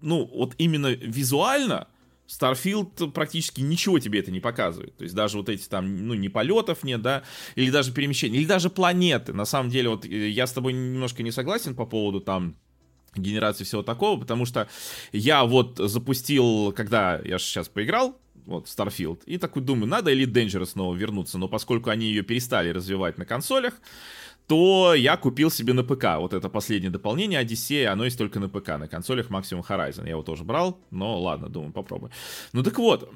ну, 0.00 0.30
вот 0.32 0.54
именно 0.58 0.88
визуально 0.88 1.88
Starfield 2.30 3.10
практически 3.10 3.60
ничего 3.60 3.98
тебе 3.98 4.20
это 4.20 4.30
не 4.30 4.40
показывает. 4.40 4.96
То 4.96 5.04
есть 5.04 5.14
даже 5.14 5.36
вот 5.36 5.48
эти 5.48 5.68
там, 5.68 6.06
ну, 6.06 6.14
не 6.14 6.28
полетов 6.28 6.84
нет, 6.84 7.02
да, 7.02 7.24
или 7.56 7.70
даже 7.70 7.92
перемещения, 7.92 8.38
или 8.38 8.46
даже 8.46 8.70
планеты. 8.70 9.32
На 9.32 9.44
самом 9.44 9.70
деле, 9.70 9.88
вот 9.88 10.04
э, 10.04 10.28
я 10.28 10.46
с 10.46 10.52
тобой 10.52 10.72
немножко 10.72 11.22
не 11.22 11.32
согласен 11.32 11.74
по 11.74 11.86
поводу 11.86 12.20
там 12.20 12.54
генерации 13.16 13.64
всего 13.64 13.82
такого, 13.82 14.20
потому 14.20 14.46
что 14.46 14.68
я 15.12 15.44
вот 15.44 15.78
запустил, 15.78 16.72
когда 16.72 17.20
я 17.24 17.38
сейчас 17.38 17.68
поиграл, 17.68 18.16
вот, 18.46 18.66
Starfield. 18.66 19.22
И 19.26 19.38
такой 19.38 19.62
думаю, 19.62 19.86
надо 19.86 20.12
Elite 20.12 20.32
Dangerous 20.32 20.66
снова 20.66 20.94
вернуться, 20.94 21.38
но 21.38 21.48
поскольку 21.48 21.90
они 21.90 22.06
ее 22.06 22.22
перестали 22.22 22.70
развивать 22.70 23.18
на 23.18 23.24
консолях, 23.24 23.74
то 24.50 24.94
я 24.94 25.16
купил 25.16 25.48
себе 25.48 25.74
на 25.74 25.84
ПК. 25.84 26.18
Вот 26.18 26.34
это 26.34 26.48
последнее 26.48 26.90
дополнение 26.90 27.38
Одиссея, 27.38 27.92
оно 27.92 28.04
есть 28.04 28.18
только 28.18 28.40
на 28.40 28.48
ПК, 28.48 28.70
на 28.80 28.88
консолях 28.88 29.30
Maximum 29.30 29.64
Horizon. 29.64 30.02
Я 30.02 30.10
его 30.10 30.24
тоже 30.24 30.42
брал, 30.42 30.80
но 30.90 31.20
ладно, 31.20 31.48
думаю, 31.48 31.72
попробую. 31.72 32.10
Ну 32.52 32.64
так 32.64 32.76
вот, 32.80 33.08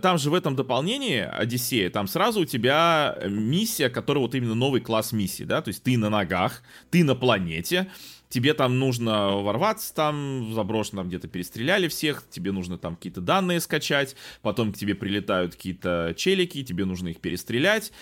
там 0.00 0.16
же 0.16 0.30
в 0.30 0.34
этом 0.34 0.56
дополнении 0.56 1.18
Одиссея, 1.18 1.90
там 1.90 2.06
сразу 2.06 2.40
у 2.40 2.44
тебя 2.46 3.18
миссия, 3.28 3.90
которая 3.90 4.22
вот 4.22 4.34
именно 4.34 4.54
новый 4.54 4.80
класс 4.80 5.12
миссии, 5.12 5.44
да, 5.44 5.60
то 5.60 5.68
есть 5.68 5.82
ты 5.82 5.98
на 5.98 6.08
ногах, 6.08 6.62
ты 6.88 7.04
на 7.04 7.14
планете, 7.14 7.90
тебе 8.30 8.54
там 8.54 8.78
нужно 8.78 9.36
ворваться 9.36 9.94
там, 9.94 10.52
заброшено 10.54 11.02
там 11.02 11.08
где-то 11.08 11.28
перестреляли 11.28 11.88
всех, 11.88 12.24
тебе 12.30 12.52
нужно 12.52 12.78
там 12.78 12.96
какие-то 12.96 13.20
данные 13.20 13.60
скачать, 13.60 14.16
потом 14.42 14.72
к 14.72 14.76
тебе 14.78 14.94
прилетают 14.94 15.54
какие-то 15.54 16.14
челики, 16.16 16.62
тебе 16.62 16.84
нужно 16.84 17.08
их 17.08 17.20
перестрелять, 17.20 17.92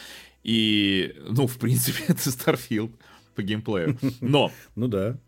и, 0.42 1.14
ну, 1.28 1.46
в 1.46 1.58
принципе, 1.58 2.04
это 2.08 2.20
Starfield 2.20 2.92
по 3.34 3.42
геймплею. 3.42 3.98
Но... 4.20 4.50
Ну 4.74 4.88
да. 4.88 5.18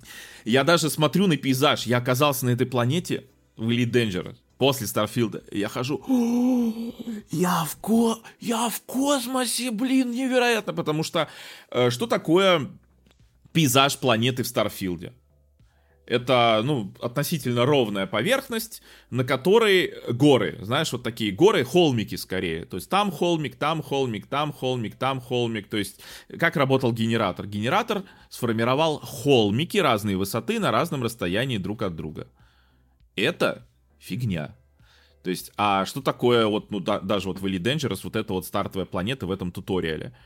Я 0.45 0.65
даже 0.65 0.91
смотрю 0.91 1.27
на 1.27 1.37
пейзаж, 1.37 1.87
я 1.87 1.99
оказался 1.99 2.47
на 2.47 2.51
этой 2.51 2.67
планете 2.67 3.25
в 3.57 3.69
Elite 3.69 3.91
Dangerous 3.91 4.37
после 4.59 4.87
Starfield 4.87 5.34
а. 5.34 5.45
Я 5.53 5.69
хожу, 5.69 6.03
я 7.31 7.65
в, 7.65 7.77
ко... 7.77 8.19
я 8.41 8.69
в 8.69 8.81
космосе, 8.83 9.71
блин, 9.71 10.11
невероятно, 10.11 10.75
потому 10.75 11.03
что 11.03 11.29
э, 11.71 11.91
что 11.91 12.07
такое 12.07 12.69
пейзаж 13.53 13.97
планеты 13.99 14.43
в 14.43 14.49
Starfield 14.49 15.01
е. 15.01 15.12
Это, 16.09 16.63
ну, 16.65 16.95
относительно 17.03 17.67
ровная 17.67 18.07
поверхность, 18.07 18.81
на 19.11 19.25
которой 19.25 19.93
горы, 20.09 20.59
знаешь, 20.63 20.91
вот 20.91 21.03
такие 21.03 21.33
горы, 21.33 21.65
холмики 21.65 22.15
скорее. 22.15 22.65
То 22.65 22.79
есть 22.79 22.89
там 22.89 23.11
холмик, 23.11 23.57
там 23.57 23.83
холмик, 23.83 24.27
там 24.27 24.55
холмик, 24.55 24.97
там 24.97 25.21
холмик. 25.21 25.69
То 25.69 25.77
есть 25.77 26.01
как 26.39 26.57
работал 26.57 26.93
генератор? 26.95 27.47
Генератор 27.47 28.05
сформировал 28.31 29.01
холмики 29.01 29.77
разной 29.77 30.15
высоты 30.15 30.59
на 30.59 30.71
разном 30.71 31.03
расстоянии 31.03 31.59
друг 31.59 31.83
от 31.83 31.95
друга. 31.95 32.27
Это 33.15 33.67
фигня. 33.99 34.57
То 35.23 35.29
есть, 35.29 35.53
а 35.59 35.85
что 35.85 36.01
такое 36.01 36.47
вот, 36.47 36.71
ну, 36.71 36.81
да, 36.81 37.01
даже 37.01 37.29
вот 37.29 37.39
в 37.39 37.45
Elite 37.45 37.59
Dangerous, 37.59 38.01
вот 38.05 38.17
эта 38.17 38.33
вот 38.33 38.47
стартовая 38.47 38.87
планета 38.87 39.27
в 39.27 39.31
этом 39.31 39.53
туториале? 39.53 40.17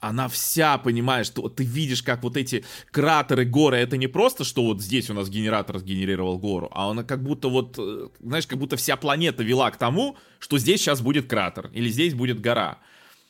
Она 0.00 0.28
вся, 0.28 0.78
понимаешь, 0.78 1.26
что 1.26 1.48
ты 1.48 1.62
видишь, 1.62 2.02
как 2.02 2.22
вот 2.22 2.36
эти 2.36 2.64
кратеры, 2.90 3.44
горы, 3.44 3.76
это 3.76 3.96
не 3.96 4.06
просто, 4.06 4.44
что 4.44 4.64
вот 4.64 4.80
здесь 4.80 5.10
у 5.10 5.14
нас 5.14 5.28
генератор 5.28 5.78
сгенерировал 5.78 6.38
гору, 6.38 6.70
а 6.72 6.90
она 6.90 7.04
как 7.04 7.22
будто 7.22 7.48
вот, 7.48 7.76
э, 7.78 8.08
знаешь, 8.20 8.46
как 8.46 8.58
будто 8.58 8.76
вся 8.76 8.96
планета 8.96 9.42
вела 9.42 9.70
к 9.70 9.76
тому, 9.76 10.16
что 10.38 10.58
здесь 10.58 10.80
сейчас 10.80 11.02
будет 11.02 11.28
кратер, 11.28 11.70
или 11.72 11.88
здесь 11.90 12.14
будет 12.14 12.40
гора. 12.40 12.78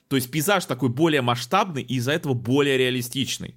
То 0.08 0.16
есть 0.16 0.30
пейзаж 0.30 0.64
такой 0.64 0.88
более 0.88 1.22
масштабный 1.22 1.82
и 1.82 1.96
из-за 1.96 2.12
этого 2.12 2.34
более 2.34 2.78
реалистичный. 2.78 3.56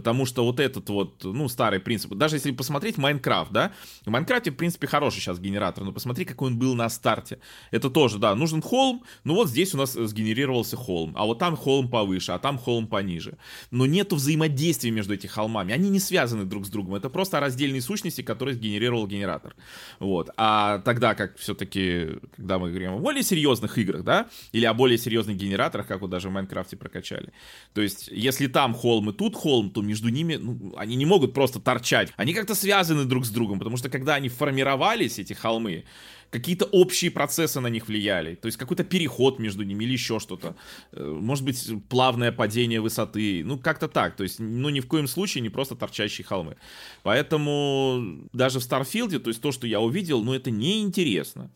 Потому 0.00 0.24
что 0.24 0.46
вот 0.46 0.60
этот 0.60 0.88
вот, 0.88 1.24
ну, 1.24 1.46
старый 1.46 1.78
принцип, 1.78 2.14
даже 2.14 2.36
если 2.36 2.52
посмотреть 2.52 2.96
Майнкрафт, 2.96 3.52
да, 3.52 3.70
в 4.06 4.08
Майнкрафте, 4.08 4.50
в 4.50 4.56
принципе, 4.56 4.86
хороший 4.86 5.20
сейчас 5.20 5.38
генератор, 5.38 5.84
но 5.84 5.92
посмотри, 5.92 6.24
какой 6.24 6.48
он 6.48 6.58
был 6.58 6.74
на 6.74 6.88
старте. 6.88 7.38
Это 7.70 7.90
тоже, 7.90 8.18
да, 8.18 8.34
нужен 8.34 8.62
холм, 8.62 9.04
ну 9.24 9.34
вот 9.34 9.50
здесь 9.50 9.74
у 9.74 9.76
нас 9.76 9.92
сгенерировался 9.92 10.78
холм, 10.78 11.12
а 11.18 11.26
вот 11.26 11.38
там 11.38 11.54
холм 11.54 11.90
повыше, 11.90 12.32
а 12.32 12.38
там 12.38 12.56
холм 12.56 12.86
пониже. 12.86 13.36
Но 13.70 13.84
нету 13.84 14.16
взаимодействия 14.16 14.90
между 14.90 15.12
этими 15.12 15.28
холмами, 15.28 15.74
они 15.74 15.90
не 15.90 16.00
связаны 16.00 16.46
друг 16.46 16.64
с 16.64 16.70
другом, 16.70 16.94
это 16.94 17.10
просто 17.10 17.38
раздельные 17.38 17.82
сущности, 17.82 18.22
которые 18.22 18.54
сгенерировал 18.54 19.06
генератор. 19.06 19.54
Вот, 19.98 20.30
а 20.38 20.78
тогда 20.78 21.14
как 21.14 21.36
все-таки, 21.36 22.20
когда 22.36 22.58
мы 22.58 22.70
говорим 22.70 22.92
о 22.92 22.98
более 23.00 23.22
серьезных 23.22 23.76
играх, 23.76 24.02
да, 24.02 24.30
или 24.52 24.64
о 24.64 24.72
более 24.72 24.96
серьезных 24.96 25.36
генераторах, 25.36 25.86
как 25.86 26.00
вот 26.00 26.08
даже 26.08 26.30
в 26.30 26.32
Майнкрафте 26.32 26.78
прокачали, 26.78 27.34
то 27.74 27.82
есть, 27.82 28.08
если 28.10 28.46
там 28.46 28.72
холм 28.72 29.10
и 29.10 29.12
тут 29.12 29.36
холм, 29.36 29.68
то 29.68 29.82
между 29.90 30.08
ними, 30.08 30.36
ну, 30.36 30.72
они 30.76 30.96
не 30.96 31.06
могут 31.06 31.34
просто 31.34 31.60
торчать. 31.60 32.12
Они 32.16 32.32
как-то 32.32 32.54
связаны 32.54 33.04
друг 33.04 33.26
с 33.26 33.30
другом, 33.30 33.58
потому 33.58 33.76
что 33.76 33.88
когда 33.88 34.14
они 34.14 34.28
формировались, 34.28 35.18
эти 35.18 35.32
холмы, 35.32 35.84
какие-то 36.30 36.64
общие 36.66 37.10
процессы 37.10 37.60
на 37.60 37.70
них 37.70 37.88
влияли. 37.88 38.36
То 38.36 38.46
есть 38.46 38.58
какой-то 38.58 38.84
переход 38.84 39.40
между 39.40 39.64
ними 39.64 39.84
или 39.84 39.92
еще 39.92 40.20
что-то. 40.20 40.54
Э, 40.92 41.18
может 41.20 41.44
быть, 41.44 41.68
плавное 41.88 42.30
падение 42.32 42.80
высоты. 42.80 43.42
Ну, 43.44 43.58
как-то 43.58 43.88
так. 43.88 44.16
То 44.16 44.22
есть, 44.22 44.38
ну, 44.38 44.68
ни 44.68 44.80
в 44.80 44.86
коем 44.86 45.08
случае 45.08 45.42
не 45.42 45.50
просто 45.50 45.74
торчащие 45.74 46.24
холмы. 46.24 46.56
Поэтому 47.02 48.28
даже 48.32 48.60
в 48.60 48.62
Старфилде, 48.62 49.18
то 49.18 49.28
есть 49.28 49.42
то, 49.42 49.50
что 49.52 49.66
я 49.66 49.80
увидел, 49.80 50.22
ну, 50.22 50.32
это 50.32 50.50
неинтересно. 50.50 51.50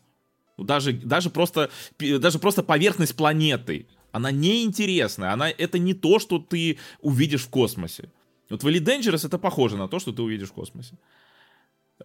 Даже, 0.57 0.91
даже, 0.93 1.29
просто, 1.29 1.69
даже 1.99 2.39
просто 2.39 2.63
поверхность 2.63 3.15
планеты 3.15 3.87
она 4.15 4.31
неинтересная, 4.31 5.33
она, 5.33 5.49
это 5.49 5.77
не 5.77 5.93
то, 5.93 6.19
что 6.19 6.39
ты 6.39 6.77
увидишь 7.01 7.43
в 7.43 7.49
космосе. 7.49 8.09
Вот 8.49 8.63
в 8.63 8.67
Elite 8.67 8.83
Dangerous 8.83 9.25
это 9.25 9.37
похоже 9.37 9.77
на 9.77 9.87
то, 9.87 9.99
что 9.99 10.11
ты 10.11 10.21
увидишь 10.21 10.49
в 10.49 10.53
космосе. 10.53 10.97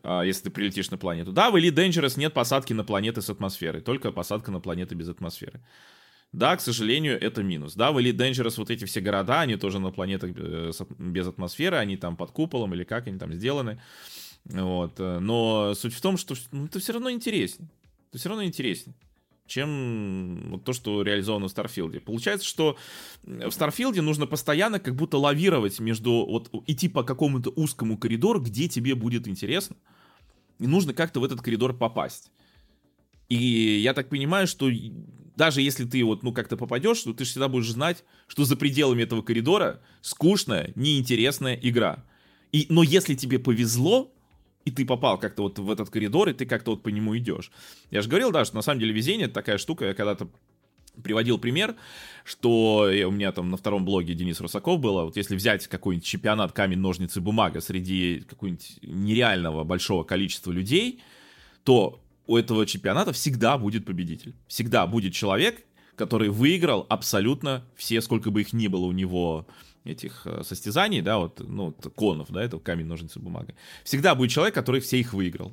А, 0.03 0.23
если 0.23 0.45
ты 0.45 0.51
прилетишь 0.51 0.91
на 0.91 0.99
планету. 0.99 1.33
Да, 1.33 1.51
в 1.51 1.57
Elite 1.57 1.75
Dangerous 1.75 2.19
нет 2.19 2.33
посадки 2.33 2.73
на 2.73 2.85
планеты 2.85 3.23
с 3.23 3.31
атмосферой, 3.31 3.83
только 3.83 4.13
посадка 4.13 4.51
на 4.51 4.61
планеты 4.61 4.95
без 4.95 5.09
атмосферы. 5.09 5.61
Да, 6.33 6.57
к 6.57 6.61
сожалению, 6.61 7.21
это 7.21 7.43
минус. 7.43 7.75
Да, 7.75 7.91
в 7.91 7.99
Elite 7.99 8.17
Dangerous 8.17 8.55
вот 8.57 8.71
эти 8.71 8.85
все 8.85 9.01
города, 9.01 9.41
они 9.41 9.57
тоже 9.57 9.81
на 9.81 9.91
планетах 9.91 10.31
э, 10.37 10.71
без 10.99 11.27
атмосферы, 11.27 11.77
они 11.77 11.97
там 11.97 12.17
под 12.17 12.31
куполом 12.31 12.73
или 12.75 12.85
как 12.85 13.09
они 13.09 13.19
там 13.19 13.33
сделаны. 13.33 13.83
Вот. 14.45 15.01
Э, 15.01 15.19
но 15.19 15.75
суть 15.75 15.95
в 15.95 16.01
том, 16.01 16.17
что 16.17 16.37
ну, 16.53 16.67
это 16.67 16.79
все 16.79 16.93
равно 16.93 17.11
интереснее. 17.11 17.69
Это 18.11 18.19
все 18.19 18.29
равно 18.29 18.45
интереснее 18.45 18.95
чем 19.51 20.63
то, 20.65 20.73
что 20.73 21.03
реализовано 21.03 21.49
в 21.49 21.51
Starfield 21.51 21.92
е. 21.92 22.01
Получается, 22.01 22.47
что 22.47 22.79
в 23.25 23.51
Starfield 23.51 23.96
е 23.96 24.01
нужно 24.01 24.27
постоянно 24.27 24.79
как 24.81 24.95
будто 24.95 25.19
лавировать 25.19 25.81
между, 25.81 26.25
вот 26.25 26.51
идти 26.67 26.89
по 26.89 27.03
какому-то 27.03 27.51
узкому 27.51 27.99
коридору, 27.99 28.41
где 28.41 28.69
тебе 28.69 28.95
будет 28.95 29.29
интересно, 29.29 29.77
и 30.59 30.67
нужно 30.67 30.95
как-то 30.95 31.21
в 31.21 31.25
этот 31.25 31.43
коридор 31.43 31.77
попасть. 31.77 32.31
И 33.29 33.37
я 33.83 33.93
так 33.93 34.09
понимаю, 34.09 34.47
что 34.47 34.71
даже 35.37 35.63
если 35.63 35.85
ты 35.85 36.05
вот, 36.05 36.23
ну, 36.23 36.33
как-то 36.33 36.57
попадешь, 36.57 37.01
то 37.03 37.13
ты 37.13 37.25
всегда 37.25 37.49
будешь 37.49 37.71
знать, 37.71 38.05
что 38.27 38.45
за 38.45 38.57
пределами 38.57 39.03
этого 39.03 39.23
коридора 39.23 39.81
скучная, 40.01 40.73
неинтересная 40.75 41.55
игра. 41.55 42.05
И, 42.53 42.67
но 42.69 42.83
если 42.83 43.15
тебе 43.15 43.39
повезло, 43.39 44.13
и 44.65 44.71
ты 44.71 44.85
попал 44.85 45.19
как-то 45.19 45.43
вот 45.43 45.59
в 45.59 45.71
этот 45.71 45.91
коридор, 45.91 46.29
и 46.29 46.33
ты 46.33 46.47
как-то 46.47 46.73
вот 46.73 46.83
по 46.83 46.89
нему 46.89 47.17
идешь. 47.17 47.51
Я 47.91 48.03
же 48.03 48.09
говорил, 48.09 48.31
да, 48.31 48.45
что 48.45 48.57
на 48.57 48.63
самом 48.63 48.81
деле 48.81 48.93
везение 48.93 49.27
это 49.27 49.35
такая 49.35 49.59
штука, 49.59 49.87
я 49.87 49.95
когда-то 49.95 50.29
приводил 51.03 51.39
пример, 51.39 51.77
что 52.25 52.91
у 53.07 53.11
меня 53.11 53.33
там 53.33 53.51
на 53.51 53.57
втором 53.57 53.85
блоге 53.85 54.15
Денис 54.15 54.41
Русаков 54.41 54.81
было, 54.81 55.05
вот 55.05 55.17
если 55.17 55.35
взять 55.35 55.67
какой-нибудь 55.67 56.07
чемпионат 56.07 56.53
камень, 56.53 56.79
ножницы, 56.79 57.21
бумага 57.21 57.61
среди 57.61 58.21
какого-нибудь 58.29 58.79
нереального 58.83 59.65
большого 59.65 60.05
количества 60.05 60.53
людей, 60.53 61.01
то 61.65 62.01
у 62.27 62.37
этого 62.37 62.67
чемпионата 62.67 63.13
всегда 63.13 63.57
будет 63.59 63.87
победитель. 63.87 64.35
Всегда 64.47 64.87
будет 64.87 65.15
человек, 65.15 65.65
который 66.01 66.31
выиграл 66.31 66.87
абсолютно 66.89 67.63
все, 67.77 68.01
сколько 68.01 68.31
бы 68.31 68.41
их 68.41 68.55
ни 68.55 68.69
было 68.69 68.87
у 68.87 68.93
него 68.93 69.47
этих 69.85 70.23
э, 70.25 70.43
состязаний, 70.43 71.03
да, 71.03 71.19
вот, 71.19 71.41
ну, 71.41 71.73
конов, 71.95 72.29
да, 72.31 72.43
это 72.43 72.59
камень, 72.59 72.87
ножницы, 72.87 73.21
бумага, 73.21 73.55
всегда 73.85 74.15
будет 74.15 74.31
человек, 74.31 74.55
который 74.55 74.81
все 74.81 74.99
их 74.99 75.13
выиграл. 75.13 75.53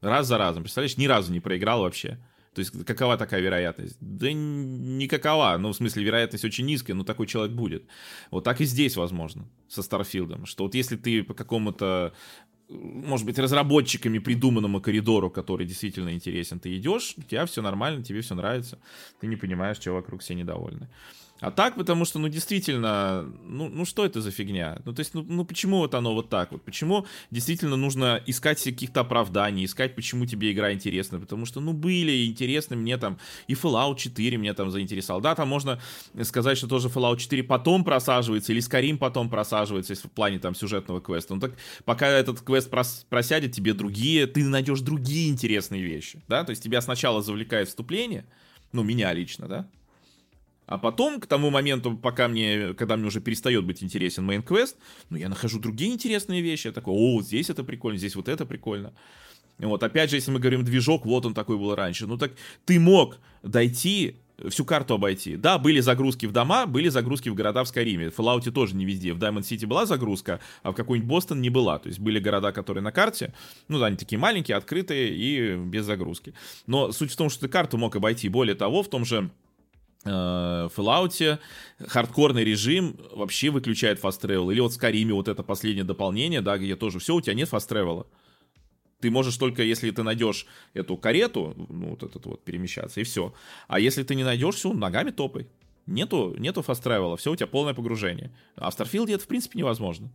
Раз 0.00 0.28
за 0.28 0.38
разом, 0.38 0.62
представляешь, 0.62 0.96
ни 0.96 1.06
разу 1.06 1.32
не 1.32 1.40
проиграл 1.40 1.80
вообще. 1.80 2.18
То 2.54 2.60
есть 2.60 2.72
какова 2.86 3.18
такая 3.18 3.42
вероятность? 3.42 3.96
Да 4.00 4.32
никакова. 4.32 5.58
Ну, 5.58 5.72
в 5.72 5.76
смысле, 5.76 6.04
вероятность 6.04 6.44
очень 6.44 6.64
низкая, 6.64 6.96
но 6.96 7.04
такой 7.04 7.26
человек 7.26 7.54
будет. 7.54 7.84
Вот 8.30 8.44
так 8.44 8.62
и 8.62 8.64
здесь 8.64 8.96
возможно 8.96 9.46
со 9.68 9.82
Старфилдом. 9.82 10.46
Что 10.46 10.64
вот 10.64 10.74
если 10.74 10.96
ты 10.96 11.22
по 11.22 11.34
какому-то 11.34 12.14
может 12.68 13.26
быть, 13.26 13.38
разработчиками 13.38 14.18
придуманному 14.18 14.80
коридору, 14.80 15.30
который 15.30 15.66
действительно 15.66 16.12
интересен, 16.12 16.58
ты 16.58 16.76
идешь, 16.76 17.14
у 17.16 17.22
тебя 17.22 17.46
все 17.46 17.62
нормально, 17.62 18.02
тебе 18.02 18.20
все 18.20 18.34
нравится, 18.34 18.78
ты 19.20 19.26
не 19.26 19.36
понимаешь, 19.36 19.76
что 19.76 19.92
вокруг 19.92 20.20
все 20.20 20.34
недовольны. 20.34 20.88
А 21.40 21.50
так, 21.50 21.74
потому 21.74 22.06
что, 22.06 22.18
ну, 22.18 22.28
действительно, 22.28 23.30
ну, 23.44 23.68
ну 23.68 23.84
что 23.84 24.06
это 24.06 24.22
за 24.22 24.30
фигня? 24.30 24.80
Ну, 24.86 24.94
то 24.94 25.00
есть, 25.00 25.12
ну, 25.12 25.22
ну 25.22 25.44
почему 25.44 25.78
вот 25.78 25.94
оно 25.94 26.14
вот 26.14 26.30
так 26.30 26.52
вот? 26.52 26.62
Почему 26.62 27.06
действительно 27.30 27.76
нужно 27.76 28.22
искать 28.26 28.62
каких-то 28.62 29.00
оправданий, 29.00 29.66
искать, 29.66 29.94
почему 29.94 30.24
тебе 30.24 30.52
игра 30.52 30.72
интересна? 30.72 31.20
Потому 31.20 31.44
что, 31.44 31.60
ну, 31.60 31.74
были 31.74 32.26
интересны 32.26 32.76
мне 32.76 32.96
там, 32.96 33.18
и 33.48 33.52
Fallout 33.52 33.98
4 33.98 34.36
меня 34.38 34.54
там 34.54 34.70
заинтересовал. 34.70 35.20
Да, 35.20 35.34
там 35.34 35.48
можно 35.48 35.78
сказать, 36.22 36.56
что 36.56 36.68
тоже 36.68 36.88
Fallout 36.88 37.18
4 37.18 37.42
потом 37.42 37.84
просаживается, 37.84 38.52
или 38.52 38.62
Skyrim 38.62 38.96
потом 38.96 39.28
просаживается, 39.28 39.92
если 39.92 40.08
в 40.08 40.12
плане 40.12 40.38
там 40.38 40.54
сюжетного 40.54 41.02
квеста. 41.02 41.34
Ну, 41.34 41.40
так 41.40 41.52
пока 41.84 42.08
этот 42.08 42.40
квест 42.40 42.70
прос 42.70 43.04
просядет, 43.10 43.52
тебе 43.52 43.74
другие, 43.74 44.26
ты 44.26 44.42
найдешь 44.42 44.80
другие 44.80 45.28
интересные 45.28 45.82
вещи, 45.82 46.22
да? 46.28 46.44
То 46.44 46.50
есть 46.50 46.62
тебя 46.62 46.80
сначала 46.80 47.20
завлекает 47.20 47.68
вступление, 47.68 48.24
ну, 48.72 48.82
меня 48.82 49.12
лично, 49.12 49.48
да? 49.48 49.68
А 50.66 50.78
потом, 50.78 51.20
к 51.20 51.26
тому 51.26 51.50
моменту, 51.50 51.96
пока 51.96 52.28
мне, 52.28 52.74
когда 52.74 52.96
мне 52.96 53.06
уже 53.06 53.20
перестает 53.20 53.64
быть 53.64 53.82
интересен 53.82 54.28
main 54.28 54.42
квест, 54.42 54.76
ну, 55.10 55.16
я 55.16 55.28
нахожу 55.28 55.60
другие 55.60 55.92
интересные 55.92 56.42
вещи. 56.42 56.66
Я 56.66 56.72
такой, 56.72 56.94
о, 56.94 57.22
здесь 57.22 57.50
это 57.50 57.64
прикольно, 57.64 57.98
здесь 57.98 58.16
вот 58.16 58.28
это 58.28 58.44
прикольно. 58.44 58.92
Вот, 59.58 59.82
опять 59.82 60.10
же, 60.10 60.16
если 60.16 60.30
мы 60.30 60.38
говорим 60.38 60.64
движок, 60.64 61.06
вот 61.06 61.24
он 61.24 61.34
такой 61.34 61.56
был 61.56 61.74
раньше. 61.74 62.06
Ну, 62.06 62.18
так 62.18 62.32
ты 62.66 62.78
мог 62.78 63.18
дойти, 63.42 64.16
всю 64.48 64.64
карту 64.64 64.94
обойти. 64.94 65.36
Да, 65.36 65.58
были 65.58 65.80
загрузки 65.80 66.26
в 66.26 66.32
дома, 66.32 66.66
были 66.66 66.88
загрузки 66.88 67.28
в 67.28 67.34
города 67.34 67.64
в 67.64 67.68
Скайриме. 67.68 68.10
В 68.10 68.18
Fallout 68.18 68.50
тоже 68.50 68.76
не 68.76 68.84
везде. 68.84 69.12
В 69.12 69.18
Diamond 69.18 69.42
City 69.42 69.66
была 69.66 69.86
загрузка, 69.86 70.40
а 70.62 70.72
в 70.72 70.74
какой-нибудь 70.74 71.08
Бостон 71.08 71.40
не 71.40 71.50
была. 71.50 71.78
То 71.78 71.88
есть 71.88 72.00
были 72.00 72.18
города, 72.18 72.52
которые 72.52 72.82
на 72.82 72.92
карте, 72.92 73.32
ну, 73.68 73.78
да, 73.78 73.86
они 73.86 73.96
такие 73.96 74.18
маленькие, 74.18 74.56
открытые 74.56 75.14
и 75.14 75.56
без 75.56 75.84
загрузки. 75.84 76.34
Но 76.66 76.92
суть 76.92 77.12
в 77.12 77.16
том, 77.16 77.30
что 77.30 77.42
ты 77.42 77.48
карту 77.48 77.78
мог 77.78 77.96
обойти. 77.96 78.28
Более 78.28 78.54
того, 78.54 78.82
в 78.82 78.90
том 78.90 79.04
же 79.04 79.30
Fallout 80.06 81.38
хардкорный 81.86 82.44
режим 82.44 82.96
вообще 83.12 83.50
выключает 83.50 84.02
fast 84.02 84.20
travel. 84.20 84.52
Или 84.52 84.60
вот 84.60 84.72
в 84.72 84.78
Skyrim 84.80 85.12
вот 85.12 85.28
это 85.28 85.42
последнее 85.42 85.84
дополнение, 85.84 86.40
да, 86.40 86.58
где 86.58 86.76
тоже 86.76 86.98
все, 86.98 87.14
у 87.14 87.20
тебя 87.20 87.34
нет 87.34 87.48
fast 87.48 87.68
travel. 87.68 88.06
Ты 89.00 89.10
можешь 89.10 89.36
только, 89.36 89.62
если 89.62 89.90
ты 89.90 90.02
найдешь 90.02 90.46
эту 90.72 90.96
карету, 90.96 91.54
ну, 91.68 91.90
вот 91.90 92.02
этот 92.02 92.24
вот, 92.26 92.44
перемещаться, 92.44 93.00
и 93.00 93.04
все. 93.04 93.34
А 93.68 93.78
если 93.78 94.02
ты 94.02 94.14
не 94.14 94.24
найдешь, 94.24 94.54
все, 94.54 94.72
ногами 94.72 95.10
топай. 95.10 95.46
Нету, 95.86 96.34
нету 96.38 96.62
travel, 96.62 97.16
все, 97.16 97.32
у 97.32 97.36
тебя 97.36 97.46
полное 97.46 97.74
погружение. 97.74 98.32
А 98.56 98.70
в 98.70 98.78
Starfield 98.78 99.12
это, 99.12 99.22
в 99.22 99.28
принципе, 99.28 99.58
невозможно. 99.58 100.10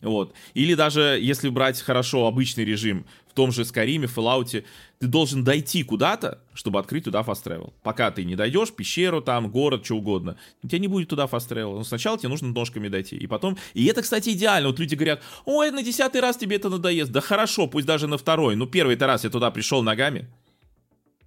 Вот. 0.00 0.34
Или 0.54 0.74
даже, 0.74 1.18
если 1.20 1.48
брать 1.48 1.80
хорошо 1.80 2.26
обычный 2.26 2.64
режим, 2.64 3.06
в 3.28 3.34
том 3.34 3.52
же 3.52 3.64
Скайриме, 3.64 4.06
Fallout, 4.06 4.64
ты 4.98 5.06
должен 5.06 5.44
дойти 5.44 5.82
куда-то, 5.82 6.42
чтобы 6.54 6.78
открыть 6.78 7.04
туда 7.04 7.20
fast 7.20 7.44
travel. 7.44 7.72
Пока 7.82 8.10
ты 8.10 8.24
не 8.24 8.36
дойдешь, 8.36 8.72
пещеру 8.72 9.20
там, 9.20 9.50
город, 9.50 9.84
что 9.84 9.96
угодно, 9.96 10.36
у 10.62 10.68
тебя 10.68 10.78
не 10.80 10.88
будет 10.88 11.08
туда 11.08 11.26
fast 11.26 11.48
travel. 11.48 11.76
Но 11.76 11.84
сначала 11.84 12.18
тебе 12.18 12.28
нужно 12.28 12.48
ножками 12.48 12.88
дойти. 12.88 13.16
И 13.16 13.26
потом... 13.26 13.56
И 13.74 13.86
это, 13.86 14.02
кстати, 14.02 14.30
идеально. 14.30 14.68
Вот 14.68 14.78
люди 14.78 14.94
говорят, 14.94 15.22
ой, 15.44 15.70
на 15.70 15.82
десятый 15.82 16.20
раз 16.20 16.36
тебе 16.36 16.56
это 16.56 16.68
надоест. 16.68 17.12
Да 17.12 17.20
хорошо, 17.20 17.66
пусть 17.66 17.86
даже 17.86 18.06
на 18.06 18.18
второй. 18.18 18.56
Ну, 18.56 18.66
первый-то 18.66 19.06
раз 19.06 19.24
я 19.24 19.30
туда 19.30 19.50
пришел 19.50 19.82
ногами. 19.82 20.28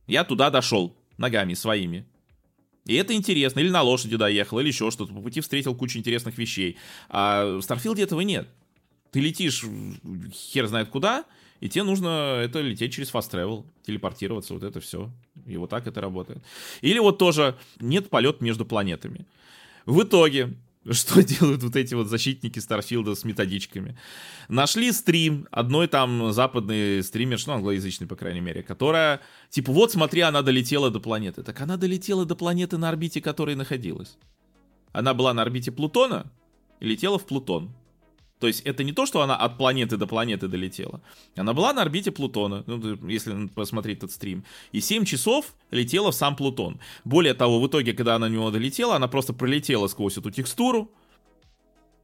Я 0.07 0.23
туда 0.23 0.49
дошел 0.49 0.97
ногами 1.17 1.53
своими. 1.53 2.05
И 2.85 2.95
это 2.95 3.13
интересно. 3.13 3.59
Или 3.59 3.69
на 3.69 3.83
лошади 3.83 4.17
доехал, 4.17 4.59
или 4.59 4.67
еще 4.67 4.91
что-то. 4.91 5.13
По 5.13 5.21
пути 5.21 5.39
встретил 5.39 5.75
кучу 5.75 5.97
интересных 5.97 6.37
вещей. 6.37 6.77
А 7.09 7.57
в 7.57 7.61
Старфилде 7.61 8.03
этого 8.03 8.21
нет. 8.21 8.49
Ты 9.11 9.19
летишь 9.19 9.65
хер 10.33 10.67
знает 10.67 10.89
куда, 10.89 11.25
и 11.59 11.69
тебе 11.69 11.83
нужно 11.83 12.39
это 12.43 12.59
лететь 12.61 12.93
через 12.93 13.13
fast 13.13 13.31
travel, 13.31 13.65
телепортироваться, 13.85 14.53
вот 14.53 14.63
это 14.63 14.79
все. 14.79 15.11
И 15.45 15.57
вот 15.57 15.69
так 15.69 15.85
это 15.85 16.01
работает. 16.01 16.41
Или 16.81 16.99
вот 16.99 17.17
тоже 17.17 17.57
нет 17.79 18.09
полет 18.09 18.41
между 18.41 18.65
планетами. 18.65 19.27
В 19.85 20.01
итоге, 20.03 20.55
что 20.91 21.21
делают 21.21 21.61
вот 21.61 21.75
эти 21.75 21.93
вот 21.93 22.07
защитники 22.07 22.57
Старфилда 22.57 23.13
с 23.13 23.23
методичками? 23.23 23.97
Нашли 24.47 24.91
стрим 24.91 25.47
одной 25.51 25.87
там 25.87 26.33
западной 26.33 27.03
стримерши, 27.03 27.47
ну, 27.47 27.53
англоязычной, 27.53 28.07
по 28.07 28.15
крайней 28.15 28.41
мере, 28.41 28.63
которая, 28.63 29.21
типа, 29.49 29.71
вот 29.71 29.91
смотри, 29.91 30.21
она 30.21 30.41
долетела 30.41 30.89
до 30.89 30.99
планеты. 30.99 31.43
Так 31.43 31.61
она 31.61 31.77
долетела 31.77 32.25
до 32.25 32.35
планеты 32.35 32.77
на 32.77 32.89
орбите, 32.89 33.21
которой 33.21 33.55
находилась. 33.55 34.17
Она 34.93 35.13
была 35.13 35.33
на 35.33 35.43
орбите 35.43 35.71
Плутона 35.71 36.31
и 36.79 36.87
летела 36.87 37.19
в 37.19 37.25
Плутон. 37.27 37.71
То 38.41 38.47
есть 38.47 38.61
это 38.61 38.83
не 38.83 38.91
то, 38.91 39.05
что 39.05 39.21
она 39.21 39.35
от 39.35 39.59
планеты 39.59 39.97
до 39.97 40.07
планеты 40.07 40.47
долетела. 40.47 40.99
Она 41.35 41.53
была 41.53 41.73
на 41.73 41.83
орбите 41.83 42.11
Плутона, 42.11 42.63
ну, 42.65 42.97
если 43.07 43.47
посмотреть 43.47 43.99
этот 43.99 44.11
стрим. 44.11 44.43
И 44.71 44.81
7 44.81 45.05
часов 45.05 45.53
летела 45.69 46.11
в 46.11 46.15
сам 46.15 46.35
Плутон. 46.35 46.79
Более 47.05 47.35
того, 47.35 47.61
в 47.61 47.67
итоге, 47.67 47.93
когда 47.93 48.15
она 48.15 48.27
на 48.27 48.33
него 48.33 48.49
долетела, 48.49 48.95
она 48.95 49.07
просто 49.07 49.33
пролетела 49.33 49.85
сквозь 49.85 50.17
эту 50.17 50.31
текстуру. 50.31 50.89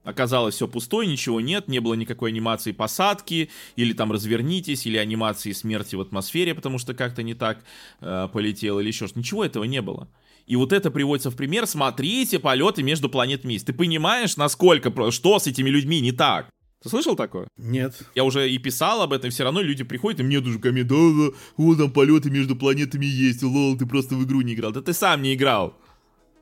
Оказалось 0.03 0.53
все 0.53 0.67
пустой, 0.67 1.07
ничего 1.07 1.41
нет, 1.41 1.67
не 1.67 1.79
было 1.79 1.95
никакой 1.95 2.29
анимации 2.29 2.71
посадки, 2.71 3.49
или 3.75 3.93
там 3.93 4.11
развернитесь, 4.11 4.85
или 4.85 4.97
анимации 4.97 5.53
смерти 5.53 5.95
в 5.95 6.01
атмосфере, 6.01 6.53
потому 6.53 6.77
что 6.77 6.93
как-то 6.93 7.23
не 7.23 7.33
так 7.33 7.63
э, 8.01 8.29
полетел, 8.31 8.79
или 8.79 8.87
еще 8.87 9.07
что-то. 9.07 9.19
Ничего 9.19 9.43
этого 9.43 9.63
не 9.63 9.81
было. 9.81 10.07
И 10.47 10.55
вот 10.55 10.73
это 10.73 10.89
приводится 10.89 11.29
в 11.29 11.35
пример. 11.35 11.67
Смотрите 11.67 12.39
полеты 12.39 12.81
между 12.81 13.09
планетами. 13.09 13.57
Ты 13.57 13.73
понимаешь, 13.73 14.37
насколько, 14.37 15.11
что 15.11 15.39
с 15.39 15.47
этими 15.47 15.69
людьми 15.69 15.99
не 15.99 16.13
так? 16.13 16.49
Ты 16.81 16.89
слышал 16.89 17.15
такое? 17.15 17.47
Нет. 17.57 18.01
Я 18.15 18.23
уже 18.23 18.49
и 18.49 18.57
писал 18.57 19.01
об 19.01 19.11
этом, 19.11 19.29
все 19.29 19.43
равно 19.43 19.61
люди 19.61 19.83
приходят, 19.83 20.19
и 20.19 20.23
мне 20.23 20.39
тоже 20.39 20.59
коммент, 20.59 20.87
да, 20.87 20.95
да, 20.95 21.37
вот 21.57 21.77
там 21.79 21.91
полеты 21.91 22.29
между 22.29 22.55
планетами 22.55 23.05
есть, 23.05 23.41
лол, 23.41 23.75
ты 23.75 23.87
просто 23.87 24.15
в 24.15 24.23
игру 24.23 24.41
не 24.41 24.53
играл. 24.53 24.71
Да 24.71 24.81
ты 24.81 24.93
сам 24.93 25.23
не 25.23 25.33
играл, 25.33 25.75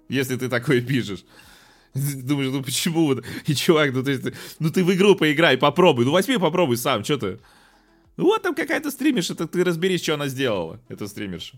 если 0.10 0.36
ты 0.36 0.50
такое 0.50 0.82
пишешь. 0.82 1.24
думаешь, 1.96 2.52
ну 2.52 2.62
почему 2.62 3.06
вот, 3.06 3.24
и 3.48 3.56
чувак, 3.56 3.94
ну, 3.94 4.04
есть, 4.04 4.24
ну 4.60 4.70
ты 4.70 4.84
в 4.84 4.94
игру 4.94 5.16
поиграй, 5.16 5.58
попробуй, 5.58 6.04
ну 6.04 6.12
возьми 6.12 6.38
попробуй 6.38 6.76
сам, 6.76 7.04
что 7.06 7.18
ты. 7.18 7.40
Ну 8.18 8.26
вот 8.26 8.42
там 8.42 8.54
какая-то 8.54 8.92
стримерша, 8.92 9.36
ты 9.36 9.64
разберись, 9.64 10.04
что 10.04 10.16
она 10.16 10.28
сделала, 10.28 10.82
эта 10.90 11.08
стримерша. 11.08 11.58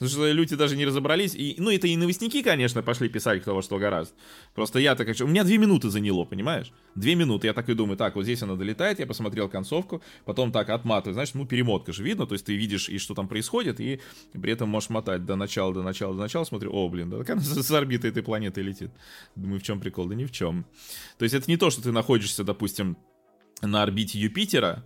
Потому 0.00 0.12
что 0.12 0.32
люди 0.32 0.56
даже 0.56 0.78
не 0.78 0.86
разобрались. 0.86 1.34
И, 1.34 1.56
ну, 1.58 1.70
это 1.70 1.86
и 1.86 1.94
новостники, 1.94 2.42
конечно, 2.42 2.82
пошли 2.82 3.10
писать, 3.10 3.42
кто 3.42 3.54
во 3.54 3.60
что 3.60 3.76
гораздо. 3.76 4.14
Просто 4.54 4.78
я 4.78 4.94
так... 4.94 5.08
У 5.20 5.26
меня 5.26 5.44
две 5.44 5.58
минуты 5.58 5.90
заняло, 5.90 6.24
понимаешь? 6.24 6.72
Две 6.94 7.14
минуты. 7.14 7.48
Я 7.48 7.52
так 7.52 7.68
и 7.68 7.74
думаю, 7.74 7.98
так, 7.98 8.14
вот 8.14 8.22
здесь 8.22 8.42
она 8.42 8.56
долетает, 8.56 8.98
я 8.98 9.06
посмотрел 9.06 9.50
концовку, 9.50 10.02
потом 10.24 10.52
так 10.52 10.70
отматываю. 10.70 11.12
Знаешь, 11.12 11.34
ну, 11.34 11.44
перемотка 11.44 11.92
же 11.92 12.02
видно, 12.02 12.26
то 12.26 12.32
есть 12.32 12.46
ты 12.46 12.56
видишь, 12.56 12.88
и 12.88 12.96
что 12.96 13.14
там 13.14 13.28
происходит, 13.28 13.78
и 13.78 14.00
при 14.32 14.54
этом 14.54 14.70
можешь 14.70 14.88
мотать 14.88 15.26
до 15.26 15.36
начала, 15.36 15.74
до 15.74 15.82
начала, 15.82 16.14
до 16.14 16.20
начала. 16.20 16.44
Смотрю, 16.44 16.72
о, 16.72 16.88
блин, 16.88 17.10
да 17.10 17.18
как 17.18 17.30
она 17.30 17.40
с 17.42 17.70
орбиты 17.70 18.08
этой 18.08 18.22
планеты 18.22 18.62
летит. 18.62 18.92
Думаю, 19.36 19.60
в 19.60 19.62
чем 19.62 19.80
прикол? 19.80 20.06
Да 20.06 20.14
ни 20.14 20.24
в 20.24 20.32
чем. 20.32 20.64
То 21.18 21.24
есть 21.24 21.34
это 21.34 21.44
не 21.50 21.58
то, 21.58 21.68
что 21.68 21.82
ты 21.82 21.92
находишься, 21.92 22.42
допустим, 22.42 22.96
на 23.60 23.82
орбите 23.82 24.18
Юпитера, 24.18 24.82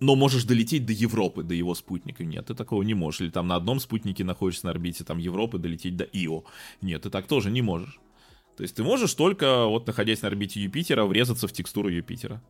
но 0.00 0.16
можешь 0.16 0.44
долететь 0.44 0.86
до 0.86 0.92
Европы, 0.92 1.42
до 1.42 1.54
его 1.54 1.74
спутника. 1.74 2.24
Нет, 2.24 2.46
ты 2.46 2.54
такого 2.54 2.82
не 2.82 2.94
можешь. 2.94 3.20
Или 3.20 3.30
там 3.30 3.46
на 3.46 3.56
одном 3.56 3.80
спутнике 3.80 4.24
находишься 4.24 4.66
на 4.66 4.72
орбите 4.72 5.04
там 5.04 5.18
Европы, 5.18 5.58
долететь 5.58 5.96
до 5.96 6.04
Ио. 6.04 6.44
Нет, 6.80 7.02
ты 7.02 7.10
так 7.10 7.26
тоже 7.26 7.50
не 7.50 7.62
можешь. 7.62 8.00
То 8.56 8.62
есть 8.62 8.74
ты 8.74 8.82
можешь 8.82 9.14
только, 9.14 9.66
вот 9.66 9.86
находясь 9.86 10.22
на 10.22 10.28
орбите 10.28 10.60
Юпитера, 10.60 11.04
врезаться 11.04 11.46
в 11.46 11.52
текстуру 11.52 11.88
Юпитера. 11.88 12.42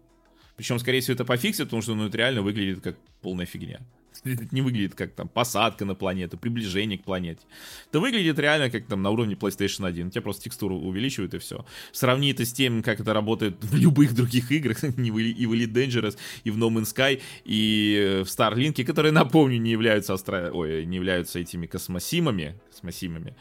Причем, 0.61 0.79
скорее 0.79 1.01
всего, 1.01 1.15
это 1.15 1.25
пофиксит, 1.25 1.65
потому 1.65 1.81
что 1.81 1.95
ну, 1.95 2.09
это 2.09 2.19
реально 2.19 2.43
выглядит 2.43 2.83
как 2.83 2.95
полная 3.23 3.47
фигня. 3.47 3.81
Это 4.25 4.47
не 4.51 4.61
выглядит 4.61 4.95
как 4.95 5.15
там 5.15 5.27
посадка 5.27 5.87
на 5.87 5.95
планету, 5.95 6.37
приближение 6.37 6.99
к 6.99 7.03
планете. 7.03 7.41
Это 7.89 7.99
выглядит 7.99 8.39
реально 8.39 8.69
как 8.69 8.85
там 8.85 9.01
на 9.01 9.09
уровне 9.09 9.37
PlayStation 9.37 9.87
1. 9.87 10.11
Тебя 10.11 10.21
просто 10.21 10.43
текстуру 10.43 10.77
увеличивают 10.77 11.33
и 11.33 11.39
все. 11.39 11.65
Сравни 11.93 12.31
это 12.31 12.45
с 12.45 12.53
тем, 12.53 12.83
как 12.83 13.01
это 13.01 13.15
работает 13.15 13.57
в 13.63 13.75
любых 13.75 14.15
других 14.15 14.53
играх, 14.53 14.85
и 14.85 15.11
в 15.47 15.53
Elite 15.55 15.73
Dangerous, 15.73 16.19
и 16.45 16.51
в 16.51 16.59
No 16.59 16.69
Man's 16.69 16.95
Sky, 16.95 17.23
и 17.47 18.23
в 18.23 18.29
Starlink, 18.29 18.85
которые, 18.85 19.13
напомню, 19.13 19.59
не 19.59 19.71
являются, 19.71 20.13
астро... 20.13 20.51
Ой, 20.53 20.85
не 20.85 20.97
являются 20.97 21.39
этими 21.39 21.65
космосимами, 21.65 22.61
космосимами, 22.69 23.35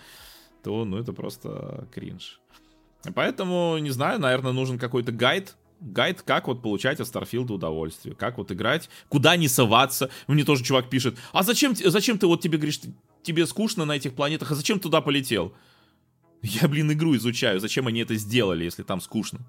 то, 0.64 0.86
ну, 0.86 0.98
это 0.98 1.12
просто 1.12 1.86
кринж. 1.94 2.40
Поэтому, 3.14 3.78
не 3.80 3.90
знаю, 3.90 4.22
наверное, 4.22 4.54
нужен 4.54 4.80
какой-то 4.80 5.12
гайд, 5.12 5.58
гайд, 5.80 6.22
как 6.22 6.48
вот 6.48 6.62
получать 6.62 7.00
от 7.00 7.08
Старфилда 7.08 7.54
удовольствие, 7.54 8.16
как 8.16 8.38
вот 8.38 8.52
играть, 8.52 8.90
куда 9.08 9.36
не 9.36 9.48
соваться. 9.48 10.10
Мне 10.28 10.44
тоже 10.44 10.64
чувак 10.64 10.90
пишет, 10.90 11.18
а 11.32 11.44
зачем, 11.44 11.76
зачем 11.76 12.18
ты 12.18 12.28
вот 12.28 12.42
тебе 12.42 12.58
говоришь, 12.58 12.82
тебе 13.24 13.46
скучно 13.46 13.86
на 13.86 13.94
этих 13.94 14.14
планетах, 14.14 14.52
а 14.52 14.56
зачем 14.56 14.80
туда 14.80 15.02
полетел? 15.02 15.54
Я, 16.42 16.68
блин, 16.68 16.92
игру 16.92 17.16
изучаю, 17.16 17.60
зачем 17.60 17.88
они 17.88 18.02
это 18.02 18.16
сделали, 18.16 18.64
если 18.64 18.84
там 18.84 19.02
скучно? 19.02 19.40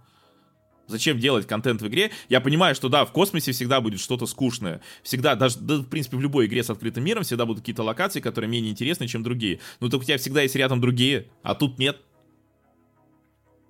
Зачем 0.91 1.21
делать 1.21 1.47
контент 1.47 1.81
в 1.83 1.87
игре? 1.87 2.11
Я 2.29 2.41
понимаю, 2.41 2.75
что 2.75 2.89
да, 2.89 3.05
в 3.05 3.13
космосе 3.13 3.53
всегда 3.53 3.81
будет 3.81 4.01
что-то 4.01 4.27
скучное. 4.27 4.81
Всегда, 5.05 5.37
даже, 5.37 5.59
да, 5.61 5.77
в 5.77 5.87
принципе, 5.87 6.17
в 6.17 6.21
любой 6.21 6.47
игре 6.47 6.65
с 6.65 6.71
открытым 6.71 7.05
миром 7.05 7.23
всегда 7.23 7.47
будут 7.47 7.61
какие-то 7.61 7.85
локации, 7.85 8.19
которые 8.19 8.51
менее 8.51 8.73
интересны, 8.73 9.07
чем 9.07 9.23
другие. 9.23 9.61
Но 9.79 9.89
только 9.89 10.03
у 10.03 10.07
тебя 10.07 10.19
всегда 10.19 10.43
есть 10.43 10.57
рядом 10.57 10.81
другие, 10.81 11.29
а 11.45 11.55
тут 11.55 11.79
нет. 11.79 12.01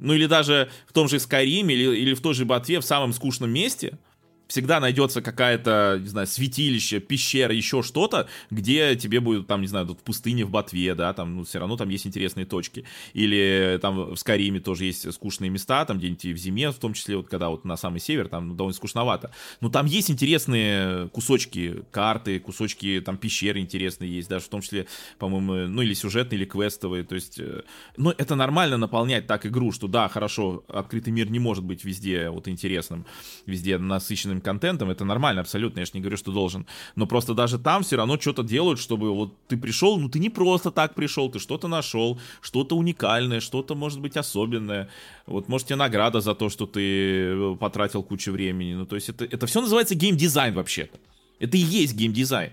Ну 0.01 0.15
или 0.15 0.27
даже 0.27 0.69
в 0.87 0.93
том 0.93 1.09
же 1.09 1.17
Skyrim 1.17 1.73
или, 1.73 1.97
или 1.97 2.15
в 2.15 2.21
той 2.21 2.35
же 2.35 2.45
Ботве 2.45 2.81
в 2.81 2.85
самом 2.85 3.13
скучном 3.13 3.51
месте— 3.51 3.99
всегда 4.51 4.81
найдется 4.81 5.23
какая-то, 5.23 5.99
не 6.01 6.09
знаю, 6.09 6.27
святилище, 6.27 6.99
пещера, 6.99 7.55
еще 7.55 7.83
что-то, 7.83 8.29
где 8.51 8.97
тебе 8.97 9.21
будет, 9.21 9.47
там, 9.47 9.61
не 9.61 9.69
знаю, 9.69 9.87
тут 9.87 10.01
в 10.01 10.03
пустыне, 10.03 10.45
в 10.45 10.51
Ботве, 10.51 10.95
да, 10.95 11.13
там, 11.15 11.37
ну, 11.37 11.45
все 11.45 11.61
равно 11.61 11.77
там 11.77 11.89
есть 11.89 12.07
интересные 12.07 12.47
точки. 12.47 12.85
Или 13.15 13.79
там 13.81 14.15
в 14.15 14.17
Скариме 14.17 14.59
тоже 14.59 14.87
есть 14.87 15.11
скучные 15.13 15.51
места, 15.51 15.85
там 15.85 15.99
где-нибудь 15.99 16.25
в 16.25 16.37
зиме, 16.37 16.71
в 16.73 16.79
том 16.79 16.95
числе, 16.95 17.17
вот 17.17 17.29
когда 17.29 17.49
вот 17.49 17.65
на 17.65 17.77
самый 17.77 18.01
север, 18.01 18.29
там 18.29 18.49
ну, 18.49 18.55
довольно 18.55 18.75
скучновато. 18.75 19.31
Но 19.61 19.71
там 19.71 19.87
есть 19.87 20.11
интересные 20.11 21.09
кусочки 21.11 21.85
карты, 21.93 22.41
кусочки 22.41 23.01
там 23.01 23.17
пещеры 23.17 23.61
интересные 23.61 24.13
есть, 24.13 24.29
даже 24.29 24.47
в 24.47 24.49
том 24.49 24.63
числе, 24.63 24.87
по-моему, 25.19 25.69
ну, 25.69 25.83
или 25.83 25.95
сюжетные, 25.95 26.39
или 26.41 26.45
квестовые, 26.45 27.05
то 27.05 27.15
есть, 27.15 27.39
э, 27.39 27.63
ну, 27.97 28.11
это 28.11 28.35
нормально 28.35 28.79
наполнять 28.79 29.29
так 29.29 29.47
игру, 29.47 29.71
что 29.71 29.87
да, 29.87 30.09
хорошо, 30.09 30.65
открытый 30.67 31.13
мир 31.13 31.31
не 31.31 31.39
может 31.39 31.63
быть 31.63 31.85
везде 31.85 32.31
вот 32.31 32.49
интересным, 32.49 33.07
везде 33.47 33.79
насыщенным 33.79 34.40
контентом, 34.41 34.91
это 34.91 35.05
нормально 35.05 35.41
абсолютно, 35.41 35.81
я 35.81 35.87
же 35.87 35.93
не 35.95 36.01
говорю, 36.01 36.17
что 36.17 36.33
должен. 36.33 36.67
Но 36.97 37.07
просто 37.07 37.35
даже 37.35 37.59
там 37.59 37.83
все 37.83 37.97
равно 37.97 38.19
что-то 38.21 38.43
делают, 38.43 38.79
чтобы 38.79 39.15
вот 39.15 39.35
ты 39.49 39.57
пришел, 39.57 39.99
ну 39.99 40.09
ты 40.09 40.19
не 40.19 40.31
просто 40.31 40.71
так 40.71 40.95
пришел, 40.95 41.31
ты 41.31 41.39
что-то 41.39 41.69
нашел, 41.69 42.19
что-то 42.41 42.77
уникальное, 42.77 43.41
что-то 43.41 43.75
может 43.75 44.01
быть 44.01 44.17
особенное. 44.17 44.89
Вот 45.27 45.49
может 45.49 45.69
тебе 45.69 45.77
награда 45.77 46.21
за 46.21 46.35
то, 46.35 46.49
что 46.49 46.67
ты 46.67 46.81
э, 46.81 47.57
потратил 47.59 48.03
кучу 48.03 48.33
времени. 48.33 48.75
Ну 48.75 48.87
то 48.87 48.97
есть 48.97 49.09
это, 49.09 49.25
это 49.25 49.47
все 49.47 49.61
называется 49.61 49.95
геймдизайн 49.95 50.55
вообще-то. 50.55 50.99
Это 51.39 51.57
и 51.57 51.61
есть 51.61 51.95
геймдизайн. 51.95 52.53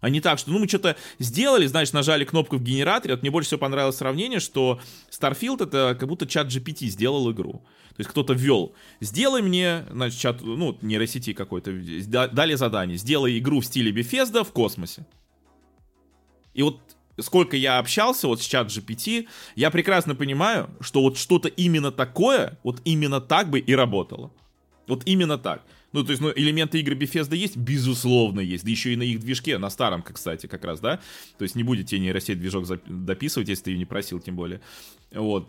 А 0.00 0.10
не 0.10 0.20
так, 0.20 0.38
что 0.38 0.50
ну 0.50 0.58
мы 0.58 0.68
что-то 0.68 0.96
сделали, 1.18 1.66
знаешь, 1.66 1.92
нажали 1.92 2.24
кнопку 2.24 2.56
в 2.56 2.62
генераторе. 2.62 3.14
Вот 3.14 3.22
мне 3.22 3.30
больше 3.30 3.48
всего 3.48 3.60
понравилось 3.60 3.96
сравнение, 3.96 4.40
что 4.40 4.80
Starfield 5.10 5.64
это 5.64 5.96
как 5.98 6.08
будто 6.08 6.26
чат 6.26 6.48
GPT 6.48 6.86
сделал 6.86 7.30
игру. 7.32 7.64
То 7.96 8.00
есть 8.00 8.10
кто-то 8.10 8.34
ввел, 8.34 8.74
сделай 9.00 9.40
мне, 9.40 9.86
значит, 9.90 10.20
чат, 10.20 10.42
ну, 10.42 10.76
нейросети 10.82 11.32
какой-то, 11.32 11.72
дали 12.06 12.54
задание, 12.54 12.98
сделай 12.98 13.38
игру 13.38 13.60
в 13.60 13.64
стиле 13.64 13.90
Bethesda 13.90 14.44
в 14.44 14.52
космосе. 14.52 15.06
И 16.52 16.62
вот 16.62 16.78
сколько 17.18 17.56
я 17.56 17.78
общался 17.78 18.28
вот 18.28 18.42
с 18.42 18.44
чат 18.44 18.68
GPT, 18.68 19.28
я 19.54 19.70
прекрасно 19.70 20.14
понимаю, 20.14 20.68
что 20.80 21.00
вот 21.00 21.16
что-то 21.16 21.48
именно 21.48 21.90
такое, 21.90 22.58
вот 22.62 22.82
именно 22.84 23.20
так 23.20 23.48
бы 23.48 23.58
и 23.58 23.74
работало. 23.74 24.30
Вот 24.86 25.02
именно 25.06 25.38
так. 25.38 25.64
Ну, 25.96 26.04
то 26.04 26.10
есть, 26.10 26.20
ну, 26.20 26.30
элементы 26.30 26.78
игры 26.78 26.94
Bethesda 26.94 27.34
есть? 27.34 27.56
Безусловно, 27.56 28.40
есть. 28.40 28.64
Да 28.64 28.70
еще 28.70 28.92
и 28.92 28.96
на 28.96 29.02
их 29.02 29.18
движке, 29.18 29.56
на 29.56 29.70
старом, 29.70 30.02
кстати, 30.02 30.46
как 30.46 30.62
раз, 30.62 30.78
да? 30.78 31.00
То 31.38 31.44
есть 31.44 31.54
не 31.54 31.62
будет 31.62 31.86
тебе 31.86 32.00
нейросеть 32.00 32.38
движок 32.38 32.66
дописывать, 32.86 33.48
если 33.48 33.64
ты 33.64 33.70
ее 33.70 33.78
не 33.78 33.86
просил, 33.86 34.20
тем 34.20 34.36
более. 34.36 34.60
Вот. 35.10 35.48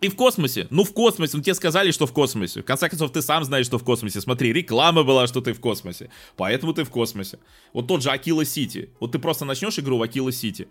И 0.00 0.08
в 0.08 0.16
космосе. 0.16 0.68
Ну, 0.70 0.84
в 0.84 0.94
космосе. 0.94 1.36
Ну, 1.36 1.42
тебе 1.42 1.52
сказали, 1.52 1.90
что 1.90 2.06
в 2.06 2.14
космосе. 2.14 2.62
В 2.62 2.64
конце 2.64 2.88
концов, 2.88 3.12
ты 3.12 3.20
сам 3.20 3.44
знаешь, 3.44 3.66
что 3.66 3.76
в 3.76 3.84
космосе. 3.84 4.22
Смотри, 4.22 4.54
реклама 4.54 5.02
была, 5.02 5.26
что 5.26 5.42
ты 5.42 5.52
в 5.52 5.60
космосе. 5.60 6.08
Поэтому 6.36 6.72
ты 6.72 6.84
в 6.84 6.90
космосе. 6.90 7.38
Вот 7.74 7.86
тот 7.86 8.02
же 8.02 8.08
Акила 8.08 8.46
Сити. 8.46 8.88
Вот 9.00 9.12
ты 9.12 9.18
просто 9.18 9.44
начнешь 9.44 9.78
игру 9.78 9.98
в 9.98 10.02
Акила 10.02 10.32
Сити 10.32 10.66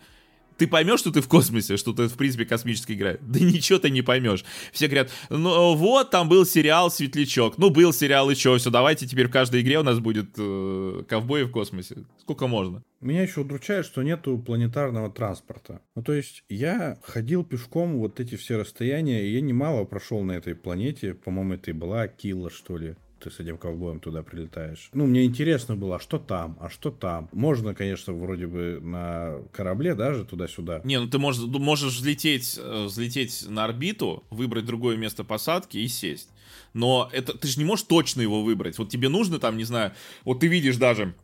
ты 0.58 0.68
поймешь, 0.68 1.00
что 1.00 1.12
ты 1.12 1.22
в 1.22 1.28
космосе, 1.28 1.78
что 1.78 1.94
ты, 1.94 2.08
в 2.08 2.16
принципе, 2.16 2.46
космическая 2.46 2.94
игра? 2.94 3.16
Да 3.22 3.40
ничего 3.40 3.80
ты 3.80 3.90
не 3.90 4.02
поймешь. 4.02 4.44
Все 4.72 4.88
говорят, 4.88 5.12
ну 5.30 5.76
вот, 5.76 6.12
там 6.12 6.30
был 6.30 6.46
сериал 6.46 6.92
«Светлячок». 6.92 7.58
Ну, 7.58 7.70
был 7.70 7.94
сериал 7.94 8.30
и 8.30 8.36
что, 8.36 8.58
все, 8.58 8.70
давайте 8.70 9.08
теперь 9.08 9.28
в 9.28 9.32
каждой 9.32 9.62
игре 9.62 9.80
у 9.80 9.84
нас 9.84 10.00
будет 10.00 10.30
э, 10.38 11.04
ковбои 11.08 11.44
в 11.44 11.52
космосе. 11.52 12.06
Сколько 12.20 12.48
можно? 12.48 12.84
Меня 13.02 13.24
еще 13.24 13.42
удручает, 13.42 13.86
что 13.86 14.02
нету 14.02 14.38
планетарного 14.38 15.12
транспорта. 15.12 15.82
Ну, 15.96 16.04
то 16.04 16.14
есть, 16.14 16.44
я 16.48 16.98
ходил 17.04 17.44
пешком 17.44 17.98
вот 17.98 18.20
эти 18.20 18.36
все 18.36 18.58
расстояния, 18.58 19.26
и 19.26 19.34
я 19.34 19.42
немало 19.42 19.84
прошел 19.84 20.22
на 20.24 20.34
этой 20.34 20.56
планете. 20.56 21.14
По-моему, 21.14 21.56
это 21.56 21.72
и 21.72 21.74
была 21.74 22.08
Килла, 22.08 22.50
что 22.50 22.78
ли 22.78 22.96
ты 23.24 23.32
с 23.32 23.40
этим 23.40 23.58
ковбоем 23.58 24.00
туда 24.00 24.22
прилетаешь. 24.22 24.90
Ну, 24.94 25.06
мне 25.06 25.24
интересно 25.24 25.76
было, 25.76 25.96
а 25.96 26.00
что 26.00 26.20
там, 26.20 26.58
а 26.60 26.70
что 26.70 26.92
там. 26.92 27.30
Можно, 27.32 27.74
конечно, 27.74 28.14
вроде 28.14 28.48
бы 28.48 28.80
на 28.82 29.40
корабле 29.54 29.96
даже 29.96 30.26
туда-сюда. 30.26 30.82
Не, 30.84 31.00
ну 31.00 31.08
ты 31.08 31.18
можешь, 31.20 31.44
можешь 31.46 31.94
взлететь, 31.94 32.60
э, 32.62 32.86
взлететь 32.86 33.46
на 33.48 33.64
орбиту, 33.64 34.24
выбрать 34.30 34.66
другое 34.66 34.98
место 34.98 35.24
посадки 35.24 35.78
и 35.78 35.88
сесть. 35.88 36.30
Но 36.74 37.10
это 37.14 37.38
ты 37.38 37.48
же 37.48 37.60
не 37.60 37.66
можешь 37.66 37.86
точно 37.86 38.22
его 38.22 38.44
выбрать. 38.44 38.78
Вот 38.78 38.90
тебе 38.90 39.08
нужно 39.08 39.40
там, 39.40 39.58
не 39.58 39.64
знаю, 39.64 39.94
вот 40.26 40.42
ты 40.42 40.48
видишь 40.48 40.78
даже 40.78 41.16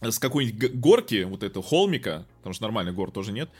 с 0.00 0.18
какой-нибудь 0.18 0.74
горки, 0.74 1.24
вот 1.24 1.42
этого 1.42 1.64
холмика, 1.64 2.26
потому 2.38 2.54
что 2.54 2.64
нормальных 2.64 2.94
гор 2.94 3.10
тоже 3.10 3.32
нет, 3.32 3.50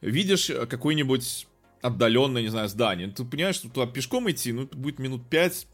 видишь 0.00 0.50
какой-нибудь 0.68 1.46
отдаленное, 1.82 2.42
не 2.42 2.48
знаю, 2.48 2.68
здание. 2.68 3.08
Ты 3.08 3.24
понимаешь, 3.24 3.56
что 3.56 3.68
туда 3.68 3.86
пешком 3.86 4.30
идти, 4.30 4.52
ну, 4.52 4.66
будет 4.72 4.98
минут 4.98 5.28
пять 5.28 5.66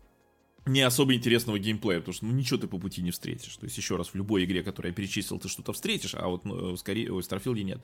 не 0.66 0.82
особо 0.82 1.14
интересного 1.14 1.58
геймплея, 1.58 2.00
потому 2.00 2.14
что 2.14 2.26
ну, 2.26 2.32
ничего 2.32 2.58
ты 2.58 2.66
по 2.66 2.78
пути 2.78 3.02
не 3.02 3.10
встретишь. 3.10 3.56
То 3.56 3.64
есть, 3.64 3.76
еще 3.76 3.96
раз, 3.96 4.08
в 4.08 4.14
любой 4.14 4.44
игре, 4.44 4.62
которую 4.62 4.92
я 4.92 4.94
перечислил, 4.94 5.38
ты 5.38 5.48
что-то 5.48 5.72
встретишь, 5.72 6.14
а 6.14 6.28
вот 6.28 6.44
ну, 6.44 6.76
скорее, 6.76 7.12
в 7.12 7.22
Старфилде 7.22 7.64
нет. 7.64 7.80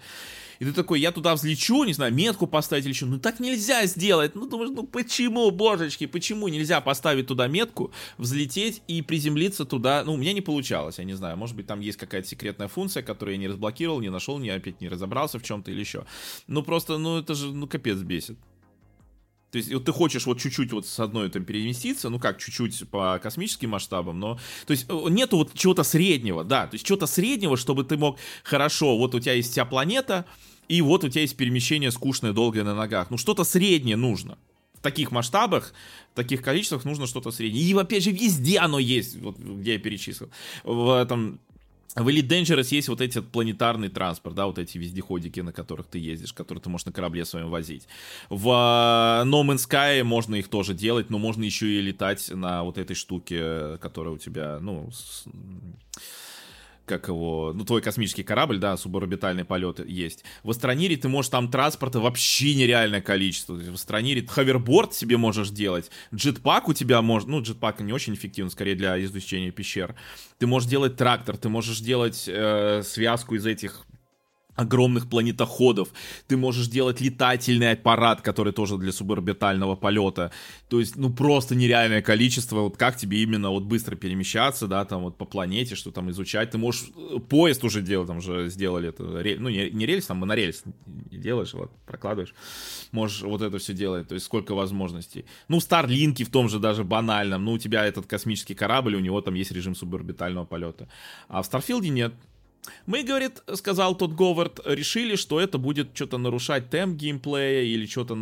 И 0.59 0.65
ты 0.65 0.73
такой, 0.73 1.01
я 1.01 1.11
туда 1.13 1.35
взлечу, 1.35 1.85
не 1.85 1.95
знаю, 1.95 2.13
метку 2.13 2.47
поставить 2.47 2.85
или 2.85 2.93
что. 2.93 3.07
Ну 3.07 3.19
так 3.19 3.41
нельзя 3.41 3.87
сделать. 3.87 4.35
Ну 4.35 4.47
думаешь, 4.47 4.71
ну 4.75 4.85
почему, 4.85 5.51
божечки, 5.51 6.07
почему 6.07 6.49
нельзя 6.49 6.81
поставить 6.81 7.27
туда 7.27 7.49
метку, 7.49 7.93
взлететь 8.19 8.83
и 8.89 9.03
приземлиться 9.03 9.65
туда? 9.65 10.05
Ну, 10.05 10.15
у 10.15 10.17
меня 10.17 10.33
не 10.33 10.43
получалось, 10.43 10.99
я 10.99 11.05
не 11.05 11.15
знаю. 11.15 11.37
Может 11.37 11.57
быть, 11.57 11.67
там 11.67 11.81
есть 11.81 11.99
какая-то 11.99 12.29
секретная 12.29 12.69
функция, 12.69 13.03
которую 13.03 13.35
я 13.35 13.41
не 13.41 13.49
разблокировал, 13.49 14.01
не 14.01 14.11
нашел, 14.11 14.39
не 14.39 14.51
опять 14.51 14.81
не 14.81 14.89
разобрался 14.89 15.39
в 15.39 15.43
чем-то 15.43 15.71
или 15.71 15.81
еще. 15.81 16.05
Ну 16.47 16.63
просто, 16.63 16.99
ну 16.99 17.19
это 17.19 17.35
же, 17.35 17.53
ну 17.53 17.67
капец 17.67 17.99
бесит. 17.99 18.39
То 19.57 19.59
есть 19.59 19.73
вот 19.73 19.87
ты 19.87 19.93
хочешь 19.93 20.27
вот 20.27 20.39
чуть-чуть 20.39 20.71
вот 20.73 20.87
с 20.87 21.01
одной 21.01 21.31
там 21.31 21.43
переместиться, 21.47 22.11
ну 22.11 22.19
как, 22.19 22.39
чуть-чуть 22.39 22.87
по 22.91 23.19
космическим 23.23 23.71
масштабам, 23.71 24.21
но... 24.21 24.39
То 24.67 24.73
есть 24.73 24.87
нету 24.91 25.39
вот 25.39 25.55
чего-то 25.55 25.83
среднего, 25.83 26.45
да, 26.45 26.67
то 26.67 26.75
есть 26.75 26.85
чего-то 26.85 27.07
среднего, 27.07 27.57
чтобы 27.57 27.85
ты 27.85 27.97
мог, 27.97 28.19
хорошо, 28.45 28.99
вот 28.99 29.15
у 29.15 29.21
тебя 29.21 29.33
есть 29.33 29.53
вся 29.53 29.65
планета, 29.65 30.27
и 30.69 30.83
вот 30.83 31.05
у 31.05 31.09
тебя 31.09 31.23
есть 31.23 31.39
перемещение 31.39 31.91
скучное, 31.91 32.35
долгое 32.35 32.65
на 32.65 32.75
ногах. 32.75 33.09
Ну 33.09 33.17
что-то 33.17 33.45
среднее 33.45 33.97
нужно. 33.97 34.37
В 34.75 34.83
таких 34.83 35.11
масштабах, 35.11 35.73
в 36.13 36.17
таких 36.17 36.43
количествах 36.43 36.85
нужно 36.85 37.07
что-то 37.07 37.31
среднее. 37.31 37.65
И 37.65 37.73
опять 37.73 38.05
же 38.05 38.11
везде 38.11 38.59
оно 38.59 38.79
есть, 38.79 39.17
вот 39.17 39.39
где 39.39 39.73
я 39.73 39.79
перечислил. 39.79 40.29
В 40.65 41.01
этом 41.01 41.41
в 41.97 42.09
Elite 42.09 42.29
Dangerous 42.29 42.69
есть 42.71 42.89
вот 42.89 43.01
эти 43.01 43.21
планетарный 43.21 43.89
транспорт, 43.89 44.37
да, 44.37 44.47
вот 44.47 44.59
эти 44.59 44.79
вездеходики, 44.79 45.41
на 45.41 45.53
которых 45.53 45.87
ты 45.87 45.99
ездишь, 45.99 46.33
которые 46.33 46.63
ты 46.63 46.69
можешь 46.69 46.87
на 46.87 46.93
корабле 46.93 47.25
своем 47.25 47.51
возить. 47.51 47.89
В 48.29 48.49
э, 48.49 49.25
No 49.27 49.43
Man's 49.43 49.67
Sky 49.69 50.03
можно 50.03 50.35
их 50.35 50.49
тоже 50.49 50.75
делать, 50.75 51.11
но 51.11 51.19
можно 51.19 51.43
еще 51.43 51.67
и 51.67 51.81
летать 51.81 52.31
на 52.31 52.63
вот 52.65 52.79
этой 52.79 52.95
штуке, 52.95 53.79
которая 53.79 54.15
у 54.15 54.19
тебя, 54.19 54.59
ну, 54.61 54.91
с 54.93 55.25
как 56.87 57.09
его, 57.09 57.53
ну, 57.55 57.65
твой 57.65 57.83
космический 57.83 58.23
корабль, 58.23 58.59
да, 58.59 58.77
суборбитальный 58.77 59.45
полет 59.45 59.87
есть. 59.87 60.25
В 60.43 60.51
Астронире 60.51 60.97
ты 60.97 61.09
можешь 61.09 61.31
там 61.31 61.51
транспорта 61.51 62.01
вообще 62.01 62.55
нереальное 62.55 63.03
количество. 63.03 63.55
В 63.55 63.75
Астронире 63.75 64.27
ховерборд 64.27 64.95
себе 64.95 65.17
можешь 65.17 65.51
делать, 65.51 65.91
джетпак 66.15 66.69
у 66.69 66.73
тебя 66.73 67.03
может, 67.03 67.29
ну, 67.29 67.43
джетпак 67.43 67.81
не 67.81 67.93
очень 67.93 68.15
эффективен, 68.15 68.51
скорее 68.51 68.77
для 68.77 69.03
изучения 69.05 69.51
пещер. 69.51 69.95
Ты 70.39 70.47
можешь 70.47 70.69
делать 70.69 70.97
трактор, 70.97 71.37
ты 71.37 71.49
можешь 71.49 71.81
делать 71.81 72.25
э, 72.27 72.83
связку 72.85 73.35
из 73.35 73.45
этих 73.47 73.85
огромных 74.57 75.09
планетоходов, 75.09 75.91
ты 76.27 76.37
можешь 76.37 76.69
делать 76.69 77.01
летательный 77.01 77.73
аппарат, 77.73 78.23
который 78.23 78.53
тоже 78.53 78.79
для 78.79 78.93
суборбитального 78.93 79.77
полета, 79.77 80.33
то 80.69 80.81
есть, 80.81 80.97
ну, 80.97 81.13
просто 81.13 81.55
нереальное 81.55 82.03
количество, 82.03 82.61
вот 82.61 82.77
как 82.77 82.97
тебе 82.97 83.23
именно 83.23 83.51
вот 83.51 83.65
быстро 83.65 83.97
перемещаться, 83.97 84.67
да, 84.67 84.85
там 84.85 85.03
вот 85.03 85.17
по 85.17 85.25
планете, 85.25 85.75
что 85.75 85.91
там 85.91 86.11
изучать, 86.11 86.51
ты 86.51 86.59
можешь 86.59 86.91
э, 86.97 87.19
поезд 87.19 87.65
уже 87.65 87.83
делать, 87.83 88.09
там 88.09 88.19
уже 88.19 88.49
сделали 88.49 88.89
это, 88.89 89.03
ну, 89.03 89.49
не, 89.49 89.71
не 89.71 89.87
рельс, 89.87 90.07
там 90.07 90.19
монорельс 90.19 90.65
делаешь, 91.11 91.55
вот, 91.55 91.71
прокладываешь, 91.87 92.35
можешь 92.93 93.23
вот 93.23 93.43
это 93.43 93.59
все 93.59 93.75
делать, 93.75 94.09
то 94.09 94.15
есть 94.15 94.27
сколько 94.27 94.55
возможностей. 94.55 95.25
Ну, 95.49 95.61
Старлинки 95.61 96.25
в 96.25 96.31
том 96.31 96.49
же 96.49 96.59
даже 96.59 96.83
банальном, 96.83 97.45
ну, 97.45 97.53
у 97.53 97.59
тебя 97.59 97.85
этот 97.85 98.07
космический 98.07 98.55
корабль, 98.55 98.97
у 98.97 99.01
него 99.01 99.21
там 99.21 99.35
есть 99.35 99.53
режим 99.53 99.75
суборбитального 99.75 100.47
полета, 100.47 100.89
а 101.29 101.43
в 101.43 101.47
Старфилде 101.47 101.91
нет, 101.91 102.15
мы, 102.87 103.03
говорит, 103.03 103.43
сказал 103.55 103.95
тот 103.95 104.13
Говард, 104.13 104.61
решили, 104.65 105.17
что 105.17 105.41
это 105.41 105.59
будет 105.59 105.91
что-то 105.95 106.19
нарушать 106.19 106.71
темп 106.71 106.97
геймплея 106.97 107.63
или 107.63 107.87
что-то... 107.87 108.15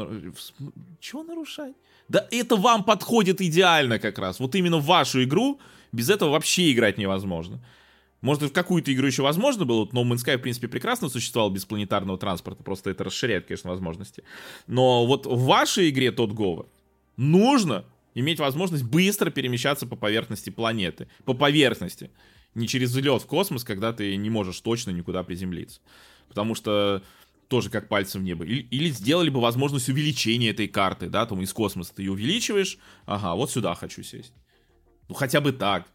Чего 1.01 1.23
нарушать? 1.23 1.75
Да 2.09 2.27
это 2.31 2.57
вам 2.57 2.85
подходит 2.85 3.41
идеально 3.41 3.99
как 3.99 4.19
раз. 4.19 4.41
Вот 4.41 4.55
именно 4.55 4.79
вашу 4.79 5.23
игру 5.25 5.61
без 5.93 6.11
этого 6.11 6.31
вообще 6.31 6.73
играть 6.73 6.99
невозможно. 6.99 7.61
Может, 8.21 8.43
в 8.43 8.53
какую-то 8.53 8.93
игру 8.93 9.07
еще 9.07 9.23
возможно 9.23 9.65
было. 9.65 9.81
Вот 9.81 9.93
No 9.93 10.03
Man's 10.03 10.25
Sky, 10.25 10.39
в 10.39 10.43
принципе, 10.43 10.69
прекрасно 10.69 11.09
существовал 11.09 11.51
без 11.51 11.65
планетарного 11.65 12.19
транспорта. 12.19 12.63
Просто 12.63 12.91
это 12.91 13.05
расширяет, 13.05 13.47
конечно, 13.47 13.71
возможности. 13.71 14.25
Но 14.67 15.07
вот 15.07 15.27
в 15.27 15.45
вашей 15.45 15.91
игре 15.91 16.11
тот 16.11 16.33
Говард 16.33 16.69
нужно 17.17 17.85
Иметь 18.15 18.39
возможность 18.39 18.85
быстро 18.85 19.31
перемещаться 19.31 19.87
по 19.87 19.97
поверхности 19.97 20.51
планеты. 20.51 21.09
По 21.25 21.35
поверхности. 21.35 22.11
Не 22.55 22.69
через 22.69 22.91
взлет 22.91 23.23
в 23.23 23.27
космос, 23.27 23.65
когда 23.65 23.93
ты 23.93 24.17
не 24.17 24.31
можешь 24.31 24.61
точно 24.61 24.91
никуда 24.91 25.23
приземлиться. 25.23 25.81
Потому 26.29 26.55
что 26.55 27.03
тоже 27.49 27.71
как 27.71 27.89
пальцем 27.89 28.23
в 28.23 28.25
небо. 28.25 28.45
Или, 28.45 28.63
или 28.71 28.89
сделали 28.91 29.31
бы 29.31 29.41
возможность 29.41 29.89
увеличения 29.89 30.51
этой 30.51 30.69
карты, 30.69 31.09
да, 31.09 31.27
там 31.27 31.41
из 31.43 31.53
космоса 31.53 31.95
ты 31.95 32.03
ее 32.03 32.13
увеличиваешь, 32.13 32.79
ага, 33.07 33.35
вот 33.35 33.51
сюда 33.51 33.75
хочу 33.75 34.03
сесть. 34.03 34.33
Ну, 35.09 35.15
хотя 35.15 35.41
бы 35.41 35.53
так. 35.53 35.87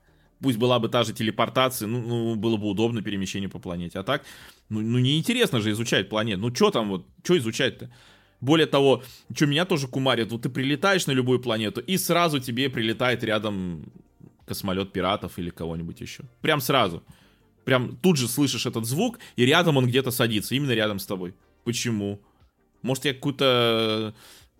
Пусть 0.41 0.57
была 0.57 0.79
бы 0.79 0.87
та 0.87 1.03
же 1.03 1.11
телепортация, 1.11 1.87
ну, 1.87 1.99
ну 1.99 2.35
было 2.35 2.55
бы 2.55 2.67
удобно 2.67 3.01
перемещение 3.01 3.49
по 3.49 3.59
планете. 3.59 3.99
А 3.99 4.03
так, 4.03 4.23
ну, 4.69 4.79
ну 4.79 4.99
неинтересно 4.99 5.59
же 5.59 5.71
изучать 5.71 6.07
планету. 6.07 6.41
Ну, 6.41 6.55
что 6.55 6.71
там 6.71 6.89
вот, 6.89 7.05
что 7.23 7.37
изучать-то? 7.37 7.91
Более 8.39 8.67
того, 8.67 9.03
что 9.35 9.47
меня 9.47 9.65
тоже 9.65 9.87
кумарит, 9.87 10.31
вот 10.31 10.43
ты 10.43 10.49
прилетаешь 10.49 11.07
на 11.07 11.11
любую 11.11 11.41
планету, 11.41 11.81
и 11.81 11.97
сразу 11.97 12.39
тебе 12.39 12.69
прилетает 12.69 13.21
рядом 13.23 13.91
космолет 14.49 14.91
пиратов 14.91 15.39
или 15.39 15.49
кого-нибудь 15.49 16.01
еще. 16.01 16.23
Прям 16.41 16.59
сразу. 16.59 17.01
Прям 17.63 17.95
тут 17.97 18.17
же 18.17 18.27
слышишь 18.27 18.65
этот 18.65 18.85
звук, 18.85 19.19
и 19.37 19.45
рядом 19.45 19.77
он 19.77 19.85
где-то 19.85 20.11
садится, 20.11 20.55
именно 20.55 20.71
рядом 20.71 20.99
с 20.99 21.05
тобой. 21.05 21.33
Почему? 21.63 22.19
Может, 22.81 23.05
я 23.05 23.13
какую-то 23.13 24.15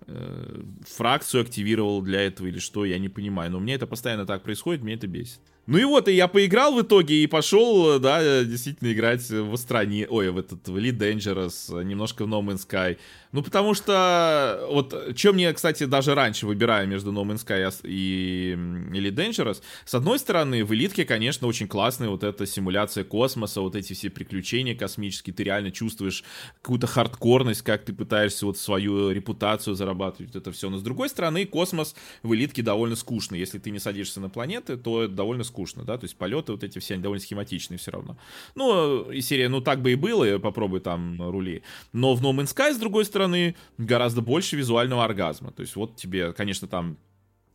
э, 0.07 0.63
фракцию 0.87 1.41
активировал 1.41 2.01
для 2.01 2.21
этого 2.21 2.47
или 2.47 2.59
что, 2.59 2.85
я 2.85 2.99
не 2.99 3.09
понимаю. 3.09 3.51
Но 3.51 3.57
у 3.57 3.61
меня 3.61 3.75
это 3.75 3.87
постоянно 3.87 4.25
так 4.25 4.43
происходит, 4.43 4.83
мне 4.83 4.93
это 4.93 5.07
бесит. 5.07 5.39
Ну 5.69 5.77
и 5.77 5.83
вот, 5.83 6.07
и 6.07 6.13
я 6.13 6.27
поиграл 6.27 6.73
в 6.73 6.81
итоге 6.81 7.21
и 7.21 7.27
пошел, 7.27 7.99
да, 7.99 8.43
действительно 8.43 8.91
играть 8.91 9.21
в 9.29 9.55
стране, 9.55 10.07
ой, 10.09 10.31
в 10.31 10.39
этот, 10.39 10.67
в 10.67 10.75
Elite 10.75 10.97
Dangerous, 10.97 11.83
немножко 11.83 12.25
в 12.25 12.27
No 12.27 12.41
Man's 12.41 12.67
Sky. 12.67 12.97
Ну, 13.31 13.43
потому 13.43 13.75
что, 13.75 14.65
вот, 14.71 15.13
что 15.15 15.31
мне, 15.31 15.53
кстати, 15.53 15.83
даже 15.83 16.15
раньше 16.15 16.47
выбираю 16.47 16.87
между 16.87 17.11
No 17.11 17.23
Man's 17.23 17.45
Sky 17.45 17.71
и 17.83 18.55
Elite 18.57 19.13
Dangerous, 19.13 19.61
с 19.85 19.93
одной 19.93 20.17
стороны, 20.17 20.65
в 20.65 20.73
Элитке, 20.73 21.05
конечно, 21.05 21.45
очень 21.45 21.67
классная 21.67 22.09
вот 22.09 22.23
эта 22.23 22.47
симуляция 22.47 23.03
космоса, 23.03 23.61
вот 23.61 23.75
эти 23.75 23.93
все 23.93 24.09
приключения 24.09 24.73
космические, 24.73 25.35
ты 25.35 25.43
реально 25.43 25.69
чувствуешь 25.69 26.23
какую-то 26.63 26.87
хардкорность, 26.87 27.61
как 27.61 27.85
ты 27.85 27.93
пытаешься 27.93 28.47
вот 28.47 28.57
свою 28.57 29.11
репутацию 29.11 29.75
зарабатывать, 29.75 30.35
это 30.35 30.51
все. 30.51 30.71
Но 30.71 30.79
с 30.79 30.81
другой 30.81 31.09
стороны, 31.09 31.45
космос 31.45 31.93
в 32.23 32.33
Элитке 32.33 32.63
довольно 32.63 32.95
скучный. 32.95 33.37
Если 33.37 33.59
ты 33.59 33.69
не 33.69 33.77
садишься 33.77 34.19
на 34.19 34.29
планеты, 34.29 34.75
то 34.75 35.03
это 35.03 35.13
довольно 35.13 35.43
скучно, 35.43 35.58
да, 35.83 35.97
то 35.97 36.05
есть 36.05 36.15
полеты 36.17 36.51
вот 36.51 36.63
эти 36.63 36.79
все, 36.79 36.95
они 36.95 37.03
довольно 37.03 37.21
схематичные 37.21 37.77
все 37.77 37.91
равно. 37.91 38.17
Ну, 38.55 39.09
и 39.11 39.21
серия, 39.21 39.49
ну, 39.49 39.61
так 39.61 39.81
бы 39.81 39.91
и 39.91 39.95
было, 39.95 40.39
попробуй 40.39 40.79
там 40.79 41.21
рули. 41.29 41.63
Но 41.93 42.15
в 42.15 42.21
No 42.21 42.31
Man's 42.31 42.55
Sky, 42.55 42.73
с 42.73 42.77
другой 42.77 43.05
стороны, 43.05 43.55
гораздо 43.77 44.21
больше 44.21 44.55
визуального 44.55 45.03
оргазма. 45.03 45.51
То 45.51 45.61
есть 45.61 45.75
вот 45.75 45.95
тебе, 45.95 46.33
конечно, 46.33 46.67
там 46.67 46.97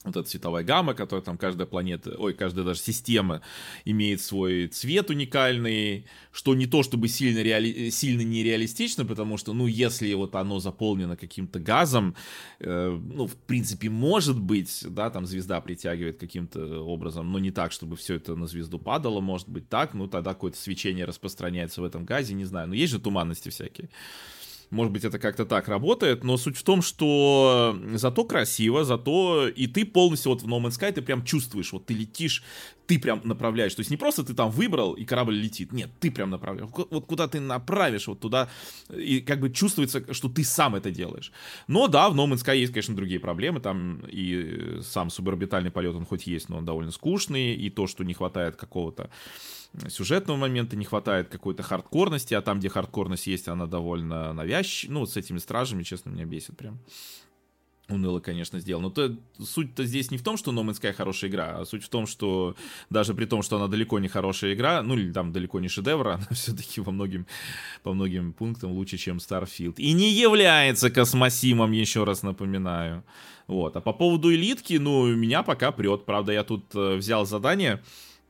вот 0.05 0.17
эта 0.17 0.29
цветовая 0.29 0.63
гамма, 0.65 0.95
которая 0.95 1.25
там 1.25 1.39
каждая 1.39 1.67
планета, 1.67 2.15
ой, 2.19 2.35
каждая 2.35 2.65
даже 2.65 2.81
система 2.81 3.41
имеет 3.85 4.21
свой 4.21 4.69
цвет 4.69 5.11
уникальный, 5.11 6.07
что 6.31 6.55
не 6.55 6.67
то 6.67 6.83
чтобы 6.83 7.09
сильно, 7.09 7.41
реали, 7.43 7.89
сильно 7.91 8.21
нереалистично, 8.21 9.07
потому 9.07 9.39
что, 9.39 9.55
ну, 9.55 9.67
если 9.67 10.13
вот 10.13 10.35
оно 10.35 10.61
заполнено 10.61 11.17
каким-то 11.17 11.59
газом, 11.59 12.15
э, 12.61 12.91
ну, 12.91 13.27
в 13.27 13.35
принципе, 13.35 13.89
может 13.89 14.39
быть, 14.39 14.85
да, 14.89 15.09
там 15.11 15.25
звезда 15.25 15.61
притягивает 15.61 16.19
каким-то 16.19 16.83
образом, 16.83 17.33
но 17.33 17.39
не 17.39 17.51
так, 17.51 17.73
чтобы 17.73 17.97
все 17.97 18.17
это 18.17 18.37
на 18.37 18.47
звезду 18.47 18.79
падало, 18.79 19.21
может 19.21 19.49
быть 19.49 19.69
так, 19.69 19.95
ну, 19.95 20.07
тогда 20.07 20.35
какое-то 20.35 20.59
свечение 20.59 21.07
распространяется 21.07 21.81
в 21.81 21.85
этом 21.85 22.05
газе, 22.05 22.35
не 22.35 22.45
знаю, 22.45 22.69
но 22.69 22.75
есть 22.75 22.93
же 22.93 23.01
туманности 23.01 23.49
всякие. 23.49 23.89
Может 24.71 24.93
быть, 24.93 25.05
это 25.05 25.19
как-то 25.19 25.45
так 25.45 25.69
работает, 25.69 26.25
но 26.25 26.37
суть 26.37 26.57
в 26.57 26.63
том, 26.63 26.83
что 26.83 27.79
зато 27.95 28.25
красиво, 28.25 28.85
зато 28.85 29.49
и 29.49 29.67
ты 29.67 29.85
полностью 29.85 30.33
вот 30.33 30.43
в 30.43 30.47
No 30.47 30.61
Man's 30.61 30.79
Sky 30.81 30.93
ты 30.93 31.03
прям 31.03 31.25
чувствуешь, 31.25 31.73
вот 31.73 31.87
ты 31.87 31.95
летишь, 31.95 32.43
ты 32.87 32.99
прям 32.99 33.21
направляешь. 33.25 33.75
То 33.75 33.81
есть 33.81 33.91
не 33.91 33.97
просто 33.97 34.25
ты 34.25 34.35
там 34.35 34.51
выбрал, 34.51 34.95
и 34.95 35.05
корабль 35.05 35.35
летит. 35.35 35.73
Нет, 35.73 35.91
ты 36.01 36.11
прям 36.11 36.31
направляешь. 36.31 36.71
Вот 36.91 37.07
куда 37.07 37.29
ты 37.29 37.41
направишь, 37.41 38.07
вот 38.09 38.21
туда. 38.21 38.49
И 38.95 39.21
как 39.21 39.41
бы 39.41 39.51
чувствуется, 39.51 40.13
что 40.13 40.29
ты 40.29 40.45
сам 40.45 40.75
это 40.75 40.91
делаешь. 40.91 41.33
Но 41.67 41.89
да, 41.89 42.09
в 42.11 42.15
No 42.15 42.27
Man's 42.27 42.45
Sky 42.45 42.59
есть, 42.59 42.73
конечно, 42.73 42.95
другие 42.95 43.21
проблемы. 43.21 43.61
Там 43.61 44.01
и 44.07 44.81
сам 44.83 45.11
суборбитальный 45.11 45.71
полет, 45.71 45.95
он 45.95 46.05
хоть 46.05 46.27
есть, 46.27 46.49
но 46.49 46.59
он 46.59 46.65
довольно 46.65 46.91
скучный. 46.91 47.55
И 47.55 47.71
то, 47.71 47.87
что 47.87 48.05
не 48.05 48.15
хватает 48.15 48.57
какого-то 48.57 49.11
сюжетного 49.89 50.37
момента, 50.37 50.77
не 50.77 50.85
хватает 50.85 51.29
какой-то 51.29 51.63
хардкорности, 51.63 52.35
а 52.35 52.43
там, 52.43 52.61
где 52.61 52.69
хардкорность 52.69 53.27
есть, 53.27 53.49
она 53.49 53.67
довольно 53.67 54.33
навязчивая. 54.33 54.95
Ну, 54.95 55.01
вот 55.01 55.11
с 55.11 55.17
этими 55.17 55.39
стражами, 55.39 55.83
честно, 55.83 56.11
меня 56.11 56.25
бесит 56.25 56.57
прям. 56.57 56.79
Уныло, 57.89 58.19
конечно, 58.21 58.61
сделал. 58.61 58.81
Но 58.81 58.89
то, 58.89 59.15
суть-то 59.39 59.85
здесь 59.85 60.11
не 60.11 60.17
в 60.17 60.23
том, 60.23 60.39
что 60.39 60.53
No 60.53 60.65
Man's 60.65 60.81
Sky 60.81 60.95
хорошая 60.95 61.31
игра, 61.31 61.59
а 61.59 61.67
суть 61.67 61.85
в 61.85 61.91
том, 61.91 62.07
что 62.07 62.57
даже 62.89 63.13
при 63.13 63.27
том, 63.27 63.43
что 63.43 63.57
она 63.57 63.69
далеко 63.69 63.99
не 63.99 64.09
хорошая 64.09 64.55
игра, 64.55 64.83
ну 64.83 64.95
или 64.95 65.13
там 65.13 65.33
далеко 65.33 65.61
не 65.61 65.69
шедевр, 65.69 66.09
она 66.15 66.27
все-таки 66.31 66.81
во 66.81 66.93
многим, 66.93 67.27
по 67.83 67.93
многим 67.93 68.33
пунктам 68.33 68.73
лучше, 68.73 68.97
чем 68.97 69.19
Starfield. 69.19 69.75
И 69.77 69.93
не 69.93 70.11
является 70.11 70.91
космосимом, 70.91 71.73
еще 71.73 72.05
раз 72.05 72.23
напоминаю. 72.23 73.05
Вот. 73.47 73.77
А 73.77 73.83
по 73.83 73.93
поводу 73.93 74.33
элитки, 74.33 74.75
ну, 74.75 75.07
меня 75.15 75.43
пока 75.43 75.71
прет. 75.71 76.07
Правда, 76.07 76.33
я 76.33 76.43
тут 76.43 76.75
э, 76.75 76.97
взял 76.97 77.27
задание 77.27 77.83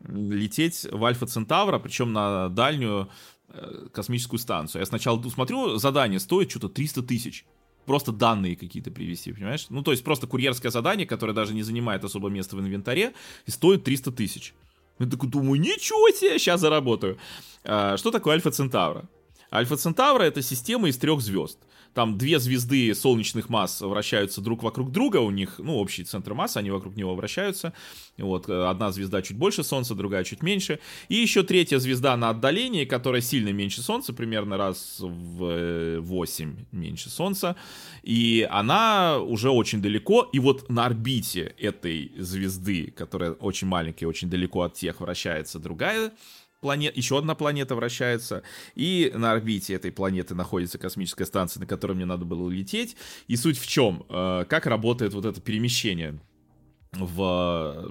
лететь 0.09 0.85
в 0.91 1.05
Альфа 1.05 1.27
Центавра, 1.27 1.79
причем 1.79 2.13
на 2.13 2.49
дальнюю 2.49 3.09
э, 3.51 3.87
космическую 3.93 4.41
станцию. 4.41 4.81
Я 4.81 4.87
сначала 4.87 5.23
смотрю, 5.29 5.77
задание 5.77 6.19
стоит 6.19 6.51
что-то 6.51 6.69
300 6.69 7.03
тысяч. 7.05 7.45
Просто 7.87 8.13
данные 8.13 8.57
какие-то 8.57 8.91
привести, 8.91 9.33
понимаешь? 9.33 9.67
Ну, 9.69 9.83
то 9.83 9.91
есть 9.91 10.05
просто 10.05 10.27
курьерское 10.27 10.71
задание, 10.71 11.07
которое 11.07 11.33
даже 11.33 11.55
не 11.55 11.63
занимает 11.63 12.05
особо 12.05 12.29
места 12.29 12.57
в 12.57 12.61
инвентаре, 12.61 13.13
и 13.47 13.51
стоит 13.51 13.85
300 13.85 14.13
тысяч. 14.13 14.55
Я 14.99 15.07
такой 15.07 15.29
думаю, 15.29 15.61
ничего 15.61 16.09
себе, 16.11 16.39
сейчас 16.39 16.61
заработаю. 16.61 17.19
А, 17.65 17.97
что 17.97 18.11
такое 18.11 18.35
Альфа 18.35 18.51
Центавра? 18.51 19.09
Альфа 19.53 19.77
Центавра 19.77 20.23
это 20.25 20.43
система 20.43 20.89
из 20.89 20.97
трех 20.97 21.21
звезд 21.21 21.59
там 21.95 22.19
две 22.19 22.39
звезды 22.39 22.95
солнечных 22.95 23.49
масс 23.49 23.81
вращаются 23.81 24.41
друг 24.41 24.63
вокруг 24.63 24.91
друга, 24.91 25.19
у 25.19 25.31
них, 25.31 25.55
ну, 25.59 25.77
общий 25.77 26.05
центр 26.05 26.35
массы, 26.35 26.59
они 26.59 26.71
вокруг 26.71 26.97
него 26.97 27.15
вращаются. 27.15 27.73
Вот, 28.19 28.49
э, 28.49 28.67
одна 28.67 28.93
звезда 28.93 29.23
чуть 29.23 29.37
больше 29.37 29.63
Солнца, 29.65 29.95
другая 29.95 30.25
чуть 30.25 30.43
меньше. 30.43 30.81
И 31.09 31.15
еще 31.15 31.43
третья 31.43 31.79
звезда 31.79 32.17
на 32.17 32.31
отдалении, 32.31 32.85
которая 32.85 33.21
сильно 33.21 33.51
меньше 33.51 33.81
Солнца, 33.81 34.13
примерно 34.13 34.57
раз 34.57 34.97
в 34.99 36.01
8 36.01 36.51
э, 36.51 36.65
меньше 36.73 37.11
Солнца. 37.11 37.57
И 38.03 38.47
она 38.51 39.19
уже 39.19 39.51
очень 39.51 39.81
далеко, 39.81 40.29
и 40.33 40.39
вот 40.39 40.69
на 40.69 40.87
орбите 40.87 41.55
этой 41.59 42.13
звезды, 42.19 42.93
которая 42.97 43.33
очень 43.33 43.69
маленькая, 43.69 44.07
очень 44.07 44.29
далеко 44.29 44.63
от 44.63 44.75
тех, 44.75 45.01
вращается 45.01 45.59
другая 45.59 46.13
планет, 46.65 46.97
еще 46.97 47.19
одна 47.19 47.35
планета 47.35 47.75
вращается, 47.75 48.43
и 48.75 49.13
на 49.15 49.33
орбите 49.33 49.75
этой 49.75 49.93
планеты 49.93 50.35
находится 50.35 50.79
космическая 50.79 51.27
станция, 51.27 51.61
на 51.61 51.67
которой 51.67 51.93
мне 51.93 52.07
надо 52.07 52.25
было 52.25 52.43
улететь. 52.43 52.97
И 53.29 53.37
суть 53.37 53.59
в 53.59 53.67
чем? 53.67 54.07
Э, 54.09 54.47
как 54.49 54.65
работает 54.65 55.13
вот 55.13 55.27
это 55.27 55.43
перемещение? 55.43 56.19
в, 56.93 57.91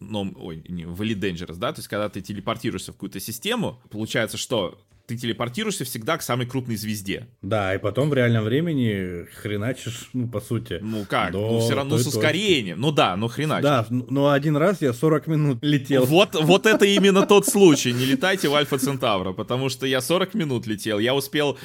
ну, 0.00 0.34
ой, 0.36 0.64
не, 0.68 0.84
в 0.84 1.00
Elite 1.00 1.20
Dangerous, 1.20 1.56
да, 1.56 1.72
то 1.72 1.78
есть 1.78 1.88
когда 1.88 2.08
ты 2.08 2.20
телепортируешься 2.20 2.90
в 2.90 2.96
какую-то 2.96 3.20
систему, 3.20 3.80
получается, 3.88 4.36
что 4.36 4.80
ты 5.10 5.16
телепортируешься 5.16 5.84
всегда 5.84 6.16
к 6.16 6.22
самой 6.22 6.46
крупной 6.46 6.76
звезде. 6.76 7.26
Да, 7.42 7.74
и 7.74 7.78
потом 7.78 8.10
в 8.10 8.14
реальном 8.14 8.44
времени 8.44 9.26
хреначишь, 9.42 10.08
ну, 10.12 10.28
по 10.28 10.40
сути. 10.40 10.78
Ну 10.80 11.04
как, 11.04 11.32
ну 11.32 11.58
все 11.58 11.74
равно 11.74 11.98
с 11.98 12.06
ускорением. 12.06 12.76
Точки. 12.76 12.86
Ну 12.86 12.92
да, 12.92 13.16
ну 13.16 13.26
хреначишь. 13.26 13.64
Да, 13.64 13.86
но 13.90 14.06
ну, 14.08 14.28
один 14.28 14.56
раз 14.56 14.80
я 14.80 14.92
40 14.92 15.26
минут 15.26 15.58
летел. 15.62 16.04
Вот, 16.04 16.36
вот 16.36 16.66
это 16.66 16.84
именно 16.84 17.26
тот 17.26 17.44
случай. 17.44 17.92
Не 17.92 18.04
летайте 18.04 18.48
в 18.48 18.54
Альфа 18.54 18.78
Центавра, 18.78 19.32
потому 19.32 19.68
что 19.68 19.84
я 19.84 20.00
40 20.00 20.34
минут 20.34 20.68
летел. 20.68 21.00
Я 21.00 21.16
успел 21.16 21.58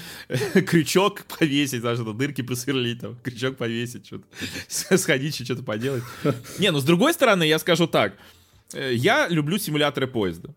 крючок 0.67 1.25
повесить, 1.25 1.83
даже 1.83 2.03
на 2.03 2.13
дырки 2.13 2.41
посверлить, 2.41 3.01
там, 3.01 3.15
крючок 3.21 3.57
повесить, 3.57 4.07
что-то, 4.07 4.25
сходить, 4.97 5.35
что-то 5.35 5.61
поделать. 5.61 6.03
Не, 6.57 6.71
ну 6.71 6.79
с 6.79 6.83
другой 6.83 7.13
стороны, 7.13 7.43
я 7.43 7.59
скажу 7.59 7.85
так. 7.85 8.13
Э, 8.73 8.91
я 8.91 9.27
люблю 9.27 9.59
симуляторы 9.59 10.07
поезда. 10.07 10.49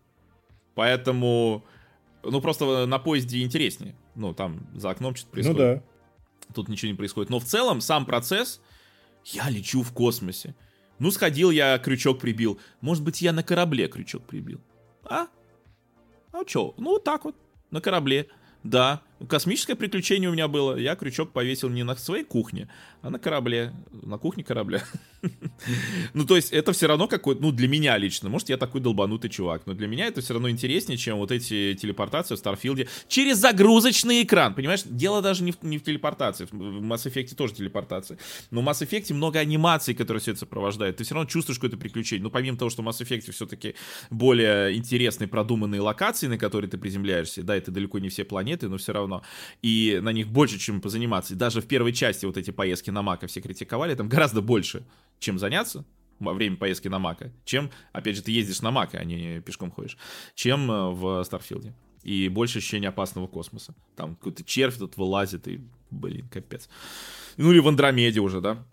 Поэтому 0.73 1.63
ну, 2.23 2.41
просто 2.41 2.85
на 2.85 2.99
поезде 2.99 3.41
интереснее. 3.41 3.95
Ну, 4.15 4.33
там 4.33 4.67
за 4.75 4.89
окном 4.89 5.15
что-то 5.15 5.31
происходит. 5.31 5.59
Ну 5.59 5.63
да. 5.75 6.53
Тут 6.53 6.67
ничего 6.67 6.91
не 6.91 6.97
происходит. 6.97 7.29
Но 7.29 7.39
в 7.39 7.45
целом 7.45 7.81
сам 7.81 8.05
процесс, 8.05 8.61
я 9.25 9.49
лечу 9.49 9.83
в 9.83 9.93
космосе. 9.93 10.55
Ну, 10.97 11.11
сходил 11.11 11.51
я, 11.51 11.77
крючок 11.77 12.19
прибил. 12.19 12.59
Может 12.81 13.03
быть, 13.03 13.21
я 13.21 13.31
на 13.31 13.43
корабле 13.43 13.87
крючок 13.87 14.25
прибил. 14.25 14.59
А? 15.03 15.27
А 16.31 16.43
чё? 16.45 16.73
Ну, 16.77 16.99
так 16.99 17.25
вот, 17.25 17.35
на 17.71 17.81
корабле. 17.81 18.27
Да, 18.63 19.01
Космическое 19.27 19.75
приключение 19.75 20.29
у 20.29 20.33
меня 20.33 20.47
было. 20.47 20.77
Я 20.77 20.95
крючок 20.95 21.31
повесил 21.31 21.69
не 21.69 21.83
на 21.83 21.95
своей 21.95 22.23
кухне, 22.23 22.69
а 23.01 23.09
на 23.09 23.19
корабле. 23.19 23.73
На 23.91 24.17
кухне 24.17 24.43
корабля. 24.43 24.83
Ну, 26.13 26.25
то 26.25 26.37
есть, 26.37 26.53
это 26.53 26.71
все 26.71 26.87
равно 26.87 27.07
какой 27.07 27.35
ну, 27.35 27.51
для 27.51 27.67
меня 27.67 27.97
лично. 27.97 28.29
Может, 28.29 28.47
я 28.47 28.55
такой 28.55 28.79
долбанутый 28.79 29.29
чувак, 29.29 29.63
но 29.65 29.73
для 29.73 29.85
меня 29.85 30.05
это 30.07 30.21
все 30.21 30.33
равно 30.33 30.49
интереснее, 30.49 30.97
чем 30.97 31.17
вот 31.17 31.31
эти 31.31 31.73
телепортации 31.73 32.35
в 32.35 32.37
Старфилде 32.37 32.87
через 33.09 33.37
загрузочный 33.37 34.23
экран. 34.23 34.55
Понимаешь, 34.55 34.83
дело 34.85 35.21
даже 35.21 35.43
не 35.43 35.51
в, 35.51 35.61
не 35.61 35.77
в 35.77 35.83
телепортации. 35.83 36.45
В 36.45 36.53
Mass 36.53 37.05
Effect 37.05 37.35
тоже 37.35 37.53
телепортация. 37.53 38.17
Но 38.49 38.61
в 38.61 38.63
Mass 38.65 38.87
Effect 38.87 39.13
много 39.13 39.39
анимаций, 39.39 39.93
которые 39.93 40.21
все 40.21 40.31
это 40.31 40.39
сопровождают. 40.39 40.95
Ты 40.95 41.03
все 41.03 41.15
равно 41.15 41.29
чувствуешь 41.29 41.59
какое-то 41.59 41.77
приключение. 41.77 42.23
Ну, 42.23 42.29
помимо 42.29 42.57
того, 42.57 42.69
что 42.69 42.81
в 42.81 42.87
Mass 42.87 43.01
Effect 43.01 43.29
все-таки 43.31 43.75
более 44.09 44.73
интересные, 44.77 45.27
продуманные 45.27 45.81
локации, 45.81 46.27
на 46.27 46.37
которые 46.37 46.71
ты 46.71 46.77
приземляешься. 46.77 47.43
Да, 47.43 47.57
это 47.57 47.71
далеко 47.71 47.99
не 47.99 48.07
все 48.07 48.23
планеты, 48.23 48.69
но 48.69 48.77
все 48.77 48.93
равно. 48.93 49.08
И 49.61 49.99
на 50.01 50.11
них 50.11 50.27
больше, 50.27 50.57
чем 50.57 50.81
позаниматься. 50.81 51.35
Даже 51.35 51.61
в 51.61 51.67
первой 51.67 51.93
части 51.93 52.25
вот 52.25 52.37
эти 52.37 52.51
поездки 52.51 52.89
на 52.89 53.01
Мака 53.01 53.27
все 53.27 53.41
критиковали, 53.41 53.95
там 53.95 54.09
гораздо 54.09 54.41
больше 54.41 54.83
чем 55.19 55.37
заняться 55.37 55.85
во 56.19 56.33
время 56.33 56.57
поездки 56.57 56.87
на 56.87 56.99
Мака, 56.99 57.31
чем, 57.45 57.71
опять 57.93 58.15
же, 58.15 58.21
ты 58.21 58.31
ездишь 58.31 58.61
на 58.61 58.71
Мака, 58.71 58.97
а 58.97 59.03
не 59.03 59.41
пешком 59.41 59.71
ходишь, 59.71 59.97
чем 60.35 60.69
э, 60.69 60.89
в 60.91 61.23
Старфилде. 61.23 61.73
И 62.03 62.29
больше 62.29 62.59
ощущения 62.59 62.89
опасного 62.89 63.27
космоса. 63.27 63.75
Там 63.95 64.15
какой-то 64.15 64.43
червь 64.43 64.77
тут 64.77 64.97
вылазит, 64.97 65.47
и, 65.47 65.61
блин, 65.91 66.27
капец. 66.29 66.69
Ну 67.37 67.51
или 67.51 67.59
в 67.59 67.67
Андромеде 67.67 68.19
уже, 68.21 68.41
да? 68.41 68.65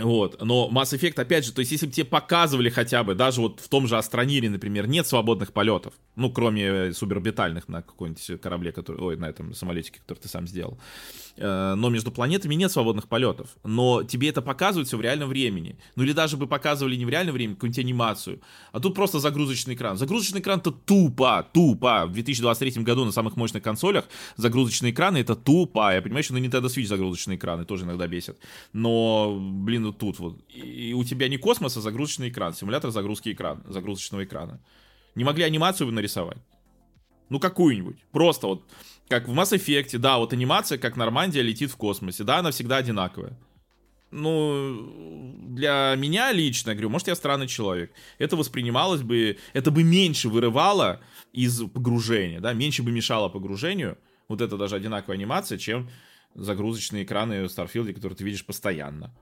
Вот, 0.00 0.40
но 0.42 0.70
Mass 0.72 0.96
Effect, 0.96 1.20
опять 1.20 1.44
же, 1.44 1.52
то 1.52 1.60
есть 1.60 1.72
если 1.72 1.86
бы 1.86 1.92
тебе 1.92 2.04
показывали 2.04 2.70
хотя 2.70 3.02
бы, 3.02 3.14
даже 3.14 3.40
вот 3.40 3.60
в 3.60 3.68
том 3.68 3.86
же 3.88 3.96
Астронире, 3.96 4.48
например, 4.48 4.86
нет 4.86 5.06
свободных 5.06 5.52
полетов, 5.52 5.94
ну, 6.14 6.30
кроме 6.30 6.62
э, 6.62 6.92
суборбитальных 6.92 7.68
на 7.68 7.82
каком-нибудь 7.82 8.40
корабле, 8.40 8.72
который, 8.72 9.00
ой, 9.00 9.16
на 9.16 9.26
этом 9.26 9.54
самолетике, 9.54 10.00
который 10.00 10.20
ты 10.20 10.28
сам 10.28 10.46
сделал, 10.46 10.78
э, 11.36 11.74
но 11.74 11.88
между 11.90 12.12
планетами 12.12 12.54
нет 12.54 12.70
свободных 12.70 13.08
полетов, 13.08 13.56
но 13.64 14.02
тебе 14.04 14.28
это 14.28 14.40
показывают 14.40 14.88
все 14.88 14.96
в 14.96 15.00
реальном 15.00 15.28
времени, 15.28 15.78
ну 15.96 16.04
или 16.04 16.12
даже 16.12 16.36
бы 16.36 16.46
показывали 16.46 16.96
не 16.96 17.04
в 17.04 17.08
реальном 17.08 17.34
времени, 17.34 17.54
какую-нибудь 17.54 17.84
анимацию, 17.84 18.40
а 18.72 18.80
тут 18.80 18.94
просто 18.94 19.18
загрузочный 19.18 19.74
экран. 19.74 19.96
Загрузочный 19.96 20.40
экран-то 20.40 20.70
тупо, 20.70 21.46
тупо, 21.52 22.06
в 22.06 22.12
2023 22.12 22.82
году 22.82 23.04
на 23.04 23.12
самых 23.12 23.36
мощных 23.36 23.62
консолях 23.62 24.04
загрузочные 24.36 24.92
экраны 24.92 25.18
это 25.18 25.34
тупо, 25.34 25.92
я 25.92 26.02
понимаю, 26.02 26.22
что 26.22 26.34
на 26.34 26.38
Nintendo 26.38 26.66
Switch 26.66 26.86
загрузочные 26.86 27.36
экраны 27.36 27.64
тоже 27.64 27.84
иногда 27.84 28.06
бесят, 28.06 28.38
но, 28.72 29.36
блин, 29.38 29.87
вот 29.88 29.98
тут 29.98 30.18
вот. 30.18 30.40
И 30.48 30.94
у 30.94 31.04
тебя 31.04 31.28
не 31.28 31.36
космос, 31.36 31.76
а 31.76 31.80
загрузочный 31.80 32.28
экран. 32.28 32.54
Симулятор 32.54 32.90
загрузки 32.90 33.32
экрана, 33.32 33.62
загрузочного 33.68 34.24
экрана. 34.24 34.60
Не 35.14 35.24
могли 35.24 35.44
анимацию 35.44 35.90
нарисовать? 35.90 36.38
Ну, 37.28 37.40
какую-нибудь. 37.40 37.96
Просто 38.12 38.46
вот, 38.46 38.64
как 39.08 39.28
в 39.28 39.32
Mass 39.32 39.56
Effect, 39.56 39.98
да, 39.98 40.18
вот 40.18 40.32
анимация, 40.32 40.78
как 40.78 40.96
Нормандия 40.96 41.42
летит 41.42 41.70
в 41.70 41.76
космосе, 41.76 42.24
да, 42.24 42.38
она 42.38 42.50
всегда 42.50 42.78
одинаковая. 42.78 43.38
Ну, 44.10 45.34
для 45.48 45.94
меня 45.98 46.32
лично, 46.32 46.72
говорю, 46.72 46.88
может, 46.88 47.08
я 47.08 47.14
странный 47.14 47.46
человек. 47.46 47.92
Это 48.18 48.36
воспринималось 48.36 49.02
бы, 49.02 49.36
это 49.52 49.70
бы 49.70 49.82
меньше 49.82 50.30
вырывало 50.30 51.00
из 51.34 51.60
погружения, 51.62 52.40
да, 52.40 52.54
меньше 52.54 52.82
бы 52.82 52.90
мешало 52.90 53.28
погружению, 53.28 53.98
вот 54.28 54.40
это 54.40 54.56
даже 54.56 54.76
одинаковая 54.76 55.18
анимация, 55.18 55.58
чем 55.58 55.90
загрузочные 56.34 57.04
экраны 57.04 57.42
в 57.42 57.46
Starfield, 57.46 57.92
которые 57.92 58.16
ты 58.16 58.24
видишь 58.24 58.46
постоянно. 58.46 59.14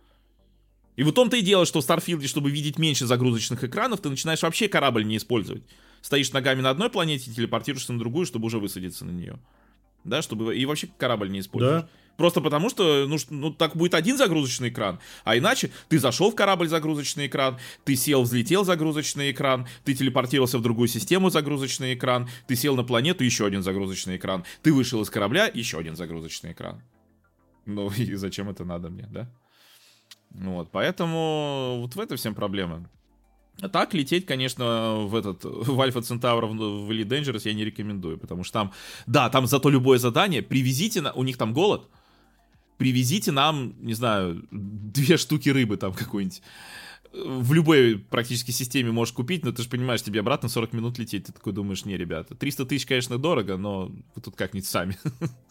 И 0.96 1.02
вот 1.02 1.14
том-то 1.14 1.36
и 1.36 1.42
дело, 1.42 1.66
что 1.66 1.80
в 1.80 1.84
Старфилде, 1.84 2.26
чтобы 2.26 2.50
видеть 2.50 2.78
меньше 2.78 3.06
загрузочных 3.06 3.62
экранов, 3.62 4.00
ты 4.00 4.08
начинаешь 4.08 4.42
вообще 4.42 4.68
корабль 4.68 5.06
не 5.06 5.18
использовать. 5.18 5.62
Стоишь 6.00 6.32
ногами 6.32 6.62
на 6.62 6.70
одной 6.70 6.90
планете, 6.90 7.30
телепортируешься 7.30 7.92
на 7.92 7.98
другую, 7.98 8.26
чтобы 8.26 8.46
уже 8.46 8.58
высадиться 8.58 9.04
на 9.04 9.10
нее. 9.10 9.38
Да, 10.04 10.22
чтобы... 10.22 10.56
И 10.56 10.64
вообще 10.64 10.88
корабль 10.98 11.30
не 11.30 11.40
используешь. 11.40 11.82
Да. 11.82 11.88
Просто 12.16 12.40
потому 12.40 12.70
что, 12.70 13.06
ну, 13.06 13.18
ну, 13.28 13.52
так 13.52 13.76
будет 13.76 13.94
один 13.94 14.16
загрузочный 14.16 14.70
экран, 14.70 15.00
а 15.24 15.36
иначе 15.36 15.70
ты 15.88 15.98
зашел 15.98 16.30
в 16.30 16.34
корабль 16.34 16.68
загрузочный 16.68 17.26
экран, 17.26 17.58
ты 17.84 17.94
сел, 17.94 18.22
взлетел 18.22 18.64
загрузочный 18.64 19.32
экран, 19.32 19.68
ты 19.84 19.92
телепортировался 19.94 20.58
в 20.58 20.62
другую 20.62 20.88
систему 20.88 21.28
загрузочный 21.28 21.92
экран, 21.92 22.28
ты 22.46 22.56
сел 22.56 22.74
на 22.74 22.84
планету, 22.84 23.22
еще 23.22 23.44
один 23.44 23.62
загрузочный 23.62 24.16
экран, 24.16 24.44
ты 24.62 24.72
вышел 24.72 25.02
из 25.02 25.10
корабля, 25.10 25.50
еще 25.52 25.78
один 25.78 25.94
загрузочный 25.94 26.52
экран. 26.52 26.82
Ну 27.66 27.90
и 27.96 28.14
зачем 28.14 28.48
это 28.48 28.64
надо 28.64 28.88
мне, 28.88 29.06
да? 29.10 29.30
Вот, 30.40 30.70
поэтому 30.70 31.78
вот 31.80 31.94
в 31.94 32.00
этом 32.00 32.16
всем 32.16 32.34
проблема. 32.34 32.88
А 33.62 33.68
так 33.70 33.94
лететь, 33.94 34.26
конечно, 34.26 34.96
в 35.06 35.14
этот 35.14 35.44
в 35.44 35.80
Альфа 35.80 36.02
Центавр 36.02 36.44
в 36.44 36.90
Elite 36.90 37.08
Dangerous 37.08 37.42
я 37.44 37.54
не 37.54 37.64
рекомендую, 37.64 38.18
потому 38.18 38.44
что 38.44 38.52
там, 38.52 38.72
да, 39.06 39.30
там 39.30 39.46
зато 39.46 39.70
любое 39.70 39.98
задание, 39.98 40.42
привезите, 40.42 41.00
на, 41.00 41.12
у 41.12 41.22
них 41.22 41.38
там 41.38 41.54
голод, 41.54 41.88
привезите 42.76 43.32
нам, 43.32 43.74
не 43.80 43.94
знаю, 43.94 44.46
две 44.50 45.16
штуки 45.16 45.48
рыбы 45.48 45.78
там 45.78 45.94
какой-нибудь. 45.94 46.42
В 47.14 47.54
любой 47.54 47.96
практически 47.98 48.50
системе 48.50 48.92
можешь 48.92 49.14
купить, 49.14 49.42
но 49.42 49.52
ты 49.52 49.62
же 49.62 49.70
понимаешь, 49.70 50.02
тебе 50.02 50.20
обратно 50.20 50.50
40 50.50 50.74
минут 50.74 50.98
лететь. 50.98 51.24
Ты 51.24 51.32
такой 51.32 51.54
думаешь, 51.54 51.86
не, 51.86 51.96
ребята, 51.96 52.34
300 52.34 52.66
тысяч, 52.66 52.84
конечно, 52.84 53.16
дорого, 53.16 53.56
но 53.56 53.86
вы 54.14 54.22
тут 54.22 54.36
как-нибудь 54.36 54.68
сами. 54.68 54.98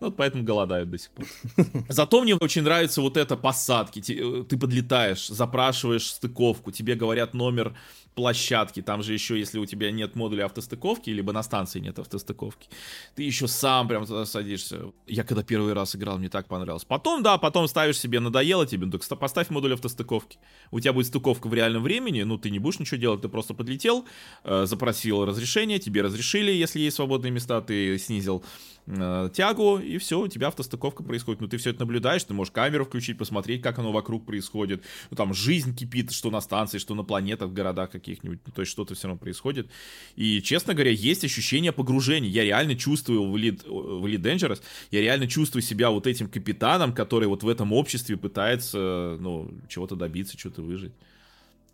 Вот 0.00 0.16
поэтому 0.16 0.44
голодают 0.44 0.90
до 0.90 0.98
сих 0.98 1.10
пор. 1.10 1.26
Зато 1.88 2.22
мне 2.22 2.34
очень 2.34 2.62
нравится 2.62 3.02
вот 3.02 3.16
это 3.16 3.36
посадки. 3.36 4.00
Э, 4.12 4.44
ты 4.44 4.56
подлетаешь, 4.56 5.28
запрашиваешь 5.28 6.10
стыковку, 6.10 6.70
тебе 6.70 6.94
говорят 6.94 7.34
номер 7.34 7.74
площадки, 8.18 8.82
там 8.82 9.04
же 9.04 9.12
еще, 9.12 9.38
если 9.38 9.60
у 9.60 9.64
тебя 9.64 9.92
нет 9.92 10.16
модуля 10.16 10.46
автостыковки, 10.46 11.08
либо 11.10 11.32
на 11.32 11.44
станции 11.44 11.78
нет 11.78 12.00
автостыковки, 12.00 12.68
ты 13.14 13.22
еще 13.22 13.46
сам 13.46 13.86
прям 13.86 14.06
туда 14.06 14.26
садишься. 14.26 14.92
Я 15.06 15.22
когда 15.22 15.44
первый 15.44 15.72
раз 15.72 15.94
играл, 15.94 16.18
мне 16.18 16.28
так 16.28 16.48
понравилось. 16.48 16.84
Потом, 16.84 17.22
да, 17.22 17.38
потом 17.38 17.68
ставишь 17.68 17.96
себе, 17.96 18.18
надоело 18.18 18.66
тебе, 18.66 18.86
ну 18.86 18.98
так 18.98 19.18
поставь 19.20 19.50
модуль 19.50 19.74
автостыковки. 19.74 20.38
У 20.72 20.80
тебя 20.80 20.92
будет 20.92 21.06
стыковка 21.06 21.46
в 21.46 21.54
реальном 21.54 21.84
времени, 21.84 22.24
ну 22.24 22.38
ты 22.38 22.50
не 22.50 22.58
будешь 22.58 22.80
ничего 22.80 23.00
делать, 23.00 23.20
ты 23.20 23.28
просто 23.28 23.54
подлетел, 23.54 24.04
э, 24.42 24.66
запросил 24.66 25.24
разрешение, 25.24 25.78
тебе 25.78 26.02
разрешили, 26.02 26.50
если 26.50 26.80
есть 26.80 26.96
свободные 26.96 27.30
места, 27.30 27.60
ты 27.60 27.98
снизил 27.98 28.42
э, 28.88 29.30
тягу, 29.32 29.78
и 29.78 29.98
все, 29.98 30.20
у 30.20 30.28
тебя 30.28 30.48
автостыковка 30.48 31.02
происходит. 31.02 31.40
Ну, 31.40 31.48
ты 31.48 31.56
все 31.56 31.70
это 31.70 31.80
наблюдаешь, 31.80 32.24
ты 32.24 32.34
можешь 32.34 32.52
камеру 32.52 32.84
включить, 32.84 33.18
посмотреть, 33.18 33.62
как 33.62 33.78
оно 33.78 33.92
вокруг 33.92 34.26
происходит. 34.26 34.82
Ну, 35.10 35.16
там 35.16 35.34
жизнь 35.34 35.76
кипит, 35.76 36.12
что 36.12 36.30
на 36.30 36.40
станции, 36.40 36.78
что 36.78 36.94
на 36.94 37.04
планетах, 37.04 37.50
в 37.50 37.52
городах 37.52 37.90
каких-нибудь. 37.90 38.40
Ну, 38.46 38.52
то 38.52 38.62
есть 38.62 38.72
что-то 38.72 38.94
все 38.94 39.08
равно 39.08 39.18
происходит. 39.18 39.70
И, 40.16 40.40
честно 40.42 40.74
говоря, 40.74 40.90
есть 40.90 41.24
ощущение 41.24 41.72
погружения. 41.72 42.30
Я 42.30 42.44
реально 42.44 42.74
чувствую 42.74 43.30
в 43.30 43.36
Elite, 43.36 43.68
в 43.68 44.04
Elite 44.06 44.22
Dangerous, 44.22 44.62
я 44.90 45.00
реально 45.00 45.26
чувствую 45.26 45.62
себя 45.62 45.90
вот 45.90 46.06
этим 46.06 46.28
капитаном, 46.28 46.92
который 46.92 47.28
вот 47.28 47.42
в 47.42 47.48
этом 47.48 47.72
обществе 47.72 48.16
пытается, 48.16 49.16
ну, 49.20 49.50
чего-то 49.68 49.96
добиться, 49.96 50.38
что-то 50.38 50.62
выжить. 50.62 50.92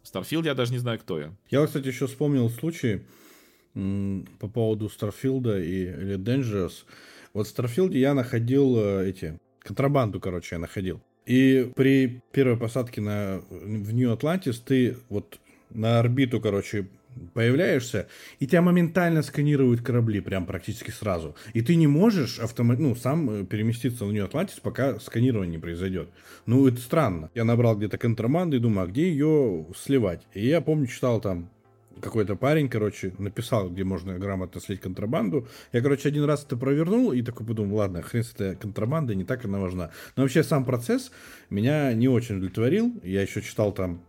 Starfield 0.02 0.44
я 0.44 0.54
даже 0.54 0.72
не 0.72 0.78
знаю, 0.78 0.98
кто 0.98 1.18
я. 1.18 1.34
Я, 1.50 1.66
кстати, 1.66 1.88
еще 1.88 2.06
вспомнил 2.06 2.50
случай 2.50 3.02
по 3.74 4.48
поводу 4.48 4.88
Starfield 4.88 5.53
а 5.53 5.60
и 5.60 5.86
Elite 5.86 6.18
Dangerous. 6.18 6.84
Вот 7.32 7.46
в 7.46 7.50
Starfield 7.50 7.93
е 7.93 7.98
я 7.98 8.14
находил 8.14 8.76
э, 8.78 9.10
эти, 9.10 9.38
контрабанду, 9.60 10.20
короче, 10.20 10.54
я 10.54 10.58
находил. 10.60 11.00
И 11.26 11.72
при 11.74 12.22
первой 12.32 12.56
посадке 12.56 13.00
на, 13.00 13.40
в 13.50 13.92
Нью-Атлантис 13.92 14.60
ты 14.60 14.96
вот 15.08 15.40
на 15.70 15.98
орбиту, 15.98 16.40
короче, 16.40 16.86
появляешься, 17.32 18.08
и 18.38 18.46
тебя 18.46 18.62
моментально 18.62 19.22
сканируют 19.22 19.82
корабли, 19.82 20.20
прям 20.20 20.46
практически 20.46 20.90
сразу. 20.90 21.34
И 21.52 21.62
ты 21.62 21.76
не 21.76 21.86
можешь 21.86 22.38
автомат, 22.38 22.78
ну, 22.78 22.94
сам 22.94 23.30
э, 23.30 23.44
переместиться 23.44 24.04
в 24.04 24.12
Нью-Атлантис, 24.12 24.60
пока 24.60 24.98
сканирование 25.00 25.52
не 25.52 25.58
произойдет. 25.58 26.10
Ну, 26.46 26.66
это 26.66 26.78
странно. 26.78 27.30
Я 27.34 27.44
набрал 27.44 27.76
где-то 27.76 27.98
контрабанды 27.98 28.56
и 28.56 28.60
думаю, 28.60 28.84
а 28.84 28.90
где 28.90 29.08
ее 29.08 29.66
сливать? 29.76 30.26
И 30.34 30.46
я 30.46 30.60
помню, 30.60 30.86
читал 30.86 31.20
там 31.20 31.50
какой-то 32.00 32.36
парень, 32.36 32.68
короче, 32.68 33.12
написал, 33.18 33.70
где 33.70 33.84
можно 33.84 34.18
грамотно 34.18 34.60
слить 34.60 34.80
контрабанду. 34.80 35.48
Я, 35.72 35.80
короче, 35.80 36.08
один 36.08 36.24
раз 36.24 36.44
это 36.44 36.56
провернул 36.56 37.12
и 37.12 37.22
такой 37.22 37.46
подумал, 37.46 37.76
ладно, 37.76 38.02
хрен 38.02 38.24
с 38.24 38.32
этой 38.32 38.56
контрабандой, 38.56 39.16
не 39.16 39.24
так 39.24 39.44
она 39.44 39.58
важна. 39.58 39.90
Но 40.16 40.22
вообще 40.22 40.42
сам 40.42 40.64
процесс 40.64 41.10
меня 41.50 41.92
не 41.92 42.08
очень 42.08 42.36
удовлетворил. 42.36 42.92
Я 43.02 43.22
еще 43.22 43.42
читал 43.42 43.72
там 43.72 44.02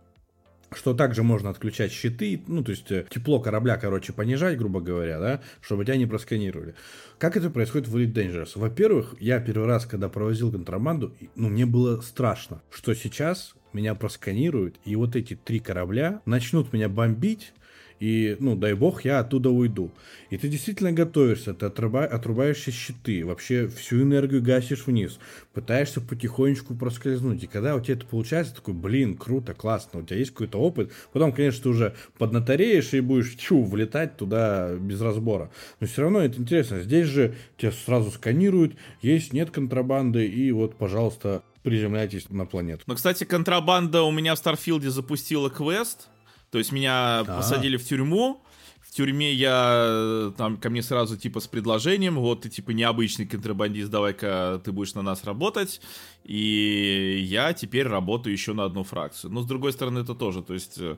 что 0.74 0.94
также 0.94 1.24
можно 1.24 1.50
отключать 1.50 1.92
щиты, 1.92 2.42
ну, 2.48 2.64
то 2.64 2.72
есть 2.72 2.92
э, 2.92 3.06
тепло 3.10 3.40
корабля, 3.40 3.78
короче, 3.78 4.14
понижать, 4.14 4.58
грубо 4.58 4.82
говоря, 4.82 5.20
да, 5.20 5.42
чтобы 5.62 5.86
тебя 5.86 5.96
не 5.96 6.06
просканировали. 6.06 6.76
Как 7.18 7.38
это 7.38 7.50
происходит 7.50 7.88
в 7.88 7.96
Elite 7.96 8.14
Dangerous? 8.14 8.52
Во-первых, 8.56 9.16
я 9.20 9.40
первый 9.40 9.68
раз, 9.68 9.86
когда 9.86 10.10
провозил 10.10 10.52
контрабанду, 10.52 11.16
ну, 11.36 11.50
мне 11.50 11.66
было 11.66 12.02
страшно, 12.02 12.62
что 12.70 12.94
сейчас 12.94 13.56
меня 13.74 13.96
просканируют, 13.96 14.78
и 14.86 14.96
вот 14.96 15.16
эти 15.16 15.36
три 15.36 15.60
корабля 15.60 16.22
начнут 16.26 16.74
меня 16.74 16.90
бомбить, 16.90 17.54
и, 18.00 18.36
ну, 18.40 18.56
дай 18.56 18.74
бог, 18.74 19.06
я 19.06 19.20
оттуда 19.20 19.50
уйду. 19.50 19.92
И 20.30 20.38
ты 20.38 20.50
действительно 20.50 20.92
готовишься, 20.92 21.54
ты 21.54 21.68
отруба, 21.68 22.04
отрубаешь 22.04 22.58
щиты, 22.58 23.26
вообще 23.26 23.68
всю 23.68 24.02
энергию 24.02 24.42
гасишь 24.42 24.86
вниз, 24.86 25.20
пытаешься 25.54 26.02
потихонечку 26.02 26.76
проскользнуть. 26.76 27.44
И 27.44 27.48
когда 27.48 27.76
у 27.76 27.80
тебя 27.80 27.96
это 27.96 28.06
получается, 28.06 28.56
такой, 28.56 28.74
блин, 28.74 29.16
круто, 29.16 29.54
классно, 29.54 30.00
у 30.00 30.04
тебя 30.04 30.18
есть 30.18 30.32
какой-то 30.32 30.58
опыт. 30.60 30.92
Потом, 31.14 31.32
конечно, 31.32 31.64
ты 31.64 31.70
уже 31.70 31.96
поднатореешь 32.18 32.94
и 32.94 33.00
будешь 33.00 33.36
чу, 33.36 33.64
влетать 33.64 34.18
туда 34.18 34.76
без 34.76 35.00
разбора. 35.00 35.50
Но 35.80 35.88
все 35.88 36.02
равно 36.02 36.20
это 36.20 36.40
интересно. 36.40 36.82
Здесь 36.82 37.08
же 37.08 37.36
тебя 37.58 37.72
сразу 37.72 38.12
сканируют, 38.12 38.76
есть, 39.02 39.32
нет 39.32 39.52
контрабанды, 39.52 40.28
и 40.28 40.52
вот, 40.52 40.76
пожалуйста, 40.76 41.44
приземляйтесь 41.64 42.30
на 42.30 42.46
планету. 42.46 42.84
Но, 42.86 42.96
кстати, 42.96 43.24
контрабанда 43.24 44.04
у 44.04 44.12
меня 44.12 44.36
в 44.36 44.38
Старфилде 44.38 44.90
запустила 44.90 45.50
квест, 45.50 46.10
то 46.56 46.60
есть 46.60 46.72
меня 46.72 47.20
А-а-а. 47.20 47.36
посадили 47.36 47.76
в 47.76 47.84
тюрьму, 47.84 48.42
в 48.80 48.90
тюрьме 48.96 49.34
я 49.34 50.32
там 50.38 50.56
ко 50.56 50.70
мне 50.70 50.82
сразу 50.82 51.18
типа 51.18 51.42
с 51.42 51.48
предложением, 51.48 52.16
вот 52.16 52.44
ты 52.44 52.50
типа 52.50 52.72
необычный 52.72 53.26
контрабандист, 53.26 53.92
давай-ка 53.92 54.62
ты 54.64 54.72
будешь 54.72 54.94
на 54.94 55.02
нас 55.02 55.26
работать, 55.26 55.82
и 56.24 57.20
я 57.28 57.52
теперь 57.52 57.88
работаю 57.88 58.32
еще 58.32 58.54
на 58.54 58.64
одну 58.64 58.86
фракцию. 58.86 59.34
Но 59.34 59.42
с 59.42 59.46
другой 59.46 59.74
стороны 59.74 60.00
это 60.00 60.16
тоже, 60.16 60.42
то 60.42 60.54
есть 60.54 60.78
э, 60.78 60.96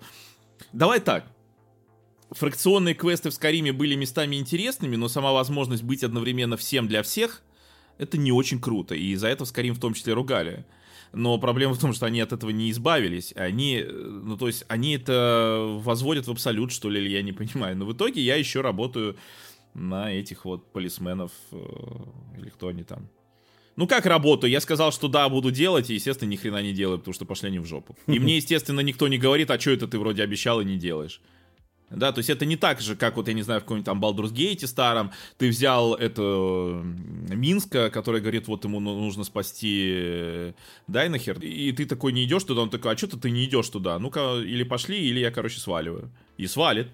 давай 0.73 0.99
так, 0.99 1.25
фракционные 2.29 2.93
квесты 2.93 3.31
в 3.31 3.33
Скариме 3.33 3.73
были 3.73 3.95
местами 3.95 4.35
интересными, 4.35 4.95
но 4.95 5.07
сама 5.07 5.31
возможность 5.31 5.81
быть 5.81 6.03
одновременно 6.03 6.55
всем 6.55 6.87
для 6.87 7.01
всех 7.01 7.41
это 7.97 8.19
не 8.19 8.31
очень 8.31 8.61
круто, 8.61 8.93
и 8.93 9.15
за 9.15 9.27
это 9.29 9.43
в 9.45 9.47
Скарим 9.47 9.73
в 9.73 9.79
том 9.79 9.95
числе 9.95 10.13
ругали. 10.13 10.67
Но 11.17 11.39
проблема 11.39 11.73
в 11.73 11.79
том, 11.79 11.93
что 11.93 12.05
они 12.05 12.21
от 12.21 12.31
этого 12.31 12.51
не 12.51 12.69
избавились. 12.69 13.33
Они, 13.35 13.83
ну 13.87 14.37
то 14.37 14.47
есть, 14.47 14.65
они 14.67 14.95
это 14.95 15.65
возводят 15.79 16.27
в 16.27 16.31
абсолют, 16.31 16.71
что 16.71 16.89
ли, 16.89 17.11
я 17.11 17.23
не 17.23 17.33
понимаю. 17.33 17.75
Но 17.75 17.85
в 17.85 17.93
итоге 17.93 18.21
я 18.21 18.35
еще 18.35 18.61
работаю 18.61 19.17
на 19.73 20.11
этих 20.13 20.45
вот 20.45 20.71
полисменов, 20.71 21.31
э, 21.51 21.57
или 22.37 22.49
кто 22.49 22.67
они 22.67 22.83
там. 22.83 23.09
Ну 23.75 23.87
как 23.87 24.05
работаю? 24.05 24.51
Я 24.51 24.61
сказал, 24.61 24.91
что 24.91 25.07
да, 25.07 25.27
буду 25.29 25.51
делать, 25.51 25.89
и, 25.89 25.95
естественно, 25.95 26.29
ни 26.29 26.35
хрена 26.35 26.61
не 26.61 26.73
делаю, 26.73 26.99
потому 26.99 27.13
что 27.13 27.25
пошли 27.25 27.47
они 27.47 27.59
в 27.59 27.65
жопу. 27.65 27.95
И 28.07 28.19
мне, 28.19 28.37
естественно, 28.37 28.81
никто 28.81 29.07
не 29.07 29.17
говорит, 29.17 29.51
а 29.51 29.59
что 29.59 29.71
это 29.71 29.87
ты 29.87 29.97
вроде 29.97 30.23
обещал 30.23 30.61
и 30.61 30.65
не 30.65 30.77
делаешь. 30.77 31.21
Да, 31.89 32.11
то 32.11 32.19
есть 32.19 32.29
это 32.29 32.45
не 32.45 32.57
так 32.57 32.81
же, 32.81 32.97
как 32.97 33.15
вот, 33.15 33.29
я 33.29 33.33
не 33.33 33.43
знаю, 33.43 33.61
в 33.61 33.63
каком-нибудь 33.63 33.85
там 33.85 34.03
Baldur's 34.03 34.33
Gate 34.33 34.67
старом, 34.67 35.11
ты 35.37 35.47
взял 35.47 35.95
это 35.95 36.81
Минска, 37.29 37.89
который 37.89 38.19
говорит, 38.19 38.47
вот 38.47 38.65
ему 38.65 38.81
ну, 38.81 38.99
нужно 38.99 39.23
спасти 39.23 39.93
э, 39.93 40.53
Дайнахер, 40.87 41.39
и 41.39 41.71
ты 41.71 41.85
такой 41.85 42.11
не 42.11 42.25
идешь 42.25 42.43
туда, 42.43 42.61
он 42.61 42.69
такой, 42.69 42.93
а 42.93 42.97
что-то 42.97 43.17
ты 43.17 43.29
не 43.29 43.45
идешь 43.45 43.69
туда, 43.69 43.99
ну-ка, 43.99 44.35
или 44.39 44.63
пошли, 44.63 44.99
или 44.99 45.19
я, 45.19 45.31
короче, 45.31 45.59
сваливаю. 45.59 46.11
И 46.35 46.45
свалит. 46.45 46.89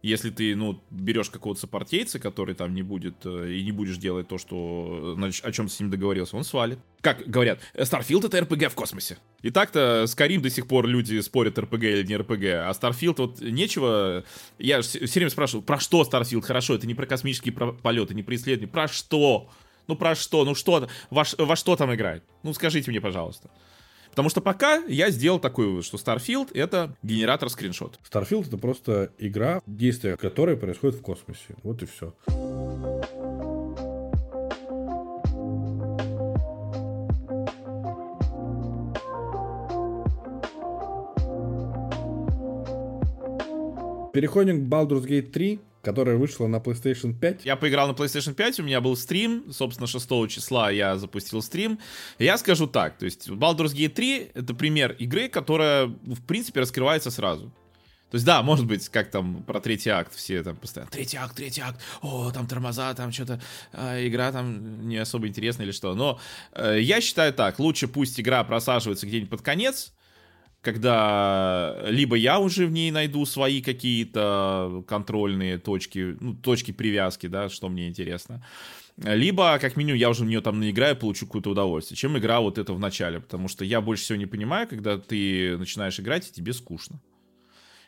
Если 0.00 0.30
ты, 0.30 0.54
ну, 0.54 0.80
берешь 0.90 1.28
какого-то 1.28 1.60
сопартейца, 1.60 2.20
который 2.20 2.54
там 2.54 2.72
не 2.72 2.82
будет, 2.82 3.14
э, 3.24 3.52
и 3.52 3.64
не 3.64 3.72
будешь 3.72 3.96
делать 3.96 4.28
то, 4.28 4.38
что, 4.38 5.14
значит, 5.16 5.44
о 5.44 5.50
чем 5.50 5.68
с 5.68 5.80
ним 5.80 5.90
договорился, 5.90 6.36
он 6.36 6.44
свалит. 6.44 6.78
Как 7.00 7.26
говорят, 7.26 7.60
Starfield 7.74 8.26
это 8.26 8.40
РПГ 8.40 8.70
в 8.70 8.74
космосе. 8.76 9.18
И 9.42 9.50
так-то 9.50 10.04
с 10.06 10.14
Карим 10.14 10.40
до 10.40 10.50
сих 10.50 10.68
пор 10.68 10.86
люди 10.86 11.18
спорят, 11.20 11.58
РПГ 11.58 11.82
или 11.82 12.06
не 12.06 12.16
РПГ, 12.16 12.44
а 12.44 12.70
Starfield 12.70 13.14
вот 13.18 13.40
нечего... 13.40 14.24
Я 14.58 14.82
все 14.82 15.00
время 15.00 15.30
спрашиваю, 15.30 15.64
про 15.64 15.80
что 15.80 16.02
Starfield? 16.02 16.42
Хорошо, 16.42 16.76
это 16.76 16.86
не 16.86 16.94
про 16.94 17.06
космические 17.06 17.52
полеты, 17.52 18.14
не 18.14 18.22
про 18.22 18.36
исследования, 18.36 18.70
про 18.70 18.86
что? 18.86 19.50
Ну 19.88 19.96
про 19.96 20.14
что? 20.14 20.44
Ну 20.44 20.54
что? 20.54 20.88
Во, 21.10 21.24
во 21.38 21.56
что 21.56 21.74
там 21.74 21.92
играет? 21.92 22.22
Ну 22.44 22.54
скажите 22.54 22.90
мне, 22.90 23.00
пожалуйста. 23.00 23.50
Потому 24.10 24.28
что 24.28 24.40
пока 24.40 24.76
я 24.88 25.10
сделал 25.10 25.38
такой 25.38 25.66
вывод, 25.66 25.84
что 25.84 25.96
Starfield— 25.96 26.50
это 26.54 26.96
генератор 27.02 27.48
скриншот. 27.50 27.98
Starfield— 28.10 28.46
это 28.48 28.58
просто 28.58 29.12
игра, 29.18 29.62
действие 29.66 30.16
которой 30.16 30.56
происходит 30.56 30.98
в 30.98 31.02
космосе. 31.02 31.54
Вот 31.62 31.82
и 31.82 31.86
все. 31.86 32.14
Переходим 44.12 44.66
к 44.66 44.68
Baldur's 44.68 45.06
Gate 45.06 45.30
3 45.30 45.60
которая 45.82 46.16
вышла 46.16 46.46
на 46.46 46.56
PlayStation 46.56 47.18
5. 47.18 47.44
Я 47.44 47.56
поиграл 47.56 47.88
на 47.88 47.92
PlayStation 47.92 48.34
5, 48.34 48.60
у 48.60 48.62
меня 48.62 48.80
был 48.80 48.96
стрим, 48.96 49.52
собственно, 49.52 49.86
6 49.86 50.28
числа 50.28 50.70
я 50.70 50.96
запустил 50.96 51.42
стрим. 51.42 51.78
Я 52.18 52.38
скажу 52.38 52.66
так, 52.66 52.98
то 52.98 53.04
есть 53.04 53.28
Baldur's 53.28 53.74
Gate 53.74 53.90
3 53.90 54.30
это 54.34 54.54
пример 54.54 54.92
игры, 54.92 55.28
которая, 55.28 55.86
в 55.86 56.22
принципе, 56.26 56.60
раскрывается 56.60 57.10
сразу. 57.10 57.52
То 58.10 58.14
есть, 58.14 58.24
да, 58.24 58.42
может 58.42 58.66
быть, 58.66 58.88
как 58.88 59.10
там 59.10 59.42
про 59.42 59.60
третий 59.60 59.90
акт 59.90 60.14
все 60.14 60.42
там 60.42 60.56
постоянно, 60.56 60.90
третий 60.90 61.18
акт, 61.18 61.36
третий 61.36 61.60
акт, 61.60 61.78
о, 62.00 62.30
там 62.30 62.46
тормоза, 62.46 62.94
там 62.94 63.12
что-то, 63.12 63.38
э, 63.72 64.08
игра 64.08 64.32
там 64.32 64.88
не 64.88 64.96
особо 64.96 65.28
интересная 65.28 65.66
или 65.66 65.72
что. 65.72 65.94
Но 65.94 66.18
э, 66.52 66.78
я 66.80 67.02
считаю 67.02 67.34
так, 67.34 67.58
лучше 67.58 67.86
пусть 67.86 68.18
игра 68.18 68.42
просаживается 68.44 69.06
где-нибудь 69.06 69.28
под 69.30 69.42
конец, 69.42 69.92
когда 70.60 71.82
либо 71.86 72.16
я 72.16 72.38
уже 72.38 72.66
в 72.66 72.72
ней 72.72 72.90
найду 72.90 73.24
свои 73.26 73.62
какие-то 73.62 74.84
контрольные 74.86 75.58
точки, 75.58 76.16
ну, 76.20 76.34
точки 76.34 76.72
привязки, 76.72 77.26
да, 77.26 77.48
что 77.48 77.68
мне 77.68 77.88
интересно, 77.88 78.44
либо, 78.96 79.58
как 79.60 79.76
минимум, 79.76 79.98
я 79.98 80.10
уже 80.10 80.24
в 80.24 80.26
нее 80.26 80.40
там 80.40 80.58
наиграю, 80.58 80.96
получу 80.96 81.26
какое-то 81.26 81.50
удовольствие, 81.50 81.96
чем 81.96 82.18
игра 82.18 82.40
вот 82.40 82.58
это 82.58 82.72
в 82.72 82.80
начале, 82.80 83.20
потому 83.20 83.46
что 83.46 83.64
я 83.64 83.80
больше 83.80 84.02
всего 84.02 84.18
не 84.18 84.26
понимаю, 84.26 84.66
когда 84.66 84.98
ты 84.98 85.56
начинаешь 85.56 86.00
играть, 86.00 86.28
и 86.28 86.32
тебе 86.32 86.52
скучно. 86.52 87.00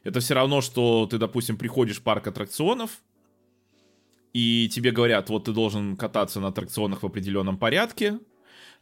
Это 0.04 0.20
все 0.20 0.34
равно, 0.34 0.60
что 0.60 1.06
ты, 1.06 1.18
допустим, 1.18 1.56
приходишь 1.56 1.98
в 1.98 2.02
парк 2.02 2.28
аттракционов, 2.28 3.02
и 4.32 4.68
тебе 4.72 4.92
говорят, 4.92 5.28
вот 5.28 5.46
ты 5.46 5.52
должен 5.52 5.96
кататься 5.96 6.38
на 6.38 6.48
аттракционах 6.48 7.02
в 7.02 7.06
определенном 7.06 7.58
порядке, 7.58 8.20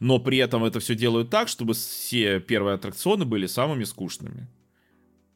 но 0.01 0.19
при 0.19 0.39
этом 0.39 0.65
это 0.65 0.81
все 0.81 0.95
делают 0.95 1.31
так, 1.31 1.49
чтобы 1.49 1.75
все 1.75 2.41
первые 2.41 2.75
аттракционы 2.75 3.25
были 3.25 3.47
самыми 3.47 3.85
скучными. 3.85 4.49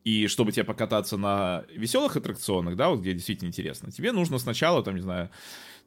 И 0.04 0.26
чтобы 0.26 0.50
тебе 0.50 0.64
покататься 0.64 1.16
на 1.16 1.64
веселых 1.74 2.16
аттракционах, 2.16 2.76
да, 2.76 2.88
вот 2.88 3.00
где 3.00 3.12
действительно 3.12 3.48
интересно, 3.48 3.92
тебе 3.92 4.12
нужно 4.12 4.38
сначала, 4.38 4.82
там, 4.82 4.96
не 4.96 5.00
знаю, 5.00 5.30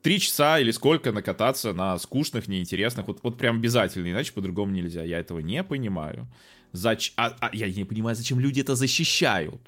три 0.01 0.19
часа 0.19 0.59
или 0.59 0.71
сколько 0.71 1.11
накататься 1.11 1.73
на 1.73 1.97
скучных, 1.97 2.47
неинтересных, 2.47 3.07
вот, 3.07 3.19
вот 3.23 3.37
прям 3.37 3.57
обязательно, 3.57 4.09
иначе 4.09 4.31
по-другому 4.33 4.71
нельзя. 4.71 5.03
Я 5.03 5.19
этого 5.19 5.39
не 5.39 5.63
понимаю. 5.63 6.27
Зач... 6.71 7.13
А, 7.17 7.35
а, 7.39 7.49
я 7.53 7.69
не 7.69 7.83
понимаю, 7.85 8.15
зачем 8.15 8.39
люди 8.39 8.61
это 8.61 8.75
защищают. 8.75 9.61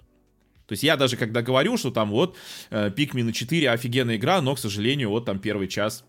То 0.65 0.73
есть 0.73 0.83
я 0.83 0.97
даже 0.97 1.15
когда 1.17 1.41
говорю, 1.41 1.77
что 1.77 1.91
там 1.91 2.09
вот 2.09 2.35
э, 2.69 2.89
Pikmin 2.89 3.31
4 3.31 3.69
офигенная 3.71 4.17
игра, 4.17 4.41
но, 4.41 4.55
к 4.55 4.59
сожалению, 4.59 5.09
вот 5.09 5.25
там 5.25 5.39
первый 5.39 5.67
час 5.67 6.05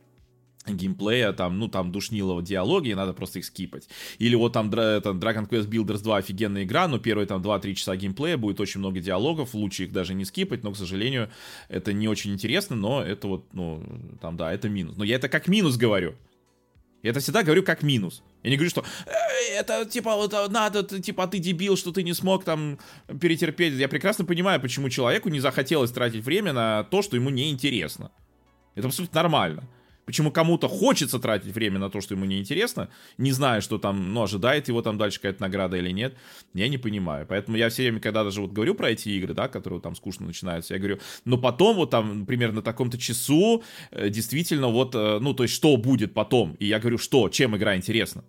геймплея, 0.77 1.33
там, 1.33 1.59
ну, 1.59 1.69
там 1.69 1.93
душнилого 1.93 2.43
диалоги, 2.43 2.91
и 2.91 2.95
надо 2.95 3.13
просто 3.13 3.39
их 3.39 3.45
скипать. 3.45 3.89
Или 4.19 4.35
вот 4.35 4.53
там 4.53 4.71
это, 4.71 5.11
Dragon 5.11 5.49
Quest 5.49 5.69
Builders 5.69 6.03
2 6.03 6.17
офигенная 6.19 6.65
игра, 6.65 6.89
но 6.89 6.99
первые 6.99 7.27
там 7.27 7.43
2-3 7.43 7.75
часа 7.75 7.97
геймплея 7.97 8.37
будет 8.37 8.61
очень 8.61 8.81
много 8.81 9.01
диалогов, 9.01 9.55
лучше 9.55 9.85
их 9.85 9.93
даже 9.93 10.15
не 10.15 10.25
скипать, 10.25 10.63
но, 10.63 10.73
к 10.73 10.77
сожалению, 10.77 11.31
это 11.69 11.93
не 11.93 12.09
очень 12.09 12.33
интересно, 12.33 12.77
но 12.77 13.03
это 13.03 13.29
вот, 13.29 13.47
ну, 13.53 13.83
там, 14.21 14.37
да, 14.37 14.53
это 14.53 14.69
минус. 14.69 14.97
Но 14.97 15.05
я 15.05 15.17
это 15.17 15.29
как 15.29 15.49
минус 15.49 15.77
говорю. 15.77 16.15
Я 17.03 17.11
это 17.11 17.21
всегда 17.21 17.43
говорю 17.43 17.63
как 17.63 17.83
минус. 17.83 18.23
Я 18.43 18.51
не 18.51 18.57
говорю, 18.57 18.71
что 18.71 18.85
э, 19.07 19.59
это 19.59 19.85
типа 19.85 20.17
вот 20.17 20.35
а, 20.35 20.49
надо, 20.49 20.83
типа 20.83 21.29
ты 21.29 21.39
дебил, 21.39 21.77
что 21.77 21.93
ты 21.93 22.03
не 22.03 22.13
смог 22.13 22.45
там 22.45 22.79
перетерпеть. 23.21 23.75
Я 23.75 23.89
прекрасно 23.89 24.25
понимаю, 24.25 24.61
почему 24.61 24.89
человеку 24.91 25.29
не 25.29 25.39
захотелось 25.39 25.93
тратить 25.93 26.25
время 26.25 26.53
на 26.53 26.85
то, 26.85 27.03
что 27.03 27.15
ему 27.15 27.31
не 27.31 27.51
интересно. 27.51 28.11
Это 28.75 28.89
абсолютно 28.89 29.23
нормально. 29.23 29.65
Почему 30.09 30.31
кому-то 30.31 30.69
хочется 30.69 31.19
тратить 31.19 31.55
время 31.55 31.79
на 31.79 31.91
то, 31.91 32.01
что 32.01 32.15
ему 32.15 32.25
неинтересно, 32.25 32.89
не 33.19 33.31
зная, 33.31 33.61
что 33.61 33.77
там, 33.77 34.15
ну, 34.15 34.23
ожидает 34.23 34.69
его 34.69 34.81
там 34.81 34.97
дальше 34.97 35.19
какая-то 35.19 35.43
награда 35.43 35.77
или 35.77 35.91
нет, 35.91 36.17
я 36.55 36.67
не 36.71 36.79
понимаю. 36.79 37.27
Поэтому 37.29 37.59
я 37.59 37.69
все 37.69 37.83
время, 37.83 38.01
когда 38.01 38.25
даже 38.25 38.41
вот 38.41 38.53
говорю 38.53 38.75
про 38.75 38.89
эти 38.89 39.11
игры, 39.11 39.35
да, 39.35 39.49
которые 39.49 39.83
там 39.83 39.95
скучно 39.95 40.25
начинаются, 40.25 40.73
я 40.73 40.81
говорю, 40.81 40.99
но 41.27 41.37
потом 41.37 41.77
вот 41.77 41.91
там, 41.91 42.21
например, 42.21 42.53
на 42.53 42.63
таком-то 42.63 42.97
часу 42.97 43.63
э, 43.91 44.09
действительно 44.09 44.69
вот, 44.69 44.95
э, 44.95 45.19
ну, 45.21 45.35
то 45.35 45.43
есть 45.43 45.55
что 45.55 45.77
будет 45.77 46.15
потом? 46.15 46.55
И 46.55 46.65
я 46.65 46.79
говорю, 46.79 46.97
что, 46.97 47.29
чем 47.29 47.55
игра 47.55 47.77
интересна? 47.77 48.25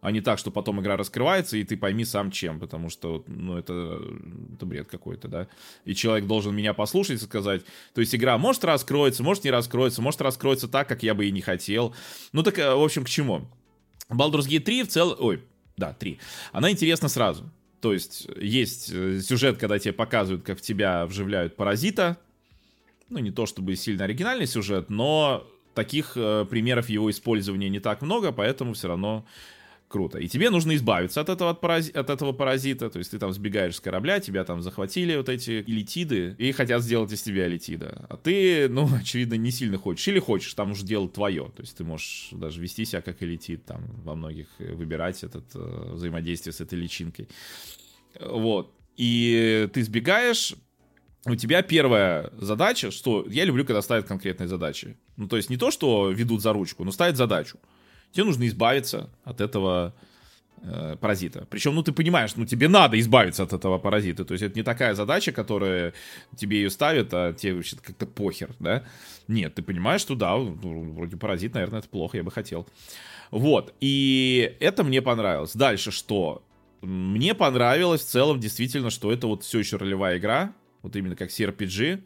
А 0.00 0.12
не 0.12 0.20
так, 0.20 0.38
что 0.38 0.50
потом 0.50 0.80
игра 0.80 0.96
раскрывается, 0.96 1.56
и 1.56 1.64
ты 1.64 1.76
пойми 1.76 2.04
сам 2.04 2.30
чем, 2.30 2.60
потому 2.60 2.88
что, 2.88 3.24
ну, 3.26 3.56
это, 3.56 4.00
это 4.54 4.66
бред 4.66 4.88
какой-то, 4.88 5.28
да. 5.28 5.48
И 5.84 5.94
человек 5.94 6.26
должен 6.26 6.54
меня 6.54 6.72
послушать 6.72 7.20
и 7.20 7.24
сказать, 7.24 7.62
то 7.94 8.00
есть 8.00 8.14
игра 8.14 8.38
может 8.38 8.64
раскроется, 8.64 9.22
может 9.22 9.44
не 9.44 9.50
раскроется, 9.50 10.00
может 10.00 10.20
раскроется 10.20 10.68
так, 10.68 10.88
как 10.88 11.02
я 11.02 11.14
бы 11.14 11.26
и 11.26 11.32
не 11.32 11.40
хотел. 11.40 11.94
Ну, 12.32 12.42
так, 12.42 12.58
э, 12.58 12.74
в 12.74 12.82
общем, 12.82 13.04
к 13.04 13.08
чему? 13.08 13.48
Baldur's 14.08 14.48
Gate 14.48 14.60
3 14.60 14.84
в 14.84 14.88
целом... 14.88 15.16
Ой, 15.18 15.42
да, 15.76 15.92
3. 15.92 16.18
Она 16.52 16.70
интересна 16.70 17.08
сразу. 17.08 17.50
То 17.80 17.92
есть 17.92 18.28
есть 18.40 18.90
э, 18.92 19.20
сюжет, 19.20 19.58
когда 19.58 19.78
тебе 19.78 19.92
показывают, 19.92 20.44
как 20.44 20.58
в 20.58 20.62
тебя 20.62 21.06
вживляют 21.06 21.56
паразита. 21.56 22.18
Ну, 23.08 23.18
не 23.18 23.30
то 23.30 23.46
чтобы 23.46 23.74
сильно 23.76 24.04
оригинальный 24.04 24.46
сюжет, 24.46 24.90
но 24.90 25.46
таких 25.74 26.12
э, 26.16 26.44
примеров 26.50 26.88
его 26.88 27.10
использования 27.10 27.68
не 27.68 27.80
так 27.80 28.02
много, 28.02 28.32
поэтому 28.32 28.74
все 28.74 28.88
равно 28.88 29.24
круто. 29.88 30.18
И 30.18 30.28
тебе 30.28 30.50
нужно 30.50 30.76
избавиться 30.76 31.20
от 31.20 31.28
этого, 31.28 31.50
от, 31.50 31.62
парази- 31.62 31.92
от 31.92 32.10
этого 32.10 32.32
паразита, 32.32 32.90
то 32.90 32.98
есть 32.98 33.10
ты 33.10 33.18
там 33.18 33.32
сбегаешь 33.32 33.76
с 33.76 33.80
корабля, 33.80 34.20
тебя 34.20 34.44
там 34.44 34.62
захватили 34.62 35.16
вот 35.16 35.28
эти 35.28 35.62
элитиды 35.62 36.36
и 36.38 36.52
хотят 36.52 36.82
сделать 36.82 37.10
из 37.12 37.22
тебя 37.22 37.48
элитида. 37.48 38.06
А 38.08 38.16
ты, 38.16 38.68
ну, 38.68 38.88
очевидно, 39.00 39.34
не 39.34 39.50
сильно 39.50 39.78
хочешь. 39.78 40.06
Или 40.08 40.18
хочешь, 40.18 40.52
там 40.54 40.72
уже 40.72 40.84
дело 40.84 41.08
твое. 41.08 41.50
То 41.56 41.62
есть 41.62 41.76
ты 41.76 41.84
можешь 41.84 42.28
даже 42.32 42.60
вести 42.60 42.84
себя 42.84 43.00
как 43.00 43.22
элитид, 43.22 43.64
там 43.64 43.82
во 44.04 44.14
многих 44.14 44.46
э, 44.58 44.72
выбирать 44.74 45.24
этот 45.24 45.44
э, 45.54 45.92
взаимодействие 45.92 46.52
с 46.52 46.60
этой 46.60 46.78
личинкой. 46.78 47.28
Вот. 48.20 48.74
И 48.96 49.68
ты 49.72 49.82
сбегаешь, 49.82 50.54
у 51.24 51.34
тебя 51.34 51.62
первая 51.62 52.30
задача, 52.36 52.90
что 52.90 53.24
я 53.28 53.44
люблю, 53.44 53.64
когда 53.64 53.82
ставят 53.82 54.06
конкретные 54.06 54.48
задачи. 54.48 54.96
Ну, 55.16 55.28
то 55.28 55.36
есть 55.36 55.50
не 55.50 55.56
то, 55.56 55.70
что 55.70 56.10
ведут 56.10 56.42
за 56.42 56.52
ручку, 56.52 56.84
но 56.84 56.90
ставят 56.90 57.16
задачу. 57.16 57.58
Тебе 58.12 58.24
нужно 58.24 58.46
избавиться 58.46 59.10
от 59.24 59.40
этого 59.40 59.94
э, 60.62 60.96
паразита. 61.00 61.46
Причем, 61.50 61.74
ну, 61.74 61.82
ты 61.82 61.92
понимаешь, 61.92 62.36
ну, 62.36 62.46
тебе 62.46 62.68
надо 62.68 62.98
избавиться 62.98 63.42
от 63.42 63.52
этого 63.52 63.78
паразита. 63.78 64.24
То 64.24 64.34
есть 64.34 64.42
это 64.42 64.56
не 64.56 64.62
такая 64.62 64.94
задача, 64.94 65.32
которая 65.32 65.92
тебе 66.36 66.58
ее 66.58 66.70
ставят, 66.70 67.08
а 67.12 67.32
тебе 67.32 67.54
вообще 67.54 67.76
как-то 67.76 68.06
похер, 68.06 68.50
да? 68.58 68.84
Нет, 69.28 69.54
ты 69.54 69.62
понимаешь, 69.62 70.00
что 70.00 70.14
да, 70.14 70.36
ну, 70.36 70.92
вроде 70.92 71.16
паразит, 71.16 71.54
наверное, 71.54 71.80
это 71.80 71.88
плохо, 71.88 72.16
я 72.16 72.22
бы 72.22 72.30
хотел. 72.30 72.66
Вот, 73.30 73.74
и 73.80 74.56
это 74.60 74.84
мне 74.84 75.02
понравилось. 75.02 75.52
Дальше 75.54 75.90
что? 75.90 76.42
Мне 76.80 77.34
понравилось 77.34 78.02
в 78.02 78.06
целом 78.08 78.40
действительно, 78.40 78.90
что 78.90 79.12
это 79.12 79.26
вот 79.26 79.42
все 79.42 79.58
еще 79.58 79.76
ролевая 79.76 80.18
игра, 80.18 80.54
вот 80.82 80.96
именно 80.96 81.16
как 81.16 81.30
CRPG. 81.30 82.02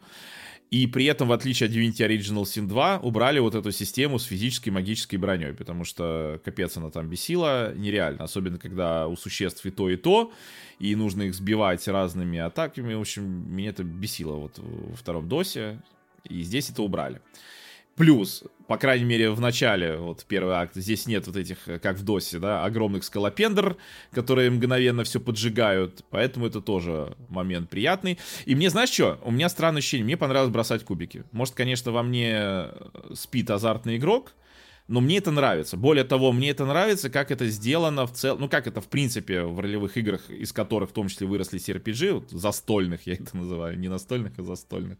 И 0.73 0.87
при 0.87 1.05
этом, 1.05 1.27
в 1.27 1.31
отличие 1.31 1.69
от 1.69 1.75
Divinity 1.75 1.99
Original 1.99 2.45
Sin 2.45 2.65
2, 2.65 3.01
убрали 3.03 3.37
вот 3.37 3.53
эту 3.53 3.71
систему 3.71 4.17
с 4.17 4.23
физической 4.23 4.71
магической 4.71 5.19
броней, 5.19 5.53
потому 5.53 5.83
что 5.83 6.41
капец 6.43 6.75
она 6.77 6.89
там 6.89 7.07
бесила 7.07 7.75
нереально, 7.75 8.23
особенно 8.23 8.57
когда 8.57 9.07
у 9.07 9.15
существ 9.15 9.63
и 9.67 9.69
то, 9.69 9.87
и 9.87 9.97
то, 9.97 10.33
и 10.79 10.95
нужно 10.95 11.21
их 11.23 11.35
сбивать 11.35 11.87
разными 11.87 12.39
атаками. 12.39 12.95
В 12.95 13.01
общем, 13.01 13.55
меня 13.55 13.69
это 13.69 13.83
бесило 13.83 14.35
вот 14.37 14.53
во 14.57 14.95
втором 14.95 15.29
досе, 15.29 15.79
и 16.27 16.41
здесь 16.41 16.71
это 16.71 16.81
убрали. 16.81 17.21
Плюс, 17.95 18.43
по 18.67 18.77
крайней 18.77 19.05
мере, 19.05 19.29
в 19.29 19.39
начале, 19.39 19.97
вот 19.97 20.25
первый 20.27 20.55
акт, 20.55 20.75
здесь 20.75 21.05
нет 21.05 21.27
вот 21.27 21.35
этих, 21.35 21.57
как 21.81 21.97
в 21.97 22.03
Досе, 22.03 22.39
да, 22.39 22.65
огромных 22.65 23.03
скалопендр, 23.03 23.77
которые 24.11 24.49
мгновенно 24.49 25.03
все 25.03 25.19
поджигают, 25.19 26.03
поэтому 26.09 26.47
это 26.47 26.59
тоже 26.59 27.15
момент 27.29 27.69
приятный. 27.69 28.17
И 28.45 28.55
мне, 28.55 28.71
знаешь 28.71 28.89
что, 28.89 29.19
у 29.23 29.29
меня 29.29 29.47
странное 29.47 29.79
ощущение, 29.79 30.05
мне 30.05 30.17
понравилось 30.17 30.51
бросать 30.51 30.83
кубики. 30.83 31.23
Может, 31.31 31.53
конечно, 31.53 31.91
во 31.91 32.01
мне 32.01 32.69
спит 33.13 33.51
азартный 33.51 33.97
игрок, 33.97 34.33
но 34.87 34.99
мне 34.99 35.19
это 35.19 35.29
нравится. 35.29 35.77
Более 35.77 36.03
того, 36.03 36.31
мне 36.31 36.49
это 36.49 36.65
нравится, 36.65 37.09
как 37.11 37.31
это 37.31 37.47
сделано 37.47 38.07
в 38.07 38.13
целом, 38.13 38.41
ну, 38.41 38.49
как 38.49 38.65
это, 38.65 38.81
в 38.81 38.87
принципе, 38.87 39.43
в 39.43 39.59
ролевых 39.59 39.97
играх, 39.97 40.29
из 40.29 40.51
которых 40.51 40.89
в 40.89 40.93
том 40.93 41.09
числе 41.09 41.27
выросли 41.27 41.59
CRPG, 41.59 42.13
вот, 42.13 42.31
застольных 42.31 43.01
я 43.07 43.13
это 43.13 43.37
называю, 43.37 43.77
не 43.77 43.87
настольных, 43.87 44.33
а 44.39 44.43
застольных 44.43 44.97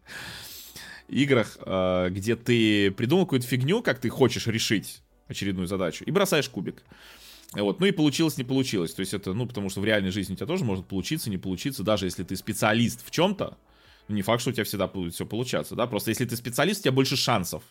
играх, 1.07 1.57
э, 1.59 2.09
где 2.11 2.35
ты 2.35 2.91
придумал 2.91 3.25
какую-то 3.25 3.47
фигню, 3.47 3.81
как 3.81 3.99
ты 3.99 4.09
хочешь 4.09 4.47
решить 4.47 5.01
очередную 5.27 5.67
задачу, 5.67 6.03
и 6.05 6.11
бросаешь 6.11 6.49
кубик. 6.49 6.83
Вот, 7.53 7.79
ну 7.79 7.85
и 7.85 7.91
получилось, 7.91 8.37
не 8.37 8.43
получилось. 8.43 8.93
То 8.93 9.01
есть 9.01 9.13
это, 9.13 9.33
ну, 9.33 9.45
потому 9.45 9.69
что 9.69 9.79
в 9.79 9.85
реальной 9.85 10.11
жизни 10.11 10.33
у 10.33 10.35
тебя 10.35 10.47
тоже 10.47 10.63
может 10.63 10.87
получиться, 10.87 11.29
не 11.29 11.37
получиться, 11.37 11.83
даже 11.83 12.05
если 12.05 12.23
ты 12.23 12.35
специалист 12.35 13.05
в 13.05 13.11
чем-то, 13.11 13.57
не 14.09 14.21
факт, 14.21 14.41
что 14.41 14.49
у 14.49 14.53
тебя 14.53 14.63
всегда 14.63 14.87
будет 14.87 15.13
все 15.13 15.25
получаться, 15.25 15.75
да, 15.75 15.87
просто 15.87 16.09
если 16.09 16.25
ты 16.25 16.35
специалист, 16.35 16.81
у 16.81 16.83
тебя 16.83 16.91
больше 16.91 17.15
шансов. 17.15 17.63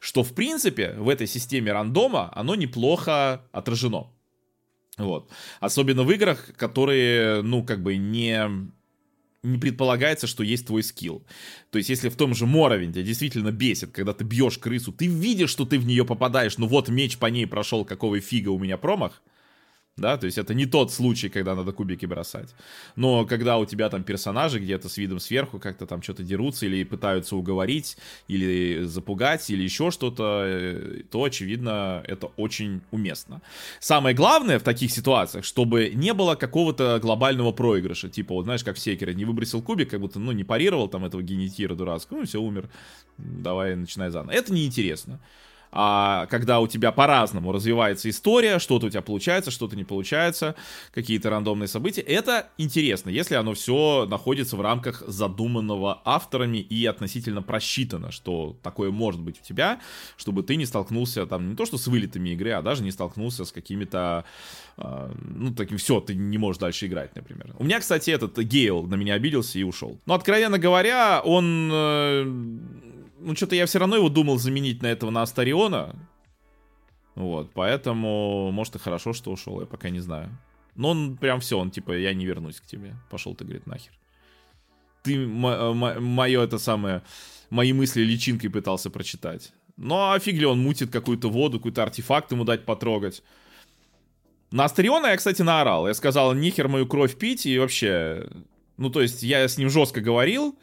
Что, 0.00 0.22
в 0.22 0.34
принципе, 0.34 0.94
в 0.94 1.08
этой 1.08 1.26
системе 1.26 1.72
рандома 1.72 2.32
оно 2.34 2.54
неплохо 2.54 3.42
отражено. 3.52 4.10
Вот. 4.96 5.30
Особенно 5.60 6.02
в 6.02 6.10
играх, 6.10 6.52
которые, 6.56 7.42
ну, 7.42 7.64
как 7.64 7.82
бы 7.82 7.96
не 7.96 8.70
не 9.42 9.58
предполагается, 9.58 10.26
что 10.26 10.42
есть 10.42 10.66
твой 10.66 10.82
скилл. 10.82 11.24
То 11.70 11.78
есть, 11.78 11.88
если 11.88 12.08
в 12.08 12.16
том 12.16 12.34
же 12.34 12.46
Моровин 12.46 12.92
тебя 12.92 13.02
действительно 13.02 13.52
бесит, 13.52 13.90
когда 13.92 14.12
ты 14.12 14.24
бьешь 14.24 14.58
крысу, 14.58 14.92
ты 14.92 15.06
видишь, 15.06 15.50
что 15.50 15.64
ты 15.64 15.78
в 15.78 15.86
нее 15.86 16.04
попадаешь, 16.04 16.58
но 16.58 16.66
вот 16.66 16.88
меч 16.88 17.18
по 17.18 17.26
ней 17.26 17.46
прошел, 17.46 17.84
какого 17.84 18.20
фига 18.20 18.50
у 18.50 18.58
меня 18.58 18.76
промах, 18.76 19.22
да, 20.00 20.16
то 20.16 20.26
есть 20.26 20.38
это 20.38 20.54
не 20.54 20.66
тот 20.66 20.92
случай, 20.92 21.28
когда 21.28 21.54
надо 21.54 21.72
кубики 21.72 22.06
бросать. 22.06 22.54
Но 22.96 23.26
когда 23.26 23.58
у 23.58 23.66
тебя 23.66 23.88
там 23.88 24.02
персонажи 24.02 24.58
где-то 24.58 24.88
с 24.88 24.96
видом 24.96 25.20
сверху 25.20 25.58
как-то 25.58 25.86
там 25.86 26.02
что-то 26.02 26.22
дерутся 26.22 26.66
или 26.66 26.84
пытаются 26.84 27.36
уговорить, 27.36 27.96
или 28.26 28.82
запугать, 28.84 29.50
или 29.50 29.62
еще 29.62 29.90
что-то, 29.90 30.42
э, 30.46 31.02
то, 31.10 31.24
очевидно, 31.24 32.02
это 32.06 32.28
очень 32.36 32.80
уместно. 32.90 33.42
Самое 33.78 34.16
главное 34.16 34.58
в 34.58 34.62
таких 34.62 34.90
ситуациях, 34.90 35.44
чтобы 35.44 35.90
не 35.94 36.14
было 36.14 36.34
какого-то 36.34 36.98
глобального 37.00 37.52
проигрыша, 37.52 38.08
типа, 38.08 38.34
вот 38.34 38.44
знаешь, 38.44 38.64
как 38.64 38.76
в 38.76 38.80
Секере, 38.80 39.14
не 39.14 39.24
выбросил 39.24 39.62
кубик, 39.62 39.90
как 39.90 40.00
будто, 40.00 40.18
ну, 40.18 40.32
не 40.32 40.44
парировал 40.44 40.88
там 40.88 41.04
этого 41.04 41.22
генетира 41.22 41.74
дурацкого, 41.74 42.20
ну, 42.20 42.24
все, 42.24 42.40
умер, 42.40 42.70
давай 43.18 43.76
начинай 43.76 44.10
заново. 44.10 44.32
Это 44.32 44.52
неинтересно 44.52 45.20
а, 45.72 46.26
когда 46.26 46.60
у 46.60 46.66
тебя 46.66 46.92
по-разному 46.92 47.52
развивается 47.52 48.10
история, 48.10 48.58
что-то 48.58 48.86
у 48.86 48.90
тебя 48.90 49.02
получается, 49.02 49.50
что-то 49.50 49.76
не 49.76 49.84
получается, 49.84 50.54
какие-то 50.92 51.30
рандомные 51.30 51.68
события. 51.68 52.00
Это 52.00 52.48
интересно, 52.58 53.10
если 53.10 53.34
оно 53.34 53.54
все 53.54 54.06
находится 54.08 54.56
в 54.56 54.60
рамках 54.60 55.02
задуманного 55.06 56.00
авторами 56.04 56.58
и 56.58 56.86
относительно 56.86 57.42
просчитано, 57.42 58.10
что 58.10 58.56
такое 58.62 58.90
может 58.90 59.20
быть 59.20 59.40
у 59.40 59.44
тебя, 59.44 59.80
чтобы 60.16 60.42
ты 60.42 60.56
не 60.56 60.66
столкнулся 60.66 61.26
там 61.26 61.50
не 61.50 61.56
то 61.56 61.66
что 61.66 61.78
с 61.78 61.86
вылетами 61.86 62.30
игры, 62.30 62.50
а 62.50 62.62
даже 62.62 62.82
не 62.82 62.90
столкнулся 62.90 63.44
с 63.44 63.52
какими-то 63.52 64.24
а, 64.76 65.12
ну, 65.22 65.54
таким, 65.54 65.76
все, 65.76 66.00
ты 66.00 66.14
не 66.14 66.38
можешь 66.38 66.58
дальше 66.58 66.86
играть, 66.86 67.14
например. 67.14 67.54
У 67.58 67.64
меня, 67.64 67.80
кстати, 67.80 68.10
этот 68.10 68.38
Гейл 68.38 68.84
на 68.84 68.94
меня 68.94 69.14
обиделся 69.14 69.58
и 69.58 69.62
ушел. 69.62 69.98
Но, 70.06 70.14
откровенно 70.14 70.58
говоря, 70.58 71.20
он 71.22 71.70
э, 71.70 72.24
ну, 73.20 73.36
что-то 73.36 73.54
я 73.54 73.66
все 73.66 73.78
равно 73.78 73.96
его 73.96 74.08
думал 74.08 74.38
заменить 74.38 74.82
на 74.82 74.88
этого, 74.88 75.10
на 75.10 75.22
Астариона. 75.22 75.94
Вот, 77.14 77.50
поэтому, 77.52 78.50
может, 78.50 78.76
и 78.76 78.78
хорошо, 78.78 79.12
что 79.12 79.30
ушел, 79.30 79.60
я 79.60 79.66
пока 79.66 79.90
не 79.90 80.00
знаю. 80.00 80.30
Но 80.74 80.90
он 80.90 81.16
прям 81.16 81.40
все, 81.40 81.58
он 81.58 81.70
типа, 81.70 81.92
я 81.92 82.14
не 82.14 82.24
вернусь 82.24 82.60
к 82.60 82.66
тебе. 82.66 82.94
Пошел 83.10 83.34
ты, 83.34 83.44
говорит, 83.44 83.66
нахер. 83.66 83.92
Ты 85.02 85.26
мое 85.26 86.42
это 86.42 86.58
самое, 86.58 87.02
мои 87.48 87.72
мысли 87.72 88.02
личинкой 88.02 88.50
пытался 88.50 88.90
прочитать. 88.90 89.52
Ну, 89.76 89.94
а 89.94 90.18
фиг 90.18 90.36
ли 90.36 90.44
он 90.44 90.62
мутит 90.62 90.90
какую-то 90.90 91.28
воду, 91.30 91.58
какой-то 91.58 91.82
артефакт 91.82 92.32
ему 92.32 92.44
дать 92.44 92.64
потрогать. 92.64 93.22
На 94.50 94.64
Астариона 94.64 95.06
я, 95.06 95.16
кстати, 95.16 95.42
наорал. 95.42 95.86
Я 95.86 95.94
сказал, 95.94 96.34
нихер 96.34 96.68
мою 96.68 96.86
кровь 96.86 97.16
пить 97.16 97.46
и 97.46 97.58
вообще... 97.58 98.28
Ну, 98.76 98.90
то 98.90 99.00
есть, 99.00 99.22
я 99.22 99.46
с 99.46 99.58
ним 99.58 99.70
жестко 99.70 100.00
говорил, 100.00 100.58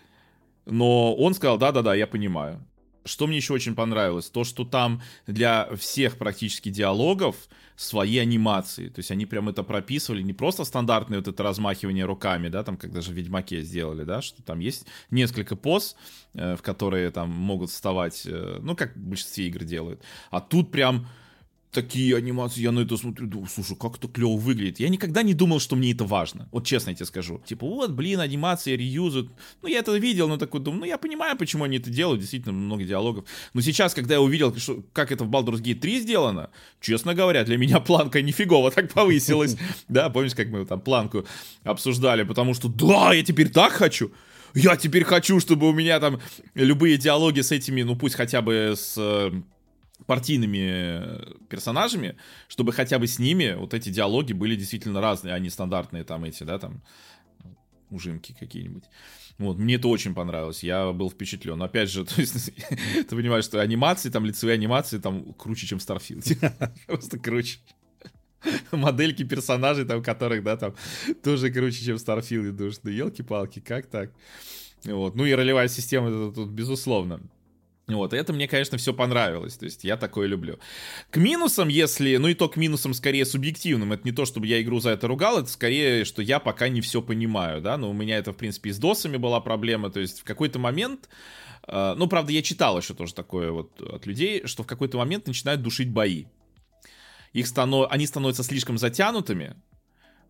но 0.70 1.16
он 1.16 1.34
сказал, 1.34 1.58
да-да-да, 1.58 1.96
я 1.96 2.08
понимаю. 2.08 2.66
Что 3.06 3.26
мне 3.26 3.38
еще 3.38 3.54
очень 3.54 3.74
понравилось, 3.74 4.30
то, 4.30 4.44
что 4.44 4.66
там 4.66 5.02
для 5.28 5.70
всех 5.78 6.18
практически 6.18 6.70
диалогов 6.70 7.36
свои 7.78 8.18
анимации. 8.18 8.90
То 8.90 9.00
есть 9.00 9.12
они 9.12 9.26
прям 9.26 9.48
это 9.48 9.64
прописывали, 9.64 10.24
не 10.24 10.34
просто 10.34 10.66
стандартное 10.66 11.20
вот 11.20 11.28
это 11.28 11.42
размахивание 11.44 12.06
руками, 12.06 12.50
да, 12.50 12.64
там, 12.64 12.76
как 12.76 12.92
даже 12.92 13.12
в 13.12 13.14
Ведьмаке 13.14 13.62
сделали, 13.62 14.04
да, 14.04 14.22
что 14.22 14.44
там 14.44 14.60
есть 14.60 14.88
несколько 15.12 15.56
поз, 15.56 15.96
э, 16.34 16.56
в 16.56 16.62
которые 16.62 17.12
там 17.12 17.30
могут 17.30 17.70
вставать, 17.70 18.24
э, 18.26 18.60
ну, 18.62 18.76
как 18.76 18.96
в 18.96 19.00
большинстве 19.00 19.48
игр 19.48 19.64
делают. 19.64 20.02
А 20.32 20.42
тут 20.42 20.72
прям 20.72 21.08
такие 21.78 22.18
анимации, 22.18 22.62
я 22.62 22.72
на 22.72 22.80
это 22.80 22.98
смотрю, 22.98 23.28
думаю, 23.28 23.48
слушай, 23.48 23.78
как 23.80 23.98
это 23.98 24.08
клево 24.08 24.36
выглядит. 24.36 24.80
Я 24.80 24.90
никогда 24.90 25.22
не 25.22 25.36
думал, 25.36 25.60
что 25.60 25.76
мне 25.76 25.92
это 25.92 26.06
важно. 26.06 26.50
Вот 26.52 26.66
честно 26.66 26.90
я 26.90 26.96
тебе 26.96 27.06
скажу. 27.06 27.40
Типа, 27.46 27.68
вот, 27.68 27.92
блин, 27.92 28.20
анимация, 28.20 28.76
реюзают. 28.76 29.30
Ну, 29.62 29.70
я 29.70 29.80
это 29.80 29.96
видел, 29.96 30.28
но 30.28 30.38
такой 30.38 30.60
думаю, 30.60 30.80
ну, 30.80 30.86
я 30.88 30.98
понимаю, 30.98 31.38
почему 31.38 31.66
они 31.66 31.78
это 31.78 31.92
делают, 31.92 32.20
действительно, 32.20 32.54
много 32.54 32.84
диалогов. 32.84 33.26
Но 33.54 33.62
сейчас, 33.62 33.94
когда 33.94 34.16
я 34.16 34.22
увидел, 34.22 34.56
что, 34.58 34.84
как 34.92 35.12
это 35.12 35.24
в 35.24 35.30
Baldur's 35.30 35.62
Gate 35.62 35.80
3 35.80 36.00
сделано, 36.00 36.50
честно 36.82 37.14
говоря, 37.14 37.44
для 37.44 37.58
меня 37.58 37.80
планка 37.80 38.22
нифигово 38.22 38.72
так 38.72 38.92
повысилась. 38.94 39.56
Да, 39.88 40.10
помнишь, 40.10 40.36
как 40.36 40.48
мы 40.48 40.66
там 40.66 40.82
планку 40.82 41.26
обсуждали, 41.64 42.24
потому 42.24 42.54
что, 42.54 42.68
да, 42.68 43.14
я 43.14 43.24
теперь 43.24 43.50
так 43.50 43.74
хочу 43.74 44.12
я 44.54 44.76
теперь 44.76 45.04
хочу, 45.04 45.40
чтобы 45.40 45.70
у 45.70 45.74
меня 45.74 46.00
там 46.00 46.20
любые 46.56 46.98
диалоги 46.98 47.42
с 47.42 47.52
этими, 47.52 47.84
ну 47.84 47.96
пусть 47.96 48.16
хотя 48.16 48.42
бы 48.42 48.74
с 48.76 48.96
э, 48.98 49.32
партийными 50.06 51.46
персонажами, 51.48 52.18
чтобы 52.48 52.72
хотя 52.72 53.00
бы 53.00 53.08
с 53.08 53.20
ними 53.20 53.56
вот 53.58 53.74
эти 53.74 53.90
диалоги 53.90 54.34
были 54.34 54.56
действительно 54.56 55.02
разные, 55.02 55.34
а 55.34 55.40
не 55.40 55.50
стандартные 55.50 56.04
там 56.04 56.24
эти, 56.24 56.44
да, 56.44 56.60
там 56.60 56.82
ужимки 57.90 58.36
какие-нибудь. 58.38 58.84
Вот, 59.38 59.58
мне 59.58 59.76
это 59.76 59.88
очень 59.88 60.16
понравилось, 60.16 60.64
я 60.64 60.92
был 60.92 61.10
впечатлен. 61.12 61.62
Опять 61.62 61.92
же, 61.92 62.06
то 62.06 62.20
есть, 62.20 62.52
ты 63.08 63.16
понимаешь, 63.16 63.46
что 63.46 63.62
анимации, 63.62 64.10
там, 64.10 64.26
лицевые 64.26 64.56
анимации, 64.56 64.98
там, 64.98 65.34
круче, 65.34 65.68
чем 65.68 65.80
в 65.80 65.88
Starfield. 65.88 66.72
Просто 66.88 67.20
круче. 67.20 67.60
Модельки 68.72 69.24
персонажей, 69.24 69.86
там, 69.86 70.02
которых, 70.02 70.44
да, 70.44 70.58
там, 70.58 70.76
тоже 71.24 71.52
круче, 71.52 71.84
чем 71.84 71.98
в 71.98 72.02
Starfield. 72.02 72.52
Думаешь, 72.52 72.78
ну, 72.84 72.90
елки-палки, 72.90 73.60
как 73.60 73.88
так? 73.88 74.12
Вот. 74.86 75.16
Ну 75.16 75.26
и 75.26 75.34
ролевая 75.34 75.68
система, 75.68 76.10
это 76.10 76.32
тут, 76.32 76.50
безусловно. 76.50 77.22
Вот, 77.88 78.14
и 78.14 78.18
это 78.18 78.34
мне, 78.34 78.50
конечно, 78.50 78.78
все 78.78 78.94
понравилось, 78.94 79.56
то 79.56 79.64
есть 79.64 79.86
я 79.86 79.96
такое 79.96 80.28
люблю. 80.28 80.60
К 81.10 81.16
минусам, 81.16 81.70
если, 81.70 82.18
ну 82.18 82.28
и 82.28 82.34
то 82.34 82.50
к 82.50 82.58
минусам 82.58 82.94
скорее 82.94 83.24
субъективным, 83.24 83.94
это 83.94 84.04
не 84.04 84.12
то, 84.12 84.26
чтобы 84.26 84.46
я 84.46 84.62
игру 84.62 84.82
за 84.82 84.90
это 84.90 85.08
ругал, 85.08 85.40
это 85.40 85.50
скорее, 85.50 86.04
что 86.04 86.22
я 86.22 86.40
пока 86.40 86.68
не 86.68 86.82
все 86.82 87.02
понимаю, 87.02 87.62
да, 87.62 87.78
но 87.78 87.90
у 87.90 87.94
меня 87.94 88.18
это, 88.18 88.34
в 88.34 88.38
принципе, 88.38 88.72
и 88.72 88.74
с 88.74 88.78
досами 88.78 89.16
была 89.16 89.40
проблема, 89.40 89.90
то 89.90 90.02
есть 90.02 90.20
в 90.20 90.26
какой-то 90.26 90.60
момент, 90.60 91.08
э, 91.66 91.96
ну, 91.98 92.08
правда, 92.08 92.34
я 92.34 92.42
читал 92.42 92.78
еще 92.78 92.94
тоже 92.94 93.14
такое 93.14 93.52
вот 93.52 93.80
от 93.80 94.06
людей, 94.06 94.46
что 94.48 94.64
в 94.64 94.68
какой-то 94.68 94.98
момент 94.98 95.26
начинают 95.26 95.62
душить 95.62 95.90
бои. 95.90 96.26
Их 97.32 97.48
станов... 97.48 97.88
Они 97.90 98.06
становятся 98.06 98.44
слишком 98.44 98.78
затянутыми, 98.78 99.56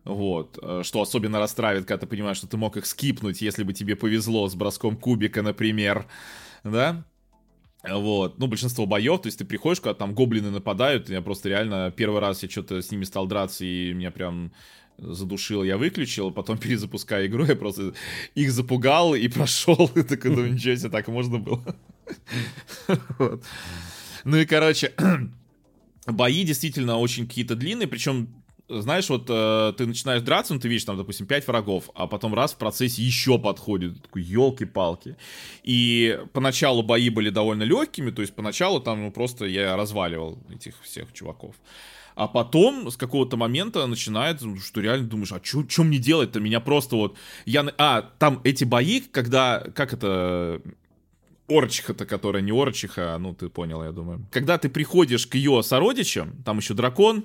вот, 0.04 0.60
э, 0.62 0.82
что 0.84 1.02
особенно 1.02 1.40
расстраивает, 1.40 1.86
когда 1.86 2.02
ты 2.02 2.06
понимаешь, 2.06 2.36
что 2.36 2.46
ты 2.46 2.56
мог 2.56 2.76
их 2.76 2.86
скипнуть, 2.86 3.42
если 3.42 3.64
бы 3.64 3.72
тебе 3.72 3.96
повезло 3.96 4.48
с 4.48 4.54
броском 4.54 4.96
кубика, 4.96 5.42
например, 5.42 6.06
да, 6.62 7.04
вот, 7.92 8.38
ну, 8.38 8.46
большинство 8.46 8.86
боев, 8.86 9.22
то 9.22 9.26
есть 9.26 9.38
ты 9.38 9.44
приходишь, 9.44 9.80
когда 9.80 9.94
там 9.94 10.14
гоблины 10.14 10.50
нападают, 10.50 11.08
я 11.08 11.22
просто 11.22 11.48
реально 11.48 11.92
первый 11.96 12.20
раз 12.20 12.42
я 12.42 12.48
что-то 12.48 12.82
с 12.82 12.90
ними 12.90 13.04
стал 13.04 13.26
драться, 13.26 13.64
и 13.64 13.92
меня 13.92 14.10
прям 14.10 14.52
задушил, 14.98 15.62
я 15.62 15.78
выключил, 15.78 16.30
потом 16.30 16.58
перезапускаю 16.58 17.26
игру, 17.26 17.44
я 17.44 17.56
просто 17.56 17.94
их 18.34 18.50
запугал 18.52 19.14
и 19.14 19.28
прошел, 19.28 19.90
и 19.94 20.02
такой, 20.02 20.30
ну 20.32 20.46
ничего 20.46 20.76
себе, 20.76 20.90
так 20.90 21.08
можно 21.08 21.38
было. 21.38 21.76
Ну 24.24 24.36
и, 24.36 24.46
короче, 24.46 24.92
бои 26.06 26.42
действительно 26.42 26.98
очень 26.98 27.26
какие-то 27.26 27.54
длинные, 27.54 27.86
причем 27.86 28.37
знаешь, 28.68 29.08
вот 29.08 29.26
э, 29.28 29.72
ты 29.76 29.86
начинаешь 29.86 30.22
драться, 30.22 30.54
ну, 30.54 30.60
ты 30.60 30.68
видишь 30.68 30.84
там, 30.84 30.96
допустим, 30.96 31.26
5 31.26 31.46
врагов, 31.46 31.90
а 31.94 32.06
потом 32.06 32.34
раз 32.34 32.52
в 32.52 32.58
процессе 32.58 33.02
еще 33.02 33.38
подходит, 33.38 34.02
такой, 34.02 34.22
елки-палки. 34.22 35.16
И 35.62 36.20
поначалу 36.32 36.82
бои 36.82 37.08
были 37.08 37.30
довольно 37.30 37.62
легкими, 37.62 38.10
то 38.10 38.22
есть 38.22 38.34
поначалу 38.34 38.80
там 38.80 39.02
ну, 39.02 39.10
просто 39.10 39.46
я 39.46 39.76
разваливал 39.76 40.38
этих 40.50 40.74
всех 40.82 41.12
чуваков. 41.12 41.54
А 42.14 42.26
потом 42.26 42.90
с 42.90 42.96
какого-то 42.96 43.36
момента 43.36 43.86
начинает, 43.86 44.42
ну, 44.42 44.56
что 44.56 44.80
реально 44.80 45.06
думаешь, 45.06 45.32
а 45.32 45.40
что 45.42 45.84
мне 45.84 45.98
делать-то? 45.98 46.40
Меня 46.40 46.58
просто 46.58 46.96
вот... 46.96 47.16
Я... 47.46 47.72
А, 47.78 48.02
там 48.18 48.40
эти 48.42 48.64
бои, 48.64 49.00
когда... 49.00 49.60
Как 49.74 49.92
это... 49.92 50.60
Орчиха-то, 51.48 52.04
которая 52.04 52.42
не 52.42 52.52
Орчиха, 52.52 53.16
ну 53.18 53.34
ты 53.34 53.48
понял, 53.48 53.82
я 53.82 53.92
думаю. 53.92 54.26
Когда 54.30 54.58
ты 54.58 54.68
приходишь 54.68 55.26
к 55.26 55.36
ее 55.36 55.62
сородичам, 55.62 56.42
там 56.44 56.58
еще 56.58 56.74
дракон, 56.74 57.24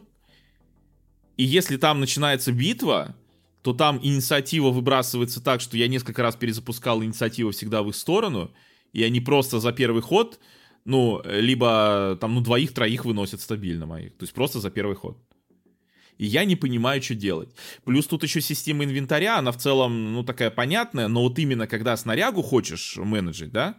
и 1.37 1.43
если 1.43 1.77
там 1.77 1.99
начинается 1.99 2.51
битва, 2.51 3.15
то 3.61 3.73
там 3.73 3.99
инициатива 4.03 4.69
выбрасывается 4.69 5.41
так, 5.41 5.61
что 5.61 5.77
я 5.77 5.87
несколько 5.87 6.21
раз 6.21 6.35
перезапускал 6.35 7.03
инициативу 7.03 7.51
всегда 7.51 7.81
в 7.81 7.89
их 7.89 7.95
сторону, 7.95 8.51
и 8.91 9.03
они 9.03 9.21
просто 9.21 9.59
за 9.59 9.71
первый 9.71 10.01
ход, 10.01 10.39
ну, 10.85 11.21
либо 11.25 12.17
там, 12.19 12.35
ну, 12.35 12.41
двоих-троих 12.41 13.05
выносят 13.05 13.41
стабильно 13.41 13.85
моих. 13.85 14.17
То 14.17 14.23
есть 14.23 14.33
просто 14.33 14.59
за 14.59 14.69
первый 14.69 14.95
ход. 14.95 15.17
И 16.17 16.25
я 16.25 16.45
не 16.45 16.55
понимаю, 16.55 17.01
что 17.01 17.15
делать. 17.15 17.49
Плюс 17.85 18.05
тут 18.05 18.23
еще 18.23 18.41
система 18.41 18.83
инвентаря, 18.83 19.39
она 19.39 19.51
в 19.51 19.57
целом, 19.57 20.13
ну, 20.13 20.23
такая 20.23 20.51
понятная, 20.51 21.07
но 21.07 21.23
вот 21.23 21.39
именно 21.39 21.65
когда 21.65 21.97
снарягу 21.97 22.41
хочешь 22.41 22.97
менеджить, 22.97 23.51
да, 23.51 23.77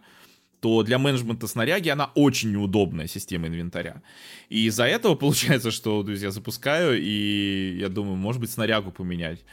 то 0.59 0.83
для 0.83 0.97
менеджмента 0.97 1.47
снаряги 1.47 1.89
она 1.89 2.11
очень 2.15 2.51
неудобная 2.51 3.07
система 3.07 3.47
инвентаря. 3.47 4.01
И 4.49 4.65
из-за 4.67 4.85
этого 4.85 5.15
получается, 5.15 5.71
что 5.71 6.03
то 6.03 6.11
есть, 6.11 6.23
я 6.23 6.31
запускаю, 6.31 6.99
и 7.01 7.77
я 7.79 7.89
думаю, 7.89 8.15
может 8.15 8.41
быть, 8.41 8.51
снарягу 8.51 8.91
поменять. 8.91 9.43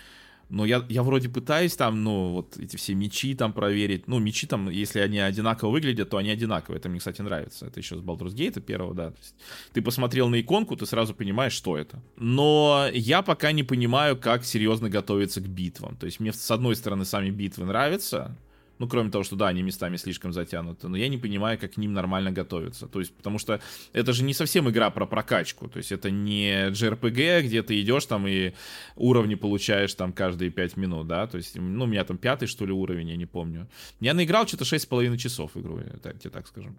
Но 0.52 0.66
я, 0.66 0.84
я 0.90 1.02
вроде 1.02 1.30
пытаюсь 1.30 1.74
там, 1.76 2.04
ну, 2.04 2.32
вот 2.32 2.58
эти 2.58 2.76
все 2.76 2.92
мечи 2.92 3.34
там 3.34 3.54
проверить. 3.54 4.06
Ну, 4.06 4.18
мечи 4.18 4.46
там, 4.46 4.68
если 4.68 5.00
они 5.00 5.18
одинаково 5.18 5.70
выглядят, 5.70 6.10
то 6.10 6.18
они 6.18 6.28
одинаковые. 6.28 6.78
Это 6.78 6.90
мне, 6.90 6.98
кстати, 6.98 7.22
нравится. 7.22 7.66
Это 7.66 7.80
еще 7.80 7.96
с 7.96 8.00
Baldur's 8.00 8.34
Gate 8.34 8.60
первого, 8.60 8.92
да. 8.92 9.10
То 9.12 9.18
есть, 9.18 9.34
ты 9.72 9.80
посмотрел 9.80 10.28
на 10.28 10.38
иконку, 10.42 10.76
ты 10.76 10.84
сразу 10.84 11.14
понимаешь, 11.14 11.54
что 11.54 11.78
это. 11.78 12.02
Но 12.16 12.86
я 12.92 13.22
пока 13.22 13.52
не 13.52 13.62
понимаю, 13.62 14.18
как 14.18 14.44
серьезно 14.44 14.90
готовиться 14.90 15.40
к 15.40 15.48
битвам. 15.48 15.96
То 15.96 16.04
есть 16.04 16.20
мне, 16.20 16.34
с 16.34 16.50
одной 16.50 16.76
стороны, 16.76 17.06
сами 17.06 17.30
битвы 17.30 17.64
нравятся, 17.64 18.36
ну, 18.82 18.88
кроме 18.88 19.10
того, 19.10 19.22
что 19.22 19.36
да, 19.36 19.46
они 19.46 19.62
местами 19.62 19.96
слишком 19.96 20.32
затянуты, 20.32 20.88
но 20.88 20.96
я 20.96 21.08
не 21.08 21.16
понимаю, 21.16 21.56
как 21.56 21.74
к 21.74 21.76
ним 21.76 21.92
нормально 21.92 22.32
готовиться. 22.32 22.88
То 22.88 22.98
есть, 22.98 23.14
потому 23.14 23.38
что 23.38 23.60
это 23.92 24.12
же 24.12 24.24
не 24.24 24.34
совсем 24.34 24.68
игра 24.68 24.90
про 24.90 25.06
прокачку. 25.06 25.68
То 25.68 25.76
есть, 25.76 25.92
это 25.92 26.10
не 26.10 26.68
JRPG, 26.70 27.42
где 27.42 27.62
ты 27.62 27.80
идешь 27.80 28.06
там 28.06 28.26
и 28.26 28.54
уровни 28.96 29.36
получаешь 29.36 29.94
там 29.94 30.12
каждые 30.12 30.50
5 30.50 30.76
минут, 30.76 31.06
да. 31.06 31.28
То 31.28 31.36
есть, 31.36 31.56
ну, 31.56 31.84
у 31.84 31.86
меня 31.86 32.02
там 32.02 32.18
пятый, 32.18 32.48
что 32.48 32.66
ли, 32.66 32.72
уровень, 32.72 33.10
я 33.10 33.16
не 33.16 33.26
помню. 33.26 33.68
Я 34.00 34.14
наиграл 34.14 34.48
что-то 34.48 34.64
6,5 34.64 35.16
часов 35.16 35.56
игру, 35.56 35.78
я 35.78 36.12
тебе 36.14 36.30
так 36.30 36.48
скажу. 36.48 36.74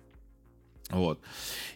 Вот. 0.89 1.21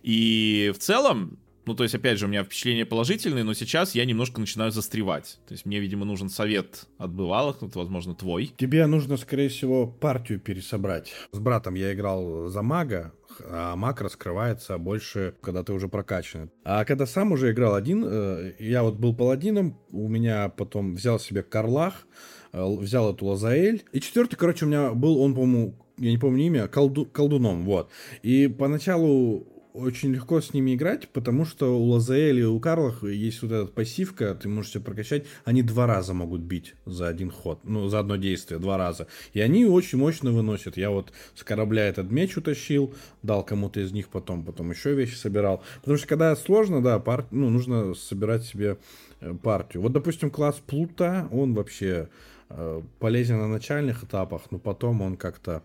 И 0.03 0.73
в 0.75 0.79
целом, 0.79 1.39
ну, 1.67 1.75
то 1.75 1.83
есть, 1.83 1.93
опять 1.93 2.17
же, 2.17 2.25
у 2.25 2.29
меня 2.29 2.43
впечатления 2.43 2.85
положительные, 2.85 3.43
но 3.43 3.53
сейчас 3.53 3.93
я 3.93 4.05
немножко 4.05 4.39
начинаю 4.39 4.71
застревать. 4.71 5.37
То 5.47 5.53
есть, 5.53 5.65
мне, 5.65 5.79
видимо, 5.79 6.05
нужен 6.05 6.29
совет 6.29 6.87
от 6.97 7.11
бывалых, 7.11 7.61
вот, 7.61 7.75
возможно, 7.75 8.15
твой. 8.15 8.53
Тебе 8.57 8.85
нужно, 8.87 9.17
скорее 9.17 9.49
всего, 9.49 9.85
партию 9.85 10.39
пересобрать. 10.39 11.11
С 11.31 11.39
братом 11.39 11.75
я 11.75 11.93
играл 11.93 12.47
за 12.47 12.61
мага, 12.61 13.13
а 13.45 13.75
маг 13.75 14.01
раскрывается 14.01 14.77
больше, 14.77 15.35
когда 15.41 15.63
ты 15.63 15.73
уже 15.73 15.89
прокачан. 15.89 16.49
А 16.63 16.85
когда 16.85 17.05
сам 17.05 17.33
уже 17.33 17.51
играл 17.51 17.75
один, 17.75 18.05
э, 18.07 18.53
я 18.59 18.83
вот 18.83 18.95
был 18.95 19.13
паладином, 19.13 19.77
у 19.91 20.07
меня 20.07 20.49
потом 20.49 20.95
взял 20.95 21.19
себе 21.19 21.43
Карлах, 21.43 22.07
э, 22.53 22.63
взял 22.63 23.13
эту 23.13 23.25
Лазаэль. 23.25 23.83
И 23.91 23.99
четвертый, 23.99 24.37
короче, 24.37 24.65
у 24.65 24.69
меня 24.69 24.91
был, 24.93 25.19
он, 25.21 25.35
по-моему, 25.35 25.75
я 25.97 26.11
не 26.11 26.17
помню 26.17 26.45
имя, 26.45 26.67
колду, 26.67 27.05
колдуном, 27.05 27.65
вот. 27.65 27.89
И 28.23 28.47
поначалу 28.47 29.47
очень 29.77 30.13
легко 30.13 30.41
с 30.41 30.53
ними 30.53 30.75
играть, 30.75 31.07
потому 31.09 31.45
что 31.45 31.77
у 31.77 31.83
Лазаэля 31.91 32.41
и 32.41 32.45
у 32.45 32.59
Карлах 32.59 33.03
есть 33.03 33.41
вот 33.41 33.51
эта 33.51 33.67
пассивка, 33.67 34.33
ты 34.35 34.49
можешь 34.49 34.71
себя 34.71 34.83
прокачать, 34.83 35.25
они 35.45 35.61
два 35.61 35.85
раза 35.85 36.13
могут 36.13 36.41
бить 36.41 36.75
за 36.85 37.07
один 37.07 37.31
ход, 37.31 37.59
ну, 37.63 37.87
за 37.87 37.99
одно 37.99 38.15
действие, 38.15 38.59
два 38.59 38.77
раза. 38.77 39.07
И 39.33 39.39
они 39.39 39.65
очень 39.65 39.97
мощно 39.97 40.31
выносят. 40.31 40.77
Я 40.77 40.89
вот 40.89 41.13
с 41.35 41.43
корабля 41.43 41.87
этот 41.87 42.11
меч 42.11 42.37
утащил, 42.37 42.93
дал 43.23 43.43
кому-то 43.43 43.79
из 43.79 43.91
них 43.91 44.09
потом, 44.09 44.43
потом 44.43 44.71
еще 44.71 44.93
вещи 44.93 45.15
собирал. 45.15 45.63
Потому 45.81 45.97
что 45.97 46.07
когда 46.07 46.35
сложно, 46.35 46.81
да, 46.81 46.99
пар... 46.99 47.25
ну, 47.31 47.49
нужно 47.49 47.93
собирать 47.93 48.43
себе 48.43 48.77
э, 49.19 49.33
партию. 49.41 49.83
Вот, 49.83 49.91
допустим, 49.91 50.31
класс 50.31 50.61
Плута, 50.65 51.29
он 51.31 51.53
вообще 51.53 52.09
э, 52.49 52.81
полезен 52.99 53.37
на 53.37 53.47
начальных 53.47 54.03
этапах, 54.03 54.43
но 54.51 54.59
потом 54.59 55.01
он 55.01 55.17
как-то 55.17 55.63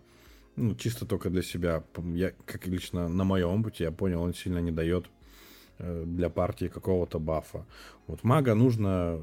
ну, 0.55 0.75
чисто 0.75 1.05
только 1.05 1.29
для 1.29 1.41
себя. 1.41 1.83
Я, 2.13 2.31
как 2.45 2.67
лично 2.67 3.09
на 3.09 3.23
моем 3.23 3.61
опыте, 3.61 3.85
я 3.85 3.91
понял, 3.91 4.21
он 4.21 4.33
сильно 4.33 4.59
не 4.59 4.71
дает 4.71 5.05
э, 5.79 6.03
для 6.05 6.29
партии 6.29 6.67
какого-то 6.67 7.19
бафа. 7.19 7.65
Вот 8.07 8.23
мага 8.23 8.53
нужно 8.53 9.21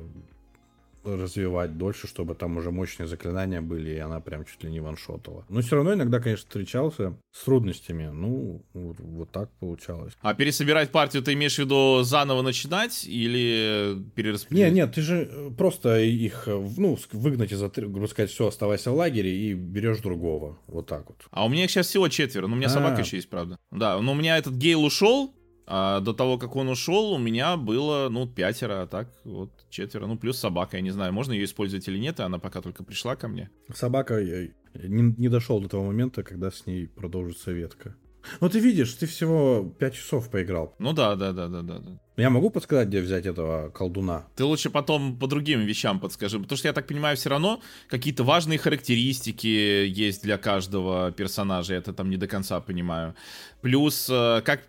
развивать 1.04 1.76
дольше, 1.78 2.06
чтобы 2.06 2.34
там 2.34 2.56
уже 2.56 2.70
мощные 2.70 3.06
заклинания 3.06 3.60
были, 3.60 3.90
и 3.90 3.98
она 3.98 4.20
прям 4.20 4.44
чуть 4.44 4.62
ли 4.64 4.70
не 4.70 4.80
ваншотала. 4.80 5.44
Но 5.48 5.60
все 5.60 5.76
равно 5.76 5.94
иногда, 5.94 6.20
конечно, 6.20 6.46
встречался 6.46 7.14
с 7.32 7.44
трудностями. 7.44 8.10
Ну, 8.12 8.62
вот, 8.72 8.96
вот 8.98 9.30
так 9.30 9.50
получалось. 9.58 10.12
А 10.20 10.34
пересобирать 10.34 10.90
партию 10.90 11.22
ты 11.22 11.32
имеешь 11.34 11.56
в 11.56 11.58
виду 11.58 12.02
заново 12.02 12.42
начинать 12.42 13.04
или 13.06 13.96
перераспределить? 14.14 14.72
Нет, 14.72 14.74
нет, 14.74 14.94
ты 14.94 15.02
же 15.02 15.28
э, 15.30 15.50
просто 15.56 16.00
их, 16.00 16.44
ну, 16.46 16.98
выгнать 17.12 17.52
из, 17.52 17.62
грубо 17.62 18.06
сказать, 18.06 18.30
все, 18.30 18.48
оставайся 18.48 18.90
в 18.90 18.94
лагере 18.94 19.34
и 19.34 19.54
берешь 19.54 19.98
другого. 19.98 20.58
Вот 20.66 20.86
так 20.86 21.06
вот. 21.08 21.16
А 21.30 21.44
у 21.44 21.48
меня 21.48 21.64
их 21.64 21.70
сейчас 21.70 21.86
всего 21.86 22.08
четверо, 22.08 22.46
но 22.46 22.54
у 22.54 22.56
меня 22.56 22.68
А-а-а. 22.68 22.74
собака 22.74 23.00
еще 23.00 23.16
есть, 23.16 23.28
правда. 23.28 23.58
Да, 23.70 23.98
но 24.00 24.12
у 24.12 24.14
меня 24.14 24.38
этот 24.38 24.54
Гейл 24.54 24.84
ушел, 24.84 25.34
а 25.72 26.00
до 26.00 26.12
того, 26.12 26.36
как 26.36 26.56
он 26.56 26.68
ушел, 26.68 27.12
у 27.12 27.18
меня 27.18 27.56
было, 27.56 28.08
ну, 28.10 28.26
пятеро, 28.26 28.82
а 28.82 28.86
так 28.88 29.08
вот 29.22 29.52
четверо. 29.70 30.06
Ну, 30.06 30.18
плюс 30.18 30.36
собака, 30.36 30.76
я 30.76 30.82
не 30.82 30.90
знаю, 30.90 31.12
можно 31.12 31.32
ее 31.32 31.44
использовать 31.44 31.86
или 31.86 31.96
нет, 31.96 32.18
и 32.18 32.24
она 32.24 32.40
пока 32.40 32.60
только 32.60 32.82
пришла 32.82 33.14
ко 33.14 33.28
мне. 33.28 33.50
Собака, 33.72 34.18
я 34.18 34.48
не, 34.74 35.14
не 35.16 35.28
дошел 35.28 35.60
до 35.60 35.68
того 35.68 35.84
момента, 35.84 36.24
когда 36.24 36.50
с 36.50 36.66
ней 36.66 36.88
продолжится 36.88 37.52
ветка. 37.52 37.94
Ну, 38.40 38.48
ты 38.48 38.58
видишь, 38.58 38.92
ты 38.94 39.06
всего 39.06 39.72
5 39.78 39.94
часов 39.94 40.28
поиграл. 40.28 40.74
Ну 40.80 40.92
да, 40.92 41.14
да, 41.14 41.32
да, 41.32 41.46
да, 41.46 41.62
да. 41.62 41.78
да. 41.78 42.00
Я 42.16 42.30
могу 42.30 42.50
подсказать, 42.50 42.88
где 42.88 43.00
взять 43.00 43.24
этого 43.24 43.70
колдуна? 43.70 44.26
Ты 44.34 44.44
лучше 44.44 44.70
потом 44.70 45.16
по 45.20 45.28
другим 45.28 45.60
вещам 45.60 46.00
подскажи, 46.00 46.40
потому 46.40 46.58
что 46.58 46.66
я 46.66 46.74
так 46.74 46.88
понимаю, 46.88 47.16
все 47.16 47.30
равно 47.30 47.62
какие-то 47.88 48.24
важные 48.24 48.58
характеристики 48.58 49.46
есть 49.46 50.22
для 50.24 50.36
каждого 50.36 51.12
персонажа, 51.12 51.74
я 51.74 51.78
это 51.78 51.92
там 51.92 52.10
не 52.10 52.16
до 52.16 52.26
конца 52.26 52.60
понимаю. 52.60 53.14
Плюс, 53.62 54.08
э, 54.10 54.42
как 54.44 54.62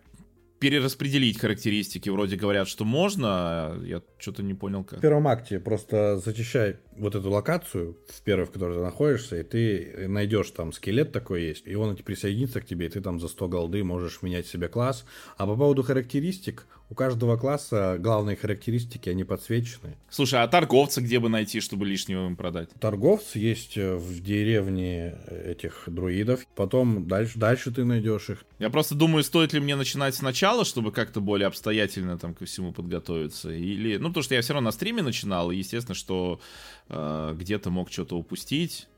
перераспределить 0.62 1.40
характеристики. 1.40 2.08
Вроде 2.10 2.36
говорят, 2.36 2.68
что 2.68 2.86
можно, 2.86 3.28
а 3.30 3.84
я 3.84 4.04
что-то 4.20 4.44
не 4.44 4.54
понял 4.54 4.84
как. 4.84 5.00
В 5.00 5.02
первом 5.02 5.28
акте 5.28 5.60
просто 5.60 6.18
зачищай 6.24 6.78
вот 6.96 7.16
эту 7.16 7.32
локацию, 7.32 7.98
в 8.08 8.22
первой, 8.22 8.46
в 8.46 8.52
которой 8.52 8.78
ты 8.78 8.84
находишься, 8.84 9.40
и 9.40 9.44
ты 9.44 10.08
найдешь 10.08 10.52
там 10.52 10.72
скелет 10.72 11.12
такой 11.12 11.42
есть, 11.42 11.66
и 11.66 11.74
он 11.74 11.96
присоединится 11.96 12.62
к 12.62 12.66
тебе, 12.66 12.86
и 12.86 12.90
ты 12.90 13.02
там 13.02 13.20
за 13.20 13.28
100 13.28 13.48
голды 13.48 13.84
можешь 13.84 14.22
менять 14.22 14.46
себе 14.46 14.68
класс. 14.68 15.04
А 15.36 15.48
по 15.48 15.56
поводу 15.56 15.82
характеристик, 15.82 16.68
У 16.92 16.94
каждого 16.94 17.38
класса 17.38 17.96
главные 17.98 18.36
характеристики, 18.36 19.08
они 19.08 19.24
подсвечены. 19.24 19.96
Слушай, 20.10 20.44
а 20.44 20.48
торговца 20.50 21.00
где 21.00 21.20
бы 21.20 21.30
найти, 21.30 21.62
чтобы 21.62 21.86
лишнего 21.86 22.26
им 22.26 22.36
продать? 22.36 22.68
Торговцы 22.82 23.40
есть 23.40 23.78
э, 23.78 23.96
в 23.96 24.22
деревне 24.22 25.16
этих 25.30 25.84
друидов. 25.88 26.46
Потом 26.54 27.08
дальше, 27.08 27.40
дальше 27.40 27.72
ты 27.72 27.86
найдешь 27.86 28.30
их. 28.30 28.44
Я 28.60 28.70
просто 28.70 28.94
думаю, 28.94 29.24
стоит 29.24 29.54
ли 29.54 29.62
мне 29.62 29.78
начинать 29.78 30.16
сначала, 30.16 30.66
чтобы 30.66 30.92
как-то 30.92 31.22
более 31.22 31.48
обстоятельно 31.48 32.20
там 32.20 32.34
ко 32.34 32.44
всему 32.44 32.74
подготовиться. 32.74 33.52
Или, 33.52 33.96
ну, 33.96 34.10
потому 34.10 34.24
что 34.24 34.36
я 34.36 34.42
все 34.42 34.52
равно 34.52 34.66
на 34.66 34.74
стриме 34.74 35.02
начинал, 35.02 35.50
и 35.50 35.56
естественно, 35.56 35.96
что 35.96 36.42
э, 36.90 37.36
где-то 37.38 37.70
мог 37.70 37.90
что-то 37.90 38.18
упустить. 38.18 38.90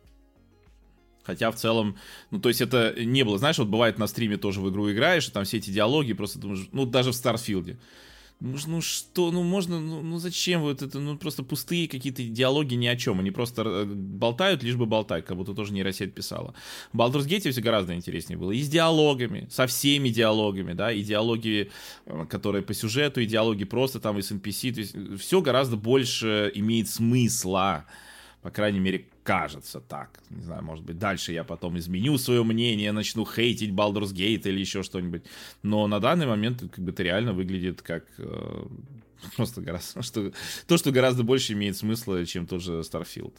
Хотя 1.24 1.52
в 1.52 1.56
целом, 1.56 1.96
ну 2.32 2.40
то 2.40 2.50
есть 2.50 2.62
это 2.62 2.94
не 2.98 3.24
было, 3.24 3.38
знаешь, 3.38 3.58
вот 3.58 3.68
бывает 3.68 3.98
на 3.98 4.08
стриме 4.08 4.38
тоже 4.38 4.62
в 4.62 4.70
игру 4.70 4.92
играешь, 4.92 5.28
и 5.28 5.32
там 5.32 5.46
все 5.46 5.58
эти 5.58 5.70
диалоги 5.70 6.14
просто 6.14 6.40
думаешь, 6.40 6.68
ну 6.72 6.86
даже 6.86 7.12
в 7.12 7.16
Старфилде. 7.16 7.78
Ну, 8.40 8.58
ну 8.68 8.82
что, 8.82 9.32
ну 9.32 9.42
можно, 9.42 9.80
ну, 9.80 10.02
ну 10.02 10.18
зачем 10.18 10.62
вот 10.62 10.82
это, 10.82 11.00
ну 11.00 11.18
просто 11.18 11.44
пустые 11.44 11.88
какие-то 11.88 12.24
диалоги 12.24 12.76
ни 12.76 12.88
о 12.88 12.98
чем, 12.98 13.22
они 13.22 13.32
просто 13.32 13.62
э, 13.62 13.86
болтают, 13.86 14.64
лишь 14.64 14.76
бы 14.76 14.86
болтать, 14.86 15.24
как 15.26 15.38
будто 15.38 15.54
тоже 15.54 15.72
нейросеть 15.72 16.14
писала. 16.14 16.54
В 16.92 17.00
Baldur's 17.00 17.26
Gate 17.26 17.50
все 17.50 17.62
гораздо 17.62 17.96
интереснее 17.96 18.38
было, 18.38 18.52
и 18.52 18.62
с 18.62 18.68
диалогами, 18.68 19.48
со 19.50 19.66
всеми 19.66 20.10
диалогами, 20.10 20.74
да, 20.74 20.92
и 20.92 21.04
диалоги, 21.04 21.72
э, 22.06 22.26
которые 22.30 22.64
по 22.64 22.74
сюжету, 22.74 23.22
и 23.22 23.26
диалоги 23.26 23.64
просто 23.64 24.02
там 24.02 24.20
из 24.20 24.30
NPC, 24.30 24.74
то 24.74 24.80
есть 24.82 24.94
э, 24.94 25.16
все 25.18 25.42
гораздо 25.42 25.78
больше 25.78 26.52
имеет 26.54 26.90
смысла, 26.90 27.86
по 28.44 28.52
крайней 28.52 28.80
мере, 28.80 29.06
кажется 29.24 29.80
так. 29.80 30.20
Не 30.30 30.44
знаю, 30.44 30.64
может 30.64 30.84
быть, 30.84 31.00
дальше 31.00 31.32
я 31.32 31.46
потом 31.46 31.78
изменю 31.78 32.18
свое 32.18 32.44
мнение, 32.44 32.92
начну 32.92 33.26
хейтить 33.26 33.72
Baldur's 33.72 34.14
Gate 34.14 34.48
или 34.50 34.60
еще 34.60 34.84
что-нибудь. 34.84 35.24
Но 35.64 35.88
на 35.88 36.02
данный 36.02 36.28
момент 36.28 36.60
как 36.60 36.84
бы 36.84 36.92
это 36.92 37.04
реально 37.04 37.32
выглядит 37.32 37.82
как 37.82 38.06
э, 38.18 38.66
просто 39.38 39.62
гораздо, 39.62 40.02
что, 40.02 40.34
то, 40.68 40.78
что 40.78 40.92
гораздо 40.92 41.24
больше 41.24 41.54
имеет 41.54 41.78
смысла, 41.78 42.26
чем 42.26 42.46
тот 42.46 42.62
же 42.62 42.80
Starfield. 42.82 43.34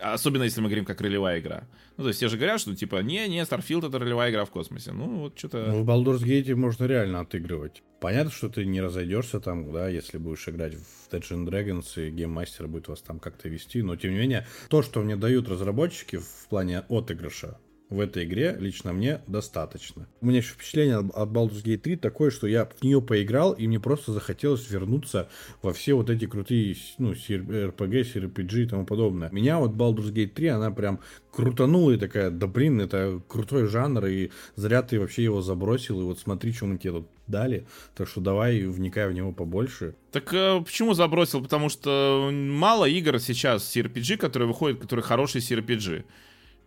Особенно 0.00 0.44
если 0.44 0.60
мы 0.60 0.68
говорим 0.68 0.84
как 0.84 1.00
ролевая 1.00 1.40
игра. 1.40 1.64
Ну, 1.96 2.04
то 2.04 2.08
есть 2.08 2.18
все 2.18 2.28
же 2.28 2.36
говорят, 2.36 2.60
что 2.60 2.74
типа, 2.74 3.02
не-не, 3.02 3.42
Starfield 3.42 3.88
это 3.88 3.98
ролевая 3.98 4.30
игра 4.30 4.44
в 4.44 4.50
космосе. 4.50 4.92
Ну, 4.92 5.20
вот 5.20 5.38
что-то... 5.38 5.66
Ну, 5.68 5.82
в 5.82 5.88
Baldur's 5.88 6.22
Gate 6.22 6.54
можно 6.54 6.84
реально 6.84 7.20
отыгрывать. 7.20 7.82
Понятно, 8.00 8.30
что 8.30 8.48
ты 8.48 8.64
не 8.64 8.80
разойдешься 8.80 9.40
там, 9.40 9.72
да, 9.72 9.88
если 9.88 10.18
будешь 10.18 10.48
играть 10.48 10.74
в 10.74 11.12
Dungeons 11.12 11.46
Dragons, 11.46 12.06
и 12.06 12.10
гейммастер 12.10 12.66
будет 12.66 12.88
вас 12.88 13.00
там 13.02 13.20
как-то 13.20 13.48
вести, 13.48 13.82
но 13.82 13.96
тем 13.96 14.12
не 14.12 14.18
менее, 14.18 14.46
то, 14.68 14.82
что 14.82 15.00
мне 15.02 15.16
дают 15.16 15.48
разработчики 15.48 16.16
в 16.16 16.48
плане 16.48 16.80
отыгрыша, 16.88 17.58
в 17.92 18.00
этой 18.00 18.24
игре 18.24 18.56
лично 18.58 18.92
мне 18.92 19.20
достаточно. 19.26 20.08
У 20.20 20.26
меня 20.26 20.38
еще 20.38 20.54
впечатление 20.54 20.98
от 20.98 21.28
Baldur's 21.28 21.62
Gate 21.62 21.78
3 21.78 21.96
такое, 21.96 22.30
что 22.30 22.46
я 22.46 22.64
в 22.64 22.82
нее 22.82 23.02
поиграл, 23.02 23.52
и 23.52 23.66
мне 23.68 23.78
просто 23.78 24.12
захотелось 24.12 24.68
вернуться 24.70 25.28
во 25.60 25.72
все 25.72 25.94
вот 25.94 26.08
эти 26.08 26.26
крутые, 26.26 26.74
ну, 26.98 27.12
RPG, 27.12 28.14
CRPG 28.14 28.62
и 28.62 28.66
тому 28.66 28.86
подобное. 28.86 29.30
Меня 29.30 29.58
вот 29.58 29.72
Baldur's 29.72 30.12
Gate 30.12 30.28
3, 30.28 30.46
она 30.48 30.70
прям 30.70 31.00
крутанула 31.30 31.92
и 31.92 31.96
такая, 31.98 32.30
да 32.30 32.46
блин, 32.46 32.80
это 32.80 33.20
крутой 33.28 33.66
жанр, 33.66 34.06
и 34.06 34.30
зря 34.56 34.82
ты 34.82 34.98
вообще 34.98 35.24
его 35.24 35.42
забросил, 35.42 36.00
и 36.00 36.04
вот 36.04 36.18
смотри, 36.18 36.52
что 36.52 36.66
мы 36.66 36.78
тебе 36.78 36.92
тут 36.92 37.08
дали, 37.26 37.66
так 37.94 38.08
что 38.08 38.20
давай 38.20 38.60
вникай 38.60 39.08
в 39.08 39.12
него 39.12 39.32
побольше. 39.32 39.94
Так 40.10 40.32
э, 40.32 40.60
почему 40.64 40.94
забросил? 40.94 41.42
Потому 41.42 41.68
что 41.68 42.30
мало 42.32 42.86
игр 42.86 43.18
сейчас 43.18 43.74
CRPG, 43.74 44.16
которые 44.16 44.48
выходят, 44.48 44.80
которые 44.80 45.04
хорошие 45.04 45.42
CRPG. 45.42 46.04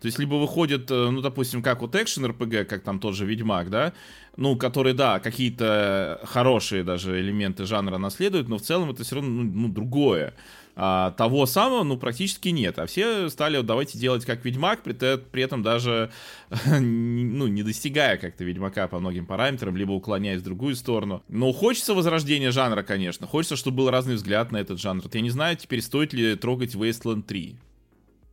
То 0.06 0.08
есть, 0.08 0.20
либо 0.20 0.36
выходит, 0.36 0.92
э, 0.92 1.10
ну, 1.10 1.20
допустим, 1.20 1.64
как 1.64 1.82
вот 1.82 1.96
экшен 1.96 2.28
РПГ, 2.28 2.68
как 2.70 2.84
там 2.84 3.00
тот 3.00 3.16
же 3.16 3.26
Ведьмак, 3.26 3.72
да, 3.72 3.92
ну, 4.38 4.56
который, 4.56 4.94
да, 4.94 5.20
какие-то 5.20 6.22
хорошие 6.26 6.84
даже 6.84 7.20
элементы 7.20 7.66
жанра 7.66 7.98
наследуют, 7.98 8.48
но 8.48 8.60
в 8.60 8.62
целом 8.62 8.92
это 8.92 9.04
все 9.04 9.16
равно, 9.16 9.32
ну, 9.32 9.52
ну 9.52 9.68
другое. 9.68 10.36
А, 10.76 11.10
того 11.18 11.48
самого, 11.48 11.82
ну, 11.82 11.98
практически 11.98 12.50
нет. 12.50 12.78
А 12.78 12.86
все 12.86 13.30
стали, 13.30 13.58
вот, 13.58 13.66
давайте 13.66 13.98
делать 13.98 14.26
как 14.26 14.46
Ведьмак, 14.46 14.84
при, 14.84 14.94
при 14.94 15.42
этом 15.42 15.64
даже, 15.64 16.12
ну, 16.70 17.48
не 17.48 17.64
достигая 17.64 18.18
как-то 18.18 18.44
Ведьмака 18.44 18.88
по 18.88 19.00
многим 19.00 19.26
параметрам, 19.26 19.76
либо 19.76 19.94
уклоняясь 19.94 20.42
в 20.42 20.46
другую 20.46 20.76
сторону. 20.76 21.24
Но 21.30 21.52
хочется 21.52 21.96
возрождения 21.96 22.52
жанра, 22.52 22.84
конечно. 22.84 23.26
Хочется, 23.26 23.56
чтобы 23.56 23.78
был 23.78 23.90
разный 23.90 24.14
взгляд 24.14 24.52
на 24.52 24.58
этот 24.58 24.80
жанр. 24.80 25.02
Вот 25.02 25.16
я 25.16 25.22
не 25.22 25.32
знаю, 25.32 25.58
теперь 25.58 25.82
стоит 25.82 26.14
ли 26.14 26.36
трогать 26.36 26.76
Wasteland 26.76 27.24
3. 27.24 27.58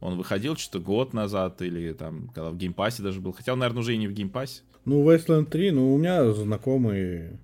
Он 0.02 0.16
выходил 0.16 0.56
что-то 0.56 0.80
год 0.80 1.12
назад 1.14 1.62
или 1.62 1.92
там, 1.92 2.28
когда 2.34 2.50
в 2.50 2.56
Game 2.56 2.76
Pass 2.76 2.97
е 2.97 3.02
даже 3.02 3.20
был. 3.20 3.32
Хотя 3.32 3.52
он, 3.52 3.60
наверное, 3.60 3.80
уже 3.80 3.94
и 3.94 3.98
не 3.98 4.08
в 4.08 4.12
Game 4.12 4.32
Pass 4.32 4.52
е. 4.52 4.62
Ну, 4.84 5.08
Wasteland 5.08 5.46
3, 5.46 5.70
ну, 5.70 5.94
у 5.94 5.98
меня 5.98 6.32
знакомые 6.32 7.38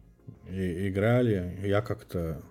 и, 0.51 0.89
играли. 0.89 1.57
Я 1.65 1.83
как-то... 1.83 2.43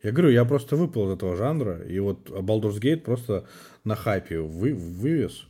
Я 0.00 0.12
говорю, 0.12 0.30
я 0.30 0.44
просто 0.44 0.76
выпал 0.76 1.08
из 1.08 1.14
этого 1.16 1.36
жанра. 1.36 1.82
И 1.82 1.98
вот 1.98 2.30
Baldur's 2.30 2.80
Gate 2.80 3.00
просто 3.00 3.44
на 3.82 3.96
хайпе 3.96 4.38
вы, 4.38 4.74
вывез. 4.74 5.44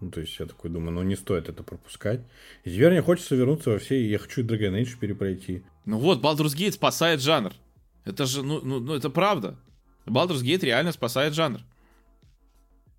Ну, 0.00 0.10
то 0.10 0.20
есть 0.20 0.36
я 0.40 0.46
такой 0.46 0.70
думаю, 0.70 0.92
ну 0.92 1.02
не 1.04 1.14
стоит 1.14 1.48
это 1.48 1.62
пропускать. 1.62 2.20
И 2.64 2.70
теперь 2.70 2.90
мне 2.90 3.02
хочется 3.02 3.36
вернуться 3.36 3.70
во 3.70 3.78
все, 3.78 4.04
я 4.04 4.18
хочу 4.18 4.42
Dragon 4.42 4.80
Age 4.80 4.98
перепройти. 4.98 5.62
Ну 5.84 5.98
вот, 5.98 6.20
Baldur's 6.20 6.56
Gate 6.56 6.72
спасает 6.72 7.20
жанр. 7.20 7.52
Это 8.04 8.26
же, 8.26 8.42
ну, 8.42 8.60
ну, 8.60 8.80
ну 8.80 8.94
это 8.94 9.08
правда. 9.08 9.56
Baldur's 10.04 10.42
Gate 10.42 10.64
реально 10.64 10.90
спасает 10.90 11.32
жанр. 11.32 11.60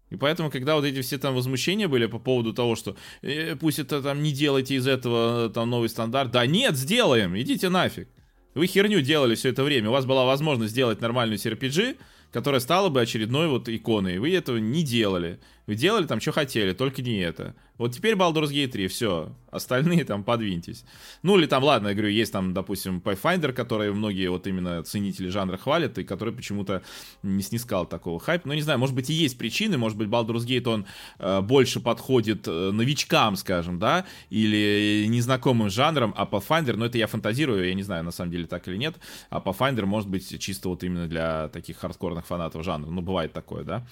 И 0.09 0.15
поэтому, 0.15 0.49
когда 0.49 0.75
вот 0.75 0.85
эти 0.85 1.01
все 1.01 1.17
там 1.17 1.35
возмущения 1.35 1.87
были 1.87 2.05
по 2.05 2.19
поводу 2.19 2.53
того, 2.53 2.75
что 2.75 2.95
э, 3.21 3.55
пусть 3.55 3.79
это 3.79 4.01
там 4.01 4.23
не 4.23 4.31
делайте 4.31 4.75
из 4.75 4.87
этого 4.87 5.49
там 5.49 5.69
новый 5.69 5.89
стандарт, 5.89 6.31
да 6.31 6.45
нет, 6.45 6.75
сделаем, 6.77 7.37
идите 7.37 7.69
нафиг. 7.69 8.07
Вы 8.53 8.67
херню 8.67 9.01
делали 9.01 9.35
все 9.35 9.49
это 9.49 9.63
время, 9.63 9.89
у 9.89 9.91
вас 9.91 10.05
была 10.05 10.25
возможность 10.25 10.71
сделать 10.71 11.01
нормальную 11.01 11.37
CRPG, 11.37 11.97
которая 12.31 12.61
стала 12.61 12.89
бы 12.89 13.01
очередной 13.01 13.47
вот 13.47 13.69
иконой, 13.69 14.17
вы 14.17 14.33
этого 14.33 14.57
не 14.57 14.83
делали. 14.83 15.39
Делали 15.67 16.05
там, 16.05 16.21
что 16.21 16.31
хотели, 16.31 16.73
только 16.73 17.01
не 17.01 17.17
это. 17.19 17.53
Вот 17.77 17.93
теперь 17.93 18.15
Baldur's 18.15 18.51
Gate 18.51 18.69
3, 18.69 18.87
все. 18.87 19.35
Остальные 19.51 20.05
там 20.05 20.23
подвиньтесь. 20.23 20.83
Ну 21.23 21.37
или 21.37 21.45
там, 21.45 21.63
ладно, 21.63 21.89
я 21.89 21.93
говорю, 21.93 22.09
есть 22.09 22.31
там, 22.31 22.53
допустим, 22.53 23.01
Pathfinder, 23.03 23.51
который 23.51 23.93
многие 23.93 24.29
вот 24.29 24.47
именно 24.47 24.81
ценители 24.83 25.29
жанра 25.29 25.57
хвалят, 25.57 25.97
и 25.97 26.03
который 26.03 26.33
почему-то 26.33 26.83
не 27.21 27.41
снискал 27.43 27.85
такого 27.85 28.19
хайпа. 28.19 28.47
Ну, 28.47 28.53
не 28.53 28.61
знаю, 28.61 28.79
может 28.79 28.95
быть 28.95 29.09
и 29.09 29.13
есть 29.13 29.37
причины, 29.37 29.77
может 29.77 29.97
быть 29.97 30.07
Baldur's 30.07 30.45
Gate, 30.45 30.67
он 30.69 30.85
э, 31.19 31.41
больше 31.41 31.79
подходит 31.79 32.47
э, 32.47 32.71
новичкам, 32.71 33.35
скажем, 33.35 33.77
да, 33.77 34.05
или 34.29 35.05
незнакомым 35.07 35.69
жанрам, 35.69 36.13
а 36.17 36.25
Pathfinder, 36.25 36.77
ну 36.77 36.85
это 36.85 36.97
я 36.97 37.07
фантазирую, 37.07 37.67
я 37.67 37.73
не 37.73 37.83
знаю, 37.83 38.03
на 38.03 38.11
самом 38.11 38.31
деле 38.31 38.47
так 38.47 38.67
или 38.67 38.77
нет, 38.77 38.95
а 39.29 39.39
Pathfinder 39.39 39.85
может 39.85 40.09
быть 40.09 40.39
чисто 40.39 40.69
вот 40.69 40.83
именно 40.83 41.07
для 41.07 41.49
таких 41.49 41.77
хардкорных 41.77 42.25
фанатов 42.25 42.63
жанра. 42.63 42.89
Ну, 42.89 43.01
бывает 43.01 43.33
такое, 43.33 43.63
да. 43.63 43.85